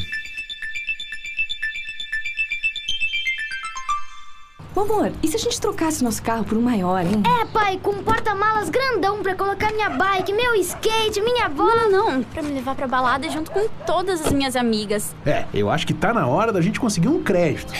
Ô 4.75 4.81
amor, 4.81 5.13
e 5.23 5.29
se 5.29 5.37
a 5.37 5.39
gente 5.39 5.61
trocasse 5.61 6.03
nosso 6.03 6.23
carro 6.23 6.45
por 6.45 6.57
um 6.57 6.63
maior, 6.63 7.05
hein? 7.05 7.23
É, 7.41 7.45
pai, 7.45 7.79
com 7.83 7.91
um 7.91 8.03
porta-malas 8.03 8.71
grandão 8.71 9.23
pra 9.23 9.35
colocar 9.35 9.71
minha 9.71 9.91
bike, 9.91 10.33
meu 10.33 10.55
skate, 10.55 11.21
minha 11.21 11.47
bola. 11.47 11.89
Não, 11.91 12.13
não, 12.13 12.23
pra 12.23 12.43
me 12.43 12.53
levar 12.53 12.75
pra 12.75 12.87
balada 12.87 13.29
junto 13.29 13.51
com 13.51 13.69
todas 13.87 14.25
as 14.25 14.33
minhas 14.33 14.57
amigas. 14.57 15.15
É, 15.27 15.45
eu 15.53 15.71
acho 15.71 15.87
que 15.87 15.93
tá 15.93 16.15
na 16.15 16.27
hora 16.27 16.51
da 16.53 16.63
gente 16.63 16.81
conseguir 16.81 17.09
um 17.09 17.23
crédito. 17.23 17.73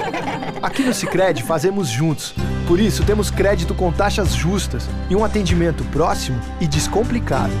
Aqui 0.62 0.82
no 0.82 0.92
Sicredi 0.92 1.42
fazemos 1.42 1.88
juntos. 1.88 2.34
Por 2.68 2.78
isso 2.78 3.02
temos 3.04 3.30
crédito 3.30 3.74
com 3.74 3.90
taxas 3.90 4.34
justas 4.34 4.86
e 5.08 5.16
um 5.16 5.24
atendimento 5.24 5.84
próximo 5.84 6.38
e 6.60 6.66
descomplicado. 6.66 7.52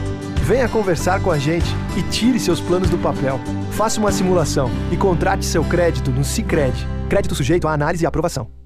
Venha 0.42 0.68
conversar 0.68 1.22
com 1.22 1.30
a 1.30 1.38
gente 1.38 1.66
e 1.96 2.02
tire 2.02 2.38
seus 2.38 2.60
planos 2.60 2.90
do 2.90 2.98
papel. 2.98 3.40
Faça 3.72 3.98
uma 3.98 4.12
simulação 4.12 4.70
e 4.92 4.96
contrate 4.96 5.46
seu 5.46 5.64
crédito 5.64 6.10
no 6.10 6.22
Sicredi. 6.22 6.86
Crédito 7.08 7.34
sujeito 7.34 7.66
à 7.66 7.72
análise 7.72 8.04
e 8.04 8.06
aprovação. 8.06 8.65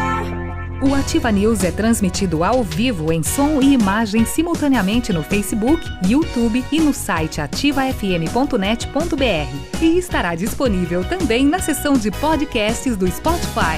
O 0.83 0.95
Ativa 0.95 1.31
News 1.31 1.63
é 1.63 1.71
transmitido 1.71 2.43
ao 2.43 2.63
vivo 2.63 3.13
em 3.13 3.21
som 3.21 3.61
e 3.61 3.73
imagem 3.73 4.25
simultaneamente 4.25 5.13
no 5.13 5.21
Facebook, 5.21 5.87
YouTube 6.07 6.65
e 6.71 6.79
no 6.79 6.91
site 6.91 7.39
ativafm.net.br. 7.39 9.79
E 9.79 9.99
estará 9.99 10.33
disponível 10.33 11.03
também 11.03 11.45
na 11.45 11.59
seção 11.59 11.93
de 11.93 12.09
podcasts 12.09 12.97
do 12.97 13.07
Spotify. 13.11 13.77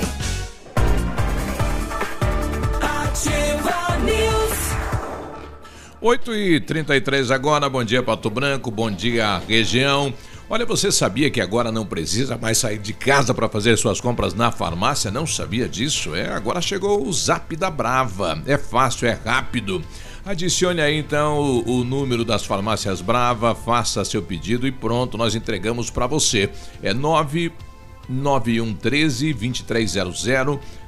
Ativa 2.82 3.98
News. 4.06 4.54
8 6.00 6.36
e 6.36 6.62
33 6.62 7.32
agora, 7.32 7.68
bom 7.68 7.84
dia 7.84 8.02
Pato 8.02 8.30
Branco, 8.30 8.72
bom 8.72 8.90
dia 8.90 9.42
região. 9.46 10.14
Olha, 10.50 10.66
você 10.66 10.92
sabia 10.92 11.32
que 11.32 11.40
agora 11.40 11.72
não 11.72 11.86
precisa 11.86 12.38
mais 12.38 12.58
sair 12.58 12.78
de 12.78 12.92
casa 12.92 13.34
para 13.34 13.48
fazer 13.48 13.78
suas 13.78 14.02
compras 14.02 14.34
na 14.34 14.52
farmácia? 14.52 15.10
Não 15.10 15.26
sabia 15.26 15.70
disso? 15.70 16.14
É, 16.14 16.34
agora 16.34 16.62
chegou 16.62 17.08
o 17.08 17.14
Zap 17.14 17.56
da 17.56 17.72
Brava. 17.72 18.44
É 18.46 18.58
fácil, 18.58 19.08
é 19.08 19.18
rápido. 19.26 19.82
Adicione 20.26 20.82
aí 20.82 20.98
então 20.98 21.40
o, 21.40 21.80
o 21.80 21.84
número 21.84 22.26
das 22.26 22.46
farmácias 22.46 23.02
Brava, 23.02 23.56
faça 23.56 24.06
seu 24.06 24.22
pedido 24.22 24.68
e 24.68 24.72
pronto, 24.72 25.18
nós 25.18 25.36
entregamos 25.36 25.90
para 25.90 26.08
você. 26.08 26.50
É 26.82 26.94
99113 26.94 29.34
2300 29.34 30.28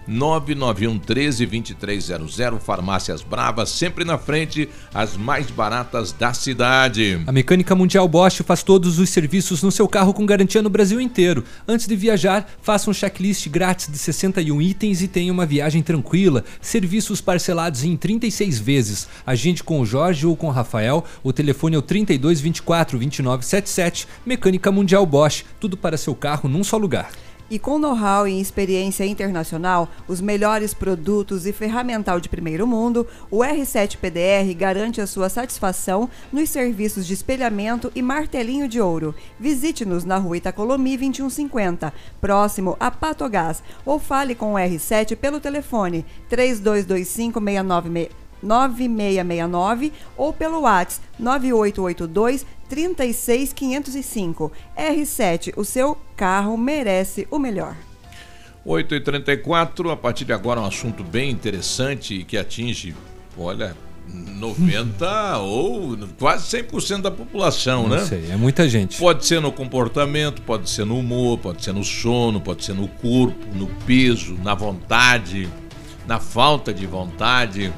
99113 0.08 1.46
2300 1.46 2.64
Farmácias 2.64 3.22
Bravas, 3.22 3.70
sempre 3.70 4.04
na 4.04 4.18
frente, 4.18 4.70
as 4.94 5.18
mais 5.18 5.50
baratas 5.50 6.12
da 6.12 6.34
cidade. 6.34 7.22
A 7.26 7.32
Mecânica 7.32 7.76
Mundial 7.76 8.08
Bosch 8.08 8.42
faz 8.42 8.64
todos 8.64 9.00
os 9.00 9.10
serviços 9.10 9.64
no 9.64 9.72
seu 9.72 9.88
carro 9.88 10.14
com 10.14 10.26
garantia 10.26 10.62
no 10.62 10.70
Brasil 10.70 11.00
inteiro. 11.02 11.44
Antes 11.68 11.88
de 11.88 11.96
viajar, 11.96 12.50
faça 12.62 12.90
um 12.90 12.94
checklist 12.94 13.48
grátis 13.50 13.92
de 13.92 13.98
61 13.98 14.62
itens 14.62 15.02
e 15.02 15.08
tenha 15.08 15.32
uma 15.32 15.46
viagem 15.46 15.82
tranquila. 15.82 16.44
Serviços 16.62 17.22
parcelados 17.22 17.84
em 17.84 17.96
36 17.96 18.60
vezes. 18.60 19.08
Agende 19.26 19.64
com 19.64 19.80
o 19.80 19.86
Jorge 19.86 20.26
ou 20.26 20.36
com 20.36 20.48
o 20.48 20.52
Rafael. 20.52 21.04
O 21.24 21.34
telefone 21.34 21.76
é 21.76 21.80
o 21.80 21.82
32 21.82 22.40
24 22.40 22.98
29 22.98 23.46
77. 23.46 24.08
Mecânica 24.26 24.72
Mundial 24.72 25.06
Bosch. 25.06 25.44
Tudo 25.60 25.78
para 25.78 25.98
seu 25.98 26.16
carro 26.16 26.50
num 26.50 26.64
só 26.64 26.78
lugar. 26.78 27.10
E 27.48 27.60
com 27.60 27.78
know-how 27.78 28.28
e 28.28 28.42
experiência 28.42 29.06
internacional, 29.06 29.88
os 30.08 30.20
melhores 30.20 30.74
produtos 30.74 31.46
e 31.46 31.54
ferramental 31.54 32.20
de 32.20 32.28
primeiro 32.28 32.66
mundo, 32.66 33.06
o 33.30 33.40
R7 33.40 33.98
PDR 33.98 34.52
garante 34.58 35.00
a 35.00 35.06
sua 35.06 35.30
satisfação 35.30 36.10
nos 36.34 36.50
serviços 36.50 37.06
de 37.06 37.14
espelhamento 37.14 37.92
e 37.94 38.02
martelinho 38.02 38.68
de 38.68 38.82
ouro. 38.82 39.14
Visite-nos 39.40 40.04
na 40.04 40.18
rua 40.18 40.38
Itacolomi 40.38 40.98
2150, 40.98 41.94
próximo 42.20 42.76
a 42.80 42.90
Patogás, 42.90 43.62
ou 43.86 44.00
fale 44.00 44.34
com 44.34 44.54
o 44.54 44.58
R7 44.58 45.16
pelo 45.16 45.40
telefone 45.40 46.04
3225 46.28 47.40
69 47.40 48.10
9669 48.46 49.92
ou 50.16 50.32
pelo 50.32 50.62
WhatsApp 50.62 51.06
9882 51.18 52.46
36505. 52.70 54.52
R7, 54.78 55.54
o 55.56 55.64
seu 55.64 55.98
carro 56.16 56.58
merece 56.58 57.28
o 57.30 57.40
melhor. 57.40 57.76
8h34, 58.66 59.92
a 59.92 59.96
partir 59.96 60.26
de 60.26 60.34
agora 60.34 60.60
um 60.60 60.66
assunto 60.66 61.04
bem 61.04 61.30
interessante 61.30 62.24
que 62.24 62.36
atinge, 62.38 62.96
olha, 63.38 63.76
90 64.08 65.38
ou 65.40 65.98
quase 66.20 66.58
100% 66.64 67.02
da 67.02 67.12
população, 67.12 67.88
Não 67.88 67.98
né? 67.98 68.06
sei, 68.06 68.32
é 68.32 68.36
muita 68.36 68.68
gente. 68.68 68.98
Pode 68.98 69.26
ser 69.26 69.40
no 69.40 69.52
comportamento, 69.52 70.42
pode 70.42 70.70
ser 70.70 70.86
no 70.86 70.98
humor, 71.00 71.38
pode 71.40 71.64
ser 71.64 71.74
no 71.74 71.84
sono, 71.84 72.40
pode 72.42 72.64
ser 72.64 72.74
no 72.74 72.88
corpo, 72.88 73.46
no 73.54 73.68
peso, 73.86 74.36
na 74.44 74.54
vontade, 74.56 75.50
na 76.08 76.20
falta 76.20 76.74
de 76.74 76.86
vontade, 76.86 77.74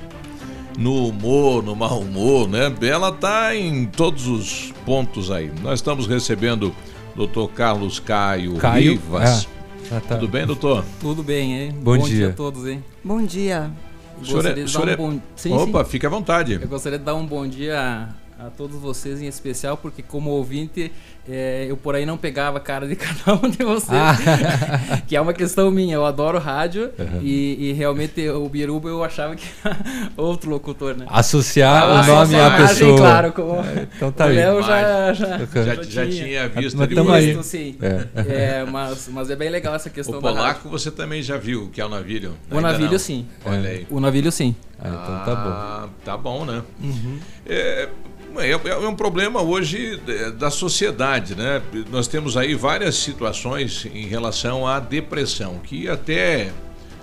no 0.77 1.07
humor, 1.07 1.63
no 1.63 1.75
mau 1.75 1.99
humor, 1.99 2.47
né? 2.47 2.73
Ela 2.81 3.11
tá 3.11 3.55
em 3.55 3.85
todos 3.85 4.27
os 4.27 4.71
pontos 4.85 5.31
aí. 5.31 5.51
Nós 5.61 5.79
estamos 5.79 6.05
recebendo 6.07 6.73
o 7.15 7.25
Dr. 7.25 7.51
Carlos 7.53 7.99
Caio, 7.99 8.55
Caio, 8.57 8.91
Rivas. 8.91 9.43
é. 9.53 9.57
Ah, 9.95 10.01
tá. 10.01 10.15
Tudo 10.15 10.27
bem, 10.27 10.45
doutor? 10.45 10.83
Tudo 10.99 11.23
bem, 11.23 11.53
hein? 11.59 11.71
Bom 11.81 11.97
dia. 11.97 12.29
a 12.29 12.33
todos, 12.33 12.67
hein? 12.67 12.83
Bom 13.03 13.23
dia. 13.23 13.71
É- 14.21 14.31
Gostaria 14.31 14.63
o 14.63 14.65
de 14.65 14.71
senhor 14.71 14.85
dar 14.85 14.91
é- 14.91 14.95
um 15.01 15.11
bom... 15.11 15.19
Sim, 15.35 15.53
Opa, 15.53 15.83
sim. 15.85 15.89
fique 15.91 16.05
à 16.05 16.09
vontade. 16.09 16.59
Eu 16.61 16.67
gostaria 16.67 16.99
de 16.99 17.05
dar 17.05 17.15
um 17.15 17.25
bom 17.25 17.47
dia 17.47 18.09
a 18.39 18.49
todos 18.49 18.75
vocês 18.79 19.21
em 19.21 19.27
especial, 19.27 19.77
porque 19.77 20.03
como 20.03 20.29
ouvinte, 20.31 20.91
é, 21.29 21.65
eu 21.69 21.75
por 21.77 21.95
aí 21.95 22.05
não 22.05 22.17
pegava 22.17 22.57
a 22.57 22.61
cara 22.61 22.87
de 22.87 22.95
cada 22.97 23.33
um 23.35 23.49
de 23.49 23.63
vocês. 23.63 23.89
Ah. 23.91 25.01
que 25.07 25.15
é 25.15 25.21
uma 25.21 25.33
questão 25.33 25.69
minha. 25.71 25.95
Eu 25.95 26.05
adoro 26.05 26.37
rádio 26.39 26.89
Uhum. 26.97 27.19
e, 27.21 27.69
e 27.69 27.73
realmente 27.73 28.27
o 28.29 28.47
Biruba 28.49 28.89
eu 28.89 29.03
achava 29.03 29.35
que 29.35 29.45
era 29.63 29.77
outro 30.17 30.49
locutor, 30.49 30.95
né? 30.95 31.05
Associar 31.09 31.83
Ah, 31.83 31.85
o 32.01 32.05
nome 32.05 32.35
à 32.35 32.47
associar, 32.47 32.67
sim, 32.69 32.75
pessoa. 32.79 32.97
claro. 32.97 33.31
Como 33.33 33.55
É, 33.61 33.87
então 33.95 34.11
tá 34.11 34.25
o 34.25 34.27
aí. 34.29 34.35
Léo 34.35 34.61
já, 34.63 34.67
Mas 35.07 35.17
já, 35.17 35.37
já- 35.37 35.83
já 35.83 36.07
tinha 36.07 36.49
visto 36.49 36.77
Mas 36.77 36.91
aí. 37.13 37.25
Visto, 37.27 37.43
sim. 37.43 37.77
É. 37.81 38.61
É, 38.61 38.65
mas, 38.65 39.07
mas 39.11 39.29
é 39.29 39.35
bem 39.35 39.49
legal 39.49 39.75
essa 39.75 39.89
questão 39.89 40.19
O 40.19 40.21
polaco 40.21 40.69
você 40.69 40.89
também 40.91 41.21
já 41.21 41.37
viu, 41.37 41.69
que 41.71 41.81
é 41.81 41.85
o 41.85 41.89
navilho? 41.89 42.33
O 42.51 42.59
navilho, 42.61 42.97
sim. 42.99 43.25
Olha 43.45 43.69
aí. 43.69 43.87
O 43.89 43.99
navilho, 43.99 44.31
sim. 44.31 44.55
Ah, 44.79 44.87
então 45.25 45.35
tá 45.35 45.41
bom. 45.41 45.49
Ah, 45.49 45.87
tá 46.05 46.17
bom, 46.17 46.45
né? 46.45 46.61
Uhum. 46.81 47.19
É, 47.45 47.89
é, 48.39 48.51
é 48.51 48.87
um 48.87 48.95
problema 48.95 49.41
hoje 49.41 50.01
é, 50.07 50.31
da 50.31 50.49
sociedade, 50.49 51.35
né? 51.35 51.61
Nós 51.89 52.07
temos 52.07 52.37
aí 52.37 52.55
várias 52.55 52.95
situações 52.95 53.85
em 53.93 54.07
relação 54.07 54.67
à 54.67 54.79
depressão, 54.79 55.59
que 55.63 55.87
até 55.89 56.51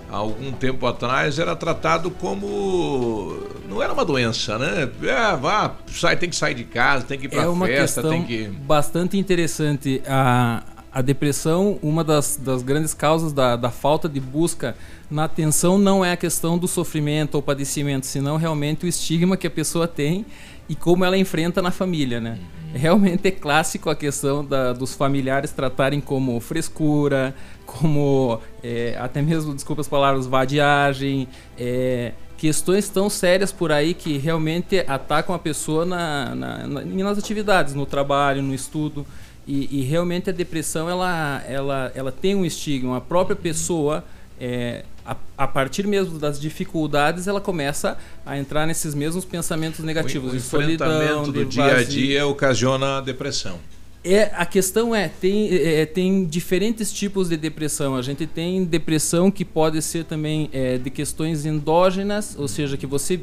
algum 0.09 0.51
tempo 0.51 0.85
atrás 0.85 1.39
era 1.39 1.55
tratado 1.55 2.09
como 2.11 3.37
não 3.67 3.81
era 3.81 3.91
uma 3.91 4.05
doença, 4.05 4.57
né? 4.57 4.89
É, 5.03 5.35
vá, 5.35 5.75
sai, 5.87 6.15
tem 6.15 6.29
que 6.29 6.35
sair 6.35 6.53
de 6.53 6.63
casa, 6.63 7.05
tem 7.05 7.17
que 7.19 7.25
ir 7.25 7.29
pra 7.29 7.43
é 7.43 7.47
uma 7.47 7.65
festa, 7.65 8.01
questão 8.01 8.11
tem 8.11 8.23
que 8.23 8.47
bastante 8.47 9.17
interessante. 9.17 10.01
A, 10.07 10.63
a 10.95 11.01
depressão, 11.01 11.77
uma 11.81 12.05
das, 12.05 12.37
das 12.37 12.61
grandes 12.61 12.93
causas 12.93 13.33
da, 13.33 13.57
da 13.57 13.69
falta 13.69 14.07
de 14.07 14.21
busca 14.21 14.77
na 15.11 15.25
atenção 15.25 15.77
não 15.77 16.05
é 16.05 16.13
a 16.13 16.17
questão 16.17 16.57
do 16.57 16.69
sofrimento 16.69 17.35
ou 17.35 17.41
padecimento, 17.41 18.05
senão 18.05 18.37
realmente 18.37 18.85
o 18.85 18.87
estigma 18.87 19.35
que 19.35 19.45
a 19.45 19.51
pessoa 19.51 19.89
tem 19.89 20.25
e 20.69 20.75
como 20.75 21.03
ela 21.05 21.17
enfrenta 21.17 21.61
na 21.61 21.71
família, 21.71 22.19
né? 22.19 22.37
Realmente 22.73 23.27
é 23.27 23.31
clássico 23.31 23.89
a 23.89 23.95
questão 23.95 24.43
da, 24.43 24.73
dos 24.73 24.93
familiares 24.93 25.51
tratarem 25.51 26.01
como 26.01 26.37
frescura, 26.41 27.33
como 27.65 28.39
é, 28.61 28.97
até 28.99 29.21
mesmo, 29.21 29.53
desculpa 29.55 29.81
as 29.81 29.87
palavras, 29.87 30.27
vadiagem, 30.27 31.27
é, 31.57 32.11
questões 32.37 32.89
tão 32.89 33.09
sérias 33.09 33.51
por 33.51 33.71
aí 33.71 33.93
que 33.93 34.17
realmente 34.17 34.83
atacam 34.87 35.33
a 35.33 35.39
pessoa 35.39 35.85
na, 35.85 36.35
na- 36.35 36.67
na- 36.67 36.81
nas 36.83 37.17
atividades, 37.17 37.73
no 37.73 37.85
trabalho, 37.85 38.41
no 38.41 38.53
estudo. 38.53 39.05
E, 39.47 39.79
e 39.79 39.83
realmente 39.83 40.29
a 40.29 40.33
depressão 40.33 40.89
ela, 40.89 41.41
ela, 41.47 41.91
ela 41.95 42.11
tem 42.11 42.35
um 42.35 42.43
estigma. 42.43 42.97
A 42.97 43.01
própria 43.01 43.35
pessoa, 43.37 44.03
é, 44.39 44.83
a, 45.05 45.15
a 45.37 45.47
partir 45.47 45.85
mesmo 45.85 46.17
das 46.17 46.39
dificuldades, 46.39 47.27
ela 47.27 47.39
começa 47.39 47.97
a 48.25 48.37
entrar 48.37 48.65
nesses 48.65 48.95
mesmos 48.95 49.23
pensamentos 49.23 49.85
negativos, 49.85 50.33
o 50.33 50.35
de 50.35 50.41
solidão, 50.41 51.23
de 51.23 51.31
do 51.31 51.45
dia 51.45 51.77
a 51.77 51.83
dia 51.83 52.25
ocasiona 52.25 52.97
a 52.97 53.01
depressão. 53.01 53.59
É, 54.03 54.31
a 54.35 54.45
questão 54.45 54.93
é, 54.93 55.07
tem, 55.07 55.49
é, 55.51 55.83
tem 55.85 56.25
diferentes 56.25 56.93
tipos 56.93 57.29
de 57.29 57.37
depressão. 57.37 57.95
A 57.95 58.03
gente 58.03 58.27
tem 58.27 58.63
depressão 58.63 59.31
que 59.31 59.43
pode 59.43 59.81
ser 59.81 60.05
também 60.05 60.47
é, 60.53 60.77
de 60.77 60.91
questões 60.91 61.43
endógenas, 61.43 62.35
ou 62.37 62.47
seja, 62.47 62.77
que 62.77 62.85
você, 62.85 63.21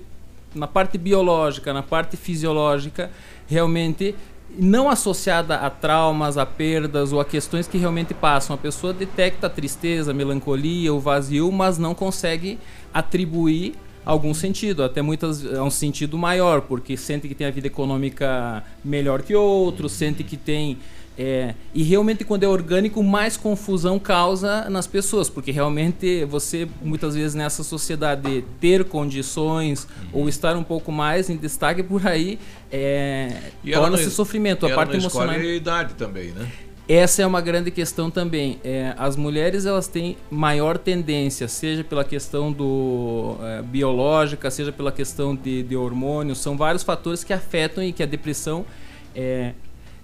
na 0.52 0.66
parte 0.66 0.98
biológica, 0.98 1.72
na 1.72 1.84
parte 1.84 2.16
fisiológica, 2.16 3.12
realmente 3.46 4.16
não 4.58 4.88
associada 4.88 5.56
a 5.56 5.70
traumas, 5.70 6.36
a 6.36 6.44
perdas 6.44 7.12
ou 7.12 7.20
a 7.20 7.24
questões 7.24 7.66
que 7.66 7.78
realmente 7.78 8.12
passam. 8.14 8.54
A 8.54 8.58
pessoa 8.58 8.92
detecta 8.92 9.46
a 9.46 9.50
tristeza, 9.50 10.10
a 10.10 10.14
melancolia, 10.14 10.92
o 10.92 11.00
vazio, 11.00 11.50
mas 11.50 11.78
não 11.78 11.94
consegue 11.94 12.58
atribuir 12.92 13.74
algum 14.04 14.34
sentido, 14.34 14.82
até 14.82 15.00
muitas 15.00 15.44
é 15.44 15.62
um 15.62 15.70
sentido 15.70 16.18
maior, 16.18 16.62
porque 16.62 16.96
sente 16.96 17.28
que 17.28 17.34
tem 17.34 17.46
a 17.46 17.50
vida 17.50 17.68
econômica 17.68 18.64
melhor 18.84 19.22
que 19.22 19.34
outros, 19.34 19.92
sente 19.92 20.24
que 20.24 20.36
tem 20.36 20.78
é, 21.18 21.54
e 21.74 21.82
realmente 21.82 22.24
quando 22.24 22.42
é 22.44 22.48
orgânico 22.48 23.02
mais 23.02 23.36
confusão 23.36 23.98
causa 23.98 24.68
nas 24.70 24.86
pessoas, 24.86 25.28
porque 25.28 25.50
realmente 25.50 26.24
você 26.24 26.66
muitas 26.80 27.14
vezes 27.14 27.34
nessa 27.34 27.62
sociedade 27.62 28.44
ter 28.60 28.84
condições 28.84 29.86
ou 30.12 30.28
estar 30.28 30.56
um 30.56 30.64
pouco 30.64 30.90
mais 30.90 31.28
em 31.28 31.36
destaque 31.36 31.82
por 31.82 32.06
aí 32.06 32.38
é, 32.70 33.36
E 33.62 33.72
torna-se 33.72 34.10
sofrimento, 34.10 34.66
e 34.66 34.72
a 34.72 34.74
parte 34.74 34.96
emocional. 34.96 35.34
a 35.34 35.38
idade 35.38 35.94
também, 35.94 36.30
né? 36.30 36.50
Essa 36.88 37.22
é 37.22 37.26
uma 37.26 37.40
grande 37.40 37.70
questão 37.70 38.10
também. 38.10 38.58
É, 38.64 38.92
as 38.98 39.14
mulheres 39.14 39.66
elas 39.66 39.86
têm 39.86 40.16
maior 40.30 40.76
tendência, 40.76 41.46
seja 41.46 41.84
pela 41.84 42.04
questão 42.04 42.50
do 42.50 43.36
é, 43.40 43.62
biológica, 43.62 44.50
seja 44.50 44.72
pela 44.72 44.90
questão 44.90 45.36
de, 45.36 45.62
de 45.62 45.76
hormônios, 45.76 46.38
são 46.38 46.56
vários 46.56 46.82
fatores 46.82 47.22
que 47.22 47.32
afetam 47.32 47.84
e 47.84 47.92
que 47.92 48.02
a 48.02 48.06
depressão 48.06 48.66
é, 49.14 49.52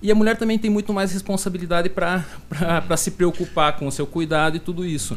e 0.00 0.10
a 0.10 0.14
mulher 0.14 0.36
também 0.36 0.58
tem 0.58 0.70
muito 0.70 0.92
mais 0.92 1.12
responsabilidade 1.12 1.88
para 1.88 2.96
se 2.96 3.10
preocupar 3.12 3.76
com 3.76 3.86
o 3.86 3.92
seu 3.92 4.06
cuidado 4.06 4.56
e 4.56 4.60
tudo 4.60 4.84
isso. 4.86 5.16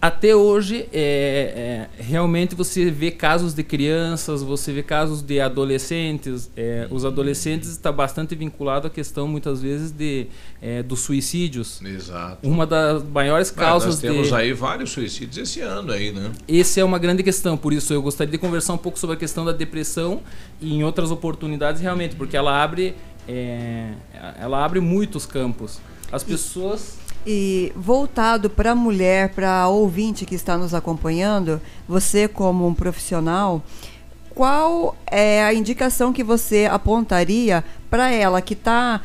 até 0.00 0.34
hoje, 0.34 0.88
é, 0.92 1.88
é, 1.96 2.02
realmente 2.02 2.56
você 2.56 2.90
vê 2.90 3.12
casos 3.12 3.54
de 3.54 3.62
crianças, 3.62 4.42
você 4.42 4.72
vê 4.72 4.82
casos 4.82 5.22
de 5.22 5.40
adolescentes. 5.40 6.50
É, 6.56 6.88
os 6.90 7.04
adolescentes 7.04 7.68
está 7.70 7.92
bastante 7.92 8.34
vinculado 8.34 8.88
à 8.88 8.90
questão, 8.90 9.28
muitas 9.28 9.62
vezes, 9.62 9.92
de, 9.92 10.26
é, 10.60 10.82
dos 10.82 11.00
suicídios. 11.02 11.80
Exato. 11.82 12.44
Uma 12.44 12.66
das 12.66 13.00
maiores 13.04 13.52
Ah, 13.56 13.60
causas 13.60 13.94
nós 13.94 14.00
temos 14.00 14.26
de... 14.26 14.34
aí 14.34 14.52
vários 14.52 14.90
suicídios 14.90 15.38
esse 15.38 15.60
ano 15.60 15.92
aí, 15.92 16.10
né? 16.10 16.32
Esse 16.48 16.80
é 16.80 16.84
uma 16.84 16.98
grande 16.98 17.22
questão, 17.22 17.56
por 17.56 17.72
isso 17.72 17.94
eu 17.94 18.02
gostaria 18.02 18.32
de 18.32 18.38
conversar 18.38 18.72
um 18.72 18.78
pouco 18.78 18.98
sobre 18.98 19.14
a 19.14 19.18
questão 19.18 19.44
da 19.44 19.52
depressão 19.52 20.20
e 20.60 20.74
em 20.74 20.82
outras 20.82 21.12
oportunidades 21.12 21.80
realmente, 21.80 22.16
porque 22.16 22.36
ela 22.36 22.60
abre, 22.60 22.96
é, 23.28 23.92
ela 24.40 24.64
abre 24.64 24.80
muitos 24.80 25.26
campos. 25.26 25.80
As 26.10 26.22
pessoas 26.22 26.98
E 27.24 27.72
voltado 27.76 28.50
para 28.50 28.72
a 28.72 28.74
mulher, 28.74 29.30
para 29.30 29.60
a 29.60 29.68
ouvinte 29.68 30.26
que 30.26 30.34
está 30.34 30.58
nos 30.58 30.74
acompanhando, 30.74 31.60
você 31.86 32.26
como 32.26 32.66
um 32.66 32.74
profissional, 32.74 33.62
qual 34.30 34.96
é 35.06 35.44
a 35.44 35.54
indicação 35.54 36.12
que 36.12 36.24
você 36.24 36.66
apontaria 36.66 37.64
para 37.88 38.10
ela 38.10 38.42
que 38.42 38.54
está 38.54 39.00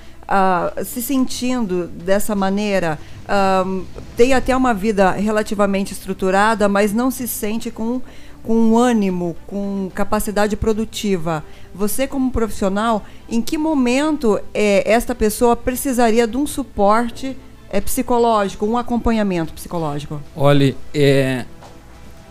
se 0.84 1.02
sentindo 1.02 1.88
dessa 1.88 2.36
maneira, 2.36 3.00
ahm, 3.28 3.84
tem 4.18 4.34
até 4.34 4.56
uma 4.56 4.74
vida 4.74 5.12
relativamente 5.12 5.94
estruturada, 5.94 6.68
mas 6.68 6.94
não 6.94 7.10
se 7.10 7.28
sente 7.28 7.72
com 7.72 8.02
com 8.48 8.78
ânimo, 8.78 9.36
com 9.46 9.92
capacidade 9.94 10.56
produtiva. 10.56 11.44
Você 11.76 12.08
como 12.08 12.32
profissional, 12.32 13.04
em 13.28 13.42
que 13.42 13.58
momento 13.58 14.40
eh, 14.54 14.90
esta 14.90 15.14
pessoa 15.14 15.54
precisaria 15.54 16.26
de 16.26 16.38
um 16.38 16.48
suporte 16.48 17.36
eh, 17.70 17.82
psicológico, 17.82 18.66
um 18.66 18.78
acompanhamento 18.78 19.52
psicológico? 19.52 20.22
Olha, 20.34 20.74
é, 20.94 21.44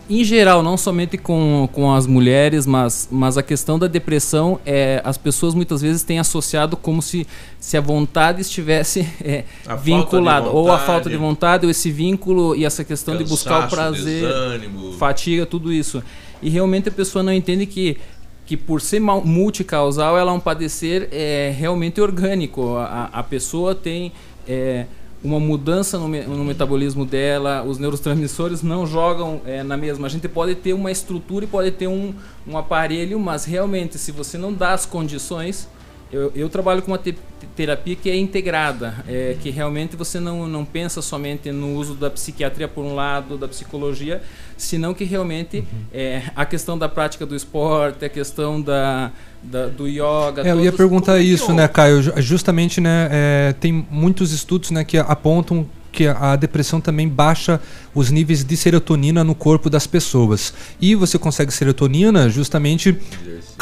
em 0.09 0.23
geral, 0.23 0.63
não 0.63 0.77
somente 0.77 1.17
com, 1.17 1.67
com 1.73 1.93
as 1.93 2.07
mulheres, 2.07 2.65
mas, 2.65 3.09
mas 3.11 3.37
a 3.37 3.43
questão 3.43 3.77
da 3.77 3.87
depressão, 3.87 4.59
é, 4.65 5.01
as 5.03 5.17
pessoas 5.17 5.53
muitas 5.53 5.81
vezes 5.81 6.03
têm 6.03 6.17
associado 6.19 6.77
como 6.77 7.01
se, 7.01 7.27
se 7.59 7.75
a 7.75 7.81
vontade 7.81 8.41
estivesse 8.41 9.01
é, 9.21 9.43
vinculada. 9.83 10.49
Ou 10.49 10.71
a 10.71 10.79
falta 10.79 11.09
de 11.09 11.17
vontade, 11.17 11.65
ou 11.65 11.71
esse 11.71 11.91
vínculo 11.91 12.55
e 12.55 12.63
essa 12.63 12.83
questão 12.83 13.17
de 13.17 13.23
buscar 13.23 13.59
o 13.59 13.61
Cansaço, 13.63 13.75
prazer, 13.75 14.21
desânimo. 14.21 14.93
fatiga, 14.93 15.45
tudo 15.45 15.73
isso. 15.73 16.01
E 16.41 16.49
realmente 16.49 16.89
a 16.89 16.91
pessoa 16.91 17.21
não 17.23 17.33
entende 17.33 17.65
que 17.65 17.97
que 18.45 18.55
por 18.55 18.79
ser 18.79 19.01
multicausal 19.01 20.17
ela 20.17 20.31
é 20.31 20.33
um 20.33 20.39
padecer 20.39 21.09
é, 21.11 21.53
realmente 21.59 21.99
orgânico. 21.99 22.77
A, 22.77 23.09
a 23.11 23.21
pessoa 23.21 23.75
tem 23.75 24.13
é, 24.47 24.85
uma 25.23 25.39
mudança 25.39 25.97
no, 25.97 26.07
me- 26.07 26.23
no 26.23 26.43
metabolismo 26.45 27.05
dela, 27.05 27.63
os 27.63 27.77
neurotransmissores 27.79 28.61
não 28.61 28.85
jogam 28.85 29.41
é, 29.45 29.63
na 29.63 29.75
mesma. 29.75 30.07
A 30.07 30.09
gente 30.09 30.27
pode 30.27 30.55
ter 30.55 30.73
uma 30.73 30.91
estrutura 30.91 31.45
e 31.45 31.47
pode 31.47 31.71
ter 31.71 31.87
um, 31.87 32.13
um 32.47 32.57
aparelho, 32.57 33.19
mas 33.19 33.43
realmente 33.45 33.97
se 33.97 34.11
você 34.11 34.37
não 34.37 34.53
dá 34.53 34.73
as 34.73 34.85
condições, 34.85 35.67
eu, 36.11 36.31
eu 36.35 36.47
trabalho 36.49 36.81
com 36.81 36.91
uma 36.91 36.97
te- 36.97 37.17
terapia 37.55 37.95
que 37.95 38.09
é 38.09 38.15
integrada, 38.15 39.03
é, 39.07 39.35
que 39.41 39.49
realmente 39.49 39.95
você 39.95 40.19
não, 40.19 40.47
não 40.47 40.63
pensa 40.63 41.01
somente 41.01 41.51
no 41.51 41.75
uso 41.75 41.95
da 41.95 42.09
psiquiatria 42.09 42.67
por 42.67 42.83
um 42.85 42.93
lado, 42.95 43.37
da 43.37 43.47
psicologia, 43.47 44.21
senão 44.57 44.93
que 44.93 45.03
realmente 45.03 45.63
é, 45.93 46.23
a 46.35 46.45
questão 46.45 46.77
da 46.77 46.89
prática 46.89 47.25
do 47.25 47.35
esporte, 47.35 48.03
a 48.03 48.09
questão 48.09 48.59
da, 48.61 49.11
da- 49.43 49.67
do 49.67 49.87
yoga. 49.87 50.41
É, 50.43 50.51
eu 50.51 50.61
ia 50.61 50.71
perguntar 50.73 51.19
isso, 51.19 51.53
né, 51.53 51.67
Caio? 51.67 52.01
Ju- 52.01 52.13
Justamente, 52.17 52.81
né, 52.81 53.07
é, 53.11 53.55
tem 53.59 53.85
muitos 53.91 54.31
estudos 54.31 54.71
né, 54.71 54.83
que 54.83 54.97
apontam 54.97 55.65
que 55.97 56.05
a 56.05 56.35
depressão 56.35 56.79
também 56.79 57.09
baixa 57.09 57.59
os 57.95 58.11
níveis 58.11 58.43
de 58.43 58.55
serotonina 58.55 59.23
no 59.23 59.33
corpo 59.33 59.67
das 59.67 59.87
pessoas. 59.87 60.53
E 60.79 60.93
você 60.93 61.17
consegue 61.17 61.51
serotonina 61.51 62.29
justamente 62.29 62.95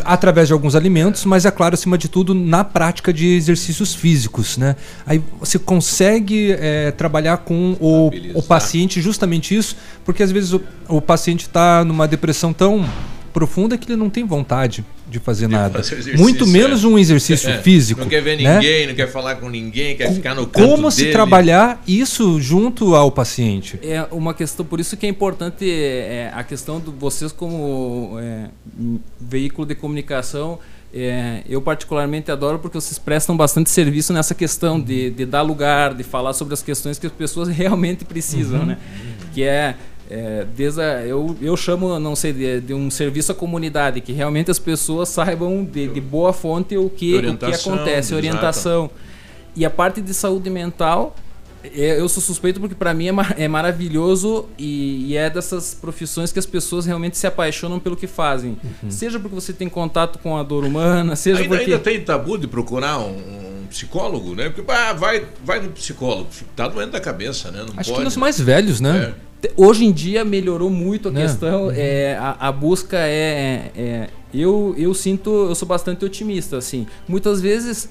através 0.03 0.49
de 0.49 0.53
alguns 0.53 0.75
alimentos, 0.75 1.23
mas 1.23 1.45
é 1.45 1.51
claro, 1.51 1.75
acima 1.75 1.97
de 1.97 2.09
tudo, 2.09 2.33
na 2.33 2.65
prática 2.65 3.13
de 3.13 3.25
exercícios 3.25 3.95
físicos, 3.95 4.57
né? 4.57 4.75
Aí 5.05 5.23
você 5.39 5.57
consegue 5.57 6.51
é, 6.59 6.91
trabalhar 6.91 7.37
com 7.37 7.77
o, 7.79 8.11
o 8.33 8.43
paciente 8.43 8.99
justamente 8.99 9.55
isso, 9.55 9.77
porque 10.03 10.21
às 10.21 10.29
vezes 10.29 10.51
o, 10.51 10.61
o 10.89 10.99
paciente 10.99 11.47
está 11.47 11.85
numa 11.85 12.05
depressão 12.05 12.51
tão 12.51 12.85
profunda 13.35 13.77
que 13.77 13.91
ele 13.91 13.97
não 13.97 14.09
tem 14.09 14.23
vontade 14.25 14.83
de 15.09 15.19
fazer 15.19 15.47
nada. 15.49 15.83
Fazer 15.83 16.17
Muito 16.17 16.47
menos 16.47 16.83
é. 16.83 16.87
um 16.87 16.97
exercício 16.97 17.49
É, 17.49 17.57
físico. 17.61 17.99
Não 17.99 18.07
quer 18.07 18.21
ver 18.21 18.41
né? 18.41 18.55
ninguém, 18.55 18.87
não 18.87 18.95
quer 18.95 19.11
falar 19.11 19.35
com 19.35 19.49
ninguém, 19.49 19.95
quer 19.97 20.11
ficar 20.13 20.33
no 20.33 20.47
canto 20.47 20.67
Como 20.69 20.89
se 20.89 21.01
dele. 21.01 21.11
trabalhar 21.11 21.83
isso 21.85 22.39
junto 22.41 22.95
ao 22.95 23.11
paciente? 23.11 23.77
É 23.83 24.07
uma 24.09 24.33
questão, 24.33 24.65
por 24.65 24.79
isso 24.79 24.95
que 24.95 25.05
é 25.05 25.09
importante 25.09 25.69
é, 25.69 26.31
a 26.33 26.43
questão 26.43 26.79
de 26.79 26.89
vocês 26.91 27.31
como 27.33 28.17
é, 28.19 28.45
veículo 29.19 29.67
de 29.67 29.75
comunicação. 29.75 30.57
é, 30.93 31.41
eu 31.49 31.61
particularmente 31.61 32.31
adoro 32.31 32.57
porque 32.57 32.79
vocês 32.79 32.97
prestam 32.97 33.35
bastante 33.35 33.69
serviço 33.69 34.13
nessa 34.13 34.33
questão 34.33 34.79
de, 34.79 35.09
de 35.11 35.25
dar 35.25 35.41
lugar, 35.41 35.93
de 35.93 36.03
falar 36.03 36.31
sobre 36.33 36.53
as 36.53 36.61
questões 36.63 36.97
que 36.97 37.05
as 37.05 37.11
pessoas 37.11 37.49
realmente 37.53 38.05
precisam, 38.05 38.61
Uhum. 38.61 38.65
né? 38.67 38.77
Que 39.33 39.43
é, 39.43 39.75
é, 40.09 40.45
desde 40.55 40.81
a, 40.81 41.01
eu, 41.05 41.35
eu 41.41 41.55
chamo, 41.57 41.97
não 41.99 42.15
sei, 42.15 42.31
de, 42.33 42.61
de 42.61 42.73
um 42.73 42.89
serviço 42.91 43.31
à 43.31 43.35
comunidade, 43.35 44.01
que 44.01 44.11
realmente 44.13 44.51
as 44.51 44.59
pessoas 44.59 45.09
saibam 45.09 45.63
de, 45.63 45.87
de 45.87 46.01
boa 46.01 46.31
fonte 46.33 46.77
o 46.77 46.89
que, 46.89 47.07
o 47.07 47.11
que 47.11 47.15
Orientação, 47.17 47.73
acontece, 47.73 47.97
exato. 47.99 48.15
orientação. 48.15 48.89
E 49.55 49.65
a 49.65 49.69
parte 49.69 50.01
de 50.01 50.13
saúde 50.13 50.49
mental, 50.49 51.15
é, 51.63 51.99
eu 51.99 52.07
sou 52.07 52.21
suspeito 52.21 52.59
porque 52.59 52.75
para 52.75 52.93
mim 52.93 53.07
é, 53.07 53.11
ma- 53.11 53.33
é 53.37 53.47
maravilhoso 53.47 54.45
e, 54.59 55.07
e 55.07 55.17
é 55.17 55.29
dessas 55.29 55.73
profissões 55.73 56.31
que 56.31 56.37
as 56.37 56.45
pessoas 56.45 56.85
realmente 56.85 57.17
se 57.17 57.25
apaixonam 57.25 57.79
pelo 57.79 57.95
que 57.95 58.05
fazem. 58.05 58.57
Seja 58.89 59.19
porque 59.19 59.33
você 59.33 59.51
tem 59.53 59.67
contato 59.67 60.19
com 60.19 60.37
a 60.37 60.43
dor 60.43 60.63
humana, 60.65 61.15
seja 61.15 61.41
Ainda, 61.41 61.55
porque. 61.55 61.71
ainda 61.71 61.83
tem 61.83 61.99
tabu 62.01 62.37
de 62.37 62.47
procurar 62.47 62.99
um, 62.99 63.15
um 63.65 63.67
psicólogo, 63.67 64.33
né? 64.35 64.49
Porque 64.49 64.69
ah, 64.71 64.93
vai, 64.93 65.25
vai 65.43 65.59
no 65.59 65.69
psicólogo. 65.71 66.27
Tá 66.55 66.67
doendo 66.67 66.91
da 66.93 66.99
cabeça, 67.01 67.51
né? 67.51 67.59
Não 67.59 67.73
Acho 67.77 67.89
pode. 67.89 67.97
que 67.99 68.03
nos 68.05 68.15
mais 68.17 68.39
velhos, 68.39 68.79
né? 68.79 69.13
Te- 69.41 69.51
Hoje 69.57 69.83
em 69.85 69.91
dia 69.91 70.23
melhorou 70.23 70.69
muito 70.69 71.09
a 71.09 71.11
Né? 71.11 71.21
questão. 71.23 71.65
Uhum. 71.65 71.71
É, 71.75 72.15
a, 72.17 72.47
a 72.47 72.51
busca 72.51 72.97
é, 72.97 73.71
é- 73.75 74.09
eu 74.33 74.73
eu 74.77 74.93
sinto 74.93 75.29
eu 75.29 75.55
sou 75.55 75.67
bastante 75.67 76.03
otimista 76.05 76.57
assim. 76.57 76.87
Muitas 77.07 77.41
vezes 77.41 77.89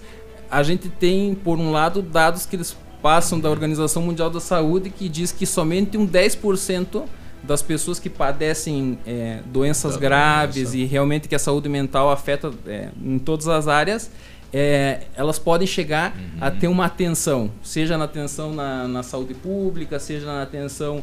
a 0.51 0.63
gente 0.63 0.89
tem 0.89 1.35
por 1.35 1.59
um 1.59 1.71
lado 1.73 2.01
dados 2.03 2.47
que 2.47 2.57
eles 2.57 2.77
passam 3.03 3.39
da 3.39 3.51
Organização 3.51 4.03
Mundial 4.03 4.31
da 4.31 4.41
Saúde 4.41 4.89
que 4.91 5.09
diz 5.09 5.31
que 5.33 5.45
somente 5.47 5.97
um 5.99 6.07
10% 6.07 7.03
das 7.43 7.61
pessoas 7.61 7.99
que 7.99 8.09
padecem 8.09 8.99
é, 9.07 9.41
doenças 9.45 9.95
Da 9.95 10.01
graves 10.01 10.55
doença. 10.71 10.77
e 10.79 10.85
realmente 10.87 11.29
que 11.29 11.35
a 11.35 11.39
saúde 11.39 11.69
mental 11.69 12.11
afeta 12.11 12.51
é, 12.67 12.89
em 13.03 13.19
todas 13.19 13.47
as 13.49 13.69
áreas 13.69 14.11
é, 14.57 15.01
elas 15.17 15.37
podem 15.37 15.67
chegar 15.67 16.17
a 16.41 16.49
ter 16.49 16.69
uma 16.69 16.87
atenção, 16.87 17.51
seja 17.61 17.99
na 17.99 18.05
atenção 18.05 18.55
na, 18.55 18.87
na 18.87 19.03
saúde 19.03 19.35
pública, 19.35 19.99
seja 19.99 20.27
na 20.27 20.43
atenção 20.43 21.03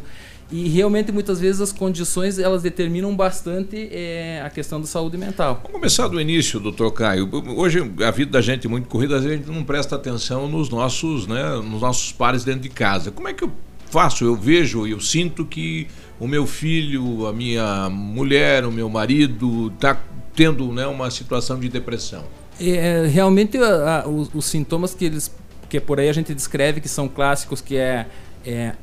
e 0.49 0.69
realmente 0.69 1.11
muitas 1.11 1.39
vezes 1.39 1.59
as 1.59 1.73
condições 1.73 2.39
elas 2.39 2.63
determinam 2.63 3.13
bastante 3.13 3.89
é, 3.91 4.41
a 4.41 4.49
questão 4.49 4.79
da 4.79 4.87
saúde 4.87 5.17
mental. 5.17 5.55
Vamos 5.55 5.71
começar 5.73 6.07
do 6.07 6.19
início, 6.19 6.61
doutor 6.61 6.91
Caio. 6.91 7.29
Hoje 7.57 7.79
a 8.05 8.11
vida 8.11 8.31
da 8.31 8.41
gente 8.41 8.67
é 8.67 8.69
muito 8.69 8.87
corrida, 8.87 9.17
a 9.17 9.21
gente 9.21 9.49
não 9.49 9.65
presta 9.65 9.97
atenção 9.97 10.47
nos 10.47 10.69
nossos, 10.69 11.27
né, 11.27 11.55
nos 11.57 11.81
nossos 11.81 12.13
pares 12.13 12.45
dentro 12.45 12.61
de 12.61 12.69
casa. 12.69 13.11
Como 13.11 13.27
é 13.27 13.33
que 13.33 13.43
eu 13.43 13.51
faço? 13.89 14.23
Eu 14.23 14.35
vejo, 14.37 14.87
eu 14.87 15.01
sinto 15.01 15.45
que 15.45 15.87
o 16.17 16.25
meu 16.25 16.47
filho, 16.47 17.27
a 17.27 17.33
minha 17.33 17.89
mulher, 17.89 18.65
o 18.65 18.71
meu 18.71 18.89
marido 18.89 19.69
está 19.73 20.01
tendo 20.33 20.71
né, 20.71 20.87
uma 20.87 21.11
situação 21.11 21.59
de 21.59 21.67
depressão. 21.67 22.23
É, 22.69 23.05
realmente 23.07 23.57
a- 23.57 24.03
a- 24.03 24.07
os, 24.07 24.29
os 24.33 24.45
sintomas 24.45 24.93
que 24.93 25.05
eles 25.05 25.31
que 25.69 25.79
por 25.79 25.99
aí 26.01 26.09
a 26.09 26.13
gente 26.13 26.33
descreve 26.33 26.81
que 26.81 26.89
são 26.89 27.07
clássicos 27.07 27.61
que 27.61 27.77
é, 27.77 28.05
é 28.45 28.73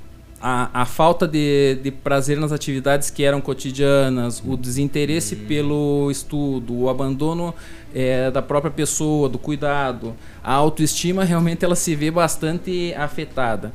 a, 0.40 0.70
a 0.82 0.86
falta 0.86 1.28
de, 1.28 1.74
de 1.82 1.90
prazer 1.90 2.38
nas 2.40 2.50
atividades 2.50 3.10
que 3.10 3.24
eram 3.24 3.42
cotidianas, 3.42 4.42
o 4.42 4.56
desinteresse 4.56 5.36
pelo 5.36 6.10
estudo, 6.10 6.74
o 6.74 6.88
abandono 6.88 7.54
é, 7.94 8.30
da 8.30 8.40
própria 8.40 8.70
pessoa, 8.70 9.28
do 9.28 9.38
cuidado, 9.38 10.14
a 10.42 10.52
autoestima 10.54 11.24
realmente 11.24 11.62
ela 11.62 11.74
se 11.76 11.94
vê 11.94 12.10
bastante 12.10 12.94
afetada. 12.96 13.70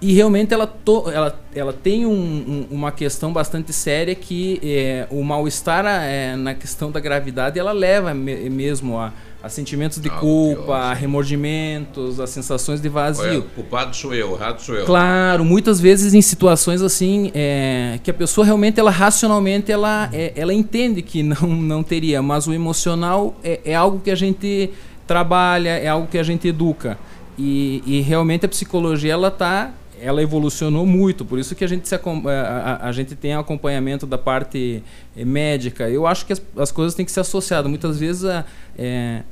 E 0.00 0.12
realmente 0.12 0.52
ela, 0.54 0.66
to- 0.66 1.10
ela, 1.10 1.36
ela 1.54 1.72
tem 1.72 2.06
um- 2.06 2.10
um- 2.12 2.66
uma 2.70 2.92
questão 2.92 3.32
bastante 3.32 3.72
séria 3.72 4.14
que 4.14 4.60
é, 4.62 5.08
o 5.10 5.24
mal-estar 5.24 5.86
é, 5.86 6.36
na 6.36 6.54
questão 6.54 6.90
da 6.92 7.00
gravidade 7.00 7.58
ela 7.58 7.72
leva 7.72 8.14
me- 8.14 8.48
mesmo 8.50 8.96
a, 8.98 9.12
a 9.44 9.48
sentimentos 9.50 10.00
de 10.00 10.08
culpa, 10.08 10.74
a 10.74 10.94
remordimentos, 10.94 12.18
a 12.18 12.26
sensações 12.26 12.80
de 12.80 12.88
vazio. 12.88 13.24
Olha, 13.24 13.38
o 13.40 13.42
culpado 13.42 13.94
sou 13.94 14.14
eu, 14.14 14.30
o 14.30 14.34
errado 14.36 14.58
sou 14.60 14.74
eu. 14.74 14.86
Claro, 14.86 15.44
muitas 15.44 15.78
vezes 15.78 16.14
em 16.14 16.22
situações 16.22 16.80
assim 16.80 17.30
é, 17.34 18.00
que 18.02 18.10
a 18.10 18.14
pessoa 18.14 18.46
realmente 18.46 18.80
ela 18.80 18.90
racionalmente 18.90 19.70
ela, 19.70 20.08
é, 20.14 20.32
ela 20.34 20.54
entende 20.54 21.02
que 21.02 21.22
não, 21.22 21.46
não 21.46 21.82
teria, 21.82 22.22
mas 22.22 22.46
o 22.46 22.54
emocional 22.54 23.34
é, 23.44 23.60
é 23.66 23.74
algo 23.74 24.00
que 24.00 24.10
a 24.10 24.14
gente 24.14 24.70
trabalha, 25.06 25.68
é 25.78 25.88
algo 25.88 26.06
que 26.06 26.16
a 26.16 26.22
gente 26.22 26.48
educa 26.48 26.96
e, 27.38 27.82
e 27.86 28.00
realmente 28.00 28.46
a 28.46 28.48
psicologia 28.48 29.12
ela 29.12 29.30
tá 29.30 29.72
ela 30.00 30.22
evolucionou 30.22 30.84
muito, 30.84 31.24
por 31.24 31.38
isso 31.38 31.54
que 31.54 31.64
a 31.64 31.68
gente, 31.68 31.88
se, 31.88 31.94
a, 31.94 31.98
a- 31.98 32.88
a 32.88 32.92
gente 32.92 33.14
tem 33.14 33.34
acompanhamento 33.34 34.06
da 34.06 34.18
parte 34.18 34.82
eh, 35.16 35.24
médica. 35.24 35.88
Eu 35.88 36.06
acho 36.06 36.26
que 36.26 36.32
as, 36.32 36.42
as 36.58 36.70
coisas 36.72 36.94
têm 36.94 37.06
que 37.06 37.12
ser 37.12 37.20
associadas. 37.20 37.70
Muitas 37.70 37.98
vezes 37.98 38.24
a, 38.24 38.44
eh, 38.76 39.22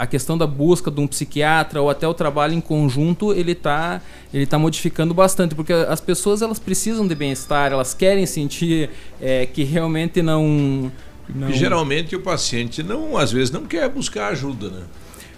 a 0.00 0.06
questão 0.06 0.38
da 0.38 0.46
busca 0.46 0.90
de 0.90 0.98
um 0.98 1.06
psiquiatra 1.06 1.82
ou 1.82 1.90
até 1.90 2.08
o 2.08 2.14
trabalho 2.14 2.54
em 2.54 2.60
conjunto 2.60 3.34
ele 3.34 3.52
está 3.52 4.00
ele 4.32 4.46
tá 4.46 4.58
modificando 4.58 5.12
bastante 5.12 5.54
porque 5.54 5.74
as 5.74 6.00
pessoas 6.00 6.40
elas 6.40 6.58
precisam 6.58 7.06
de 7.06 7.14
bem-estar 7.14 7.70
elas 7.70 7.92
querem 7.92 8.24
sentir 8.24 8.88
eh, 9.20 9.44
que 9.44 9.62
realmente 9.62 10.22
não, 10.22 10.90
não 11.34 11.52
geralmente 11.52 12.16
o 12.16 12.20
paciente 12.20 12.82
não, 12.82 13.14
às 13.18 13.30
vezes, 13.30 13.50
não 13.50 13.66
quer 13.66 13.86
buscar 13.90 14.28
ajuda, 14.28 14.70
né? 14.70 14.82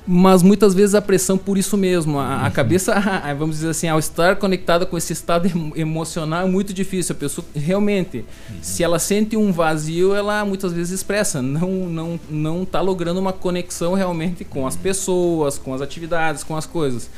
Mas 0.07 0.43
muitas 0.43 0.74
vezes 0.74 0.95
a 0.95 1.01
pressão 1.01 1.39
por 1.39 1.57
isso 1.57 1.77
mesmo. 1.77 2.19
A, 2.19 2.47
a 2.47 2.51
cabeça, 2.51 2.95
vamos 3.39 3.57
dizer 3.57 3.70
assim, 3.70 3.89
ao 3.89 3.99
estar 3.99 4.37
conectada 4.37 4.85
com 4.85 4.99
esse 4.99 5.12
estado 5.12 5.47
emo- 5.47 5.73
emocional 5.77 6.47
é 6.47 6.51
muito 6.51 6.73
difícil. 6.74 7.15
A 7.15 7.19
pessoa 7.19 7.47
realmente, 7.55 8.24
se 8.61 8.83
ela 8.83 8.99
sente 8.99 9.37
um 9.37 9.53
vazio, 9.53 10.15
ela 10.15 10.45
muitas 10.45 10.73
vezes 10.73 10.93
expressa. 10.93 11.41
Não 11.41 11.70
não 11.70 12.20
não 12.29 12.62
está 12.65 12.81
logrando 12.81 13.20
uma 13.20 13.33
conexão 13.33 13.95
realmente 13.95 14.45
com 14.45 14.66
as 14.66 14.77
pessoas, 14.77 15.57
com 15.59 15.73
as 15.73 15.81
atividades, 15.81 16.43
com 16.43 16.57
as 16.57 16.66
coisas. 16.66 17.09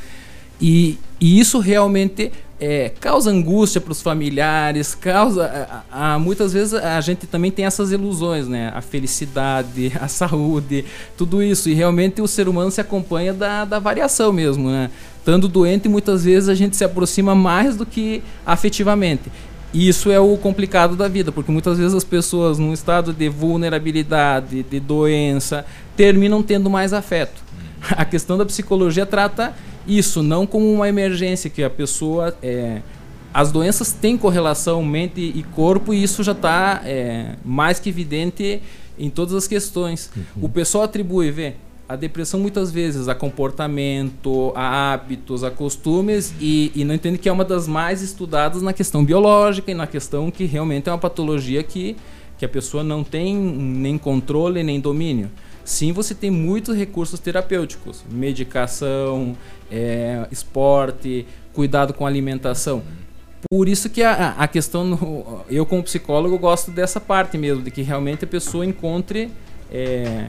E, 0.61 0.99
e 1.21 1.41
isso 1.41 1.59
realmente 1.59 2.31
é, 2.67 2.89
causa 2.99 3.31
angústia 3.31 3.79
para 3.81 3.93
os 3.93 4.01
familiares, 4.01 4.95
causa. 4.95 5.83
a- 5.91 6.15
a- 6.15 6.19
muitas 6.19 6.53
vezes 6.55 6.73
a 6.73 6.99
gente 7.03 7.27
também 7.27 7.51
tem 7.51 7.67
essas 7.67 7.93
ilusões, 7.93 8.49
né? 8.49 8.73
A 8.75 8.81
felicidade, 8.81 9.93
a 10.01 10.09
saúde, 10.09 10.85
tudo 11.17 11.43
isso. 11.43 11.69
E 11.69 11.75
realmente 11.75 12.23
o 12.23 12.27
ser 12.27 12.49
humano 12.49 12.71
se 12.71 12.81
acompanha 12.81 13.35
da, 13.35 13.65
da 13.67 13.79
variação 13.79 14.33
mesmo, 14.33 14.71
né? 14.71 14.91
Estando 15.19 15.47
doente, 15.47 15.89
muitas 15.89 16.25
vezes 16.25 16.49
a 16.49 16.55
gente 16.55 16.75
se 16.77 16.85
aproxima 16.85 17.35
mais 17.35 17.77
do 17.77 17.85
que 17.85 18.23
afetivamente. 18.47 19.31
E 19.73 19.89
isso 19.89 20.11
é 20.11 20.21
o 20.21 20.37
complicado 20.39 20.95
da 20.97 21.09
vida, 21.09 21.33
porque 21.33 21.51
muitas 21.53 21.77
vezes 21.79 21.95
as 21.95 22.05
pessoas, 22.05 22.59
num 22.59 22.73
estado 22.73 23.13
de 23.13 23.29
vulnerabilidade, 23.29 24.63
de 24.63 24.81
doença, 24.81 25.67
terminam 25.97 26.43
tendo 26.43 26.71
mais 26.71 26.93
afeto. 26.93 27.43
A 27.91 28.05
questão 28.05 28.39
da 28.39 28.47
psicologia 28.47 29.05
trata 29.05 29.53
isso, 29.87 30.23
não 30.23 30.47
como 30.47 30.73
uma 30.73 30.89
emergência, 30.89 31.51
que 31.51 31.63
a 31.63 31.71
pessoa. 31.71 32.37
É, 32.43 32.81
as 33.33 33.51
doenças 33.51 33.91
têm 33.91 34.17
correlação 34.17 34.85
mente 34.85 35.21
e 35.21 35.43
corpo, 35.55 35.93
e 35.93 36.01
isso 36.01 36.23
já 36.23 36.31
está 36.31 36.83
mais 37.45 37.81
que 37.81 37.89
evidente 37.89 38.63
em 38.97 39.11
todas 39.11 39.35
as 39.35 39.49
questões. 39.49 40.09
O 40.41 40.49
pessoal 40.49 40.85
atribui, 40.85 41.33
vê, 41.33 41.55
a 41.89 41.97
depressão 41.97 42.41
muitas 42.41 42.71
vezes 42.71 43.09
a 43.09 43.15
comportamento, 43.15 44.53
a 44.55 44.93
hábitos, 44.93 45.45
a 45.45 45.51
costumes, 45.51 46.33
e, 46.41 46.73
e 46.75 46.85
não 46.85 46.95
entende 46.95 47.19
que 47.19 47.29
é 47.29 47.33
uma 47.33 47.45
das 47.45 47.69
mais 47.69 48.03
estudadas 48.03 48.63
na 48.63 48.73
questão 48.73 49.05
biológica 49.05 49.71
e 49.71 49.75
na 49.75 49.87
questão 49.87 50.31
que 50.31 50.45
realmente 50.45 50.89
é 50.89 50.93
uma 50.93 50.99
patologia 50.99 51.63
que, 51.63 51.97
que 52.39 52.45
a 52.45 52.49
pessoa 52.49 52.83
não 52.83 53.05
tem 53.05 53.37
nem 53.37 53.99
controle 53.99 54.63
nem 54.63 54.81
domínio. 54.81 55.31
Sim, 55.65 55.93
você 55.93 56.15
tem 56.15 56.31
muitos 56.31 56.77
recursos 56.77 57.19
terapêuticos, 57.21 58.05
medicação, 58.11 59.37
é, 59.71 60.27
esporte, 60.31 61.27
cuidado 61.53 61.95
com 61.95 62.07
alimentação. 62.07 62.83
Por 63.51 63.69
isso 63.69 63.89
que 63.89 64.03
a, 64.03 64.31
a 64.33 64.47
questão, 64.49 64.85
no- 64.85 65.41
eu 65.49 65.65
como 65.65 65.83
psicólogo 65.83 66.39
gosto 66.39 66.71
dessa 66.71 67.01
parte 67.01 67.39
mesmo, 67.39 67.63
de 67.63 67.71
que 67.71 67.83
realmente 67.83 68.25
a 68.25 68.29
pessoa 68.29 68.65
encontre, 68.67 69.31
é, 69.71 70.27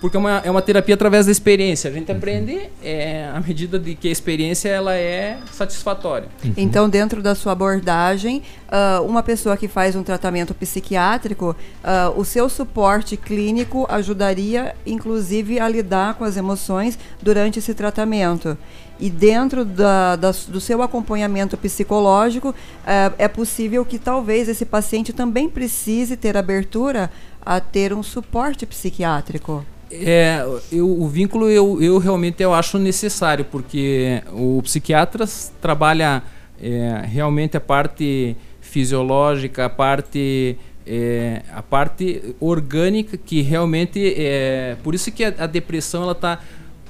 porque 0.00 0.16
é 0.16 0.20
uma, 0.20 0.38
é 0.44 0.50
uma 0.50 0.60
terapia 0.60 0.94
através 0.94 1.24
da 1.26 1.32
experiência. 1.32 1.88
A 1.88 1.92
gente 1.92 2.12
aprende 2.12 2.68
é, 2.82 3.30
à 3.34 3.40
medida 3.40 3.78
de 3.78 3.94
que 3.94 4.08
a 4.08 4.10
experiência 4.12 4.68
ela 4.68 4.94
é 4.94 5.38
satisfatória. 5.50 6.28
Então, 6.56 6.88
dentro 6.88 7.22
da 7.22 7.34
sua 7.34 7.52
abordagem, 7.52 8.42
ah, 8.68 9.00
uma 9.02 9.22
pessoa 9.22 9.56
que 9.56 9.66
faz 9.66 9.96
um 9.96 10.02
tratamento 10.02 10.52
psiquiátrico, 10.54 11.56
ah, 11.82 12.12
o 12.14 12.24
seu 12.24 12.48
suporte 12.50 13.16
clínico 13.16 13.86
ajudaria, 13.88 14.74
inclusive, 14.86 15.58
a 15.58 15.66
lidar 15.68 16.14
com 16.14 16.24
as 16.24 16.36
emoções 16.36 16.98
durante 17.22 17.58
esse 17.58 17.72
tratamento. 17.72 18.58
E 19.00 19.10
dentro 19.10 19.64
da, 19.64 20.14
da- 20.16 20.30
do 20.48 20.60
seu 20.60 20.80
acompanhamento 20.82 21.56
psicológico, 21.56 22.54
ah, 22.86 23.10
é 23.16 23.26
possível 23.26 23.84
que 23.84 23.98
talvez 23.98 24.48
esse 24.48 24.64
paciente 24.66 25.12
também 25.12 25.48
precise 25.48 26.16
ter 26.16 26.36
abertura 26.36 27.10
a 27.44 27.58
ter 27.60 27.92
um 27.94 28.02
suporte 28.02 28.66
psiquiátrico. 28.66 29.64
É, 30.02 30.44
eu, 30.72 30.88
o 30.88 31.06
vínculo 31.08 31.48
eu, 31.48 31.80
eu 31.80 31.98
realmente 31.98 32.42
eu 32.42 32.52
acho 32.52 32.78
necessário, 32.78 33.44
porque 33.44 34.22
o 34.32 34.60
psiquiatra 34.62 35.24
trabalha 35.60 36.22
é, 36.60 37.04
realmente 37.06 37.56
a 37.56 37.60
parte 37.60 38.36
fisiológica, 38.60 39.66
a 39.66 39.70
parte, 39.70 40.58
é, 40.86 41.42
a 41.52 41.62
parte 41.62 42.34
orgânica, 42.40 43.16
que 43.16 43.40
realmente 43.40 44.14
é. 44.16 44.76
Por 44.82 44.94
isso 44.94 45.12
que 45.12 45.24
a, 45.24 45.34
a 45.38 45.46
depressão 45.46 46.02
ela 46.02 46.12
está 46.12 46.40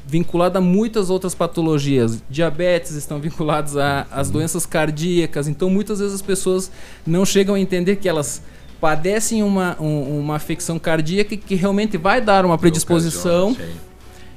vinculada 0.07 0.59
a 0.59 0.63
muitas 0.63 1.11
outras 1.11 1.35
patologias. 1.35 2.23
Diabetes 2.29 2.93
estão 2.93 3.19
vinculados 3.19 3.75
às 3.77 4.31
doenças 4.31 4.67
cardíacas. 4.67 5.49
Então, 5.49 5.71
muitas 5.71 5.99
vezes 5.99 6.15
as 6.15 6.23
pessoas 6.23 6.71
não 7.07 7.25
chegam 7.25 7.55
a 7.55 7.61
entender 7.61 7.97
que 7.97 8.09
elas 8.09 8.43
padecem 8.85 9.43
uma, 9.43 9.75
um- 9.81 10.21
uma 10.21 10.37
afecção 10.37 10.79
cardíaca 10.79 11.35
que 11.35 11.55
realmente 11.55 11.97
vai 11.97 12.21
dar 12.21 12.45
uma 12.45 12.59
predisposição. 12.59 13.57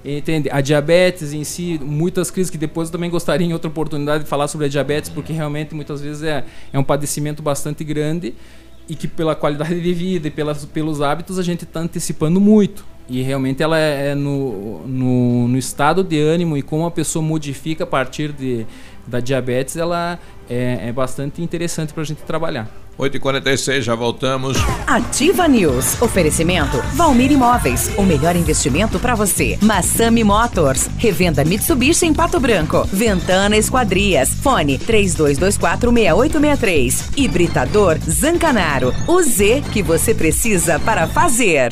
Entende? 0.05 0.49
A 0.49 0.61
diabetes 0.61 1.33
em 1.33 1.43
si, 1.43 1.77
muitas 1.83 2.31
crises 2.31 2.49
que 2.49 2.57
depois 2.57 2.87
eu 2.87 2.93
também 2.93 3.09
gostaria 3.09 3.45
em 3.45 3.51
outra 3.51 3.67
oportunidade 3.69 4.23
de 4.23 4.29
falar 4.29 4.47
sobre 4.47 4.67
a 4.67 4.69
diabetes, 4.69 5.09
porque 5.09 5.33
realmente 5.33 5.75
muitas 5.75 5.99
vezes 5.99 6.23
é, 6.23 6.45
é 6.71 6.79
um 6.79 6.83
padecimento 6.83 7.43
bastante 7.43 7.83
grande 7.83 8.33
e 8.87 8.95
que 8.95 9.05
pela 9.05 9.35
qualidade 9.35 9.81
de 9.81 9.93
vida 9.93 10.29
e 10.29 10.31
pelas, 10.31 10.63
pelos 10.63 11.01
hábitos 11.01 11.37
a 11.37 11.43
gente 11.43 11.65
está 11.65 11.81
antecipando 11.81 12.39
muito. 12.39 12.85
E 13.09 13.21
realmente 13.21 13.61
ela 13.61 13.77
é, 13.77 14.11
é 14.11 14.15
no, 14.15 14.87
no, 14.87 15.47
no 15.49 15.57
estado 15.57 16.01
de 16.05 16.21
ânimo 16.21 16.55
e 16.55 16.61
como 16.61 16.85
a 16.85 16.91
pessoa 16.91 17.21
modifica 17.23 17.83
a 17.83 17.87
partir 17.87 18.31
de, 18.31 18.65
da 19.07 19.19
diabetes, 19.19 19.77
ela 19.77 20.19
é, 20.49 20.89
é 20.89 20.91
bastante 20.91 21.41
interessante 21.41 21.93
para 21.93 22.03
a 22.03 22.05
gente 22.05 22.21
trabalhar. 22.23 22.67
8h46, 22.97 23.81
já 23.81 23.95
voltamos. 23.95 24.57
Ativa 24.87 25.47
News. 25.47 26.01
Oferecimento 26.01 26.77
Valmir 26.95 27.31
Imóveis. 27.31 27.91
O 27.95 28.01
melhor 28.03 28.35
investimento 28.35 28.99
para 28.99 29.13
você. 29.13 29.59
Massami 29.61 30.23
Motors. 30.23 30.89
Revenda 30.97 31.45
Mitsubishi 31.45 32.07
em 32.07 32.13
Pato 32.13 32.39
Branco. 32.39 32.83
Ventana 32.91 33.55
Esquadrias. 33.55 34.33
Fone 34.41 34.79
32246863. 34.79 37.11
Hibridador 37.15 37.99
Zancanaro. 37.99 38.91
O 39.07 39.21
Z 39.21 39.61
que 39.71 39.83
você 39.83 40.15
precisa 40.15 40.79
para 40.79 41.07
fazer. 41.07 41.71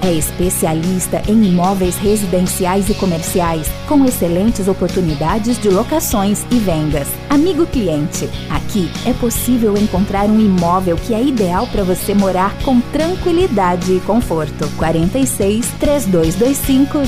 É 0.00 0.12
especialista 0.12 1.20
em 1.28 1.44
imóveis 1.44 1.96
residenciais 1.96 2.88
e 2.88 2.94
comerciais, 2.94 3.68
com 3.88 4.04
excelentes 4.04 4.68
oportunidades 4.68 5.58
de 5.58 5.68
locações 5.68 6.44
e 6.50 6.58
vendas. 6.58 7.08
Amigo 7.28 7.66
cliente, 7.66 8.28
aqui 8.48 8.90
é 9.04 9.12
possível 9.12 9.76
encontrar 9.76 10.26
um 10.26 10.38
imóvel 10.40 10.96
que 10.96 11.14
é 11.14 11.22
ideal 11.22 11.66
para 11.66 11.82
você 11.82 12.14
morar 12.14 12.56
com 12.62 12.80
tranquilidade 12.80 13.92
e 13.92 14.00
conforto. 14.00 14.68
46 14.76 15.66
3225 15.80 16.98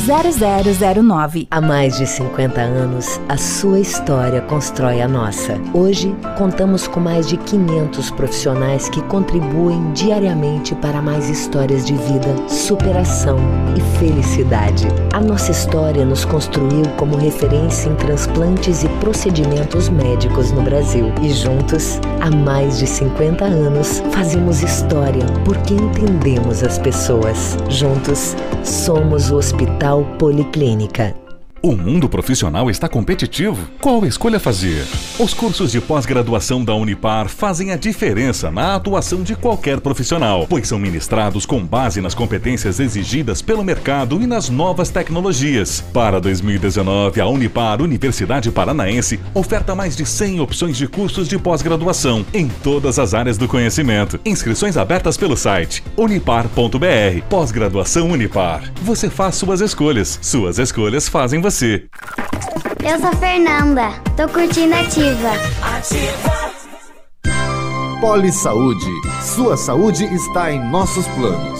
0009. 1.04 1.48
Há 1.50 1.60
mais 1.60 1.96
de 1.96 2.06
50 2.06 2.60
anos, 2.60 3.20
a 3.28 3.36
sua 3.36 3.78
história 3.78 4.40
constrói 4.42 5.00
a 5.00 5.08
nossa. 5.08 5.60
Hoje, 5.72 6.14
contamos 6.36 6.88
com 6.88 7.00
mais 7.00 7.28
de 7.28 7.36
500 7.36 8.10
profissionais 8.10 8.88
que 8.88 9.02
contribuem 9.02 9.92
diariamente 9.92 10.74
para 10.74 11.00
mais 11.00 11.28
histórias 11.28 11.86
de 11.86 11.94
vida, 11.94 12.34
superação 12.80 13.36
e 13.76 13.98
felicidade. 13.98 14.88
A 15.12 15.20
nossa 15.20 15.50
história 15.50 16.02
nos 16.04 16.24
construiu 16.24 16.82
como 16.96 17.16
referência 17.16 17.90
em 17.90 17.94
transplantes 17.96 18.82
e 18.82 18.88
procedimentos 19.00 19.90
médicos 19.90 20.50
no 20.50 20.62
Brasil. 20.62 21.12
E 21.20 21.30
juntos, 21.30 22.00
há 22.20 22.30
mais 22.30 22.78
de 22.78 22.86
50 22.86 23.44
anos, 23.44 24.02
fazemos 24.12 24.62
história 24.62 25.26
porque 25.44 25.74
entendemos 25.74 26.62
as 26.62 26.78
pessoas. 26.78 27.58
Juntos, 27.68 28.34
somos 28.64 29.30
o 29.30 29.36
Hospital 29.36 30.02
Policlínica. 30.18 31.14
O 31.62 31.76
mundo 31.76 32.08
profissional 32.08 32.70
está 32.70 32.88
competitivo. 32.88 33.68
Qual 33.82 34.06
escolha 34.06 34.40
fazer? 34.40 34.86
Os 35.18 35.34
cursos 35.34 35.70
de 35.70 35.78
pós-graduação 35.78 36.64
da 36.64 36.74
Unipar 36.74 37.28
fazem 37.28 37.70
a 37.70 37.76
diferença 37.76 38.50
na 38.50 38.76
atuação 38.76 39.22
de 39.22 39.36
qualquer 39.36 39.78
profissional, 39.78 40.46
pois 40.48 40.66
são 40.66 40.78
ministrados 40.78 41.44
com 41.44 41.62
base 41.62 42.00
nas 42.00 42.14
competências 42.14 42.80
exigidas 42.80 43.42
pelo 43.42 43.62
mercado 43.62 44.22
e 44.22 44.26
nas 44.26 44.48
novas 44.48 44.88
tecnologias. 44.88 45.84
Para 45.92 46.18
2019, 46.18 47.20
a 47.20 47.26
Unipar 47.26 47.82
Universidade 47.82 48.50
Paranaense 48.50 49.20
oferta 49.34 49.74
mais 49.74 49.94
de 49.94 50.06
100 50.06 50.40
opções 50.40 50.78
de 50.78 50.88
cursos 50.88 51.28
de 51.28 51.38
pós-graduação 51.38 52.24
em 52.32 52.48
todas 52.48 52.98
as 52.98 53.12
áreas 53.12 53.36
do 53.36 53.46
conhecimento. 53.46 54.18
Inscrições 54.24 54.78
abertas 54.78 55.18
pelo 55.18 55.36
site 55.36 55.84
unipar.br. 55.94 57.20
Pós-graduação 57.28 58.10
Unipar. 58.10 58.72
Você 58.80 59.10
faz 59.10 59.34
suas 59.34 59.60
escolhas. 59.60 60.18
Suas 60.22 60.58
escolhas 60.58 61.06
fazem 61.06 61.38
você. 61.38 61.49
Eu 62.84 62.98
sou 63.00 63.08
a 63.08 63.16
Fernanda, 63.16 63.90
tô 64.16 64.28
curtindo 64.28 64.72
ativa. 64.72 65.30
Ativa. 65.76 66.50
Poli 68.00 68.30
Saúde. 68.30 68.86
Sua 69.34 69.56
saúde 69.56 70.04
está 70.04 70.52
em 70.52 70.70
nossos 70.70 71.06
planos. 71.08 71.59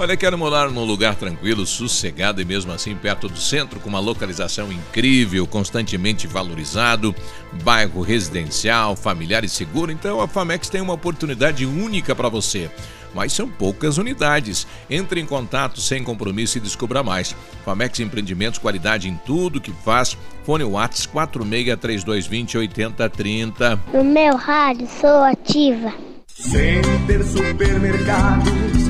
Olha, 0.00 0.16
quero 0.16 0.38
morar 0.38 0.70
num 0.70 0.82
lugar 0.82 1.14
tranquilo, 1.14 1.66
sossegado 1.66 2.40
e 2.40 2.44
mesmo 2.46 2.72
assim 2.72 2.96
perto 2.96 3.28
do 3.28 3.38
centro, 3.38 3.78
com 3.78 3.90
uma 3.90 4.00
localização 4.00 4.72
incrível, 4.72 5.46
constantemente 5.46 6.26
valorizado, 6.26 7.14
bairro 7.62 8.00
residencial, 8.00 8.96
familiar 8.96 9.44
e 9.44 9.48
seguro. 9.48 9.92
Então 9.92 10.18
a 10.22 10.26
Famex 10.26 10.70
tem 10.70 10.80
uma 10.80 10.94
oportunidade 10.94 11.66
única 11.66 12.14
para 12.14 12.30
você. 12.30 12.70
Mas 13.14 13.34
são 13.34 13.46
poucas 13.46 13.98
unidades. 13.98 14.66
Entre 14.88 15.20
em 15.20 15.26
contato 15.26 15.82
sem 15.82 16.02
compromisso 16.02 16.56
e 16.56 16.62
descubra 16.62 17.02
mais. 17.02 17.36
Famex 17.62 18.00
Empreendimentos, 18.00 18.58
qualidade 18.58 19.06
em 19.06 19.20
tudo 19.26 19.60
que 19.60 19.74
faz. 19.84 20.16
Fone 20.46 20.64
Whats 20.64 21.04
463220 21.04 22.56
8030. 22.56 23.78
No 23.92 24.02
meu 24.02 24.34
rádio 24.34 24.88
sou 24.98 25.24
ativa. 25.24 25.92
Center 26.26 27.22
Supermercados 27.22 28.89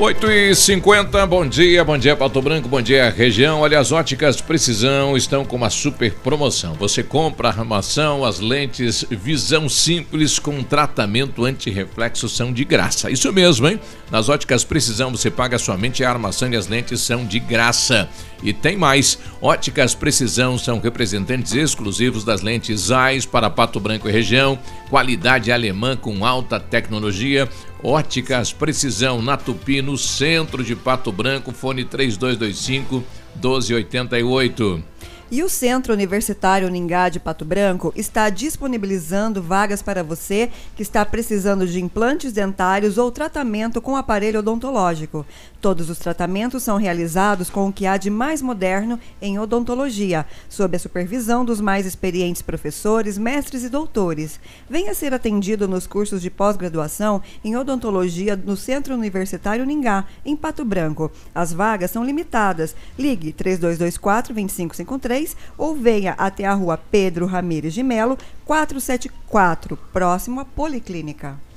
8 0.00 0.30
e 0.30 0.54
50 0.54 1.26
bom 1.26 1.44
dia, 1.44 1.82
bom 1.82 1.98
dia 1.98 2.14
Pato 2.14 2.40
Branco, 2.40 2.68
bom 2.68 2.80
dia 2.80 3.10
região. 3.10 3.62
Olha, 3.62 3.80
as 3.80 3.90
óticas 3.90 4.40
Precisão 4.40 5.16
estão 5.16 5.44
com 5.44 5.56
uma 5.56 5.70
super 5.70 6.14
promoção. 6.14 6.74
Você 6.74 7.02
compra 7.02 7.48
a 7.48 7.50
armação, 7.50 8.24
as 8.24 8.38
lentes 8.38 9.04
Visão 9.10 9.68
Simples 9.68 10.38
com 10.38 10.62
tratamento 10.62 11.44
anti-reflexo 11.44 12.28
são 12.28 12.52
de 12.52 12.64
graça. 12.64 13.10
Isso 13.10 13.32
mesmo, 13.32 13.66
hein? 13.66 13.80
Nas 14.08 14.28
óticas 14.28 14.62
Precisão 14.62 15.10
você 15.10 15.32
paga 15.32 15.58
somente 15.58 16.04
a 16.04 16.10
armação 16.10 16.48
e 16.52 16.56
as 16.56 16.68
lentes 16.68 17.00
são 17.00 17.26
de 17.26 17.40
graça. 17.40 18.08
E 18.40 18.52
tem 18.52 18.76
mais, 18.76 19.18
óticas 19.42 19.96
Precisão 19.96 20.56
são 20.56 20.78
representantes 20.78 21.54
exclusivos 21.54 22.22
das 22.22 22.40
lentes 22.40 22.82
Zeiss 22.82 23.26
para 23.26 23.50
Pato 23.50 23.80
Branco 23.80 24.08
e 24.08 24.12
região, 24.12 24.56
qualidade 24.88 25.50
alemã 25.50 25.96
com 25.96 26.24
alta 26.24 26.60
tecnologia. 26.60 27.48
Óticas 27.82 28.52
Precisão 28.52 29.22
na 29.22 29.36
Tupi, 29.36 29.80
no 29.80 29.96
centro 29.96 30.64
de 30.64 30.74
Pato 30.74 31.12
Branco, 31.12 31.52
fone 31.52 31.84
3225 31.84 33.04
1288. 33.36 34.82
E 35.30 35.42
o 35.42 35.48
Centro 35.48 35.92
Universitário 35.92 36.70
Ningá 36.70 37.10
de 37.10 37.20
Pato 37.20 37.44
Branco 37.44 37.92
está 37.94 38.30
disponibilizando 38.30 39.42
vagas 39.42 39.82
para 39.82 40.02
você 40.02 40.50
que 40.74 40.82
está 40.82 41.04
precisando 41.04 41.66
de 41.66 41.80
implantes 41.82 42.32
dentários 42.32 42.96
ou 42.96 43.12
tratamento 43.12 43.80
com 43.82 43.94
aparelho 43.94 44.40
odontológico. 44.40 45.26
Todos 45.60 45.90
os 45.90 45.98
tratamentos 45.98 46.62
são 46.62 46.76
realizados 46.76 47.50
com 47.50 47.68
o 47.68 47.72
que 47.72 47.84
há 47.84 47.96
de 47.96 48.10
mais 48.10 48.40
moderno 48.40 48.98
em 49.20 49.40
odontologia, 49.40 50.24
sob 50.48 50.76
a 50.76 50.78
supervisão 50.78 51.44
dos 51.44 51.60
mais 51.60 51.84
experientes 51.84 52.42
professores, 52.42 53.18
mestres 53.18 53.64
e 53.64 53.68
doutores. 53.68 54.38
Venha 54.70 54.94
ser 54.94 55.12
atendido 55.12 55.66
nos 55.66 55.84
cursos 55.84 56.22
de 56.22 56.30
pós-graduação 56.30 57.20
em 57.44 57.56
odontologia 57.56 58.36
no 58.36 58.56
Centro 58.56 58.94
Universitário 58.94 59.66
Ningá, 59.66 60.04
em 60.24 60.36
Pato 60.36 60.64
Branco. 60.64 61.10
As 61.34 61.52
vagas 61.52 61.90
são 61.90 62.04
limitadas. 62.04 62.76
Ligue 62.96 63.32
3224 63.32 64.32
2553 64.32 65.36
ou 65.56 65.74
venha 65.74 66.12
até 66.12 66.44
a 66.44 66.54
rua 66.54 66.78
Pedro 66.78 67.26
Ramires 67.26 67.74
de 67.74 67.82
Melo, 67.82 68.16
474, 68.44 69.76
próximo 69.92 70.38
à 70.38 70.44
Policlínica. 70.44 71.47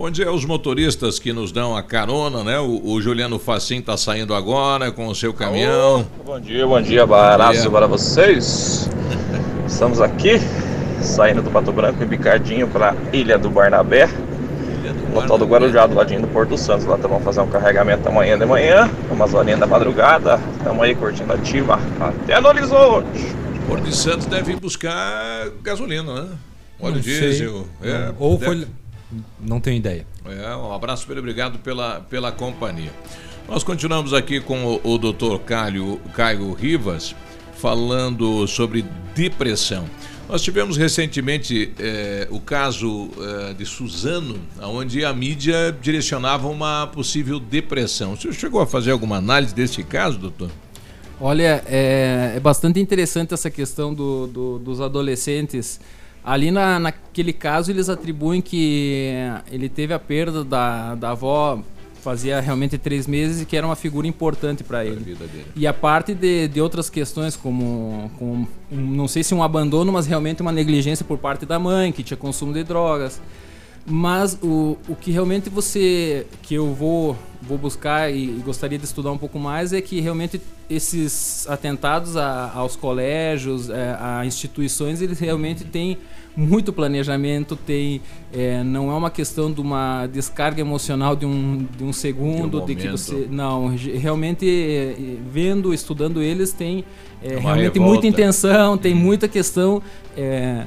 Bom 0.00 0.10
dia 0.10 0.28
aos 0.28 0.46
motoristas 0.46 1.18
que 1.18 1.30
nos 1.30 1.52
dão 1.52 1.76
a 1.76 1.82
carona, 1.82 2.42
né? 2.42 2.58
O, 2.58 2.80
o 2.92 3.02
Juliano 3.02 3.38
Facim 3.38 3.80
está 3.80 3.98
saindo 3.98 4.32
agora 4.34 4.90
com 4.90 5.06
o 5.06 5.14
seu 5.14 5.34
caminhão. 5.34 6.06
Bom 6.24 6.40
dia, 6.40 6.66
bom 6.66 6.80
dia, 6.80 7.06
baraço 7.06 7.70
para 7.70 7.86
vocês. 7.86 8.88
Estamos 9.68 10.00
aqui, 10.00 10.40
saindo 11.02 11.42
do 11.42 11.50
Pato 11.50 11.70
Branco 11.70 12.02
e 12.02 12.06
bicadinho 12.06 12.66
para 12.66 12.96
Ilha 13.12 13.36
do 13.36 13.50
Barnabé. 13.50 14.08
No 15.12 15.20
tal 15.28 15.36
do 15.36 15.44
Guarujá, 15.44 15.86
do 15.86 15.94
ladinho 15.94 16.22
do 16.22 16.28
Porto 16.28 16.56
Santos. 16.56 16.86
Lá 16.86 16.96
vamos 16.96 17.22
fazer 17.22 17.42
um 17.42 17.48
carregamento 17.48 18.08
amanhã 18.08 18.38
de 18.38 18.46
manhã, 18.46 18.90
umas 19.10 19.34
horinhas 19.34 19.60
da 19.60 19.66
madrugada. 19.66 20.40
Estamos 20.56 20.82
aí 20.82 20.94
curtindo 20.94 21.30
a 21.30 21.36
ativa 21.36 21.78
até 22.00 22.40
no 22.40 22.48
horizonte. 22.48 23.36
Porto 23.68 23.84
de 23.84 23.94
Santos 23.94 24.24
deve 24.24 24.52
ir 24.52 24.60
buscar 24.60 25.50
gasolina, 25.62 26.22
né? 26.22 26.28
Óleo 26.80 26.94
Não 26.94 27.02
diesel. 27.02 27.66
É, 27.82 28.14
Ou 28.18 28.38
deve- 28.38 28.46
foi. 28.64 28.79
Não 29.40 29.60
tenho 29.60 29.76
ideia. 29.76 30.06
É, 30.24 30.54
um 30.56 30.72
abraço 30.72 31.10
ele, 31.10 31.20
obrigado 31.20 31.58
pela, 31.58 32.00
pela 32.00 32.30
companhia. 32.30 32.92
Nós 33.48 33.64
continuamos 33.64 34.14
aqui 34.14 34.40
com 34.40 34.64
o, 34.64 34.80
o 34.94 34.98
Dr. 34.98 35.38
Caio, 35.44 36.00
Caio 36.14 36.52
Rivas, 36.52 37.14
falando 37.56 38.46
sobre 38.46 38.84
depressão. 39.14 39.84
Nós 40.28 40.42
tivemos 40.42 40.76
recentemente 40.76 41.72
eh, 41.76 42.28
o 42.30 42.38
caso 42.40 43.10
eh, 43.18 43.54
de 43.54 43.66
Suzano, 43.66 44.38
onde 44.62 45.04
a 45.04 45.12
mídia 45.12 45.76
direcionava 45.82 46.46
uma 46.46 46.86
possível 46.86 47.40
depressão. 47.40 48.12
O 48.12 48.16
senhor 48.16 48.32
chegou 48.34 48.60
a 48.60 48.66
fazer 48.66 48.92
alguma 48.92 49.16
análise 49.16 49.52
desse 49.52 49.82
caso, 49.82 50.18
doutor? 50.18 50.48
Olha, 51.20 51.64
é, 51.66 52.34
é 52.36 52.40
bastante 52.40 52.78
interessante 52.78 53.34
essa 53.34 53.50
questão 53.50 53.92
do, 53.92 54.28
do- 54.28 54.58
dos 54.60 54.80
adolescentes. 54.80 55.80
Ali 56.24 56.50
na, 56.50 56.78
naquele 56.78 57.32
caso, 57.32 57.70
eles 57.70 57.88
atribuem 57.88 58.40
que 58.42 59.12
ele 59.50 59.68
teve 59.68 59.94
a 59.94 59.98
perda 59.98 60.44
da, 60.44 60.94
da 60.94 61.10
avó 61.10 61.60
fazia 62.02 62.40
realmente 62.40 62.78
três 62.78 63.06
meses 63.06 63.42
e 63.42 63.44
que 63.46 63.54
era 63.56 63.66
uma 63.66 63.76
figura 63.76 64.06
importante 64.06 64.64
para 64.64 64.84
ele. 64.84 65.00
E 65.54 65.66
a 65.66 65.72
parte 65.74 66.14
de, 66.14 66.48
de 66.48 66.60
outras 66.60 66.88
questões, 66.88 67.36
como, 67.36 68.10
como 68.18 68.48
um- 68.72 68.76
não 68.76 69.06
sei 69.06 69.22
se 69.22 69.34
um 69.34 69.42
abandono, 69.42 69.92
mas 69.92 70.06
realmente 70.06 70.40
uma 70.40 70.52
negligência 70.52 71.04
por 71.04 71.18
parte 71.18 71.44
da 71.44 71.58
mãe, 71.58 71.92
que 71.92 72.02
tinha 72.02 72.16
consumo 72.16 72.52
de 72.54 72.64
drogas. 72.64 73.20
Mas 73.86 74.38
o, 74.42 74.76
o 74.88 74.94
que 74.94 75.10
realmente 75.10 75.48
você 75.48 76.26
que 76.42 76.54
eu 76.54 76.72
vou 76.74 77.16
vou 77.42 77.56
buscar 77.56 78.12
e, 78.12 78.24
e 78.24 78.42
gostaria 78.44 78.78
de 78.78 78.84
estudar 78.84 79.10
um 79.10 79.16
pouco 79.16 79.38
mais 79.38 79.72
é 79.72 79.80
que 79.80 79.98
realmente 79.98 80.38
esses 80.68 81.46
atentados 81.48 82.14
a- 82.14 82.52
aos 82.54 82.76
colégios, 82.76 83.70
é, 83.70 83.96
a 83.98 84.26
instituições, 84.26 85.00
eles 85.00 85.18
realmente 85.18 85.64
têm 85.64 85.96
muito 86.36 86.70
planejamento, 86.72 87.56
tem 87.56 88.02
é, 88.32 88.62
não 88.62 88.90
é 88.90 88.94
uma 88.94 89.10
questão 89.10 89.50
de 89.50 89.60
uma 89.60 90.06
descarga 90.06 90.60
emocional 90.60 91.16
de 91.16 91.24
um, 91.24 91.66
de 91.76 91.82
um 91.82 91.92
segundo, 91.94 92.60
de, 92.60 92.74
que 92.74 92.84
momento. 92.84 92.98
você 92.98 93.26
não 93.30 93.74
realmente 93.74 94.46
é, 94.46 95.16
vendo, 95.32 95.72
estudando 95.72 96.22
eles 96.22 96.52
tem 96.52 96.84
é, 97.22 97.38
realmente 97.38 97.72
revolta. 97.72 97.80
muita 97.80 98.06
intenção, 98.06 98.76
tem 98.76 98.94
muita 98.94 99.26
questão 99.26 99.82
é, 100.14 100.64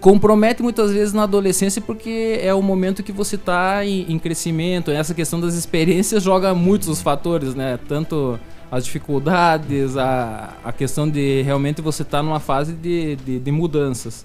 compromete 0.00 0.62
muitas 0.62 0.92
vezes 0.92 1.12
na 1.12 1.24
adolescência 1.24 1.82
porque 1.82 2.38
é 2.42 2.54
o 2.54 2.62
momento 2.62 3.02
que 3.02 3.12
você 3.12 3.36
está 3.36 3.84
em, 3.84 4.06
em 4.12 4.18
crescimento. 4.18 4.90
Essa 4.90 5.14
questão 5.14 5.40
das 5.40 5.54
experiências 5.54 6.22
joga 6.22 6.54
muitos 6.54 6.88
os 6.88 7.02
fatores, 7.02 7.54
né? 7.54 7.78
Tanto 7.88 8.38
as 8.70 8.84
dificuldades, 8.84 9.96
a, 9.96 10.54
a 10.62 10.72
questão 10.72 11.08
de 11.08 11.42
realmente 11.42 11.80
você 11.80 12.02
estar 12.02 12.22
numa 12.22 12.40
fase 12.40 12.72
de, 12.72 13.16
de, 13.16 13.38
de 13.38 13.50
mudanças. 13.50 14.24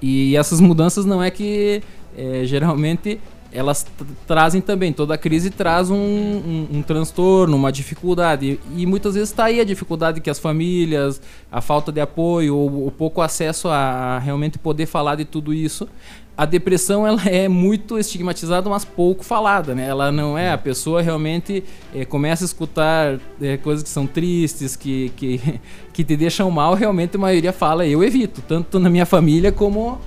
E 0.00 0.36
essas 0.36 0.60
mudanças 0.60 1.04
não 1.04 1.22
é 1.22 1.30
que 1.30 1.82
é, 2.16 2.42
geralmente 2.44 3.20
elas 3.52 3.82
tra- 3.82 4.06
trazem 4.26 4.60
também, 4.60 4.92
toda 4.92 5.16
crise 5.18 5.50
traz 5.50 5.90
um, 5.90 5.96
um, 5.96 6.68
um 6.72 6.82
transtorno, 6.82 7.56
uma 7.56 7.70
dificuldade. 7.70 8.58
E, 8.74 8.82
e 8.82 8.86
muitas 8.86 9.14
vezes 9.14 9.28
está 9.30 9.44
aí 9.44 9.60
a 9.60 9.64
dificuldade 9.64 10.20
que 10.20 10.30
as 10.30 10.38
famílias, 10.38 11.20
a 11.50 11.60
falta 11.60 11.92
de 11.92 12.00
apoio, 12.00 12.56
ou 12.56 12.86
o 12.86 12.90
pouco 12.90 13.20
acesso 13.20 13.68
a, 13.68 14.16
a 14.16 14.18
realmente 14.18 14.58
poder 14.58 14.86
falar 14.86 15.16
de 15.16 15.24
tudo 15.24 15.52
isso. 15.52 15.88
A 16.34 16.46
depressão 16.46 17.06
ela 17.06 17.22
é 17.26 17.46
muito 17.46 17.98
estigmatizada, 17.98 18.68
mas 18.70 18.84
pouco 18.84 19.22
falada, 19.22 19.74
né? 19.74 19.86
Ela 19.86 20.10
não 20.10 20.36
é, 20.36 20.50
a 20.50 20.58
pessoa 20.58 21.02
realmente 21.02 21.62
eh, 21.94 22.06
começa 22.06 22.44
a 22.44 22.46
escutar 22.46 23.20
eh, 23.40 23.58
coisas 23.58 23.82
que 23.82 23.90
são 23.90 24.06
tristes, 24.06 24.74
que, 24.74 25.12
que, 25.14 25.60
que 25.92 26.02
te 26.02 26.16
deixam 26.16 26.50
mal, 26.50 26.72
realmente 26.74 27.16
a 27.16 27.20
maioria 27.20 27.52
fala, 27.52 27.86
eu 27.86 28.02
evito, 28.02 28.42
tanto 28.48 28.80
na 28.80 28.88
minha 28.88 29.04
família 29.04 29.52
como 29.52 30.00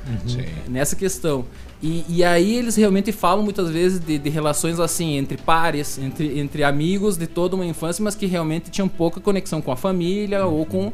nessa 0.68 0.96
questão. 0.96 1.46
E, 1.84 2.06
e 2.10 2.24
aí 2.24 2.56
eles 2.56 2.76
realmente 2.76 3.12
falam 3.12 3.44
muitas 3.44 3.70
vezes 3.70 4.00
de, 4.00 4.18
de 4.18 4.30
relações 4.30 4.80
assim, 4.80 5.18
entre 5.18 5.38
pares, 5.38 5.98
entre, 6.00 6.40
entre 6.40 6.64
amigos 6.64 7.18
de 7.18 7.28
toda 7.28 7.56
uma 7.56 7.66
infância, 7.66 8.04
mas 8.04 8.16
que 8.16 8.26
realmente 8.26 8.72
tinham 8.72 8.88
pouca 8.88 9.20
conexão 9.20 9.62
com 9.62 9.72
a 9.72 9.76
família 9.76 10.46
ou 10.46 10.66
com 10.66 10.92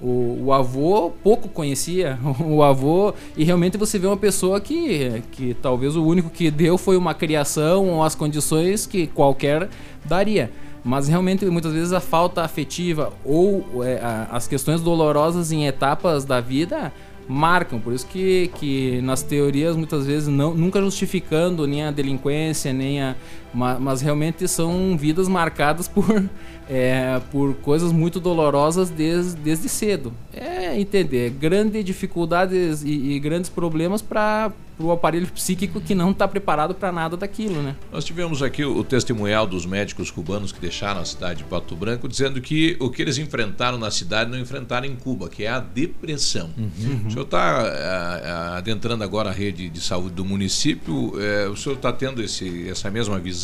o, 0.00 0.44
o 0.46 0.52
avô, 0.52 1.10
pouco 1.22 1.48
conhecia 1.48 2.18
o 2.40 2.62
avô, 2.62 3.12
e 3.36 3.44
realmente 3.44 3.76
você 3.76 3.98
vê 3.98 4.06
uma 4.06 4.16
pessoa 4.16 4.60
que, 4.60 5.22
que 5.32 5.52
talvez 5.54 5.94
o 5.94 6.02
único 6.04 6.30
que 6.30 6.50
deu 6.50 6.78
foi 6.78 6.96
uma 6.96 7.12
criação 7.12 7.88
ou 7.90 8.02
as 8.02 8.14
condições 8.14 8.86
que 8.86 9.06
qualquer 9.08 9.68
daria. 10.04 10.50
Mas 10.82 11.08
realmente 11.08 11.44
muitas 11.44 11.74
vezes 11.74 11.92
a 11.92 12.00
falta 12.00 12.40
afetiva 12.42 13.12
ou 13.22 13.84
é, 13.84 13.98
a- 14.00 14.28
as 14.30 14.48
questões 14.48 14.80
dolorosas 14.80 15.52
em 15.52 15.66
etapas 15.66 16.24
da 16.24 16.40
vida 16.40 16.90
marcam, 17.30 17.78
por 17.78 17.92
isso 17.92 18.06
que, 18.06 18.50
que 18.56 19.00
nas 19.02 19.22
teorias 19.22 19.76
muitas 19.76 20.04
vezes 20.04 20.28
não, 20.28 20.52
nunca 20.52 20.80
justificando 20.80 21.64
nem 21.66 21.84
a 21.84 21.90
delinquência, 21.92 22.72
nem 22.72 23.00
a. 23.00 23.14
ma- 23.52 23.78
Mas 23.78 24.00
realmente 24.00 24.46
são 24.48 24.96
vidas 24.96 25.28
marcadas 25.28 25.86
por, 25.88 26.04
é, 26.68 27.20
por 27.30 27.54
coisas 27.56 27.92
muito 27.92 28.20
dolorosas 28.20 28.90
desde, 28.90 29.36
desde 29.40 29.68
cedo. 29.68 30.12
É 30.32 30.78
entender, 30.80 31.30
grandes 31.30 31.84
dificuldades 31.84 32.82
e, 32.82 33.12
e 33.12 33.18
grandes 33.18 33.50
problemas 33.50 34.00
para 34.02 34.52
o 34.78 34.90
aparelho 34.90 35.26
psíquico 35.26 35.78
que 35.78 35.94
não 35.94 36.10
está 36.10 36.26
preparado 36.26 36.74
para 36.74 36.90
nada 36.90 37.14
daquilo, 37.14 37.60
né? 37.62 37.76
Nós 37.92 38.02
tivemos 38.02 38.42
aqui 38.42 38.64
o 38.64 38.82
testemunhal 38.82 39.46
dos 39.46 39.66
médicos 39.66 40.10
cubanos 40.10 40.52
que 40.52 40.60
deixaram 40.60 41.02
a 41.02 41.04
cidade 41.04 41.40
de 41.40 41.44
Pato 41.44 41.76
Branco, 41.76 42.08
dizendo 42.08 42.40
que 42.40 42.78
o 42.80 42.88
que 42.88 43.02
eles 43.02 43.18
enfrentaram 43.18 43.76
na 43.76 43.90
cidade 43.90 44.30
não 44.30 44.38
enfrentaram 44.38 44.86
em 44.86 44.96
Cuba, 44.96 45.28
que 45.28 45.44
é 45.44 45.48
a 45.50 45.60
depressão. 45.60 46.48
Uhum. 46.56 47.08
O 47.08 47.10
senhor 47.10 47.24
está 47.24 48.56
adentrando 48.56 49.04
agora 49.04 49.28
a 49.30 49.32
rede 49.32 49.68
de 49.68 49.80
saúde 49.80 50.14
do 50.14 50.24
município, 50.24 51.12
eh, 51.20 51.46
o 51.48 51.56
senhor 51.56 51.74
está 51.76 51.92
tendo 51.92 52.22
esse, 52.22 52.68
essa 52.68 52.90
mesma 52.90 53.18
visão? 53.18 53.39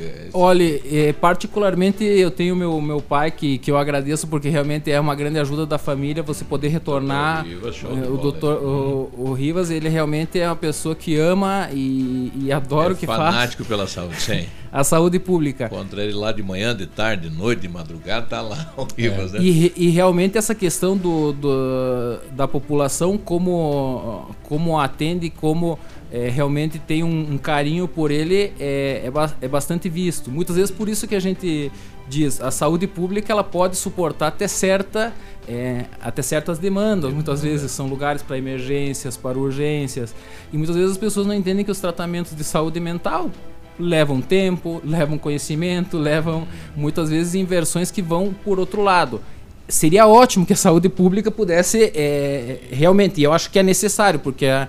Eh, 0.00 0.28
Olha, 0.32 0.80
eh, 0.84 1.12
particularmente 1.12 2.04
eu 2.04 2.30
tenho 2.30 2.54
meu, 2.54 2.80
meu 2.80 3.00
pai 3.00 3.30
que, 3.30 3.58
que 3.58 3.70
eu 3.70 3.76
agradeço 3.76 4.26
porque 4.28 4.48
realmente 4.48 4.90
é 4.90 4.98
uma 5.00 5.14
grande 5.14 5.38
ajuda 5.38 5.66
da 5.66 5.76
família 5.78 6.22
você 6.22 6.44
poder 6.44 6.68
retornar. 6.68 7.42
Dr. 7.44 7.48
Rivas, 7.50 7.76
Eh, 7.84 8.08
o 8.08 8.16
doutor 8.16 8.62
o, 8.62 9.10
o 9.16 9.32
Rivas 9.32 9.70
ele 9.70 9.88
realmente 9.88 10.38
é 10.38 10.46
uma 10.48 10.56
pessoa 10.56 10.94
que 10.94 11.16
ama 11.16 11.68
e, 11.72 12.32
e 12.36 12.52
adora 12.52 12.90
é 12.90 12.92
o 12.92 12.96
que 12.96 13.06
faz. 13.06 13.18
fanático 13.18 13.64
pela 13.64 13.86
saúde, 13.86 14.20
sim. 14.22 14.46
A 14.70 14.84
saúde 14.84 15.18
pública. 15.18 15.64
Encontra 15.64 16.02
ele 16.04 16.12
lá 16.12 16.30
de 16.30 16.42
manhã, 16.42 16.76
de 16.76 16.86
tarde, 16.86 17.30
de 17.30 17.34
noite, 17.34 17.60
de 17.62 17.68
madrugada, 17.70 18.26
tá 18.26 18.42
lá 18.42 18.70
o 18.76 18.84
Rivas, 18.96 19.32
né? 19.32 19.40
E, 19.42 19.72
e 19.74 19.88
realmente 19.88 20.36
essa 20.36 20.54
questão 20.54 20.94
do, 20.94 21.32
do- 21.32 22.18
da 22.32 22.46
população, 22.46 23.16
como, 23.16 24.28
como 24.42 24.78
atende, 24.78 25.30
como 25.30 25.78
é, 26.12 26.28
realmente 26.28 26.78
tem 26.78 27.02
um, 27.04 27.32
um 27.32 27.38
carinho 27.38 27.86
por 27.86 28.10
ele, 28.10 28.52
é, 28.58 29.02
é, 29.04 29.10
ba- 29.10 29.34
é 29.40 29.48
bastante 29.48 29.88
visto. 29.88 30.30
Muitas 30.30 30.56
vezes 30.56 30.70
por 30.70 30.88
isso 30.88 31.06
que 31.06 31.14
a 31.14 31.20
gente 31.20 31.70
diz, 32.08 32.40
a 32.40 32.50
saúde 32.50 32.86
pública 32.86 33.30
ela 33.32 33.44
pode 33.44 33.76
suportar 33.76 34.28
até 34.28 34.48
certa 34.48 35.12
é, 35.46 35.84
até 36.00 36.20
certas 36.22 36.58
demandas. 36.58 37.12
Muitas 37.12 37.42
vezes 37.42 37.70
são 37.70 37.86
lugares 37.86 38.22
para 38.22 38.36
emergências, 38.38 39.16
para 39.16 39.38
urgências. 39.38 40.14
E 40.52 40.56
muitas 40.56 40.76
vezes 40.76 40.92
as 40.92 40.98
pessoas 40.98 41.26
não 41.26 41.34
entendem 41.34 41.64
que 41.64 41.70
os 41.70 41.80
tratamentos 41.80 42.34
de 42.36 42.44
saúde 42.44 42.78
mental 42.80 43.30
levam 43.78 44.20
tempo, 44.20 44.80
levam 44.84 45.16
conhecimento, 45.16 45.96
levam 45.98 46.46
muitas 46.76 47.08
vezes 47.10 47.34
inversões 47.34 47.90
que 47.90 48.02
vão 48.02 48.34
por 48.44 48.58
outro 48.58 48.82
lado. 48.82 49.20
Seria 49.68 50.06
ótimo 50.06 50.44
que 50.46 50.52
a 50.52 50.56
saúde 50.56 50.88
pública 50.88 51.30
pudesse 51.30 51.92
é, 51.94 52.60
realmente, 52.70 53.20
e 53.20 53.24
eu 53.24 53.32
acho 53.32 53.50
que 53.50 53.58
é 53.58 53.62
necessário, 53.62 54.18
porque 54.18 54.46
a- 54.46 54.66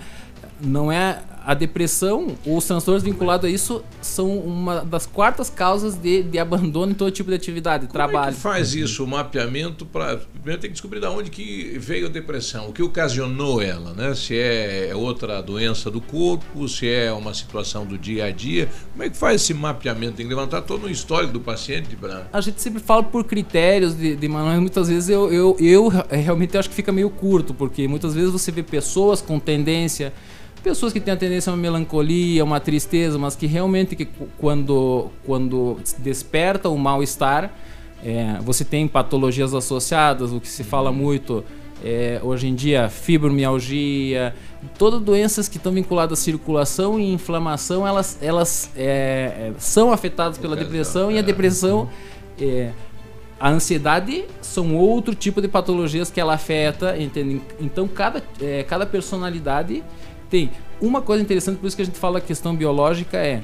não 0.62 0.92
é 0.92 1.20
a 1.46 1.54
depressão 1.54 2.36
ou 2.46 2.58
os 2.58 2.66
transtornos 2.66 3.04
vinculados 3.04 3.46
a 3.46 3.50
isso 3.50 3.84
são 4.02 4.38
uma 4.38 4.84
das 4.86 5.06
quartas 5.06 5.50
causas 5.50 5.96
de, 5.96 6.24
de 6.24 6.40
abandono 6.40 6.92
em 6.92 6.96
todo 6.96 7.12
tipo 7.12 7.30
de 7.30 7.36
atividade, 7.36 7.88
trabalho. 7.88 8.36
que 8.36 8.42
faz 8.42 8.74
isso, 8.74 9.04
o 9.04 9.08
mapeamento 9.08 9.86
para 9.86 10.18
primeiro 10.18 10.62
tem 10.62 10.70
que 10.70 10.74
descobrir 10.74 11.00
de 11.00 11.08
onde 11.08 11.30
que 11.30 11.78
veio 11.78 12.08
a 12.08 12.10
depressão, 12.10 12.70
o 12.70 12.74
que 12.74 12.82
ocasionou 12.82 13.62
ela, 13.62 13.94
né? 13.94 14.16
Se 14.16 14.38
é 14.38 14.92
outra 14.96 15.42
doença 15.42 15.92
do 15.92 16.00
corpo, 16.00 16.68
se 16.68 16.90
é 16.90 17.12
uma 17.12 17.34
situação 17.34 17.86
do 17.86 17.98
dia 17.98 18.26
a 18.26 18.32
dia. 18.32 18.70
Como 18.92 19.04
é 19.04 19.10
que 19.10 19.18
faz 19.18 19.42
esse 19.42 19.54
mapeamento? 19.54 20.14
Tem 20.14 20.28
que 20.28 20.34
levantar 20.34 20.62
todo 20.62 20.86
o 20.86 20.90
histórico 20.90 21.34
do 21.34 21.40
paciente 21.40 21.96
para 21.96 22.28
A 22.32 22.42
gente 22.42 22.62
sempre 22.62 22.82
fala 22.82 23.04
por 23.04 23.24
critérios 23.26 23.96
de, 23.96 24.16
de 24.16 24.28
manuais, 24.28 24.60
muitas 24.60 24.88
vezes 24.88 25.10
eu, 25.10 25.32
eu, 25.32 25.58
eu 25.60 25.88
realmente 26.10 26.58
acho 26.58 26.70
que 26.70 26.76
fica 26.76 26.92
meio 26.92 27.10
curto, 27.10 27.54
porque 27.54 27.88
muitas 27.88 28.14
vezes 28.14 28.32
você 28.32 28.52
vê 28.52 28.64
pessoas 28.64 29.22
com 29.22 29.40
tendência, 29.40 30.14
pessoas 30.60 30.94
que 30.94 31.00
têm 31.00 31.14
a 31.14 31.18
tendência 31.18 31.50
a 31.50 31.54
uma 31.54 31.62
melancolia, 31.62 32.44
uma 32.44 32.60
tristeza, 32.60 33.18
mas 33.18 33.36
que 33.36 33.48
realmente 33.48 33.96
que 33.96 34.08
quando, 34.38 35.10
quando 35.26 35.78
desperta 36.00 36.70
o 36.70 36.78
mal-estar, 36.78 37.52
é, 38.04 38.38
você 38.42 38.64
tem 38.64 38.88
patologias 38.88 39.54
associadas, 39.54 40.32
o 40.32 40.40
que 40.40 40.48
se 40.48 40.64
fala 40.64 40.92
muito 40.92 41.44
é, 41.84 42.20
hoje 42.24 42.48
em 42.48 42.56
dia, 42.56 42.90
fibromialgia, 42.90 44.34
todas 44.78 45.02
doenças 45.02 45.48
que 45.48 45.58
estão 45.58 45.72
vinculadas 45.72 46.20
à 46.20 46.22
circulação 46.22 47.00
e 47.00 47.14
inflamação, 47.14 47.88
elas, 47.88 48.18
elas 48.22 48.72
é, 48.76 48.84
é, 48.86 49.54
são 49.58 49.92
afetadas 49.92 50.38
pela 50.38 50.56
depressão 50.56 51.12
e 51.12 51.18
a 51.18 51.22
depressão 51.22 51.90
é, 52.40 52.72
a 53.40 53.50
ansiedade 53.50 54.26
são 54.42 54.76
outro 54.76 55.16
tipo 55.16 55.42
de 55.42 55.48
patologias 55.48 56.12
que 56.12 56.20
ela 56.20 56.34
afeta, 56.34 56.98
entende? 56.98 57.42
Então 57.60 57.88
cada, 57.88 58.22
é, 58.42 58.64
cada 58.64 58.86
personalidade 58.86 59.82
tem. 60.30 60.52
Uma 60.82 61.02
coisa 61.02 61.22
interessante, 61.22 61.58
por 61.58 61.68
isso 61.68 61.76
que 61.76 61.82
a 61.82 61.86
gente 61.86 61.98
fala 62.00 62.20
a 62.20 62.22
questão 62.22 62.56
biológica 62.56 63.18
é 63.18 63.42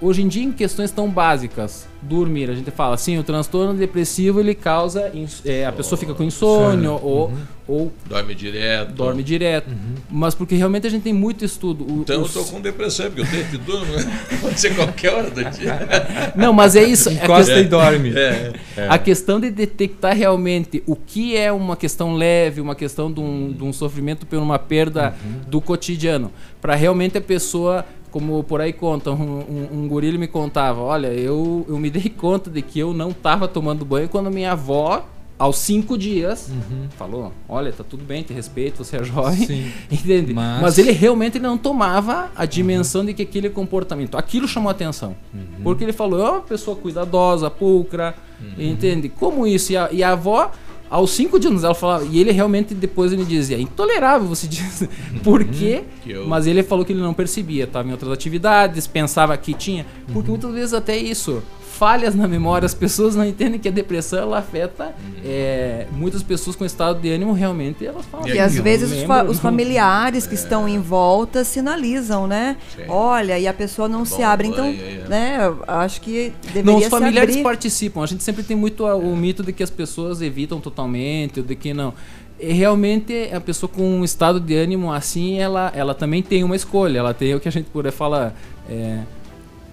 hoje 0.00 0.22
em 0.22 0.28
dia 0.28 0.42
em 0.44 0.52
questões 0.52 0.90
tão 0.90 1.08
básicas, 1.08 1.86
dormir, 2.02 2.50
a 2.50 2.54
gente 2.54 2.70
fala 2.70 2.94
assim, 2.94 3.18
o 3.18 3.22
transtorno 3.22 3.72
depressivo 3.74 4.38
ele 4.40 4.54
causa, 4.54 5.10
é, 5.44 5.64
a 5.64 5.72
pessoa 5.72 5.98
fica 5.98 6.12
com 6.14 6.22
Insônia. 6.22 6.90
ou, 6.90 7.28
Uhum. 7.28 7.34
ou 7.66 7.92
Dorme 8.06 8.34
direto. 8.34 8.92
dorme 8.92 9.22
direto. 9.22 9.70
Mas 10.10 10.34
porque 10.34 10.54
realmente 10.54 10.86
a 10.86 10.90
gente 10.90 11.02
tem 11.02 11.14
muito 11.14 11.44
estudo. 11.44 11.84
O- 11.84 12.00
Então 12.02 12.16
eu 12.16 12.22
os- 12.22 12.32
tô 12.34 12.44
com 12.44 12.60
depressão, 12.60 13.06
porque 13.06 13.22
eu 13.22 13.26
tenho 13.26 13.46
que 13.46 13.56
dormir. 13.56 14.06
Pode 14.42 14.60
ser 14.60 14.74
qualquer 14.76 15.14
hora 15.14 15.30
do 15.30 15.44
dia. 15.44 15.78
Não, 16.36 16.52
mas 16.52 16.76
é 16.76 16.84
isso. 16.84 17.08
a 17.08 17.12
Encosta 17.12 17.54
questão- 17.54 17.58
e 17.60 17.64
dorme. 17.64 18.10
É, 18.14 18.52
é. 18.76 18.86
A 18.90 18.98
questão 18.98 19.40
de 19.40 19.50
detectar 19.50 20.14
realmente 20.14 20.82
o 20.86 20.94
que 20.94 21.34
é 21.36 21.50
uma 21.50 21.74
questão 21.76 22.14
leve, 22.14 22.60
uma 22.60 22.74
questão 22.74 23.10
de 23.10 23.20
um, 23.20 23.50
de 23.50 23.64
um 23.64 23.72
sofrimento 23.72 24.26
por 24.26 24.38
uma 24.38 24.58
perda 24.58 25.14
do 25.48 25.58
cotidiano. 25.60 26.30
Para 26.60 26.74
realmente 26.74 27.16
a 27.16 27.20
pessoa, 27.20 27.84
como 28.14 28.44
por 28.44 28.60
aí 28.60 28.72
conta, 28.72 29.10
um, 29.10 29.40
um, 29.40 29.68
um 29.72 29.88
guri 29.88 30.06
ele 30.06 30.18
me 30.18 30.28
contava: 30.28 30.80
olha, 30.80 31.08
eu, 31.08 31.66
eu 31.68 31.76
me 31.80 31.90
dei 31.90 32.08
conta 32.08 32.48
de 32.48 32.62
que 32.62 32.78
eu 32.78 32.94
não 32.94 33.10
estava 33.10 33.48
tomando 33.48 33.84
banho 33.84 34.08
quando 34.08 34.30
minha 34.30 34.52
avó. 34.52 35.04
Aos 35.36 35.58
cinco 35.58 35.98
dias, 35.98 36.48
falou: 36.96 37.32
Olha, 37.48 37.72
tá 37.72 37.82
tudo 37.82 38.04
bem, 38.04 38.22
te 38.22 38.32
respeito, 38.32 38.84
você 38.84 38.98
é 38.98 39.02
jovem. 39.02 39.44
Sim. 39.44 39.72
Entende? 39.90 40.32
Mas... 40.32 40.62
Mas- 40.62 40.78
ele 40.78 40.92
realmente 40.92 41.40
não 41.40 41.58
tomava 41.58 42.30
a 42.36 42.46
dimensão 42.46 43.04
de 43.04 43.12
que 43.12 43.22
aquele 43.22 43.50
comportamento, 43.50 44.16
aquilo 44.16 44.46
chamou 44.46 44.70
atenção. 44.70 45.16
Porque 45.64 45.82
ele 45.82 45.92
falou: 45.92 46.24
é 46.24 46.30
uma 46.30 46.40
pessoa 46.40 46.76
cuidadosa, 46.76 47.50
pulcra, 47.50 48.14
entende? 48.56 49.08
Como 49.08 49.44
isso? 49.44 49.72
E 49.72 49.76
a, 49.76 49.88
e 49.90 50.04
a 50.04 50.12
avó, 50.12 50.52
aos 50.94 51.10
cinco 51.10 51.38
dias, 51.40 51.64
ela 51.64 51.74
falava, 51.74 52.04
e 52.04 52.20
ele 52.20 52.30
realmente 52.30 52.74
depois 52.74 53.12
ele 53.12 53.24
dizia: 53.24 53.58
intolerável, 53.58 54.28
você 54.28 54.46
diz. 54.46 54.88
Por 55.22 55.44
quê? 55.44 55.82
Eu- 56.06 56.26
Mas 56.28 56.46
ele 56.46 56.62
falou 56.62 56.84
que 56.84 56.92
ele 56.92 57.00
não 57.00 57.12
percebia, 57.14 57.64
estava 57.64 57.88
em 57.88 57.92
outras 57.92 58.12
atividades, 58.12 58.86
pensava 58.86 59.36
que 59.36 59.52
tinha. 59.54 59.84
Porque 60.12 60.30
muitas 60.30 60.52
vezes 60.52 60.72
até 60.74 60.96
isso. 60.96 61.42
Falhas 61.74 62.14
na 62.14 62.28
memória, 62.28 62.64
as 62.66 62.74
pessoas 62.74 63.16
não 63.16 63.24
entendem 63.24 63.58
que 63.58 63.68
a 63.68 63.70
depressão 63.72 64.20
ela 64.20 64.38
afeta 64.38 64.94
é, 65.24 65.86
muitas 65.92 66.22
pessoas 66.22 66.54
com 66.54 66.64
estado 66.64 67.00
de 67.00 67.10
ânimo 67.10 67.32
realmente 67.32 67.84
elas 67.84 68.04
falam. 68.06 68.28
E 68.28 68.38
às 68.38 68.56
"Eu 68.56 68.62
vezes 68.62 68.92
os, 68.92 69.02
fa- 69.02 69.24
não." 69.24 69.30
os 69.32 69.38
familiares 69.40 70.26
que 70.26 70.34
estão 70.34 70.68
em 70.68 70.78
volta 70.80 71.42
sinalizam, 71.44 72.26
né? 72.26 72.56
Sim. 72.76 72.82
Olha, 72.88 73.38
e 73.38 73.46
a 73.48 73.52
pessoa 73.52 73.88
não 73.88 74.04
se 74.04 74.22
abre. 74.22 74.48
Então, 74.48 74.66
banho, 74.66 74.80
é. 75.04 75.08
né, 75.08 75.38
eu 75.40 75.64
acho 75.66 76.00
que 76.00 76.32
deveria 76.44 76.64
Não, 76.64 76.78
os 76.78 76.86
familiares 76.86 77.36
participam. 77.38 78.02
A 78.02 78.06
gente 78.06 78.22
sempre 78.22 78.42
tem 78.42 78.56
muito 78.56 78.84
o 78.86 79.16
mito 79.16 79.42
de 79.42 79.52
que 79.52 79.62
as 79.62 79.70
pessoas 79.70 80.22
evitam 80.22 80.60
totalmente, 80.60 81.42
de 81.42 81.54
que 81.56 81.74
não. 81.74 81.92
E 82.38 82.52
realmente, 82.52 83.30
a 83.32 83.40
pessoa 83.40 83.70
com 83.70 83.82
um 83.82 84.04
estado 84.04 84.38
de 84.40 84.54
ânimo 84.56 84.92
assim, 84.92 85.38
ela, 85.38 85.72
ela 85.74 85.94
também 85.94 86.22
tem 86.22 86.42
uma 86.44 86.56
escolha. 86.56 86.98
Ela 86.98 87.14
tem 87.14 87.34
o 87.34 87.40
que 87.40 87.48
a 87.48 87.52
gente 87.52 87.66
poderia 87.70 87.92
falar. 87.92 88.34
É, 88.68 88.98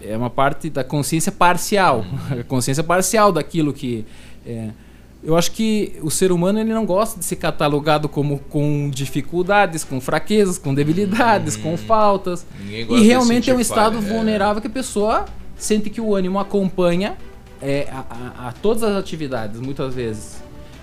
é 0.06 0.16
uma 0.18 0.30
parte 0.30 0.70
da 0.70 0.84
consciência 0.84 1.32
parcial. 1.32 2.06
A 2.30 2.44
consciência 2.48 2.84
parcial 2.84 3.32
daquilo 3.32 3.72
que. 3.74 4.06
é, 4.46 4.70
eu 5.24 5.38
acho 5.38 5.52
que 5.52 5.94
o 6.02 6.10
ser 6.10 6.32
humano 6.32 6.60
ele 6.60 6.74
não 6.74 6.84
gosta 6.84 7.20
de 7.20 7.24
ser 7.26 7.36
catalogado 7.36 8.10
como 8.10 8.40
com 8.50 8.90
dificuldades, 8.90 9.84
com 9.84 10.02
fraquezas, 10.02 10.58
com 10.58 10.74
debilidades, 10.74 11.56
com 11.56 11.78
faltas. 11.78 12.44
Ninguém 12.60 12.86
gosta 12.88 13.04
E 13.04 13.08
realmente 13.08 13.50
é 13.52 13.54
um 13.54 13.60
estado 13.60 14.00
é. 14.00 14.02
vulnerável 14.02 14.60
que 14.60 14.68
a 14.68 14.72
pessoa 14.72 15.26
sente 15.56 15.92
que 15.92 16.02
o 16.02 16.16
ânimo 16.16 16.40
acompanha 16.40 17.16
é, 17.62 17.88
a, 17.92 18.00
a- 18.00 18.48
a 18.48 18.52
todas 18.52 18.82
as 18.82 18.96
atividades, 18.98 19.60
muitas 19.62 19.94
vezes. 19.94 20.42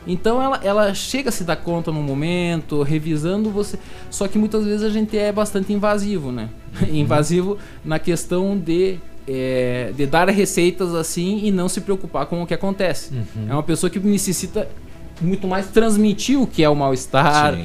Então 0.08 0.42
ela, 0.42 0.58
ela 0.64 0.94
chega 0.94 1.28
a 1.28 1.32
se 1.32 1.44
dar 1.44 1.56
conta 1.56 1.92
no 1.92 2.02
momento, 2.02 2.82
revisando 2.82 3.50
você. 3.50 3.78
Só 4.10 4.26
que 4.26 4.38
muitas 4.38 4.64
vezes 4.64 4.82
a 4.82 4.88
gente 4.88 5.16
é 5.16 5.30
bastante 5.30 5.72
invasivo, 5.72 6.32
né? 6.32 6.48
invasivo 6.90 7.58
na 7.84 7.98
questão 7.98 8.56
de, 8.58 8.98
é, 9.28 9.92
de 9.94 10.06
dar 10.06 10.28
receitas 10.30 10.94
assim 10.94 11.40
e 11.44 11.50
não 11.50 11.68
se 11.68 11.82
preocupar 11.82 12.24
com 12.26 12.42
o 12.42 12.46
que 12.46 12.54
acontece. 12.54 13.12
Uhum. 13.14 13.46
É 13.50 13.52
uma 13.52 13.62
pessoa 13.62 13.90
que 13.90 13.98
necessita 14.00 14.66
muito 15.20 15.46
mais 15.46 15.66
transmitir 15.68 16.40
o 16.40 16.46
que 16.46 16.62
é 16.64 16.68
o 16.68 16.74
mal-estar, 16.74 17.58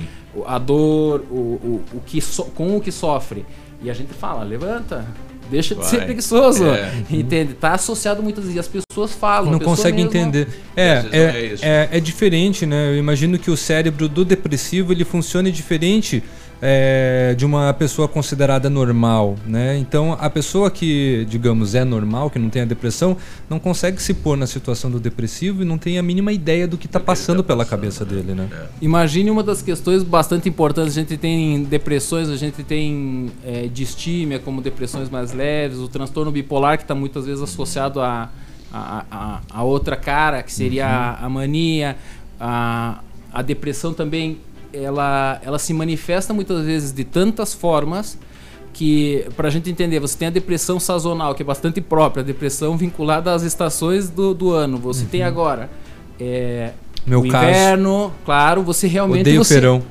a 0.46 0.58
dor, 0.58 1.24
o, 1.32 1.36
o, 1.36 1.84
o 1.94 2.00
que 2.06 2.20
so- 2.20 2.46
com 2.56 2.76
o 2.76 2.82
que 2.82 2.92
sofre. 2.92 3.46
E 3.82 3.90
a 3.90 3.94
gente 3.94 4.14
fala, 4.14 4.44
levanta, 4.44 5.06
deixa 5.50 5.76
de 5.76 5.82
Vai. 5.82 5.90
ser 5.90 6.04
preguiçoso. 6.04 6.66
É. 6.66 6.92
Entende? 7.10 7.54
Tá 7.54 7.74
associado 7.74 8.22
muitas 8.24 8.44
vezes. 8.46 8.60
As 8.60 8.68
pessoas 8.68 9.12
falam. 9.14 9.52
não 9.52 9.60
pessoa 9.60 9.76
consegue 9.76 9.98
mesmo- 9.98 10.10
entender. 10.10 10.48
É, 10.76 10.84
é 11.12 11.18
é, 11.20 11.56
é, 11.62 11.90
é 11.94 12.00
diferente, 12.00 12.66
né? 12.66 12.90
Eu 12.90 12.98
imagino 12.98 13.38
que 13.38 13.52
o 13.52 13.58
cérebro 13.58 14.08
do 14.08 14.24
depressivo 14.26 14.92
ele 14.92 15.04
funcione 15.04 15.52
diferente 15.52 16.24
é, 16.66 17.36
de 17.38 17.46
uma 17.46 17.74
pessoa 17.74 18.08
considerada 18.08 18.70
normal, 18.70 19.36
né? 19.46 19.78
Então 19.78 20.14
a 20.18 20.30
pessoa 20.30 20.72
que, 20.72 21.28
digamos, 21.30 21.76
é 21.76 21.84
normal, 21.84 22.30
que 22.30 22.40
não 22.40 22.50
tem 22.50 22.62
a 22.62 22.66
depressão, 22.66 23.18
não 23.50 23.60
consegue 23.60 24.02
se 24.02 24.14
pôr 24.14 24.38
na 24.38 24.48
situação 24.48 24.90
do 24.90 24.98
depressivo 24.98 25.64
e 25.64 25.66
não 25.66 25.78
tem 25.78 26.00
a 26.00 26.02
mínima 26.02 26.32
ideia 26.32 26.66
do 26.66 26.78
que 26.78 26.86
está 26.86 27.02
passando 27.02 27.44
pela 27.44 27.66
cabeça 27.66 28.06
dele, 28.06 28.34
né? 28.34 28.48
Imagine 28.82 29.30
uma 29.30 29.44
das 29.44 29.62
questões 29.62 30.04
bastante 30.04 30.48
importantes. 30.48 30.98
A 30.98 31.02
gente 31.02 31.18
tem 31.18 31.66
depressões, 31.66 32.30
a 32.30 32.38
gente 32.38 32.64
tem 32.64 33.30
é, 33.46 33.68
distímia 33.68 34.40
como 34.40 34.62
depressões 34.62 35.10
mais 35.10 35.34
leves, 35.34 35.80
o 35.80 35.90
transtorno 35.90 36.32
bipolar 36.32 36.78
que 36.78 36.86
está 36.86 36.96
muitas 36.96 37.26
vezes 37.26 37.44
associado 37.44 38.00
a, 38.00 38.30
a, 38.72 39.06
a, 39.12 39.42
a 39.50 39.64
outra 39.64 39.98
cara, 39.98 40.42
que 40.42 40.54
seria 40.54 40.88
a, 40.88 41.26
a 41.26 41.30
mania, 41.30 41.98
a, 42.40 43.00
a 43.34 43.42
depressão 43.42 43.94
também. 43.94 44.40
Ela, 44.74 45.40
ela 45.44 45.60
se 45.60 45.74
manifesta 45.74 46.34
muitas 46.34 46.66
vezes 46.66 46.92
de 46.92 47.04
tantas 47.04 47.54
formas 47.54 48.18
que, 48.74 49.26
para 49.38 49.48
a 49.48 49.52
gente 49.52 49.70
entender, 49.70 50.00
você 50.00 50.18
tem 50.18 50.28
a 50.28 50.32
depressão 50.32 50.80
sazonal, 50.80 51.36
que 51.36 51.44
é 51.44 51.46
bastante 51.46 51.80
própria, 51.80 52.22
a 52.22 52.26
depressão 52.26 52.76
vinculada 52.76 53.32
às 53.32 53.44
estações 53.44 54.10
do, 54.10 54.34
do 54.34 54.52
ano. 54.52 54.78
Você 54.80 55.06
tem 55.06 55.22
agora 55.22 55.70
é, 56.20 56.72
Meu 57.06 57.20
o 57.22 57.28
caso. 57.28 57.46
inverno, 57.46 58.12
claro, 58.26 58.64
você 58.64 58.88
realmente. 58.88 59.22
Odeio 59.22 59.44
você... 59.44 59.54
o 59.54 59.56
verão. 59.56 59.84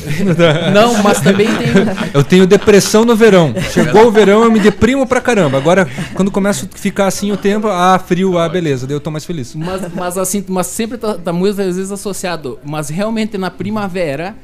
Não, 0.72 1.02
mas 1.02 1.20
também 1.20 1.46
tem. 1.46 1.68
Eu 2.12 2.24
tenho 2.24 2.46
depressão 2.46 3.04
no 3.04 3.14
verão. 3.14 3.54
Chegou 3.72 4.06
o 4.06 4.10
verão, 4.10 4.42
eu 4.44 4.50
me 4.50 4.60
deprimo 4.60 5.06
pra 5.06 5.20
caramba. 5.20 5.58
Agora, 5.58 5.88
quando 6.14 6.30
começa 6.30 6.66
a 6.66 6.78
ficar 6.78 7.06
assim 7.06 7.32
o 7.32 7.36
tempo, 7.36 7.68
ah, 7.68 7.98
frio, 7.98 8.38
ah, 8.38 8.48
beleza, 8.48 8.86
daí 8.86 8.96
eu 8.96 9.00
tô 9.00 9.10
mais 9.10 9.24
feliz. 9.24 9.54
Mas, 9.54 9.82
mas 9.94 10.18
assim, 10.18 10.44
mas 10.48 10.66
sempre 10.66 10.98
tá, 10.98 11.14
tá 11.14 11.32
muitas 11.32 11.76
vezes 11.76 11.92
associado. 11.92 12.58
Mas 12.64 12.88
realmente 12.88 13.38
na 13.38 13.50
primavera 13.50 14.34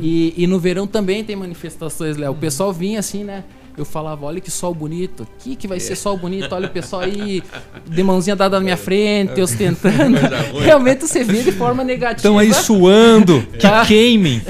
e, 0.00 0.34
e 0.36 0.46
no 0.46 0.58
verão 0.58 0.86
também 0.86 1.24
tem 1.24 1.36
manifestações, 1.36 2.16
Léo. 2.16 2.32
O 2.32 2.36
pessoal 2.36 2.72
vinha 2.72 2.98
assim, 2.98 3.24
né? 3.24 3.44
Eu 3.80 3.84
falava, 3.84 4.26
olha 4.26 4.40
que 4.40 4.50
sol 4.50 4.74
bonito. 4.74 5.26
Que 5.38 5.54
que 5.56 5.68
vai 5.68 5.78
ser 5.80 5.94
sol 5.96 6.16
bonito? 6.16 6.52
Olha 6.54 6.66
o 6.66 6.70
pessoal 6.70 7.02
aí 7.02 7.42
de 7.86 8.02
mãozinha 8.02 8.34
dada 8.36 8.58
na 8.58 8.64
minha 8.64 8.76
frente, 8.76 9.40
ostentando. 9.40 10.18
Ruim. 10.52 10.64
Realmente 10.64 11.06
você 11.06 11.22
vê 11.24 11.42
de 11.42 11.52
forma 11.52 11.84
negativa. 11.84 12.16
Estão 12.18 12.38
aí 12.38 12.52
suando, 12.52 13.42
que 13.52 13.58
Tá. 13.58 13.84
queimem. 13.86 14.42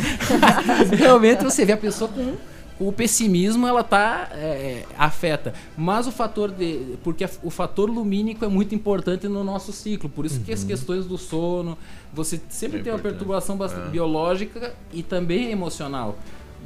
Realmente 0.97 1.45
você 1.45 1.65
vê 1.65 1.73
a 1.73 1.77
pessoa 1.77 2.09
com, 2.11 2.35
com 2.79 2.89
o 2.89 2.93
pessimismo, 2.93 3.67
ela 3.67 3.83
tá 3.83 4.29
é, 4.33 4.83
afeta. 4.97 5.53
Mas 5.77 6.07
o 6.07 6.13
fator 6.13 6.51
de. 6.51 6.97
Porque 7.03 7.29
o 7.43 7.51
fator 7.51 7.91
lumínico 7.91 8.45
é 8.45 8.49
muito 8.49 8.75
importante 8.75 9.29
no 9.29 9.43
nosso 9.45 9.73
ciclo. 9.73 10.09
Por 10.09 10.25
isso 10.27 10.41
que 10.41 10.53
as 10.53 10.65
questões 10.65 11.05
do 11.07 11.19
sono, 11.19 11.77
você 12.13 12.41
sempre 12.49 12.81
É 12.81 12.83
tem 12.83 12.93
uma 12.93 12.99
perturbação 12.99 13.57
bastante 13.57 13.89
É. 13.89 13.91
biológica 13.91 14.73
e 14.93 15.03
também 15.03 15.51
emocional. 15.51 16.17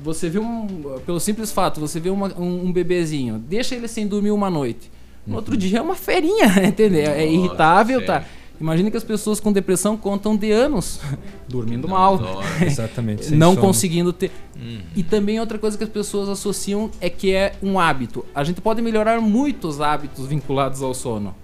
Você 0.03 0.29
vê 0.29 0.39
um. 0.39 0.67
Pelo 1.07 1.21
simples 1.21 1.53
fato, 1.53 1.81
você 1.81 2.01
vê 2.01 2.11
uma- 2.11 2.33
um, 2.39 2.67
um 2.67 2.73
bebezinho, 2.73 3.39
deixa 3.39 3.75
ele 3.75 3.89
sem 3.89 4.07
dormir 4.07 4.31
uma 4.31 4.51
noite. 4.51 4.91
No 5.27 5.37
outro 5.37 5.57
dia 5.57 5.79
é 5.79 5.83
uma 5.83 5.95
ferinha, 5.95 6.47
entendeu? 6.67 7.03
É 7.13 7.25
Nossa, 7.25 7.37
irritável, 7.37 8.01
sim. 8.01 8.07
tá? 8.07 8.25
Imagina 8.61 8.91
que 8.93 8.97
as 8.97 9.03
pessoas 9.05 9.41
com 9.41 9.53
depressão 9.53 9.97
contam 9.97 10.37
de 10.37 10.51
anos 10.53 11.01
dormindo 11.49 11.89
mal. 11.89 12.19
dorme. 12.19 12.45
Exatamente, 12.67 13.25
sem 13.27 13.37
Não 13.39 13.55
sono. 13.55 13.67
conseguindo 13.67 14.13
ter. 14.13 14.31
Uhum. 14.57 14.81
E 14.95 15.03
também 15.03 15.41
outra 15.41 15.59
coisa 15.59 15.77
que 15.77 15.83
as 15.85 15.91
pessoas 15.91 16.29
associam 16.29 16.91
é 17.01 17.09
que 17.11 17.33
é 17.33 17.55
um 17.63 17.79
hábito. 17.81 18.25
A 18.35 18.45
gente 18.45 18.61
pode 18.61 18.81
melhorar 18.83 19.21
muitos 19.21 19.81
hábitos 19.81 20.27
vinculados 20.27 20.81
ao 20.83 20.95
sono. 20.95 21.35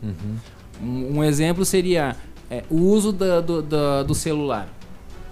Um, 0.83 1.19
um 1.19 1.25
exemplo 1.25 1.65
seria 1.65 2.15
é, 2.51 2.63
o 2.71 2.77
uso 2.77 3.11
da- 3.13 3.41
do, 3.41 3.63
da- 3.63 4.03
do 4.05 4.15
celular. 4.15 4.69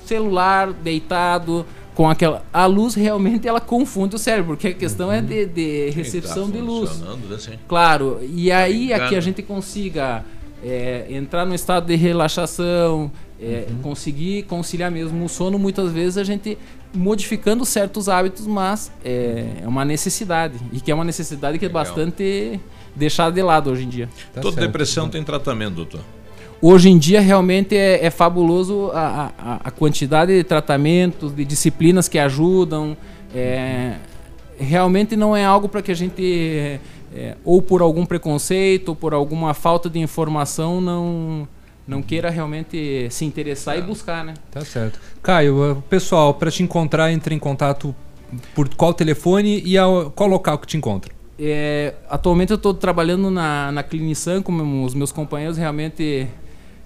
Celular 0.05 0.73
deitado 0.73 1.65
com 1.97 2.09
aquela. 2.09 2.45
A 2.53 2.67
luz 2.67 2.95
realmente 2.95 3.49
ela 3.49 3.61
confunde 3.61 4.15
o 4.15 4.19
cérebro, 4.19 4.55
porque 4.55 4.69
a 4.69 4.75
questão 4.75 5.11
é 5.11 5.23
de, 5.23 5.47
de 5.47 5.91
recepção 5.91 6.47
Sim, 6.47 6.53
tá 6.53 6.59
de 6.59 6.63
luz. 6.63 6.91
funcionando, 6.91 7.27
né. 7.27 7.59
Claro, 7.67 8.21
e 8.23 8.53
aí 8.53 8.81
ligado. 8.83 9.01
aqui 9.01 9.17
a 9.17 9.21
gente 9.21 9.43
consiga 9.43 10.23
é, 10.63 11.07
entrar 11.09 11.47
no 11.47 11.55
estado 11.55 11.87
de 11.87 11.97
relaxação, 11.97 13.11
é, 13.41 13.67
conseguir 13.83 14.43
conciliar 14.43 14.91
mesmo 14.91 15.25
o 15.25 15.29
sono, 15.29 15.59
muitas 15.59 15.91
vezes 15.91 16.19
a 16.19 16.25
gente 16.25 16.59
modificando 16.95 17.65
certos 17.65 18.11
hábitos, 18.11 18.47
mas 18.47 18.93
é, 19.03 19.63
é 19.63 19.67
uma 19.67 19.85
necessidade. 19.85 20.59
E 20.73 20.81
que 20.81 20.91
é 20.91 20.95
uma 20.95 21.05
necessidade 21.05 21.59
que 21.59 21.65
é 21.65 21.69
Legal. 21.69 21.83
bastante 21.83 22.61
deixada 22.95 23.33
de 23.33 23.43
lado 23.43 23.71
hoje 23.71 23.85
em 23.85 23.89
dia. 23.89 24.09
Toda 24.43 24.61
depressão 24.61 25.09
tem 25.09 25.25
tratamento, 25.25 25.75
doutor. 25.75 26.01
Hoje 26.61 26.89
em 26.89 26.99
dia 26.99 27.21
realmente 27.21 27.77
é, 27.77 28.05
é 28.05 28.11
fabuloso 28.11 28.91
a, 28.95 29.33
a- 29.39 29.61
a 29.65 29.71
quantidade 29.71 30.33
de 30.37 30.43
tratamentos, 30.43 31.35
de 31.35 31.45
disciplinas 31.45 32.09
que 32.09 32.19
ajudam. 32.19 32.97
é, 33.35 33.97
realmente 34.59 35.15
não 35.17 35.37
é 35.37 35.45
algo 35.45 35.69
para 35.69 35.83
que 35.83 35.93
a 35.93 35.95
gente 35.95 36.81
é, 37.15 37.37
ou 37.45 37.61
por 37.61 37.83
algum 37.83 38.07
preconceito, 38.07 38.89
ou 38.91 38.97
por 38.97 39.13
alguma 39.13 39.53
falta 39.55 39.89
de 39.91 39.99
informação, 39.99 40.81
não 40.81 41.47
não 41.87 42.03
queira 42.03 42.31
realmente 42.31 43.07
se 43.11 43.25
interessar 43.25 43.79
e 43.79 43.83
buscar, 43.83 44.25
né? 44.25 44.35
Tá 44.51 44.61
certo. 44.65 44.99
Caio, 45.23 45.73
uh, 45.73 45.83
pessoal, 45.83 46.35
para 46.35 46.51
te 46.51 46.61
encontrar, 46.65 47.13
entre 47.13 47.33
em 47.33 47.39
contato 47.39 47.95
por 48.57 48.69
qual 48.75 48.93
telefone 48.93 49.63
e 49.65 49.79
a, 49.79 49.85
qual 50.13 50.29
local 50.29 50.59
que 50.59 50.67
te 50.67 50.77
encontra? 50.77 51.13
É, 51.39 51.95
atualmente 52.11 52.51
eu 52.51 52.57
estou 52.57 52.75
trabalhando 52.75 53.31
na, 53.31 53.71
na 53.71 53.83
Clinisan 53.85 54.43
com 54.43 54.83
os 54.85 54.95
meus 54.95 55.13
companheiros, 55.13 55.57
realmente 55.59 56.27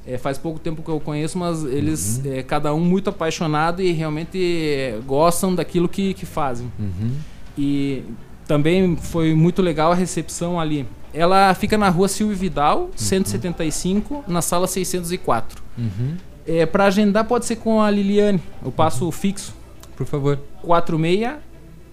é, 0.06 0.16
faz 0.18 0.38
pouco 0.38 0.58
tempo 0.58 0.82
que 0.82 0.88
eu 0.88 0.98
conheço, 1.00 1.38
mas 1.38 1.64
eles, 1.64 2.20
Uhum. 2.24 2.32
é, 2.32 2.42
cada 2.42 2.72
um 2.74 2.80
muito 2.80 3.10
apaixonado 3.10 3.82
e 3.82 3.92
realmente 3.92 4.38
é, 4.38 4.98
gostam 5.06 5.54
daquilo 5.54 5.88
que, 5.88 6.14
que 6.14 6.24
fazem. 6.26 6.70
Uhum. 6.78 7.12
E 7.56 8.02
também 8.46 8.96
foi 8.96 9.34
muito 9.34 9.60
legal 9.62 9.92
a 9.92 9.94
recepção 9.94 10.58
ali. 10.58 10.86
Ela 11.12 11.52
fica 11.54 11.76
na 11.76 11.88
rua 11.88 12.08
Silvio 12.08 12.36
Vidal, 12.36 12.90
175, 12.94 14.24
na 14.28 14.40
sala 14.40 14.66
604. 14.66 15.62
Uhum. 15.76 16.16
É, 16.46 16.64
para 16.66 16.84
agendar 16.84 17.24
pode 17.26 17.46
ser 17.46 17.56
com 17.56 17.80
a 17.82 17.90
Liliane. 17.90 18.40
Eu 18.64 18.72
passo 18.72 19.06
o 19.06 19.12
fixo. 19.12 19.54
Por 19.96 20.06
favor. 20.06 20.38
46 20.62 21.34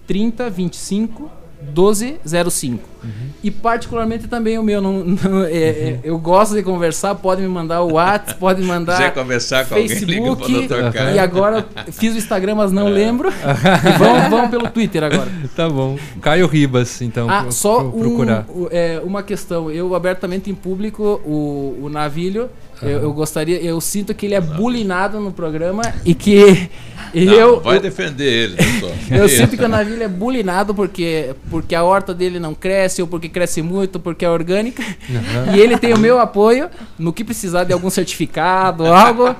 30 0.06 0.48
25 0.48 1.30
1205. 1.60 2.88
Uhum. 3.02 3.10
E 3.42 3.50
particularmente 3.50 4.26
também 4.26 4.58
o 4.58 4.62
meu. 4.62 4.80
Não, 4.80 5.04
não- 5.04 5.44
é- 5.44 5.50
é- 5.52 6.00
eu 6.02 6.18
gosto 6.18 6.54
de 6.54 6.62
conversar, 6.62 7.14
pode 7.14 7.40
me 7.42 7.48
mandar 7.48 7.82
o 7.82 7.92
WhatsApp, 7.94 8.38
pode 8.40 8.60
me 8.60 8.66
mandar. 8.66 8.96
Quiser 8.96 9.14
conversar 9.14 9.66
com 9.66 9.74
alguém, 9.76 9.98
liga 9.98 10.36
pro 10.36 10.44
Facebook. 10.46 10.98
E 11.14 11.18
agora 11.18 11.66
fiz 11.92 12.14
o 12.14 12.18
Instagram, 12.18 12.56
mas 12.56 12.72
não 12.72 12.88
lembro. 12.88 13.28
E 13.30 13.98
vamos, 13.98 14.28
vamos 14.28 14.50
pelo 14.50 14.68
Twitter 14.70 15.02
agora. 15.04 15.28
Tá 15.54 15.68
bom. 15.68 15.96
Caio 16.20 16.46
Ribas, 16.46 17.00
então. 17.02 17.28
Ah, 17.30 17.42
pro- 17.42 17.52
só 17.52 17.78
pro- 17.80 17.88
um- 17.88 18.00
procurar. 18.00 18.44
o- 18.48 18.68
é, 18.70 19.00
uma 19.04 19.22
questão. 19.22 19.70
Eu 19.70 19.94
abertamente 19.94 20.50
em 20.50 20.54
público, 20.54 21.20
o, 21.24 21.78
o 21.82 21.88
Navilho, 21.88 22.48
eu, 22.82 23.02
eu 23.02 23.12
gostaria, 23.12 23.60
eu 23.62 23.80
sinto 23.80 24.14
que 24.14 24.26
ele 24.26 24.34
é 24.34 24.40
bulinado 24.40 25.20
no 25.20 25.32
programa 25.32 25.82
e 26.04 26.14
que 26.14 26.68
Não, 27.14 27.32
eu. 27.32 27.60
vai 27.60 27.80
defender 27.80 28.24
ele, 28.24 28.56
doutor. 28.56 28.96
Eu 29.10 29.28
sinto 29.28 29.56
que 29.56 29.64
o 29.64 29.68
Navilho 29.68 30.02
é 30.02 30.08
bulinado 30.08 30.74
porque, 30.74 31.34
porque 31.50 31.74
a 31.74 31.82
horta 31.82 32.12
dele 32.12 32.38
não 32.38 32.54
cresce, 32.54 33.00
ou 33.00 33.08
porque 33.08 33.28
cresce 33.28 33.62
muito, 33.62 33.98
porque 33.98 34.24
é 34.24 34.28
orgânica. 34.28 34.82
Aham. 34.82 35.56
E 35.56 35.60
ele 35.60 35.78
tem 35.78 35.94
o 35.94 35.98
meu 35.98 36.18
apoio 36.20 36.68
no 36.98 37.10
que 37.12 37.24
precisar 37.24 37.64
de 37.64 37.72
algum 37.72 37.88
certificado, 37.88 38.84
algo. 38.86 39.34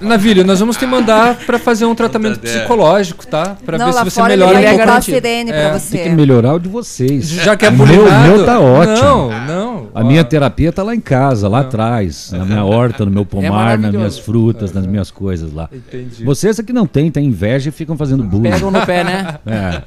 Navilho, 0.00 0.44
nós 0.44 0.60
vamos 0.60 0.76
te 0.78 0.86
mandar 0.86 1.36
para 1.44 1.58
fazer 1.58 1.84
um 1.84 1.94
tratamento 1.94 2.40
psicológico, 2.40 3.26
tá? 3.26 3.56
Para 3.64 3.76
Não, 3.76 3.86
ver 3.86 3.92
se 3.92 4.04
você 4.04 4.20
fora 4.20 4.32
ele 4.32 4.44
melhora 4.44 4.76
vai 4.86 4.98
um 4.98 5.02
sirene 5.02 5.52
pra 5.52 5.78
você. 5.78 5.98
Tem 5.98 6.04
que 6.04 6.16
melhorar 6.16 6.54
o 6.54 6.58
de 6.58 6.68
vocês. 6.68 7.28
Já 7.28 7.56
que 7.56 7.66
é 7.66 7.68
o 7.68 7.72
meu, 7.72 7.84
o 7.84 7.88
bulinado. 7.88 8.32
meu 8.32 8.46
tá 8.46 8.58
ótimo. 8.60 9.02
Não, 9.02 9.46
não. 9.46 9.88
A 9.94 10.02
minha 10.02 10.24
terapia 10.24 10.72
tá 10.72 10.82
lá 10.82 10.94
em 10.94 11.00
casa, 11.00 11.48
lá 11.48 11.60
atrás, 11.60 12.31
na 12.32 12.44
minha 12.44 12.64
horta, 12.64 13.04
no 13.04 13.10
meu 13.10 13.24
pomar, 13.24 13.42
nas 13.42 13.52
maravilhoso. 13.52 13.96
minhas 13.98 14.18
frutas, 14.18 14.72
nas 14.72 14.86
minhas 14.86 15.10
coisas 15.10 15.52
lá. 15.52 15.68
Entendi. 15.72 16.24
Vocês 16.24 16.58
é 16.58 16.62
que 16.62 16.72
não 16.72 16.86
tem, 16.86 17.10
tem 17.10 17.26
inveja 17.26 17.68
e 17.68 17.72
ficam 17.72 17.96
fazendo 17.96 18.22
bullying. 18.24 18.50
Pegam 18.50 18.70
no 18.70 18.84
pé, 18.86 19.04
né? 19.04 19.38
É. 19.46 19.82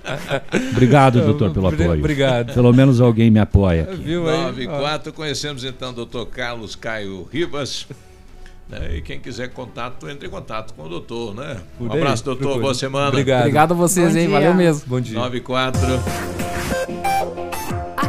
Obrigado, 0.72 1.22
doutor, 1.22 1.52
pelo 1.52 1.68
apoio. 1.68 2.00
obrigado. 2.00 2.54
Pelo 2.54 2.72
menos 2.74 3.02
alguém 3.02 3.30
me 3.32 3.40
apoia 3.40 3.84
aqui. 3.84 3.96
Viu 3.96 4.30
aí? 4.30 4.42
9 4.44 4.64
e 4.64 4.68
4, 4.68 5.14
conhecemos 5.14 5.64
então 5.64 5.90
o 5.90 5.94
doutor 5.94 6.26
Carlos 6.28 6.76
Caio 6.76 7.28
Ribas. 7.32 7.88
né? 8.70 8.98
E 8.98 9.02
quem 9.02 9.20
quiser 9.20 9.50
contato, 9.50 10.10
entre 10.10 10.28
em 10.28 10.32
contato 10.32 10.74
com 10.74 10.84
o 10.84 10.90
doutor, 10.90 11.36
né? 11.36 11.58
Um 11.80 11.92
abraço, 11.92 12.24
doutor. 12.24 12.42
procure. 12.44 12.62
Boa 12.62 12.74
semana. 12.74 13.10
Obrigado. 13.10 13.42
Obrigado 13.42 13.72
a 13.74 13.76
vocês, 13.76 14.14
Bom 14.14 14.20
hein? 14.20 14.28
dia. 14.28 14.40
Valeu 14.40 14.54
mesmo. 14.54 14.84
Bom 14.88 15.00
dia. 15.00 15.18
9 15.20 15.38
e 15.38 15.42
4. 15.42 15.80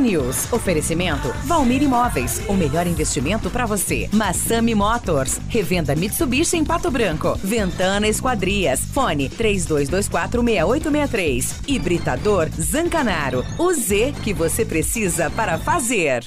News. 0.00 0.52
Oferecimento 0.52 1.32
Valmir 1.44 1.82
Imóveis. 1.82 2.40
O 2.48 2.54
melhor 2.54 2.86
investimento 2.86 3.50
para 3.50 3.66
você. 3.66 4.08
Massami 4.12 4.74
Motors. 4.74 5.38
Revenda 5.48 5.94
Mitsubishi 5.94 6.56
em 6.56 6.64
Pato 6.64 6.90
Branco. 6.90 7.38
Ventana 7.42 8.08
Esquadrias. 8.08 8.80
Fone 8.92 9.28
32246863. 9.30 11.68
Hibridador 11.68 12.48
Zancanaro. 12.60 13.44
O 13.58 13.72
Z 13.72 14.14
que 14.22 14.32
você 14.32 14.64
precisa 14.64 15.30
para 15.30 15.58
fazer. 15.58 16.24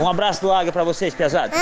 Um 0.00 0.08
abraço 0.08 0.40
do 0.40 0.52
Águia 0.52 0.72
pra 0.72 0.84
vocês, 0.84 1.14
pesados. 1.14 1.56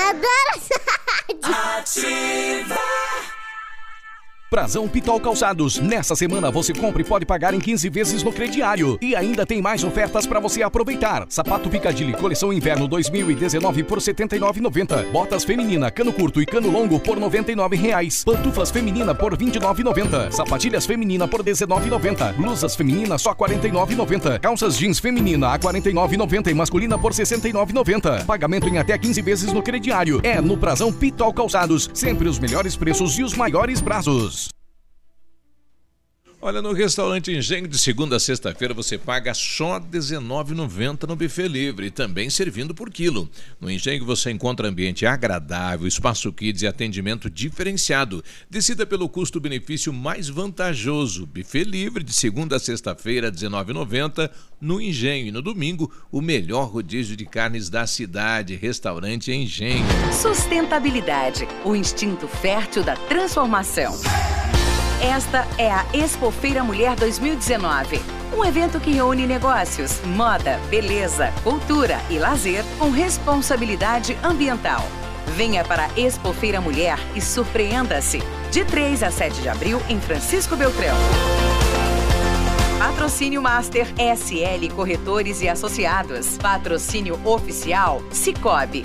Prazão 4.53 4.87
Pitol 4.87 5.19
Calçados. 5.19 5.79
Nessa 5.79 6.15
semana 6.15 6.51
você 6.51 6.75
compra 6.75 7.01
e 7.01 7.05
pode 7.07 7.25
pagar 7.25 7.55
em 7.55 7.59
15 7.59 7.89
vezes 7.89 8.23
no 8.23 8.31
crediário. 8.31 8.99
E 9.01 9.17
ainda 9.17 9.47
tem 9.47 9.63
mais 9.63 9.83
ofertas 9.83 10.27
para 10.27 10.39
você 10.39 10.63
aproveitar. 10.63 11.25
Sapato 11.31 11.71
Picadilly 11.71 12.13
coleção 12.13 12.53
inverno 12.53 12.87
2019 12.87 13.83
por 13.85 13.97
R$ 13.97 14.05
79,90. 14.05 15.11
Botas 15.11 15.43
feminina, 15.43 15.91
cano 15.91 16.13
curto 16.13 16.43
e 16.43 16.45
cano 16.45 16.71
longo 16.71 17.01
por 17.01 17.19
99 17.19 17.77
reais. 17.77 18.25
Pantufas 18.25 18.71
feminina 18.71 19.15
por 19.15 19.33
R$ 19.33 19.39
29,90. 19.39 20.31
Sapatilhas 20.33 20.85
feminina 20.85 21.27
por 21.27 21.41
R$ 21.41 21.51
19,90. 21.51 22.35
Blusas 22.35 22.77
feminina 22.77 23.17
só 23.17 23.31
R$ 23.31 23.37
49,90. 23.37 24.39
Calças 24.39 24.77
jeans 24.77 24.99
feminina 24.99 25.47
a 25.49 25.53
R$ 25.55 25.61
49,90 25.61 26.51
e 26.51 26.55
masculina 26.55 26.99
por 26.99 27.13
R$ 27.13 27.25
69,90. 27.25 28.27
Pagamento 28.27 28.69
em 28.69 28.77
até 28.77 28.99
15 28.99 29.23
vezes 29.23 29.51
no 29.51 29.63
crediário. 29.63 30.21
É 30.23 30.43
no 30.43 30.59
Prazão 30.59 30.93
Pitol 30.93 31.33
Calçados. 31.33 31.89
Sempre 31.95 32.29
os 32.29 32.39
melhores 32.39 32.77
preços 32.77 33.19
e 33.19 33.23
os 33.23 33.33
maiores 33.33 33.81
prazos. 33.81 34.42
Olha, 36.45 36.61
no 36.61 36.73
restaurante 36.73 37.31
Engenho, 37.31 37.69
de 37.69 37.79
segunda 37.79 38.17
a 38.17 38.19
sexta-feira, 38.19 38.75
você 38.75 38.99
paga 38.99 39.33
só 39.33 39.79
R$ 39.79 39.85
19,90 39.93 41.07
no 41.07 41.15
buffet 41.15 41.47
livre, 41.47 41.89
também 41.89 42.29
servindo 42.29 42.75
por 42.75 42.91
quilo. 42.91 43.31
No 43.61 43.71
Engenho 43.71 44.05
você 44.05 44.33
encontra 44.33 44.67
ambiente 44.67 45.07
agradável, 45.07 45.87
espaço 45.87 46.33
kids 46.33 46.63
e 46.63 46.67
atendimento 46.67 47.31
diferenciado. 47.31 48.25
Decida 48.51 48.85
pelo 48.85 49.09
custo-benefício 49.09 49.93
mais 49.93 50.29
vantajoso. 50.29 51.27
Buffet 51.27 51.63
livre, 51.63 52.03
de 52.03 52.13
segunda 52.13 52.57
a 52.57 52.59
sexta-feira, 52.59 53.29
R$ 53.29 53.37
19,90 53.37 54.29
no 54.61 54.81
Engenho. 54.81 55.29
E 55.29 55.31
no 55.31 55.43
domingo, 55.43 55.93
o 56.11 56.21
melhor 56.21 56.65
rodízio 56.65 57.17
de 57.17 57.25
carnes 57.25 57.71
da 57.71 57.87
cidade. 57.87 58.57
Restaurante 58.57 59.31
Engenho. 59.31 59.87
Sustentabilidade, 60.13 61.47
o 61.65 61.77
instinto 61.77 62.27
fértil 62.27 62.83
da 62.83 62.97
transformação. 62.97 63.95
Esta 65.03 65.45
é 65.59 65.69
a 65.69 65.85
Expofeira 65.93 66.63
Mulher 66.63 66.95
2019. 66.95 68.01
Um 68.37 68.45
evento 68.45 68.79
que 68.79 68.93
reúne 68.93 69.27
negócios, 69.27 70.01
moda, 70.07 70.61
beleza, 70.71 71.33
cultura 71.43 72.01
e 72.09 72.21
lazer 72.21 72.65
com 72.79 72.89
responsabilidade 72.89 74.17
ambiental. 74.23 74.81
Venha 75.37 75.65
para 75.65 75.87
a 75.87 75.99
Expofeira 75.99 76.61
Mulher 76.61 77.01
e 77.17 77.21
surpreenda-se. 77.21 78.23
De 78.53 78.65
3 78.65 79.03
a 79.03 79.11
7 79.11 79.43
de 79.43 79.49
abril 79.49 79.83
em 79.89 80.01
Francisco 80.01 80.55
Beltrão. 80.55 80.97
Patrocínio 82.79 83.43
Master 83.43 83.89
SL 83.99 84.73
Corretores 84.73 85.43
e 85.43 85.49
Associados. 85.49 86.39
Patrocínio 86.39 87.19
Oficial 87.25 88.01
Cicobi. 88.13 88.85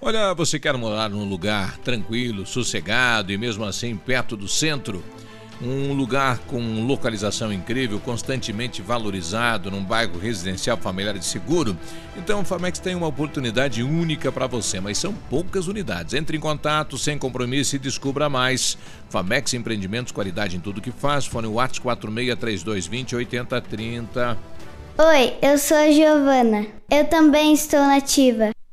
Olha, 0.00 0.34
você 0.34 0.58
quer 0.58 0.76
morar 0.76 1.08
num 1.08 1.28
lugar 1.28 1.78
tranquilo, 1.78 2.46
sossegado 2.46 3.32
e 3.32 3.38
mesmo 3.38 3.64
assim 3.64 3.96
perto 3.96 4.36
do 4.36 4.46
centro? 4.46 5.02
um 5.60 5.92
lugar 5.92 6.38
com 6.40 6.84
localização 6.84 7.52
incrível, 7.52 7.98
constantemente 8.00 8.82
valorizado, 8.82 9.70
num 9.70 9.82
bairro 9.82 10.18
residencial 10.18 10.76
familiar 10.76 11.16
e 11.16 11.22
seguro. 11.22 11.76
Então, 12.16 12.40
o 12.40 12.44
Famex 12.44 12.78
tem 12.78 12.94
uma 12.94 13.06
oportunidade 13.06 13.82
única 13.82 14.30
para 14.30 14.46
você, 14.46 14.80
mas 14.80 14.98
são 14.98 15.14
poucas 15.30 15.66
unidades. 15.66 16.14
Entre 16.14 16.36
em 16.36 16.40
contato, 16.40 16.98
sem 16.98 17.18
compromisso 17.18 17.76
e 17.76 17.78
descubra 17.78 18.28
mais. 18.28 18.76
Famex 19.08 19.54
Empreendimentos, 19.54 20.12
qualidade 20.12 20.56
em 20.56 20.60
tudo 20.60 20.80
que 20.80 20.90
faz. 20.90 21.26
Fone 21.26 21.46
WhatsApp 21.46 21.80
463220 21.80 23.16
8030. 23.16 24.38
Oi, 24.98 25.34
eu 25.42 25.58
sou 25.58 25.76
a 25.76 25.90
Giovana. 25.90 26.66
Eu 26.90 27.04
também 27.06 27.52
estou 27.52 27.80
nativa. 27.80 28.55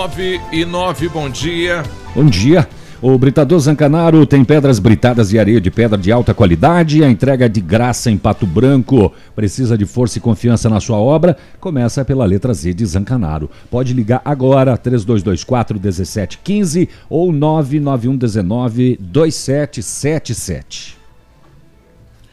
9 0.00 0.40
e 0.50 0.64
9, 0.64 1.08
bom 1.10 1.28
dia. 1.28 1.82
Bom 2.14 2.24
dia. 2.24 2.66
O 3.02 3.18
Britador 3.18 3.60
Zancanaro 3.60 4.24
tem 4.24 4.42
pedras 4.42 4.78
britadas 4.78 5.30
e 5.30 5.38
areia 5.38 5.60
de 5.60 5.70
pedra 5.70 5.98
de 5.98 6.10
alta 6.10 6.32
qualidade. 6.32 7.04
A 7.04 7.10
entrega 7.10 7.44
é 7.44 7.48
de 7.50 7.60
graça 7.60 8.10
em 8.10 8.16
Pato 8.16 8.46
Branco. 8.46 9.12
Precisa 9.36 9.76
de 9.76 9.84
força 9.84 10.16
e 10.16 10.20
confiança 10.22 10.70
na 10.70 10.80
sua 10.80 10.96
obra? 10.96 11.36
Começa 11.60 12.02
pela 12.02 12.24
letra 12.24 12.54
Z 12.54 12.72
de 12.72 12.86
Zancanaro. 12.86 13.50
Pode 13.70 13.92
ligar 13.92 14.22
agora 14.24 14.74
3224 14.74 15.78
1715 15.78 16.88
ou 17.10 17.30
991 17.30 18.16
19 18.16 18.96
2777. 18.98 20.96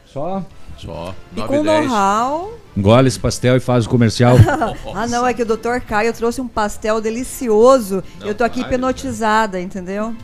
Só? 0.06 0.42
Só. 0.78 1.14
E 1.36 1.42
com 1.42 1.62
know-how. 1.62 2.52
Engole 2.76 3.08
esse 3.08 3.18
pastel 3.18 3.56
e 3.56 3.60
faz 3.60 3.86
o 3.86 3.88
comercial. 3.88 4.36
ah, 4.94 5.06
não, 5.08 5.26
é 5.26 5.34
que 5.34 5.42
o 5.42 5.46
Dr. 5.46 5.80
Caio 5.86 6.12
trouxe 6.12 6.40
um 6.40 6.46
pastel 6.46 7.00
delicioso. 7.00 8.04
Não, 8.20 8.28
eu 8.28 8.34
tô 8.34 8.44
aqui 8.44 8.60
hipnotizada, 8.60 9.60
entendeu? 9.60 10.14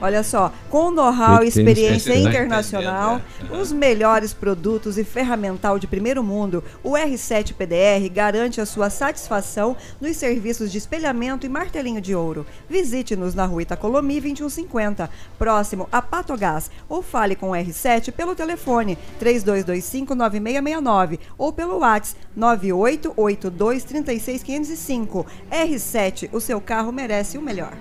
Olha 0.00 0.22
só, 0.22 0.50
com 0.70 0.90
know-how 0.90 1.44
e 1.44 1.48
experiência 1.48 1.96
especial- 2.12 2.30
internacional, 2.30 3.20
os 3.60 3.70
melhores 3.70 4.32
produtos 4.32 4.96
e 4.96 5.04
ferramental 5.04 5.78
de 5.78 5.86
primeiro 5.86 6.22
mundo, 6.22 6.64
o 6.82 6.92
R7 6.92 7.52
PDR 7.54 8.08
garante 8.10 8.58
a 8.60 8.66
sua 8.66 8.88
satisfação 8.88 9.76
nos 10.00 10.16
serviços 10.16 10.72
de 10.72 10.78
espelhamento 10.78 11.44
e 11.44 11.48
martelinho 11.50 12.00
de 12.00 12.14
ouro. 12.14 12.46
Visite-nos 12.68 13.34
na 13.34 13.44
rua 13.44 13.62
Itacolomi 13.62 14.20
2150, 14.20 15.10
próximo 15.38 15.86
a 15.92 16.00
Patogás, 16.00 16.70
ou 16.88 17.02
fale 17.02 17.36
com 17.36 17.50
o 17.50 17.54
R7 17.54 18.10
pelo 18.12 18.34
telefone 18.34 18.96
3225-9669 19.22 21.18
ou 21.36 21.52
pelo 21.52 21.78
WhatsApp 21.80 22.18
9882-36505. 22.38 25.26
R7, 25.50 26.28
o 26.32 26.40
seu 26.40 26.58
carro 26.60 26.92
merece 26.92 27.36
o 27.36 27.42
melhor. 27.42 27.72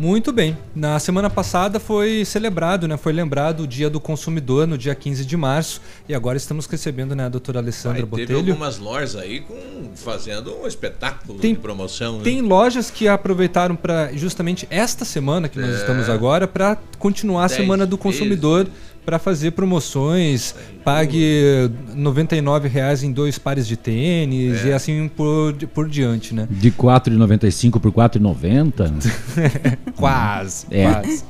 Muito 0.00 0.32
bem. 0.32 0.56
Na 0.74 0.98
semana 0.98 1.28
passada 1.28 1.78
foi 1.78 2.24
celebrado, 2.24 2.88
né? 2.88 2.96
Foi 2.96 3.12
lembrado 3.12 3.64
o 3.64 3.66
Dia 3.66 3.90
do 3.90 4.00
Consumidor 4.00 4.66
no 4.66 4.78
dia 4.78 4.94
15 4.94 5.26
de 5.26 5.36
março 5.36 5.78
e 6.08 6.14
agora 6.14 6.38
estamos 6.38 6.64
recebendo, 6.64 7.14
né, 7.14 7.26
a 7.26 7.28
doutora 7.28 7.58
Alessandra 7.58 8.06
Vai, 8.06 8.20
teve 8.20 8.32
Botelho. 8.32 8.52
algumas 8.54 8.78
lojas 8.78 9.14
aí 9.14 9.40
com, 9.40 9.90
fazendo 9.94 10.56
um 10.56 10.66
espetáculo 10.66 11.38
Tem- 11.38 11.52
de 11.52 11.60
promoção. 11.60 12.16
né? 12.16 12.24
Tem 12.24 12.40
lojas 12.40 12.90
que 12.90 13.06
aproveitaram 13.08 13.76
para 13.76 14.10
justamente 14.14 14.66
esta 14.70 15.04
semana 15.04 15.50
que 15.50 15.58
nós 15.58 15.68
É. 15.70 15.74
estamos 15.80 16.08
agora 16.08 16.48
para 16.48 16.78
continuar 16.98 17.44
a 17.44 17.48
Dez 17.48 17.58
semana 17.60 17.84
do 17.84 17.98
consumidor 17.98 18.68
para 19.04 19.18
fazer 19.18 19.52
promoções, 19.52 20.54
pague 20.84 21.70
99 21.94 22.68
reais 22.68 23.02
em 23.02 23.12
dois 23.12 23.38
pares 23.38 23.66
de 23.66 23.76
tênis 23.76 24.64
É. 24.64 24.68
e 24.68 24.72
assim 24.72 25.08
por, 25.08 25.54
por 25.74 25.88
diante, 25.88 26.34
né? 26.34 26.46
De 26.50 26.68
R$ 26.68 26.74
4,95 26.78 27.80
por 27.80 27.88
R$ 27.90 28.08
4,90? 28.08 28.90
Quase, 29.96 30.66
É. 30.70 30.84
quase. 30.92 31.24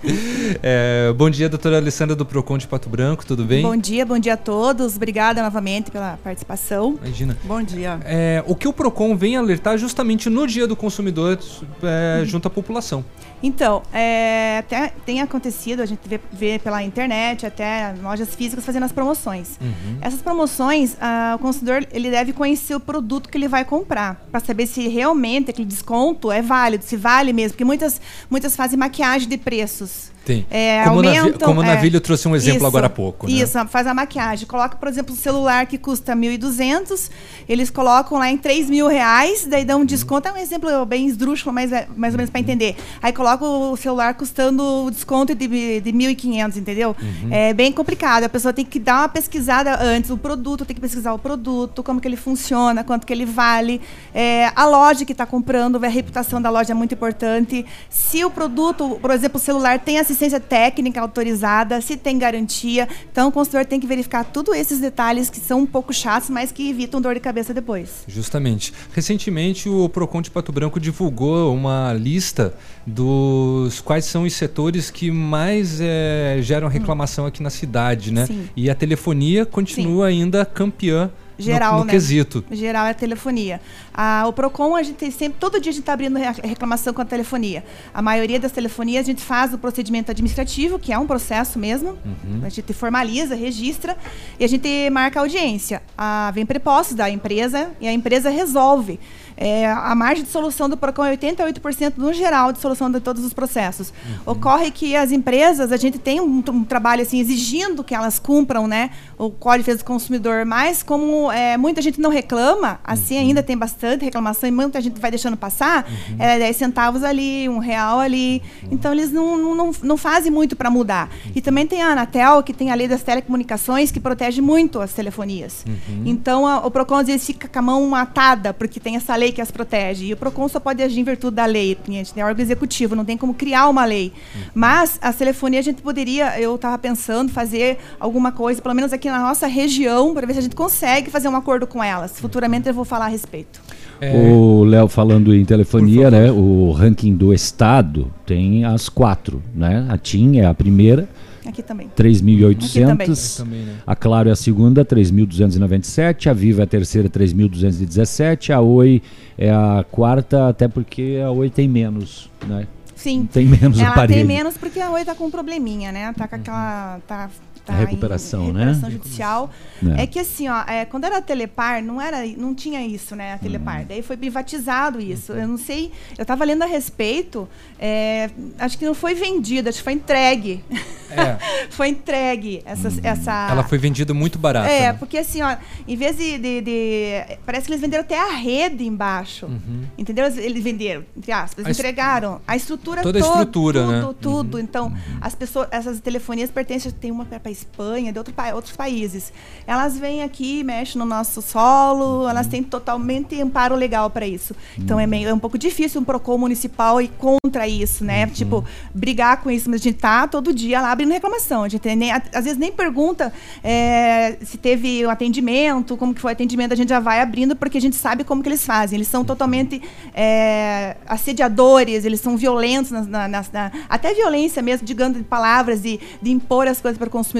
É, 0.62 1.12
bom 1.16 1.28
dia, 1.30 1.48
doutora 1.48 1.78
Alessandra 1.78 2.14
do 2.14 2.24
Procon 2.24 2.58
de 2.58 2.66
Pato 2.66 2.88
Branco, 2.88 3.24
tudo 3.26 3.44
bem? 3.44 3.62
Bom 3.62 3.76
dia, 3.76 4.04
bom 4.06 4.18
dia 4.18 4.34
a 4.34 4.36
todos. 4.36 4.96
Obrigada 4.96 5.42
novamente 5.42 5.90
pela 5.90 6.18
participação. 6.22 6.98
Imagina. 7.02 7.36
Bom 7.44 7.62
dia. 7.62 7.98
É, 8.04 8.44
o 8.46 8.54
que 8.54 8.68
o 8.68 8.72
Procon 8.72 9.16
vem 9.16 9.36
alertar 9.36 9.76
justamente 9.78 10.28
no 10.30 10.46
Dia 10.46 10.66
do 10.66 10.76
Consumidor 10.76 11.38
é, 11.82 12.22
junto 12.24 12.46
à 12.46 12.50
população. 12.50 13.04
Então, 13.42 13.82
é, 13.92 14.58
até 14.58 14.92
tem 15.04 15.20
acontecido, 15.20 15.80
a 15.80 15.86
gente 15.86 16.00
vê, 16.06 16.20
vê 16.32 16.58
pela 16.58 16.82
internet, 16.82 17.46
até 17.46 17.94
lojas 18.02 18.34
físicas 18.34 18.64
fazendo 18.64 18.84
as 18.84 18.92
promoções. 18.92 19.58
Uhum. 19.60 19.98
Essas 20.00 20.20
promoções, 20.20 20.96
ah, 21.00 21.34
o 21.36 21.38
consumidor 21.38 21.86
ele 21.90 22.10
deve 22.10 22.32
conhecer 22.32 22.74
o 22.74 22.80
produto 22.80 23.28
que 23.28 23.38
ele 23.38 23.48
vai 23.48 23.64
comprar, 23.64 24.22
para 24.30 24.40
saber 24.40 24.66
se 24.66 24.88
realmente 24.88 25.50
aquele 25.50 25.66
desconto 25.66 26.30
é 26.30 26.42
válido, 26.42 26.84
se 26.84 26.96
vale 26.96 27.32
mesmo, 27.32 27.52
porque 27.52 27.64
muitas, 27.64 28.00
muitas 28.28 28.54
fazem 28.54 28.78
maquiagem 28.78 29.28
de 29.28 29.38
preços. 29.38 30.10
Tem. 30.30 30.46
É, 30.48 30.84
como, 30.84 30.96
aumentam, 30.98 31.48
como 31.48 31.60
o 31.60 31.64
é. 31.64 31.66
Navilho 31.66 32.00
trouxe 32.00 32.28
um 32.28 32.36
exemplo 32.36 32.58
Isso, 32.58 32.66
agora 32.66 32.86
há 32.86 32.90
pouco. 32.90 33.26
né? 33.26 33.32
Isso, 33.32 33.58
faz 33.66 33.84
a 33.84 33.92
maquiagem. 33.92 34.46
Coloca, 34.46 34.76
por 34.76 34.86
exemplo, 34.86 35.12
um 35.12 35.18
celular 35.18 35.66
que 35.66 35.76
custa 35.76 36.14
1.200, 36.14 37.10
eles 37.48 37.68
colocam 37.68 38.16
lá 38.16 38.30
em 38.30 38.38
3 38.38 38.70
mil 38.70 38.86
reais, 38.86 39.44
daí 39.44 39.64
dão 39.64 39.80
um 39.80 39.84
desconto. 39.84 40.28
É 40.28 40.32
um 40.32 40.36
exemplo 40.36 40.86
bem 40.86 41.08
esdrúxulo, 41.08 41.52
mas 41.52 41.72
é 41.72 41.88
mais 41.96 42.14
ou 42.14 42.18
menos 42.18 42.30
para 42.30 42.40
entender. 42.40 42.76
Aí 43.02 43.12
coloca 43.12 43.44
o 43.44 43.76
celular 43.76 44.14
custando 44.14 44.62
o 44.84 44.90
desconto 44.90 45.34
de, 45.34 45.80
de 45.80 45.92
1.500, 45.92 46.56
entendeu? 46.56 46.94
É 47.28 47.52
bem 47.52 47.72
complicado. 47.72 48.22
A 48.22 48.28
pessoa 48.28 48.52
tem 48.52 48.64
que 48.64 48.78
dar 48.78 49.00
uma 49.00 49.08
pesquisada 49.08 49.82
antes. 49.82 50.10
O 50.10 50.16
produto, 50.16 50.64
tem 50.64 50.76
que 50.76 50.80
pesquisar 50.80 51.12
o 51.12 51.18
produto, 51.18 51.82
como 51.82 52.00
que 52.00 52.06
ele 52.06 52.16
funciona, 52.16 52.84
quanto 52.84 53.04
que 53.04 53.12
ele 53.12 53.26
vale. 53.26 53.80
É, 54.14 54.52
a 54.54 54.64
loja 54.64 55.04
que 55.04 55.12
está 55.12 55.26
comprando, 55.26 55.84
a 55.84 55.88
reputação 55.88 56.40
da 56.40 56.50
loja 56.50 56.70
é 56.70 56.74
muito 56.74 56.94
importante. 56.94 57.66
Se 57.88 58.24
o 58.24 58.30
produto, 58.30 58.96
por 59.02 59.10
exemplo, 59.10 59.38
o 59.38 59.40
celular 59.40 59.80
tem 59.80 59.98
assistência 59.98 60.19
técnica 60.40 61.00
autorizada, 61.00 61.80
se 61.80 61.96
tem 61.96 62.18
garantia. 62.18 62.88
Então, 63.10 63.28
o 63.28 63.32
consultor 63.32 63.64
tem 63.64 63.80
que 63.80 63.86
verificar 63.86 64.24
todos 64.24 64.54
esses 64.54 64.80
detalhes 64.80 65.30
que 65.30 65.40
são 65.40 65.60
um 65.60 65.66
pouco 65.66 65.94
chatos, 65.94 66.28
mas 66.28 66.52
que 66.52 66.68
evitam 66.68 67.00
dor 67.00 67.14
de 67.14 67.20
cabeça 67.20 67.54
depois. 67.54 68.04
Justamente. 68.06 68.72
Recentemente, 68.92 69.68
o 69.68 69.88
Procon 69.88 70.20
de 70.20 70.30
Pato 70.30 70.52
Branco 70.52 70.78
divulgou 70.78 71.54
uma 71.54 71.92
lista 71.92 72.54
dos 72.86 73.80
quais 73.80 74.04
são 74.04 74.24
os 74.24 74.34
setores 74.34 74.90
que 74.90 75.10
mais 75.10 75.80
eh, 75.80 76.38
geram 76.42 76.68
reclamação 76.68 77.26
aqui 77.26 77.42
na 77.42 77.50
cidade, 77.50 78.12
né? 78.12 78.26
Sim. 78.26 78.48
E 78.56 78.68
a 78.68 78.74
telefonia 78.74 79.46
continua 79.46 80.06
ainda 80.06 80.44
campeã 80.44 81.10
Geral, 81.40 81.78
no, 81.80 81.84
né? 81.84 81.90
quesito. 81.92 82.44
Geral 82.50 82.86
é 82.86 82.94
telefonia. 82.94 83.60
Ah, 83.92 84.24
o 84.26 84.32
Procon, 84.32 84.76
a 84.76 84.82
gente 84.82 84.96
tem 84.96 85.10
sempre, 85.10 85.38
todo 85.38 85.60
dia 85.60 85.70
a 85.70 85.72
gente 85.72 85.82
está 85.82 85.92
abrindo 85.92 86.16
re- 86.18 86.40
reclamação 86.48 86.92
com 86.92 87.02
a 87.02 87.04
telefonia. 87.04 87.64
A 87.92 88.00
maioria 88.02 88.38
das 88.38 88.52
telefonias 88.52 89.04
a 89.04 89.06
gente 89.06 89.22
faz 89.22 89.52
o 89.52 89.58
procedimento 89.58 90.10
administrativo, 90.10 90.78
que 90.78 90.92
é 90.92 90.98
um 90.98 91.06
processo 91.06 91.58
mesmo. 91.58 91.90
Uhum. 92.04 92.40
A 92.44 92.48
gente 92.48 92.72
formaliza, 92.72 93.34
registra 93.34 93.96
e 94.38 94.44
a 94.44 94.48
gente 94.48 94.88
marca 94.90 95.18
a 95.20 95.22
audiência. 95.22 95.82
Ah, 95.96 96.30
vem 96.34 96.46
prepostos 96.46 96.96
da 96.96 97.08
empresa 97.10 97.70
e 97.80 97.86
a 97.88 97.92
empresa 97.92 98.30
resolve. 98.30 98.98
É, 99.42 99.66
a 99.66 99.94
margem 99.94 100.22
de 100.22 100.30
solução 100.30 100.68
do 100.68 100.76
PROCON 100.76 101.02
é 101.06 101.16
88% 101.16 101.94
no 101.96 102.12
geral 102.12 102.52
de 102.52 102.58
solução 102.60 102.90
de 102.90 103.00
todos 103.00 103.24
os 103.24 103.32
processos. 103.32 103.90
Ocorre 104.26 104.70
que 104.70 104.94
as 104.94 105.10
empresas, 105.12 105.72
a 105.72 105.78
gente 105.78 105.98
tem 105.98 106.20
um, 106.20 106.44
um 106.50 106.62
trabalho 106.62 107.00
assim 107.00 107.18
exigindo 107.20 107.82
que 107.82 107.94
elas 107.94 108.18
cumpram 108.18 108.66
né, 108.68 108.90
o 109.16 109.30
Código 109.30 109.62
de 109.62 109.64
Defesa 109.64 109.78
do 109.78 109.84
Consumidor, 109.86 110.44
mas 110.44 110.82
como 110.82 111.32
é, 111.32 111.56
muita 111.56 111.80
gente 111.80 111.98
não 112.00 112.10
reclama, 112.10 112.78
assim 112.84 113.16
ainda 113.16 113.42
tem 113.42 113.56
bastante 113.56 114.04
reclamação 114.04 114.46
e 114.46 114.52
muita 114.52 114.78
gente 114.78 115.00
vai 115.00 115.10
deixando 115.10 115.38
passar, 115.38 115.88
é 116.18 116.38
10 116.38 116.56
centavos 116.56 117.02
ali, 117.02 117.48
um 117.48 117.58
real 117.58 117.98
ali. 117.98 118.42
Então 118.70 118.92
eles 118.92 119.10
não, 119.10 119.38
não, 119.38 119.54
não, 119.54 119.70
não 119.82 119.96
fazem 119.96 120.30
muito 120.30 120.54
para 120.54 120.70
mudar. 120.70 121.08
E 121.34 121.40
também 121.40 121.66
tem 121.66 121.80
a 121.80 121.92
Anatel, 121.92 122.42
que 122.42 122.52
tem 122.52 122.70
a 122.70 122.74
lei 122.74 122.86
das 122.86 123.02
telecomunicações, 123.02 123.90
que 123.90 123.98
protege 124.00 124.42
muito 124.42 124.80
as 124.80 124.92
telefonias. 124.92 125.64
Então 126.04 126.46
a- 126.46 126.58
o 126.66 126.70
PROCON 126.70 126.96
às 126.96 127.06
vezes 127.06 127.26
fica 127.26 127.48
com 127.48 127.58
a 127.58 127.62
mão 127.62 127.94
atada, 127.94 128.52
porque 128.52 128.78
tem 128.78 128.96
essa 128.96 129.16
lei 129.16 129.29
que 129.32 129.40
as 129.40 129.50
protege. 129.50 130.06
E 130.06 130.12
o 130.12 130.16
PROCON 130.16 130.48
só 130.48 130.60
pode 130.60 130.82
agir 130.82 131.00
em 131.00 131.04
virtude 131.04 131.36
da 131.36 131.46
lei. 131.46 131.76
A 131.86 131.90
gente 131.90 132.14
tem 132.14 132.22
órgão 132.22 132.42
executivo, 132.42 132.94
não 132.94 133.04
tem 133.04 133.16
como 133.16 133.34
criar 133.34 133.68
uma 133.68 133.84
lei. 133.84 134.12
Mas 134.54 134.98
a 135.00 135.12
telefonia 135.12 135.60
a 135.60 135.62
gente 135.62 135.82
poderia, 135.82 136.40
eu 136.40 136.54
estava 136.54 136.78
pensando, 136.78 137.32
fazer 137.32 137.78
alguma 137.98 138.32
coisa, 138.32 138.60
pelo 138.60 138.74
menos 138.74 138.92
aqui 138.92 139.08
na 139.08 139.20
nossa 139.20 139.46
região, 139.46 140.14
para 140.14 140.26
ver 140.26 140.34
se 140.34 140.38
a 140.38 140.42
gente 140.42 140.56
consegue 140.56 141.10
fazer 141.10 141.28
um 141.28 141.36
acordo 141.36 141.66
com 141.66 141.82
elas. 141.82 142.18
Futuramente 142.18 142.68
eu 142.68 142.74
vou 142.74 142.84
falar 142.84 143.06
a 143.06 143.08
respeito. 143.08 143.60
É. 144.00 144.12
O 144.32 144.64
Léo 144.64 144.88
falando 144.88 145.34
em 145.34 145.44
telefonia, 145.44 146.10
né? 146.10 146.32
O 146.32 146.72
ranking 146.72 147.14
do 147.14 147.34
estado 147.34 148.10
tem 148.24 148.64
as 148.64 148.88
quatro, 148.88 149.42
né? 149.54 149.86
A 149.90 149.98
TIM 149.98 150.38
é 150.38 150.46
a 150.46 150.54
primeira, 150.54 151.06
Aqui 151.46 151.62
também. 151.62 151.90
3.800. 151.96 153.36
Também, 153.38 153.60
né? 153.60 153.76
A 153.86 153.96
Claro 153.96 154.28
é 154.28 154.32
a 154.32 154.36
segunda, 154.36 154.84
3.297. 154.84 156.26
A 156.28 156.32
Viva 156.32 156.62
é 156.62 156.64
a 156.64 156.66
terceira, 156.66 157.08
3.217. 157.08 158.50
A 158.54 158.60
Oi 158.60 159.02
é 159.38 159.50
a 159.50 159.84
quarta, 159.90 160.48
até 160.48 160.68
porque 160.68 161.18
a 161.24 161.30
Oi 161.30 161.48
tem 161.50 161.68
menos, 161.68 162.30
né? 162.46 162.66
Sim. 162.94 163.26
Tem 163.32 163.46
menos 163.46 163.78
Ela 163.78 163.90
aparelho. 163.90 164.18
tem 164.18 164.26
menos 164.26 164.58
porque 164.58 164.78
a 164.78 164.90
Oi 164.90 165.04
tá 165.04 165.14
com 165.14 165.24
um 165.24 165.30
probleminha, 165.30 165.90
né? 165.90 166.12
Tá 166.16 166.28
com 166.28 166.36
aquela. 166.36 167.00
Tá, 167.06 167.30
tá 167.64 167.72
A 167.72 167.76
recuperação, 167.76 168.44
em 168.44 168.52
né? 168.52 168.64
recuperação 168.66 168.90
judicial. 168.90 169.50
É. 169.98 170.02
É. 170.02 170.06
que 170.06 170.18
assim, 170.18 170.48
ó, 170.48 170.62
é, 170.66 170.84
quando 170.84 171.04
era 171.04 171.18
a 171.18 171.22
Telepar, 171.22 171.82
não, 171.82 172.00
era, 172.00 172.24
não 172.36 172.54
tinha 172.54 172.84
isso, 172.86 173.14
né? 173.16 173.32
A 173.32 173.36
Hum. 173.36 173.38
Telepar. 173.38 173.84
Daí 173.84 174.02
foi 174.02 174.16
privatizado 174.16 175.00
isso. 175.00 175.32
Eu 175.32 175.46
não 175.48 175.56
sei. 175.58 175.90
Eu 176.18 176.24
tava 176.26 176.44
lendo 176.44 176.62
a 176.62 176.66
respeito. 176.66 177.48
é, 177.78 178.30
acho 178.58 178.76
que 178.78 178.84
não 178.84 178.94
foi 178.94 179.14
vendido, 179.14 179.68
acho 179.68 179.78
que 179.78 179.84
foi 179.84 179.92
entregue. 179.94 180.62
foi 181.70 181.88
entregue 181.88 182.62
essa. 182.64 182.88
essa 183.02 183.48
Ela 183.50 183.64
foi 183.64 183.78
vendida 183.78 184.12
muito 184.14 184.38
barata. 184.38 184.68
é, 184.70 184.92
né? 184.92 184.92
porque 184.92 185.18
assim, 185.18 185.42
ó, 185.42 185.56
em 185.86 185.96
vez 185.96 186.16
de, 186.16 186.38
de- 186.38 186.60
de- 186.60 187.36
Parece 187.46 187.66
que 187.66 187.72
eles 187.72 187.80
venderam 187.80 188.02
até 188.04 188.18
a 188.18 188.32
rede 188.34 188.84
embaixo. 188.86 189.46
Uhum. 189.46 189.84
Entendeu? 189.98 190.26
Eles- 190.26 190.62
venderam, 190.62 191.04
entre 191.16 191.32
aspas, 191.32 191.64
A 191.64 191.70
entregaram 191.70 192.40
a 192.46 192.54
estrutura 192.54 193.02
Toda 193.02 193.18
a 193.18 193.22
toda. 193.22 193.34
estrutura, 193.34 193.80
tudo, 193.80 193.92
né? 193.92 194.04
Uhum. 194.04 194.14
tudo. 194.14 194.58
Então, 194.60 194.94
as 195.20 195.34
pessoas, 195.34 195.68
essas 195.70 196.00
telefonias 196.00 196.50
pertencem, 196.50 196.92
tem 196.92 197.10
uma 197.10 197.24
para 197.24 197.49
Espanha, 197.50 198.12
de 198.12 198.18
outro, 198.18 198.34
outros 198.54 198.76
países. 198.76 199.32
Elas 199.66 199.98
vêm 199.98 200.22
aqui, 200.22 200.62
mexem 200.64 200.98
no 200.98 201.04
nosso 201.04 201.40
solo, 201.42 202.28
elas 202.28 202.46
têm 202.46 202.62
totalmente 202.62 203.40
amparo 203.40 203.74
legal 203.74 204.08
para 204.10 204.26
isso. 204.26 204.54
Então 204.78 204.98
é, 204.98 205.06
meio, 205.06 205.28
é 205.28 205.34
um 205.34 205.38
pouco 205.38 205.58
difícil 205.58 206.00
um 206.00 206.04
PROCON 206.04 206.38
municipal 206.38 207.00
ir 207.00 207.10
contra 207.18 207.66
isso, 207.68 208.04
né? 208.04 208.26
Tipo, 208.26 208.64
brigar 208.94 209.38
com 209.42 209.50
isso, 209.50 209.68
mas 209.70 209.80
a 209.80 209.84
gente 209.84 209.98
tá 209.98 210.26
todo 210.28 210.52
dia 210.52 210.80
lá 210.80 210.90
abrindo 210.92 211.10
reclamação. 211.12 211.62
A 211.64 211.68
gente 211.68 211.94
nem, 211.94 212.10
às 212.12 212.44
vezes 212.44 212.56
nem 212.58 212.72
pergunta 212.72 213.32
é, 213.62 214.36
se 214.44 214.56
teve 214.58 215.04
o 215.04 215.10
atendimento, 215.10 215.96
como 215.96 216.14
que 216.14 216.20
foi 216.20 216.30
o 216.30 216.34
atendimento, 216.34 216.72
a 216.72 216.76
gente 216.76 216.88
já 216.88 217.00
vai 217.00 217.20
abrindo 217.20 217.54
porque 217.56 217.78
a 217.78 217.80
gente 217.80 217.96
sabe 217.96 218.24
como 218.24 218.42
que 218.42 218.48
eles 218.48 218.64
fazem. 218.64 218.96
Eles 218.96 219.08
são 219.08 219.24
totalmente 219.24 219.80
é, 220.14 220.96
assediadores, 221.06 222.04
eles 222.04 222.20
são 222.20 222.36
violentos, 222.36 222.90
na- 223.06 223.28
nas- 223.28 223.50
na- 223.50 223.70
até 223.88 224.12
violência 224.14 224.62
mesmo, 224.62 224.86
digando 224.86 225.18
de 225.18 225.24
palavras 225.24 225.84
e 225.84 226.00
de 226.20 226.30
impor 226.30 226.66
as 226.66 226.80
coisas 226.80 226.98
para 226.98 227.08
o 227.08 227.10
consumidor. 227.10 227.39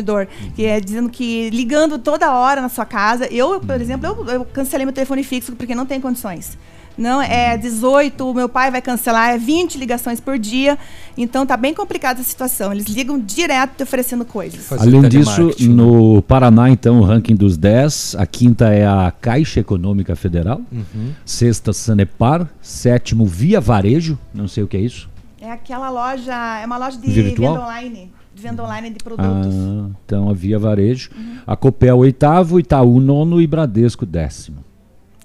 Que 0.55 0.65
é 0.67 0.81
dizendo 0.81 1.09
que 1.09 1.51
ligando 1.51 1.99
toda 1.99 2.33
hora 2.35 2.61
na 2.61 2.69
sua 2.69 2.85
casa. 2.85 3.27
Eu, 3.27 3.61
por 3.61 3.81
exemplo, 3.81 4.07
eu, 4.07 4.27
eu 4.27 4.45
cancelei 4.45 4.85
meu 4.87 4.93
telefone 4.95 5.23
fixo 5.23 5.53
porque 5.57 5.75
não 5.75 5.87
tem 5.87 6.01
condições. 6.01 6.57
Não, 6.99 7.23
é 7.23 7.57
18, 7.57 8.29
o 8.29 8.35
meu 8.35 8.49
pai 8.49 8.71
vai 8.71 8.83
cancelar, 8.83 9.31
é 9.31 9.39
20 9.39 9.79
ligações 9.79 10.21
por 10.21 10.39
dia. 10.39 10.77
Então 11.17 11.47
tá 11.47 11.57
bem 11.57 11.73
complicada 11.73 12.21
a 12.21 12.25
situação. 12.25 12.73
Eles 12.73 12.85
ligam 12.89 13.19
direto 13.19 13.77
te 13.77 13.83
oferecendo 13.83 14.23
coisas. 14.25 14.71
Além 14.73 15.09
disso, 15.09 15.51
no 15.71 16.21
Paraná, 16.23 16.69
então, 16.69 16.99
o 17.01 17.03
ranking 17.03 17.35
dos 17.37 17.57
10, 17.57 18.17
a 18.19 18.27
quinta 18.27 18.69
é 18.75 18.87
a 18.87 19.11
Caixa 19.19 19.61
Econômica 19.61 20.15
Federal, 20.15 20.61
Uhum. 20.71 21.13
sexta, 21.25 21.73
Sanepar, 21.73 22.47
sétimo, 22.61 23.25
Via 23.25 23.61
Varejo, 23.61 24.19
não 24.35 24.47
sei 24.49 24.63
o 24.65 24.67
que 24.67 24.77
é 24.77 24.81
isso. 24.81 25.09
É 25.41 25.51
aquela 25.51 25.89
loja, 25.89 26.35
é 26.61 26.67
uma 26.67 26.77
loja 26.77 26.99
de 26.99 27.11
Virtual? 27.11 27.55
venda 27.55 27.65
online, 27.65 28.13
de 28.13 28.20
venda 28.41 28.65
online 28.65 28.91
de 28.91 28.99
produtos. 29.05 29.55
Ah, 29.55 29.91
então, 30.05 30.29
a 30.29 30.33
Via 30.33 30.59
Varejo. 30.59 31.11
A 31.47 31.55
Copel, 31.57 31.97
oitavo, 31.99 32.59
Itaú, 32.59 32.99
nono 33.01 33.41
e 33.41 33.47
Bradesco, 33.47 34.05
décimo. 34.07 34.65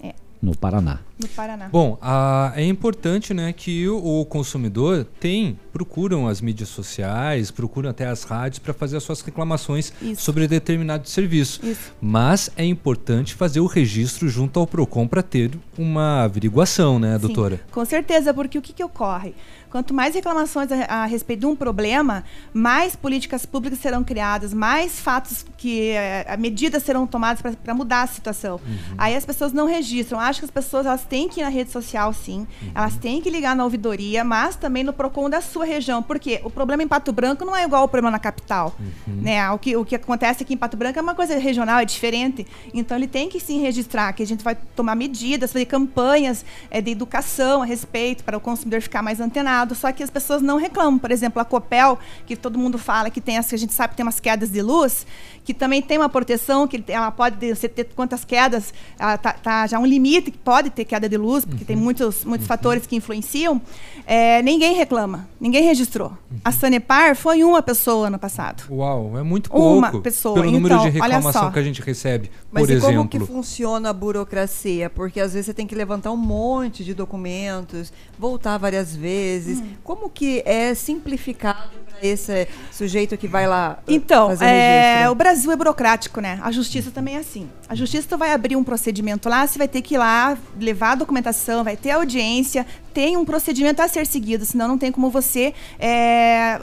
É. 0.03 0.13
No 0.41 0.55
Paraná. 0.55 0.99
No 1.17 1.29
Paraná. 1.29 1.69
Bom, 1.71 1.97
a- 2.01 2.51
é 2.57 2.65
importante 2.65 3.33
né, 3.33 3.53
que 3.53 3.87
o, 3.87 4.19
o 4.19 4.25
consumidor 4.25 5.05
tem, 5.17 5.57
procuram 5.71 6.27
as 6.27 6.41
mídias 6.41 6.67
sociais, 6.67 7.51
procuram 7.51 7.89
até 7.89 8.05
as 8.05 8.23
rádios 8.23 8.59
para 8.59 8.73
fazer 8.73 8.97
as 8.97 9.03
suas 9.03 9.21
reclamações 9.21 9.93
Isso. 10.01 10.21
sobre 10.21 10.45
determinado 10.45 11.07
serviço. 11.07 11.65
Isso. 11.65 11.93
Mas 12.01 12.51
é 12.57 12.65
importante 12.65 13.33
fazer 13.33 13.61
o 13.61 13.65
registro 13.65 14.27
junto 14.27 14.59
ao 14.59 14.67
PROCON 14.67 15.07
para 15.07 15.23
ter 15.23 15.51
uma 15.77 16.23
averiguação, 16.23 16.99
né, 16.99 17.13
Sim, 17.15 17.21
doutora? 17.27 17.61
Com 17.71 17.85
certeza, 17.85 18.33
porque 18.33 18.57
o 18.57 18.61
que, 18.61 18.73
que 18.73 18.83
ocorre? 18.83 19.33
Quanto 19.75 19.93
mais 19.93 20.15
reclamações 20.15 20.71
a, 20.71 21.03
a 21.03 21.05
respeito 21.05 21.41
de 21.41 21.45
um 21.47 21.53
problema, 21.53 22.23
mais 22.53 22.95
políticas 22.95 23.45
públicas 23.45 23.77
serão 23.77 24.05
criadas, 24.05 24.53
mais 24.53 25.01
fatos 25.01 25.45
que 25.57 25.89
eh, 25.89 26.37
medidas 26.39 26.81
serão 26.81 27.05
tomadas 27.05 27.41
para 27.41 27.73
mudar 27.73 28.03
a 28.03 28.07
situação. 28.07 28.61
Aí 28.97 29.13
as 29.13 29.25
pessoas 29.25 29.51
não 29.51 29.65
registram. 29.65 30.17
Acho 30.17 30.39
que 30.39 30.45
as 30.45 30.51
pessoas 30.51 30.85
elas 30.85 31.03
têm 31.03 31.27
que 31.27 31.41
ir 31.41 31.43
na 31.43 31.49
rede 31.49 31.71
social, 31.71 32.13
sim. 32.13 32.47
Elas 32.73 32.95
têm 32.95 33.21
que 33.21 33.29
ligar 33.29 33.53
na 33.53 33.65
ouvidoria, 33.65 34.23
mas 34.23 34.55
também 34.55 34.81
no 34.81 34.93
Procon 34.93 35.29
da 35.29 35.41
sua 35.41 35.65
região, 35.65 36.01
porque 36.01 36.39
o 36.45 36.49
problema 36.49 36.81
em 36.81 36.87
Pato 36.87 37.11
Branco 37.11 37.43
não 37.43 37.53
é 37.53 37.65
igual 37.65 37.81
ao 37.81 37.89
problema 37.89 38.11
na 38.11 38.19
capital, 38.19 38.73
né? 39.05 39.51
O 39.51 39.59
que 39.59 39.75
o 39.75 39.83
que 39.83 39.95
acontece 39.95 40.43
aqui 40.43 40.53
em 40.53 40.57
Pato 40.57 40.77
Branco 40.77 40.97
é 40.97 41.01
uma 41.01 41.15
coisa 41.15 41.37
regional, 41.37 41.79
é 41.79 41.85
diferente. 41.85 42.47
Então 42.73 42.95
ele 42.95 43.07
tem 43.07 43.27
que 43.27 43.41
sim 43.41 43.59
registrar, 43.59 44.13
que 44.13 44.23
a 44.23 44.27
gente 44.27 44.41
vai 44.41 44.55
tomar 44.73 44.95
medidas, 44.95 45.51
fazer 45.51 45.65
campanhas 45.65 46.45
eh, 46.71 46.79
de 46.79 46.91
educação 46.91 47.61
a 47.61 47.65
respeito 47.65 48.23
para 48.23 48.37
o 48.37 48.39
consumidor 48.39 48.81
ficar 48.81 49.01
mais 49.01 49.19
antenado. 49.19 49.64
Só 49.73 49.91
que 49.91 50.03
as 50.03 50.09
pessoas 50.09 50.41
não 50.41 50.57
reclamam. 50.57 50.99
Por 50.99 51.09
exemplo, 51.11 51.41
a 51.41 51.45
Copel, 51.45 51.97
que 52.27 52.35
todo 52.35 52.59
mundo 52.59 52.77
fala 52.77 53.09
que 53.09 53.21
tem, 53.21 53.37
as- 53.37 53.47
que 53.47 53.55
a 53.55 53.57
gente 53.57 53.73
sabe 53.73 53.91
que 53.91 53.97
tem 53.97 54.05
umas 54.05 54.19
quedas 54.19 54.49
de 54.51 54.61
luz, 54.61 55.07
que 55.45 55.53
também 55.53 55.81
tem 55.81 55.97
uma 55.97 56.09
proteção, 56.09 56.67
que 56.67 56.83
ela 56.87 57.09
pode 57.11 57.37
ter, 57.37 57.55
você 57.55 57.69
ter 57.69 57.85
quantas 57.95 58.25
quedas, 58.25 58.73
ela 58.99 59.17
tá, 59.17 59.33
tá 59.33 59.65
já 59.67 59.79
um 59.79 59.85
limite 59.85 60.29
que 60.31 60.37
pode 60.37 60.69
ter 60.69 60.83
queda 60.85 61.07
de 61.07 61.15
luz, 61.17 61.45
porque 61.45 61.63
tem 61.63 61.75
muitos, 61.75 62.25
muitos 62.25 62.45
fatores 62.47 62.85
que 62.85 62.95
influenciam, 62.95 63.61
é, 64.05 64.41
ninguém 64.41 64.75
reclama, 64.75 65.27
ninguém 65.39 65.63
registrou. 65.63 66.11
A 66.43 66.51
Sanepar 66.51 67.15
foi 67.15 67.43
uma 67.43 67.61
pessoa 67.61 68.09
no 68.09 68.19
passado. 68.19 68.63
Uau, 68.69 69.17
é 69.17 69.23
muito 69.23 69.49
Uma 69.55 69.89
pouco. 69.91 70.03
pessoa. 70.03 70.35
Pelo 70.35 70.51
número 70.51 70.75
Então, 70.75 70.89
de 70.89 70.99
olha 70.99 71.03
reclamação 71.15 71.51
que 71.51 71.59
a 71.59 71.63
gente 71.63 71.81
recebe, 71.81 72.29
Mas 72.51 72.65
por 72.65 72.73
e 72.73 72.79
como 72.79 72.91
exemplo. 72.93 73.09
que 73.09 73.19
funciona 73.19 73.89
a 73.89 73.93
burocracia? 73.93 74.89
Porque 74.89 75.19
às 75.19 75.33
vezes 75.33 75.45
você 75.45 75.53
tem 75.53 75.67
que 75.67 75.75
levantar 75.75 76.11
um 76.11 76.17
monte 76.17 76.83
de 76.83 76.93
documentos, 76.93 77.93
voltar 78.17 78.57
várias 78.57 78.95
vezes. 78.95 79.54
Hum. 79.59 79.75
Como 79.83 80.09
que 80.09 80.41
é 80.45 80.73
simplificado 80.73 81.69
para 81.89 82.07
esse 82.07 82.47
sujeito 82.71 83.17
que 83.17 83.27
vai 83.27 83.47
lá 83.47 83.79
uh, 83.79 83.91
Então, 83.91 84.29
fazer 84.29 84.45
é, 84.45 85.09
o 85.09 85.15
Brasil 85.15 85.51
é 85.51 85.55
burocrático, 85.55 86.19
né? 86.19 86.39
A 86.41 86.51
justiça 86.51 86.91
também 86.91 87.15
é 87.15 87.19
assim. 87.19 87.49
A 87.67 87.75
justiça 87.75 88.07
tu 88.09 88.17
vai 88.17 88.31
abrir 88.31 88.55
um 88.55 88.63
procedimento 88.63 89.29
lá, 89.29 89.45
você 89.47 89.57
vai 89.57 89.67
ter 89.67 89.81
que 89.81 89.95
ir 89.95 89.97
lá, 89.97 90.37
levar 90.59 90.91
a 90.91 90.95
documentação, 90.95 91.63
vai 91.63 91.77
ter 91.77 91.91
audiência, 91.91 92.65
tem 92.95 93.17
um 93.17 93.25
procedimento 93.25 93.81
a 93.81 93.89
ser 93.89 94.07
seguido, 94.07 94.45
senão 94.45 94.69
não 94.69 94.77
tem 94.77 94.89
como 94.89 95.09
você, 95.09 95.53
é, 95.77 96.57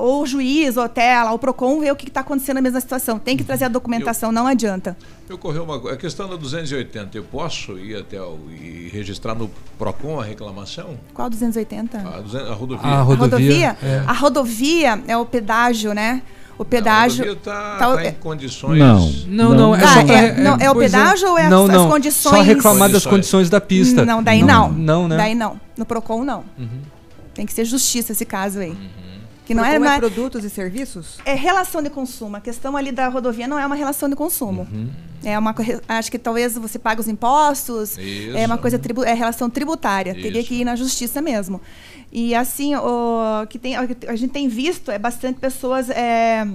ou 0.00 0.22
o 0.22 0.26
juiz, 0.26 0.76
ou 0.76 0.82
até 0.82 1.22
lá, 1.22 1.32
o 1.32 1.38
PROCON, 1.38 1.78
ver 1.78 1.92
o 1.92 1.96
que 1.96 2.08
está 2.08 2.22
acontecendo 2.22 2.56
na 2.56 2.60
mesma 2.60 2.80
situação. 2.80 3.20
Tem 3.20 3.36
que 3.36 3.44
trazer 3.44 3.66
a 3.66 3.68
documentação, 3.68 4.32
não 4.32 4.48
adianta. 4.48 4.96
Ocorreu 5.30 5.62
uma 5.62 5.78
coisa. 5.78 5.96
A 5.96 5.98
questão 5.98 6.28
da 6.28 6.34
280, 6.34 7.16
eu 7.16 7.22
posso 7.22 7.78
ir 7.78 7.96
até 7.96 8.20
o, 8.20 8.36
e 8.50 8.88
registrar 8.92 9.36
no 9.36 9.48
PROCON 9.78 10.20
a 10.20 10.24
reclamação? 10.24 10.98
Qual 11.14 11.30
280? 11.30 11.98
A, 11.98 12.20
200 12.20 12.50
a 12.50 12.54
rodovia. 12.54 12.88
A 12.88 12.98
A 12.98 13.02
rodovia? 13.02 13.76
é. 13.80 14.02
A 14.08 14.12
rodovia 14.12 15.02
é 15.06 15.16
o 15.16 15.24
pedágio, 15.24 15.92
né? 15.94 16.20
O 16.58 16.64
pedágio. 16.64 17.24
A 17.24 17.28
rodovia 17.28 17.38
está 17.38 17.76
tá- 17.94 18.04
em 18.06 18.12
condições. 18.14 18.78
Não, 18.78 19.10
não, 19.26 19.54
não. 19.54 19.74
Ah, 19.74 19.78
só- 19.80 20.00
é- 20.12 20.32
não, 20.40 20.56
é 20.58 20.70
o 20.70 20.74
pois 20.74 20.90
pedágio 20.90 21.28
ou 21.30 21.38
é 21.38 21.44
as- 21.44 21.50
não, 21.50 21.64
as 21.66 21.72
não, 21.72 21.88
condições- 21.90 22.34
Só 22.36 22.40
reclamar 22.42 22.88
das 22.88 23.04
Condições. 23.04 23.10
condições 23.10 23.50
da 23.50 23.60
pista. 23.60 24.04
Não, 24.06 24.22
daí 24.22 24.42
não. 24.42 24.72
Não, 24.72 25.06
né? 25.08 25.16
Daí 25.16 25.34
não. 25.34 25.60
No 25.76 25.84
PROCON, 25.84 26.24
não. 26.24 26.44
Uhum. 26.58 26.68
Tem 27.34 27.44
que 27.44 27.52
ser 27.52 27.64
justiça 27.66 28.12
esse 28.12 28.24
caso 28.24 28.60
aí. 28.60 28.70
Uhum. 28.70 28.76
Que 29.46 29.54
não 29.54 29.64
é, 29.64 29.78
não 29.78 29.90
é- 29.90 29.98
produtos 29.98 30.44
e 30.44 30.50
serviços? 30.50 31.18
é 31.24 31.32
relação 31.34 31.80
de 31.80 31.88
consumo. 31.88 32.36
A 32.36 32.40
questão 32.40 32.76
ali 32.76 32.90
da 32.90 33.08
rodovia 33.08 33.46
não 33.46 33.58
é 33.58 33.64
uma 33.64 33.76
relação 33.76 34.08
de 34.08 34.16
consumo. 34.16 34.66
Uhum. 34.70 34.90
É 35.24 35.38
uma 35.38 35.54
acho 35.88 36.10
que 36.10 36.18
talvez 36.18 36.54
você 36.54 36.78
paga 36.78 37.00
os 37.00 37.08
impostos. 37.08 37.96
Isso. 37.96 38.36
É 38.36 38.44
uma 38.44 38.58
coisa 38.58 38.78
tribu 38.78 39.04
é 39.04 39.14
relação 39.14 39.48
tributária. 39.48 40.12
Teria 40.14 40.40
Isso. 40.40 40.48
que 40.48 40.56
ir 40.56 40.64
na 40.64 40.74
justiça 40.76 41.22
mesmo. 41.22 41.60
E 42.12 42.34
assim, 42.34 42.74
o 42.74 43.46
que 43.48 43.58
tem, 43.58 43.76
a 43.76 44.16
gente 44.16 44.32
tem 44.32 44.48
visto 44.48 44.90
é 44.90 44.98
bastante 44.98 45.38
pessoas 45.38 45.88
é, 45.90 46.46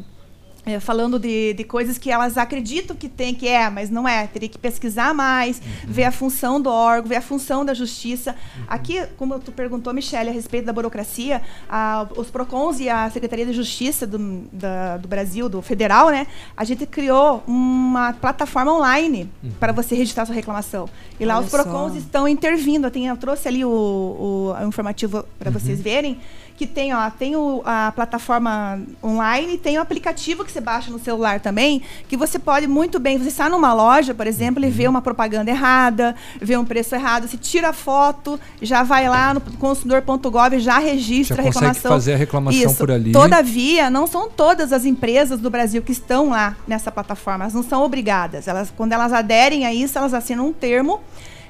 é, 0.65 0.79
falando 0.79 1.17
de, 1.17 1.53
de 1.55 1.63
coisas 1.63 1.97
que 1.97 2.11
elas 2.11 2.37
acreditam 2.37 2.95
que 2.95 3.09
tem, 3.09 3.33
que 3.33 3.47
é, 3.47 3.67
mas 3.69 3.89
não 3.89 4.07
é. 4.07 4.27
Teria 4.27 4.47
que 4.47 4.59
pesquisar 4.59 5.13
mais, 5.13 5.57
Uhum. 5.59 5.63
ver 5.91 6.03
a 6.03 6.11
função 6.11 6.61
do 6.61 6.69
órgão, 6.69 7.09
ver 7.09 7.15
a 7.15 7.21
função 7.21 7.65
da 7.65 7.73
justiça. 7.73 8.35
Aqui, 8.67 9.03
como 9.17 9.39
tu 9.39 9.51
perguntou, 9.51 9.91
Michele, 9.93 10.29
a 10.29 10.33
respeito 10.33 10.65
da 10.65 10.73
burocracia, 10.73 11.41
a- 11.67 12.07
os 12.15 12.29
PROCONs 12.29 12.79
e 12.79 12.87
a 12.89 13.09
Secretaria 13.09 13.45
de 13.45 13.53
Justiça 13.53 14.05
do, 14.05 14.43
da- 14.53 14.97
do 14.97 15.07
Brasil, 15.07 15.49
do 15.49 15.61
federal, 15.63 16.09
né? 16.11 16.27
A 16.55 16.63
gente 16.63 16.85
criou 16.85 17.43
uma 17.47 18.13
plataforma 18.13 18.71
online 18.71 19.29
para 19.59 19.71
você 19.71 19.95
registrar 19.95 20.25
sua 20.27 20.35
reclamação. 20.35 20.87
E 21.19 21.25
lá 21.25 21.37
Olha 21.37 21.45
os 21.45 21.51
PROCONs 21.51 21.93
só. 21.93 21.97
estão 21.99 22.27
intervindo. 22.27 22.85
Eu, 22.85 22.91
tenho- 22.91 23.09
eu 23.11 23.17
trouxe 23.17 23.47
ali 23.47 23.65
o, 23.65 23.69
o- 23.69 24.53
o 24.63 24.67
informativo 24.67 25.25
para 25.39 25.49
vocês 25.49 25.81
verem 25.81 26.19
que 26.61 26.67
tem, 26.67 26.93
ó, 26.93 27.09
tem 27.09 27.35
o- 27.35 27.63
a 27.65 27.91
plataforma 27.95 28.79
online, 29.03 29.57
tem 29.57 29.79
o 29.79 29.81
aplicativo 29.81 30.45
que 30.45 30.51
você 30.51 30.61
baixa 30.61 30.91
no 30.91 30.99
celular 30.99 31.39
também, 31.39 31.81
que 32.07 32.15
você 32.15 32.37
pode 32.37 32.67
muito 32.67 32.99
bem, 32.99 33.17
você 33.17 33.29
está 33.29 33.49
numa 33.49 33.73
loja, 33.73 34.13
por 34.13 34.27
exemplo, 34.27 34.63
e 34.63 34.69
vê 34.69 34.87
uma 34.87 35.01
propaganda 35.01 35.49
errada, 35.49 36.15
vê 36.39 36.55
um 36.55 36.63
preço 36.63 36.93
errado, 36.93 37.27
você 37.27 37.35
tira 37.35 37.69
a 37.69 37.73
foto, 37.73 38.39
já 38.61 38.83
vai 38.83 39.09
lá 39.09 39.33
no 39.33 39.41
consumidor.gov, 39.41 40.59
já 40.59 40.77
registra 40.77 41.37
Já 41.37 41.41
a 41.41 41.45
reclamação. 41.45 41.91
fazer 41.91 42.13
a 42.13 42.17
reclamação 42.17 42.61
Isso. 42.69 42.77
por 42.77 42.91
ali. 42.91 43.11
Todavia, 43.11 43.89
não 43.89 44.05
são 44.05 44.29
todas 44.29 44.71
as 44.71 44.85
empresas 44.85 45.39
do 45.39 45.49
Brasil 45.49 45.81
que 45.81 45.91
estão 45.91 46.29
lá 46.29 46.55
nessa 46.67 46.91
plataforma, 46.91 47.45
elas 47.45 47.55
não 47.55 47.63
são 47.63 47.81
obrigadas. 47.81 48.47
Elas, 48.47 48.71
quando 48.77 48.93
elas 48.93 49.11
aderem 49.11 49.65
a 49.65 49.73
isso, 49.73 49.97
elas 49.97 50.13
assinam 50.13 50.45
um 50.49 50.53
termo 50.53 50.99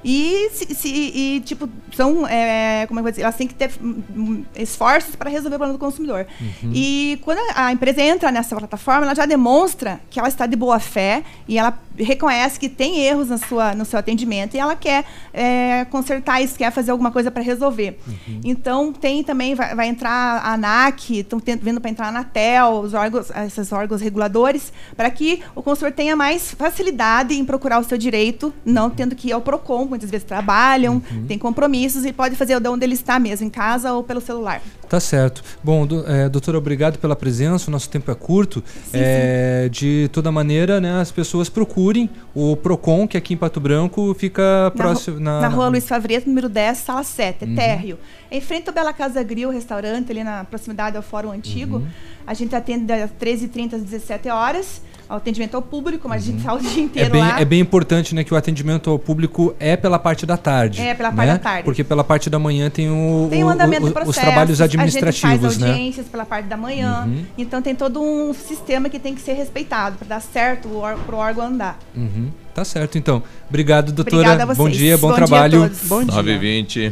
e, 0.04 0.50
se, 0.54 0.74
se- 0.76 0.88
e, 0.90 1.42
tipo, 1.46 1.70
são, 1.96 2.28
é, 2.28 2.86
como 2.88 3.00
é 3.00 3.02
que 3.02 3.02
eu 3.02 3.04
vou 3.04 3.12
dizer, 3.12 3.22
elas 3.24 3.36
têm 3.36 3.48
que 3.48 3.54
ter 3.54 3.72
hum, 3.82 4.02
hum, 4.16 4.44
esforços 4.56 5.16
para 5.16 5.30
resolver 5.30 5.56
o 5.56 5.60
problema 5.60 5.78
do 5.78 5.80
consumidor. 5.84 6.26
Uhum. 6.40 6.72
E 6.74 7.20
quando 7.24 7.40
a 7.56 7.62
a 7.68 7.72
empresa 7.72 8.02
entra 8.02 8.32
nessa 8.32 8.56
plataforma, 8.56 9.06
ela 9.06 9.16
já 9.16 9.26
demonstra 9.26 10.00
que 10.10 10.20
ela 10.20 10.28
está 10.28 10.46
de 10.46 10.56
boa 10.56 10.80
fé 10.80 11.24
e 11.48 11.58
ela 11.58 11.78
reconhece 12.04 12.60
que 12.60 12.70
tem 12.70 13.00
erros 13.00 13.30
na 13.30 13.38
sua, 13.38 13.74
no 13.74 13.86
seu 13.86 14.00
atendimento 14.00 14.56
e 14.56 14.60
ela 14.60 14.76
quer 14.76 15.06
é, 15.34 15.86
consertar 15.86 16.42
isso, 16.42 16.56
quer 16.58 16.72
fazer 16.72 16.92
alguma 16.92 17.12
coisa 17.12 17.32
para 17.32 17.42
resolver. 17.42 18.00
Então, 18.44 18.92
tem 18.92 19.24
também, 19.24 19.56
vai, 19.56 19.76
vai 19.76 19.88
entrar 19.88 20.42
a 20.44 20.54
ANAC, 20.54 21.20
estão 21.20 21.42
vendo 21.62 21.80
para 21.80 21.90
entrar 21.90 22.06
a 22.08 22.10
Anatel, 22.10 22.82
os 22.82 22.94
órgãos, 22.94 23.32
esses 23.46 23.72
órgãos 23.72 24.02
reguladores, 24.02 24.72
para 24.96 25.10
que 25.10 25.42
o 25.56 25.62
consumidor 25.62 25.96
tenha 25.96 26.16
mais 26.16 26.52
facilidade 26.52 27.34
em 27.34 27.46
procurar 27.46 27.80
o 27.80 27.84
seu 27.84 27.98
direito, 27.98 28.54
não 28.66 28.90
tendo 28.90 29.16
que 29.16 29.30
ir 29.30 29.32
ao 29.32 29.42
PROCON, 29.42 29.86
muitas 29.86 30.10
vezes 30.10 30.26
trabalham, 30.26 31.02
têm 31.28 31.38
compromissos 31.38 32.06
e 32.06 32.14
pode 32.14 32.36
fazer 32.36 32.60
de 32.60 32.70
onde 32.70 32.84
ele 32.86 32.94
está 32.94 33.20
mesmo, 33.20 33.46
em 33.46 33.50
casa 33.50 33.94
ou 33.94 34.04
pelo 34.04 34.22
celular. 34.22 34.62
Tá 34.92 35.00
certo. 35.00 35.42
Bom, 35.64 35.88
do, 35.88 36.06
é, 36.06 36.28
doutora, 36.28 36.58
obrigado 36.58 36.98
pela 36.98 37.16
presença. 37.16 37.70
O 37.70 37.72
nosso 37.72 37.90
tempo 37.90 38.12
é 38.12 38.16
curto. 38.16 38.62
É, 38.92 39.70
De 39.72 40.10
toda 40.12 40.32
maneira, 40.32 40.82
né, 40.82 41.00
as 41.00 41.12
pessoas 41.12 41.48
procurem 41.92 42.10
o 42.34 42.56
Procon, 42.56 43.08
que 43.08 43.18
aqui 43.18 43.34
em 43.34 43.38
Pato 43.38 43.60
Branco 43.60 44.14
fica 44.18 44.72
próximo. 44.76 45.20
Na, 45.20 45.42
Na, 45.42 45.42
na 45.42 45.48
rua 45.50 45.68
Luiz 45.68 45.86
Favreto, 45.88 46.28
número 46.28 46.48
10, 46.48 46.78
sala 46.78 47.04
7, 47.04 47.44
é 47.44 47.48
Uhum. 47.48 47.56
térreo. 47.56 47.98
Em 48.32 48.40
frente 48.40 48.68
ao 48.70 48.74
Bela 48.74 48.94
Casa 48.94 49.22
Grill, 49.24 49.50
restaurante, 49.50 50.12
ali 50.12 50.24
na 50.24 50.44
proximidade 50.46 50.96
ao 50.96 51.04
Fórum 51.04 51.32
Antigo. 51.32 51.78
Uhum. 51.78 51.88
A 52.26 52.34
gente 52.34 52.56
atende 52.56 52.86
das 52.86 53.12
13h30 53.12 53.74
às 53.76 53.82
17 53.84 54.30
horas. 54.30 54.82
O 55.12 55.16
atendimento 55.18 55.56
ao 55.56 55.62
público, 55.62 56.08
mas 56.08 56.24
a 56.24 56.26
gente 56.28 56.38
está 56.40 56.54
o 56.54 56.60
dia 56.60 56.70
É 56.82 56.86
inteiro 56.86 57.12
bem, 57.12 57.22
lá. 57.22 57.40
é 57.42 57.44
bem 57.46 57.60
importante 57.60 58.16
né, 58.16 58.24
que 58.24 58.34
o 58.34 58.38
atendimento 58.38 58.90
ao 58.90 58.98
público 58.98 59.54
é 59.60 59.76
pela 59.76 60.00
parte 60.00 60.26
da 60.26 60.38
tarde. 60.38 60.80
É, 60.82 60.94
pela 60.94 61.12
parte 61.12 61.28
né? 61.28 61.34
da 61.34 61.40
tarde. 61.40 61.64
Porque 61.64 61.84
pela 61.84 62.04
parte 62.04 62.30
da 62.30 62.40
manhã 62.40 62.70
tem 62.70 62.90
o, 62.90 63.28
Tem 63.30 63.44
o 63.44 63.48
o- 63.48 63.50
andamento 63.50 63.84
o- 63.84 63.88
do 63.88 63.92
processo. 63.94 64.12
os 64.12 64.16
trabalhos 64.18 64.62
A 64.62 64.66
gente 64.68 64.76
administrativos, 64.78 65.42
faz 65.42 65.58
né? 65.58 65.68
audiências 65.70 66.06
pela 66.08 66.24
parte 66.26 66.46
da 66.48 66.56
manhã. 66.56 67.04
Uhum. 67.08 67.26
Então 67.38 67.62
tem 67.62 67.76
todo 67.76 68.02
um 68.02 68.34
sistema 68.34 68.88
que 68.90 68.98
tem 69.00 69.14
que 69.14 69.22
ser 69.22 69.34
respeitado 69.34 69.98
para 69.98 70.08
dar 70.08 70.22
certo 70.22 70.70
para 71.06 71.16
o 71.16 71.20
órgão 71.20 71.46
andar. 71.48 71.78
Uhum. 71.96 72.30
Tá 72.54 72.64
certo, 72.64 72.98
então. 72.98 73.22
Obrigado, 73.50 73.92
doutora. 73.92 74.18
Obrigada 74.18 74.44
a 74.44 74.46
vocês. 74.46 74.58
Bom 74.58 74.70
dia, 74.70 74.98
bom, 74.98 75.08
Bom 75.10 75.16
dia 75.16 75.24
a 75.24 75.28
trabalho. 75.28 75.60
todos. 75.62 75.80
Bom 75.88 76.04
dia. 76.04 76.16
9 76.16 76.32
h 76.32 76.40
20 76.40 76.92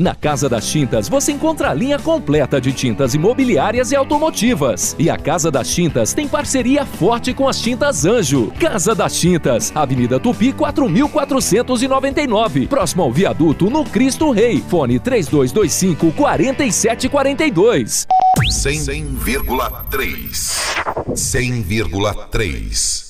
Na 0.00 0.14
Casa 0.14 0.48
das 0.48 0.66
Tintas 0.66 1.10
você 1.10 1.32
encontra 1.32 1.68
a 1.68 1.74
linha 1.74 1.98
completa 1.98 2.58
de 2.58 2.72
tintas 2.72 3.12
imobiliárias 3.12 3.92
e 3.92 3.96
automotivas. 3.96 4.96
E 4.98 5.10
a 5.10 5.18
Casa 5.18 5.50
das 5.50 5.68
Tintas 5.68 6.14
tem 6.14 6.26
parceria 6.26 6.86
forte 6.86 7.34
com 7.34 7.46
as 7.46 7.60
Tintas 7.60 8.06
Anjo. 8.06 8.50
Casa 8.58 8.94
das 8.94 9.20
Tintas, 9.20 9.70
Avenida 9.74 10.18
Tupi 10.18 10.54
4499, 10.54 12.66
próximo 12.66 13.02
ao 13.02 13.12
viaduto 13.12 13.68
no 13.68 13.84
Cristo 13.84 14.30
Rei. 14.30 14.64
Fone 14.66 14.98
3225 14.98 16.12
4742. 16.12 18.06
100,3. 18.48 21.12
100,3. 21.12 23.09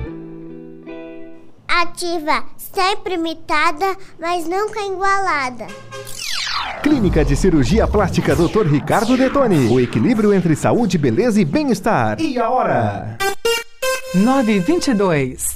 Ativa, 1.73 2.43
sempre 2.57 3.13
imitada, 3.13 3.95
mas 4.19 4.45
nunca 4.45 4.81
igualada. 4.81 5.67
Clínica 6.83 7.23
de 7.23 7.33
Cirurgia 7.33 7.87
Plástica 7.87 8.35
Dr. 8.35 8.67
Ricardo 8.67 9.15
Detoni. 9.15 9.69
O 9.71 9.79
equilíbrio 9.79 10.33
entre 10.33 10.53
saúde, 10.53 10.97
beleza 10.97 11.39
e 11.39 11.45
bem-estar. 11.45 12.19
E 12.19 12.37
a 12.37 12.49
hora? 12.49 13.17
922. 14.13 15.55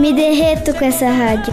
Me 0.00 0.14
derreto 0.14 0.72
com 0.72 0.84
essa 0.86 1.10
rádio. 1.10 1.52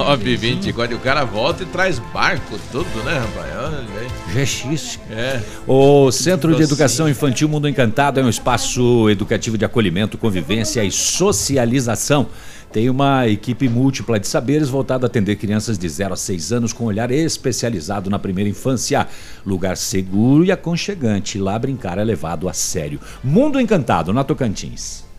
9h24 0.00 0.92
e 0.92 0.94
o 0.94 0.98
cara 0.98 1.24
volta 1.24 1.62
e 1.62 1.66
traz 1.66 1.98
barco, 1.98 2.58
tudo, 2.72 3.04
né, 3.04 3.18
rapaz? 3.18 3.52
Olha 3.56 4.00
aí. 4.00 4.44
GX. 4.44 4.98
É. 5.10 5.42
O 5.66 6.10
Centro 6.10 6.54
de. 6.54 6.62
Educação 6.62 7.08
Infantil 7.08 7.48
Mundo 7.48 7.68
Encantado 7.68 8.18
é 8.20 8.22
um 8.22 8.28
espaço 8.28 9.10
educativo 9.10 9.58
de 9.58 9.64
acolhimento, 9.64 10.16
convivência 10.16 10.82
e 10.82 10.90
socialização. 10.90 12.28
Tem 12.72 12.88
uma 12.88 13.26
equipe 13.26 13.68
múltipla 13.68 14.18
de 14.18 14.28
saberes 14.28 14.68
voltada 14.68 15.04
a 15.04 15.08
atender 15.08 15.34
crianças 15.36 15.76
de 15.76 15.88
0 15.88 16.14
a 16.14 16.16
6 16.16 16.52
anos 16.52 16.72
com 16.72 16.84
olhar 16.84 17.10
especializado 17.10 18.08
na 18.08 18.18
primeira 18.18 18.48
infância. 18.48 19.08
Lugar 19.44 19.76
seguro 19.76 20.44
e 20.44 20.52
aconchegante. 20.52 21.38
Lá 21.38 21.58
brincar 21.58 21.98
é 21.98 22.04
levado 22.04 22.48
a 22.48 22.52
sério. 22.52 23.00
Mundo 23.24 23.60
Encantado, 23.60 24.12
na 24.12 24.22
Tocantins. 24.22 25.09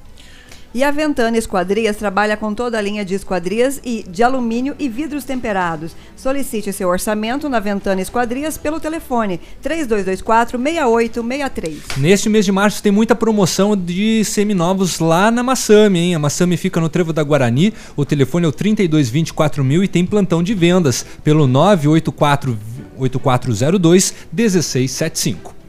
E 0.74 0.86
a 0.86 0.92
Ventana 0.92 1.38
Esquadrias 1.38 1.98
trabalha 1.98 2.38
com 2.38 2.54
toda 2.54 2.78
a 2.78 2.82
linha 2.82 3.04
de 3.04 3.14
esquadrias 3.14 3.82
e 3.84 4.06
de 4.10 4.24
alumínio 4.24 4.74
e 4.80 4.88
vidros 4.88 5.26
temperados. 5.26 5.94
Solicite 6.16 6.72
seu 6.72 6.88
orçamento 6.88 7.50
na 7.50 7.60
Ventana 7.60 8.00
Esquadrias 8.00 8.58
pelo 8.58 8.80
telefone 8.80 9.42
3224-6863. 9.62 11.98
Neste 11.98 12.30
mês 12.30 12.46
de 12.46 12.54
março 12.54 12.82
tem 12.82 12.92
muita 12.92 13.14
promoção 13.14 13.76
de 13.76 14.24
seminovos 14.24 15.00
lá 15.00 15.30
na 15.30 15.44
Massami, 15.44 16.00
hein? 16.00 16.16
A 16.16 16.20
Massami 16.20 16.56
fica 16.56 16.80
no 16.80 16.88
Trevo 16.88 17.12
da 17.12 17.22
Guarani, 17.22 17.74
o 17.98 18.06
telefone 18.06 18.46
é 18.46 18.48
o 18.48 18.54
3224 18.54 19.66
mil 19.66 19.84
e 19.84 19.90
tem 19.90 20.06
plantão 20.06 20.42
de 20.42 20.54
vendas 20.54 21.06
pelo 21.22 21.48
984 21.48 22.58
8402 22.98 24.14
1675. 24.32 25.61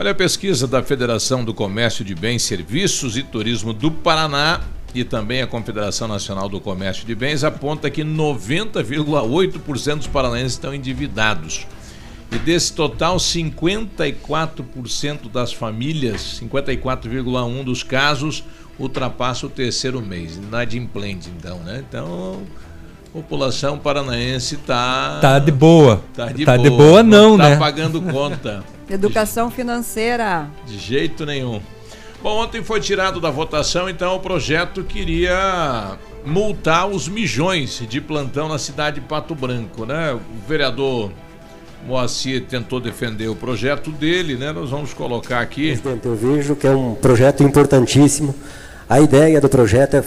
Olha 0.00 0.12
a 0.12 0.14
pesquisa 0.14 0.66
da 0.66 0.82
Federação 0.82 1.44
do 1.44 1.52
Comércio 1.52 2.02
de 2.02 2.14
Bens, 2.14 2.44
Serviços 2.44 3.18
e 3.18 3.22
Turismo 3.22 3.74
do 3.74 3.90
Paraná 3.90 4.62
e 4.94 5.04
também 5.04 5.42
a 5.42 5.46
Confederação 5.46 6.08
Nacional 6.08 6.48
do 6.48 6.58
Comércio 6.58 7.06
de 7.06 7.14
Bens 7.14 7.44
aponta 7.44 7.90
que 7.90 8.02
90,8% 8.02 9.96
dos 9.96 10.06
paranaenses 10.06 10.52
estão 10.52 10.74
endividados. 10.74 11.66
E 12.32 12.38
desse 12.38 12.72
total, 12.72 13.18
54% 13.18 15.30
das 15.30 15.52
famílias, 15.52 16.40
54,1% 16.40 17.62
dos 17.62 17.82
casos, 17.82 18.42
ultrapassa 18.78 19.44
o 19.44 19.50
terceiro 19.50 20.00
mês. 20.00 20.36
Inadimplente, 20.36 21.28
então, 21.28 21.58
né? 21.58 21.84
Então, 21.86 22.42
população 23.12 23.78
paranaense 23.78 24.54
está... 24.54 25.18
Tá 25.20 25.38
de 25.38 25.50
boa. 25.50 26.02
Tá 26.14 26.26
de 26.26 26.44
Tá 26.44 26.56
boa. 26.56 26.70
de 26.70 26.76
boa 26.76 27.02
não, 27.02 27.36
tá 27.36 27.50
né? 27.50 27.56
pagando 27.56 28.00
conta. 28.00 28.62
Educação 28.88 29.50
financeira. 29.50 30.48
De 30.66 30.78
jeito 30.78 31.24
nenhum. 31.24 31.60
Bom, 32.22 32.42
ontem 32.42 32.62
foi 32.62 32.80
tirado 32.80 33.20
da 33.20 33.30
votação, 33.30 33.88
então 33.88 34.16
o 34.16 34.20
projeto 34.20 34.84
queria 34.84 35.96
multar 36.24 36.86
os 36.86 37.08
mijões 37.08 37.82
de 37.88 38.00
plantão 38.00 38.48
na 38.48 38.58
cidade 38.58 39.00
de 39.00 39.06
Pato 39.06 39.34
Branco, 39.34 39.86
né? 39.86 40.12
O 40.12 40.20
vereador 40.48 41.10
Moacir 41.86 42.44
tentou 42.44 42.78
defender 42.78 43.28
o 43.28 43.34
projeto 43.34 43.90
dele, 43.90 44.34
né? 44.36 44.52
Nós 44.52 44.68
vamos 44.68 44.92
colocar 44.92 45.40
aqui. 45.40 45.68
Presidente, 45.78 46.04
eu 46.06 46.14
vejo 46.14 46.54
que 46.54 46.66
é 46.66 46.70
um 46.72 46.94
projeto 46.94 47.42
importantíssimo. 47.42 48.34
A 48.86 49.00
ideia 49.00 49.40
do 49.40 49.48
projeto 49.48 49.94
é 49.94 50.02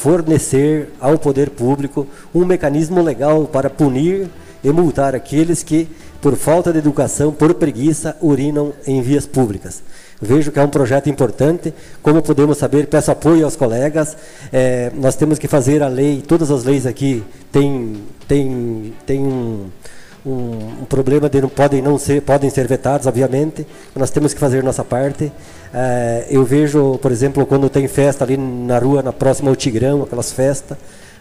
fornecer 0.00 0.88
ao 0.98 1.18
poder 1.18 1.50
público 1.50 2.06
um 2.34 2.46
mecanismo 2.46 3.02
legal 3.02 3.44
para 3.44 3.68
punir 3.68 4.30
e 4.64 4.72
multar 4.72 5.14
aqueles 5.14 5.62
que, 5.62 5.86
por 6.22 6.36
falta 6.36 6.72
de 6.72 6.78
educação, 6.78 7.32
por 7.32 7.52
preguiça, 7.52 8.16
urinam 8.22 8.72
em 8.86 9.02
vias 9.02 9.26
públicas. 9.26 9.82
Vejo 10.20 10.50
que 10.50 10.58
é 10.58 10.62
um 10.62 10.68
projeto 10.68 11.10
importante. 11.10 11.74
Como 12.02 12.22
podemos 12.22 12.56
saber, 12.56 12.86
peço 12.86 13.10
apoio 13.10 13.44
aos 13.44 13.56
colegas. 13.56 14.16
Eh, 14.50 14.90
nós 14.94 15.16
temos 15.16 15.38
que 15.38 15.46
fazer 15.46 15.82
a 15.82 15.88
lei, 15.88 16.22
todas 16.26 16.50
as 16.50 16.64
leis 16.64 16.86
aqui 16.86 17.22
têm 17.52 18.02
tem, 18.26 18.94
tem 19.04 19.20
um, 19.20 19.66
um, 20.24 20.82
um 20.82 20.84
problema 20.84 21.28
de 21.28 21.40
não 21.40 21.48
podem 21.48 21.80
não 21.80 21.98
ser 21.98 22.22
podem 22.22 22.50
ser 22.50 22.66
vetados, 22.66 23.06
obviamente. 23.06 23.66
Nós 23.94 24.10
temos 24.10 24.34
que 24.34 24.40
fazer 24.40 24.62
nossa 24.62 24.84
parte. 24.84 25.32
É, 25.72 26.26
eu 26.30 26.44
vejo, 26.44 26.98
por 26.98 27.10
exemplo, 27.10 27.46
quando 27.46 27.68
tem 27.68 27.86
festa 27.88 28.24
ali 28.24 28.36
na 28.36 28.78
rua, 28.78 29.02
na 29.02 29.12
próxima 29.12 29.50
ao 29.50 29.56
Tigrão, 29.56 30.02
aquelas 30.02 30.32
festas, 30.32 30.76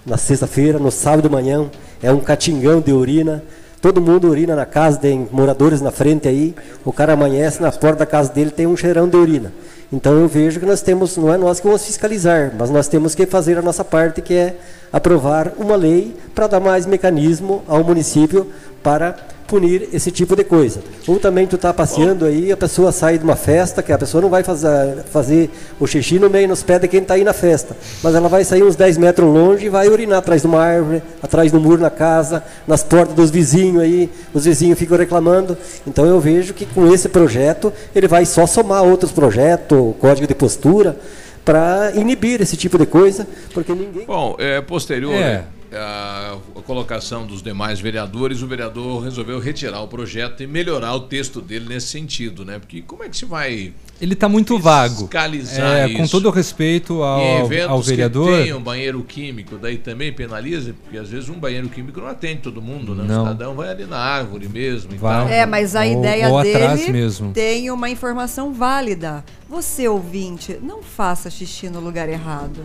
na 0.06 0.18
sexta-feira, 0.18 0.80
no 0.80 0.92
sábado 0.92 1.30
manhã, 1.30 1.70
é 2.02 2.12
um 2.12 2.20
catingão 2.20 2.82
de 2.82 2.92
urina. 2.92 3.44
Todo 3.82 4.02
mundo 4.02 4.28
urina 4.28 4.56
na 4.56 4.66
casa, 4.66 4.98
tem 4.98 5.28
moradores 5.32 5.80
na 5.80 5.92
frente 5.92 6.28
aí. 6.28 6.54
O 6.84 6.92
cara 6.92 7.14
amanhece 7.14 7.62
na 7.62 7.72
porta 7.72 8.00
da 8.00 8.06
casa 8.06 8.32
dele, 8.34 8.52
tem 8.52 8.68
um 8.68 8.76
cheirão 8.76 9.08
de 9.08 9.16
urina. 9.16 9.54
Então 9.92 10.14
eu 10.20 10.28
vejo 10.28 10.60
que 10.60 10.66
nós 10.66 10.82
temos, 10.82 11.18
não 11.18 11.34
é 11.34 11.38
nós 11.38 11.60
que 11.60 11.66
vamos 11.66 11.84
fiscalizar, 11.84 12.54
mas 12.58 12.70
nós 12.70 12.88
temos 12.88 13.16
que 13.16 13.26
fazer 13.26 13.58
a 13.58 13.62
nossa 13.62 13.84
parte, 13.84 14.22
que 14.22 14.36
é 14.36 14.56
aprovar 14.92 15.54
uma 15.58 15.76
lei 15.76 16.16
para 16.36 16.48
dar 16.48 16.60
mais 16.60 16.86
mecanismo 16.86 17.64
ao 17.68 17.84
município 17.84 18.48
para 18.84 19.16
punir 19.50 19.90
esse 19.92 20.12
tipo 20.12 20.36
de 20.36 20.44
coisa. 20.44 20.82
Ou 21.08 21.20
também 21.20 21.48
tu 21.48 21.56
está 21.56 21.74
passeando 21.74 22.24
aí, 22.26 22.52
a 22.52 22.58
pessoa 22.58 22.92
sai 22.92 23.18
de 23.18 23.24
uma 23.24 23.36
festa, 23.36 23.82
que 23.82 23.92
a 23.92 23.98
pessoa 23.98 24.22
não 24.22 24.30
vai 24.30 24.44
fazer, 24.44 25.04
fazer 25.12 25.50
o 25.80 25.88
xixi 25.88 26.20
no 26.20 26.30
meio 26.30 26.48
nos 26.48 26.62
pés 26.62 26.80
de 26.80 26.88
quem 26.88 27.02
está 27.02 27.16
aí 27.16 27.24
na 27.24 27.34
festa, 27.34 27.76
mas 28.04 28.14
ela 28.14 28.30
vai 28.30 28.44
sair 28.44 28.64
uns 28.64 28.76
10 28.76 28.98
metros 28.98 29.28
longe 29.28 29.66
e 29.66 29.70
vai 29.70 29.88
urinar 29.88 30.20
atrás 30.20 30.44
de 30.44 30.48
uma 30.48 30.62
árvore, 30.62 31.02
atrás 31.22 31.52
do 31.52 31.60
muro 31.60 31.82
na 31.82 31.90
casa, 31.90 32.44
nas 32.68 32.84
portas 32.84 33.16
dos 33.16 33.32
vizinhos 33.32 33.82
aí, 33.82 34.10
os 34.34 34.46
vizinhos 34.46 34.78
ficam 34.78 34.98
reclamando. 34.98 35.58
Então 35.86 36.06
eu 36.06 36.20
vejo 36.20 36.54
que 36.54 36.68
com 36.68 36.94
esse 36.94 37.10
projeto 37.10 37.74
ele 37.96 38.08
vai 38.08 38.26
só 38.26 38.46
somar 38.46 38.84
outros 38.84 39.12
projetos, 39.12 39.96
código 40.00 40.28
de 40.28 40.36
postura, 40.36 40.96
para 41.44 41.92
inibir 41.96 42.42
esse 42.42 42.56
tipo 42.56 42.78
de 42.78 42.86
coisa, 42.86 43.26
porque 43.54 43.74
ninguém. 43.74 44.06
Bom, 44.06 44.36
é 44.38 44.62
posterior. 44.62 45.16
É. 45.16 45.38
A, 45.38 45.59
a 45.72 46.38
colocação 46.66 47.26
dos 47.26 47.42
demais 47.42 47.80
vereadores, 47.80 48.42
o 48.42 48.48
vereador 48.48 49.04
resolveu 49.04 49.40
retirar 49.40 49.82
o 49.82 49.88
projeto 49.88 50.42
e 50.44 50.48
melhorar 50.48 50.94
o 50.96 51.02
texto 51.02 51.42
dele 51.42 51.66
nesse 51.68 51.88
sentido, 51.88 52.44
né? 52.44 52.60
Porque 52.60 52.82
como 52.82 53.04
é 53.04 53.10
que 53.10 53.16
se 53.18 53.26
vai 53.26 53.74
Ele 54.02 54.14
está 54.14 54.28
muito 54.30 54.58
vago. 54.58 55.02
fiscalizar 55.02 55.78
É, 55.78 55.88
isso? 55.88 55.98
com 55.98 56.08
todo 56.08 56.28
o 56.28 56.32
respeito 56.32 57.04
ao, 57.04 57.42
ao 57.70 57.82
vereador. 57.82 58.38
que 58.40 58.44
tem 58.46 58.54
um 58.54 58.62
banheiro 58.62 59.04
químico, 59.04 59.58
daí 59.58 59.78
também 59.78 60.12
penaliza, 60.12 60.74
porque 60.84 60.98
às 60.98 61.10
vezes 61.10 61.30
um 61.30 61.40
banheiro 61.40 61.70
químico 61.70 62.00
não 62.00 62.08
atende 62.08 62.42
todo 62.42 62.62
mundo, 62.62 62.96
né? 62.96 63.04
Não. 63.08 63.24
O 63.24 63.28
cidadão 63.28 63.56
vai 63.56 63.70
ali 63.70 63.86
na 63.86 63.98
árvore 64.00 64.48
mesmo 64.50 64.94
e 64.94 64.98
Vai. 64.98 65.20
tal. 65.20 65.30
É, 65.30 65.46
mas 65.46 65.76
a 65.76 65.82
Ou- 65.86 65.92
ideia 66.00 66.30
ou 66.30 66.42
dele 66.42 66.92
mesmo. 66.92 67.32
tem 67.34 67.70
uma 67.72 67.90
informação 67.90 68.54
válida. 68.54 69.24
Você, 69.48 69.88
ouvinte, 69.88 70.58
não 70.62 70.82
faça 70.82 71.30
xixi 71.30 71.70
no 71.70 71.80
lugar 71.80 72.08
errado. 72.10 72.62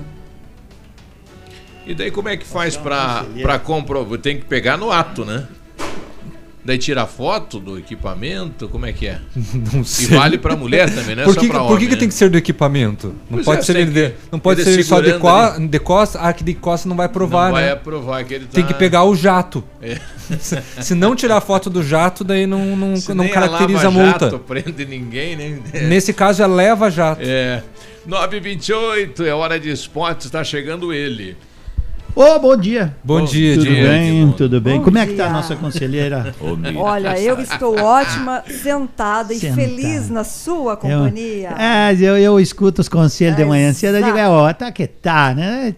E 1.86 1.94
daí 1.94 2.10
como 2.10 2.28
é 2.28 2.36
que 2.36 2.46
faz 2.46 2.76
pra, 2.76 3.24
pra 3.42 3.58
comprovar? 3.58 4.18
Tem 4.18 4.38
que 4.38 4.44
pegar 4.44 4.76
no 4.76 4.90
ato, 4.90 5.24
né? 5.24 5.46
Daí 6.66 6.78
tira 6.78 7.04
foto 7.06 7.60
do 7.60 7.78
equipamento, 7.78 8.70
como 8.70 8.86
é 8.86 8.92
que 8.94 9.06
é? 9.06 9.18
Não 9.70 9.82
E 9.82 9.84
sei. 9.84 10.16
vale 10.16 10.38
pra 10.38 10.56
mulher 10.56 10.88
também, 10.88 11.14
não 11.14 11.24
é 11.24 11.26
por 11.26 11.34
só 11.34 11.40
que, 11.42 11.48
pra 11.48 11.58
Por 11.58 11.66
que, 11.66 11.72
homem, 11.74 11.86
que 11.88 11.92
né? 11.94 11.98
tem 12.00 12.08
que 12.08 12.14
ser 12.14 12.30
do 12.30 12.38
equipamento? 12.38 13.08
Não 13.28 13.34
Pois 13.34 13.44
pode 13.44 13.60
é, 13.60 13.62
ser 13.64 13.72
tem 13.74 13.82
ele, 13.82 13.90
de, 13.92 14.14
não 14.32 14.38
pode 14.38 14.64
ser 14.64 14.82
só 14.82 14.98
de, 14.98 15.12
co 15.18 15.28
ali. 15.28 15.68
de 15.68 15.78
costa. 15.78 16.18
Ah, 16.20 16.32
que 16.32 16.42
de 16.42 16.54
costa 16.54 16.88
não 16.88 16.96
vai 16.96 17.06
provar, 17.06 17.48
Não 17.48 17.52
vai 17.52 17.64
né? 17.66 17.72
aprovar 17.72 18.24
que 18.24 18.32
ele 18.32 18.46
Tem 18.46 18.62
tá- 18.64 18.68
que 18.72 18.78
pegar 18.78 19.04
o 19.04 19.14
jato. 19.14 19.62
É. 19.82 20.00
Se, 20.40 20.58
se 20.80 20.94
não 20.94 21.14
tirar 21.14 21.42
foto 21.42 21.68
do 21.68 21.82
jato, 21.82 22.24
daí 22.24 22.46
não, 22.46 22.74
não, 22.74 22.96
Se 22.96 23.12
não 23.12 23.28
caracteriza 23.28 23.80
a 23.80 23.90
Lava 23.90 24.02
multa. 24.02 24.24
Jato 24.30 24.38
prende 24.38 24.86
ninguém, 24.86 25.36
né? 25.36 25.58
Nesse 25.86 26.14
caso 26.14 26.42
é 26.42 26.46
leva 26.46 26.90
jato. 26.90 27.20
É. 27.22 27.62
9h28, 28.08 29.20
é 29.26 29.34
hora 29.34 29.60
de 29.60 29.70
esportes, 29.70 30.24
está 30.26 30.42
chegando 30.42 30.94
ele. 30.94 31.36
Ô, 32.16 32.38
bom 32.38 32.56
dia. 32.56 32.94
Bom 33.02 33.24
dia, 33.24 33.56
Tudo 33.56 33.66
dia. 33.66 33.88
bem, 33.88 34.32
tudo 34.36 34.60
bem. 34.60 34.78
Bom 34.78 34.84
Como 34.84 34.98
é 34.98 35.04
que 35.04 35.14
tá 35.14 35.24
a 35.24 35.26
dia. 35.26 35.34
nossa 35.36 35.56
conselheira? 35.56 36.32
Olha, 36.76 37.20
eu 37.20 37.40
estou 37.40 37.76
ótima, 37.76 38.44
sentada 38.46 39.34
e 39.34 39.40
Sentada. 39.40 39.60
feliz 39.60 40.08
na 40.10 40.22
sua 40.22 40.76
companhia. 40.76 41.50
É, 41.58 41.92
eu, 41.94 42.16
eu 42.16 42.38
escuto 42.38 42.80
os 42.80 42.88
conselhos 42.88 43.36
de 43.36 43.44
manhã 43.44 43.72
cedo, 43.72 43.96
eu 43.96 44.04
digo, 44.04 44.16
é, 44.16 44.28
ó, 44.28 44.52
tá 44.52 44.70
que 44.70 44.86
tá, 44.86 45.34
né? 45.34 45.74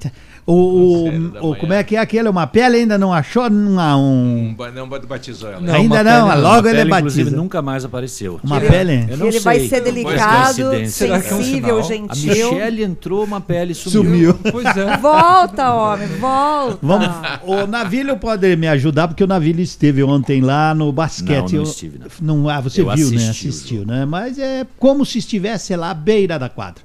O, 0.46 1.08
o, 1.42 1.50
o- 1.50 1.56
como 1.56 1.72
é 1.72 1.82
que 1.82 1.96
é 1.96 1.98
aquele? 1.98 2.28
Uma 2.28 2.46
pele 2.46 2.76
ainda 2.76 2.96
não 2.96 3.12
achou 3.12 3.48
uma, 3.48 3.96
um... 3.96 4.54
Um 4.56 4.72
Não 4.72 4.88
vai 4.88 5.00
batizar 5.00 5.54
ela. 5.54 5.60
Não, 5.60 5.74
Ainda 5.74 6.04
não, 6.04 6.28
pele 6.28 6.34
não. 6.36 6.42
logo 6.48 6.60
Uma 6.60 6.68
ele 6.68 6.78
pele, 6.78 6.90
batiza. 6.90 7.20
Inclusive, 7.20 7.30
nunca 7.36 7.60
mais 7.62 7.84
apareceu. 7.84 8.40
Uma 8.44 8.60
Que- 8.60 8.68
pele? 8.68 9.06
Eu 9.10 9.16
não 9.16 9.26
Ele 9.26 9.40
vai 9.40 9.58
sei. 9.58 9.68
ser 9.68 9.82
Foi 9.82 9.92
delicado, 9.92 10.54
que 10.54 10.62
é 10.62 10.66
um 10.66 10.86
sensível, 10.88 11.42
sinal? 11.42 11.78
A 11.78 11.82
gentil. 11.82 12.52
Michelle 12.52 12.84
entrou, 12.84 13.24
uma 13.24 13.40
pele 13.40 13.74
sumiu. 13.74 14.02
Sumiu. 14.04 14.52
Pois 14.52 14.76
é. 14.76 14.96
Volta, 14.98 15.74
homem, 15.74 16.06
volta. 16.20 16.78
Vamos, 16.80 17.08
o 17.42 17.66
Navilho 17.66 18.16
pode 18.16 18.54
me 18.54 18.68
ajudar, 18.68 19.08
porque 19.08 19.24
o 19.24 19.26
Navilho 19.26 19.60
esteve 19.60 20.04
ontem 20.04 20.40
lá 20.40 20.72
no 20.74 20.92
basquete. 20.92 21.54
Não, 21.54 21.62
não 21.64 21.70
estive, 21.70 22.00
não. 22.22 22.48
ah, 22.48 22.60
você 22.60 22.82
Eu 22.82 22.90
viu, 22.94 23.10
né? 23.10 23.16
assisti 23.16 23.46
o 23.46 23.50
Assistiu, 23.50 23.84
né? 23.84 24.04
Mas 24.06 24.38
é 24.38 24.64
como 24.78 25.04
se 25.04 25.18
estivesse 25.18 25.74
lá 25.74 25.90
à 25.90 25.94
beira 25.94 26.38
da 26.38 26.48
quadra. 26.48 26.82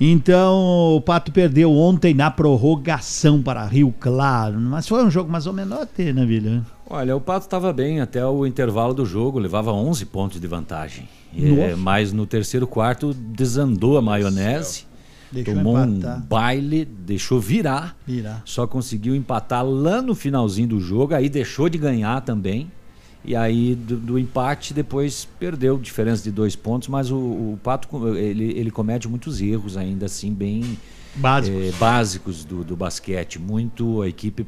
Então, 0.00 0.96
o 0.96 1.00
Pato 1.02 1.30
perdeu 1.30 1.70
ontem 1.72 2.14
na 2.14 2.30
prorrogação 2.30 3.42
para 3.42 3.66
Rio 3.66 3.94
Claro. 4.00 4.58
Mas 4.58 4.88
foi 4.88 5.04
um 5.04 5.10
jogo 5.10 5.30
mais 5.30 5.46
ou 5.46 5.52
menos 5.52 5.78
até, 5.78 6.10
Navilho. 6.12 6.64
Olha, 6.88 7.14
o 7.14 7.20
Pato 7.20 7.44
estava 7.44 7.70
bem 7.72 8.00
até 8.00 8.24
o 8.24 8.46
intervalo 8.46 8.94
do 8.94 9.04
jogo, 9.04 9.38
levava 9.38 9.72
11 9.72 10.06
pontos 10.06 10.40
de 10.40 10.46
vantagem. 10.46 11.06
É, 11.36 11.76
mas 11.76 12.12
no 12.12 12.26
terceiro 12.26 12.66
quarto 12.66 13.12
desandou 13.14 13.96
a 13.98 14.02
maionese, 14.02 14.84
Deixou 15.30 15.54
tomou 15.54 15.78
empatar. 15.78 16.18
um 16.18 16.20
baile, 16.22 16.84
deixou 16.84 17.38
virar, 17.38 17.94
Virar. 18.04 18.42
só 18.44 18.66
conseguiu 18.66 19.14
empatar 19.14 19.64
lá 19.64 20.02
no 20.02 20.12
finalzinho 20.16 20.66
do 20.66 20.80
jogo, 20.80 21.14
aí 21.14 21.28
deixou 21.28 21.68
de 21.68 21.78
ganhar 21.78 22.20
também. 22.22 22.68
E 23.24 23.36
aí 23.36 23.74
do, 23.74 23.96
do 23.96 24.18
empate 24.18 24.72
depois 24.72 25.28
perdeu 25.38 25.78
diferença 25.78 26.22
de 26.22 26.30
dois 26.30 26.56
pontos, 26.56 26.88
mas 26.88 27.10
o, 27.10 27.16
o 27.16 27.60
Pato 27.62 27.88
ele, 28.16 28.52
ele 28.58 28.70
comete 28.70 29.08
muitos 29.08 29.40
erros 29.40 29.76
ainda 29.76 30.06
assim 30.06 30.32
bem 30.32 30.78
Básicos. 31.14 31.60
eh, 31.66 31.72
básicos 31.78 32.44
do, 32.44 32.64
do 32.64 32.76
basquete. 32.76 33.38
Muito 33.38 34.02
a 34.02 34.08
equipe 34.08 34.38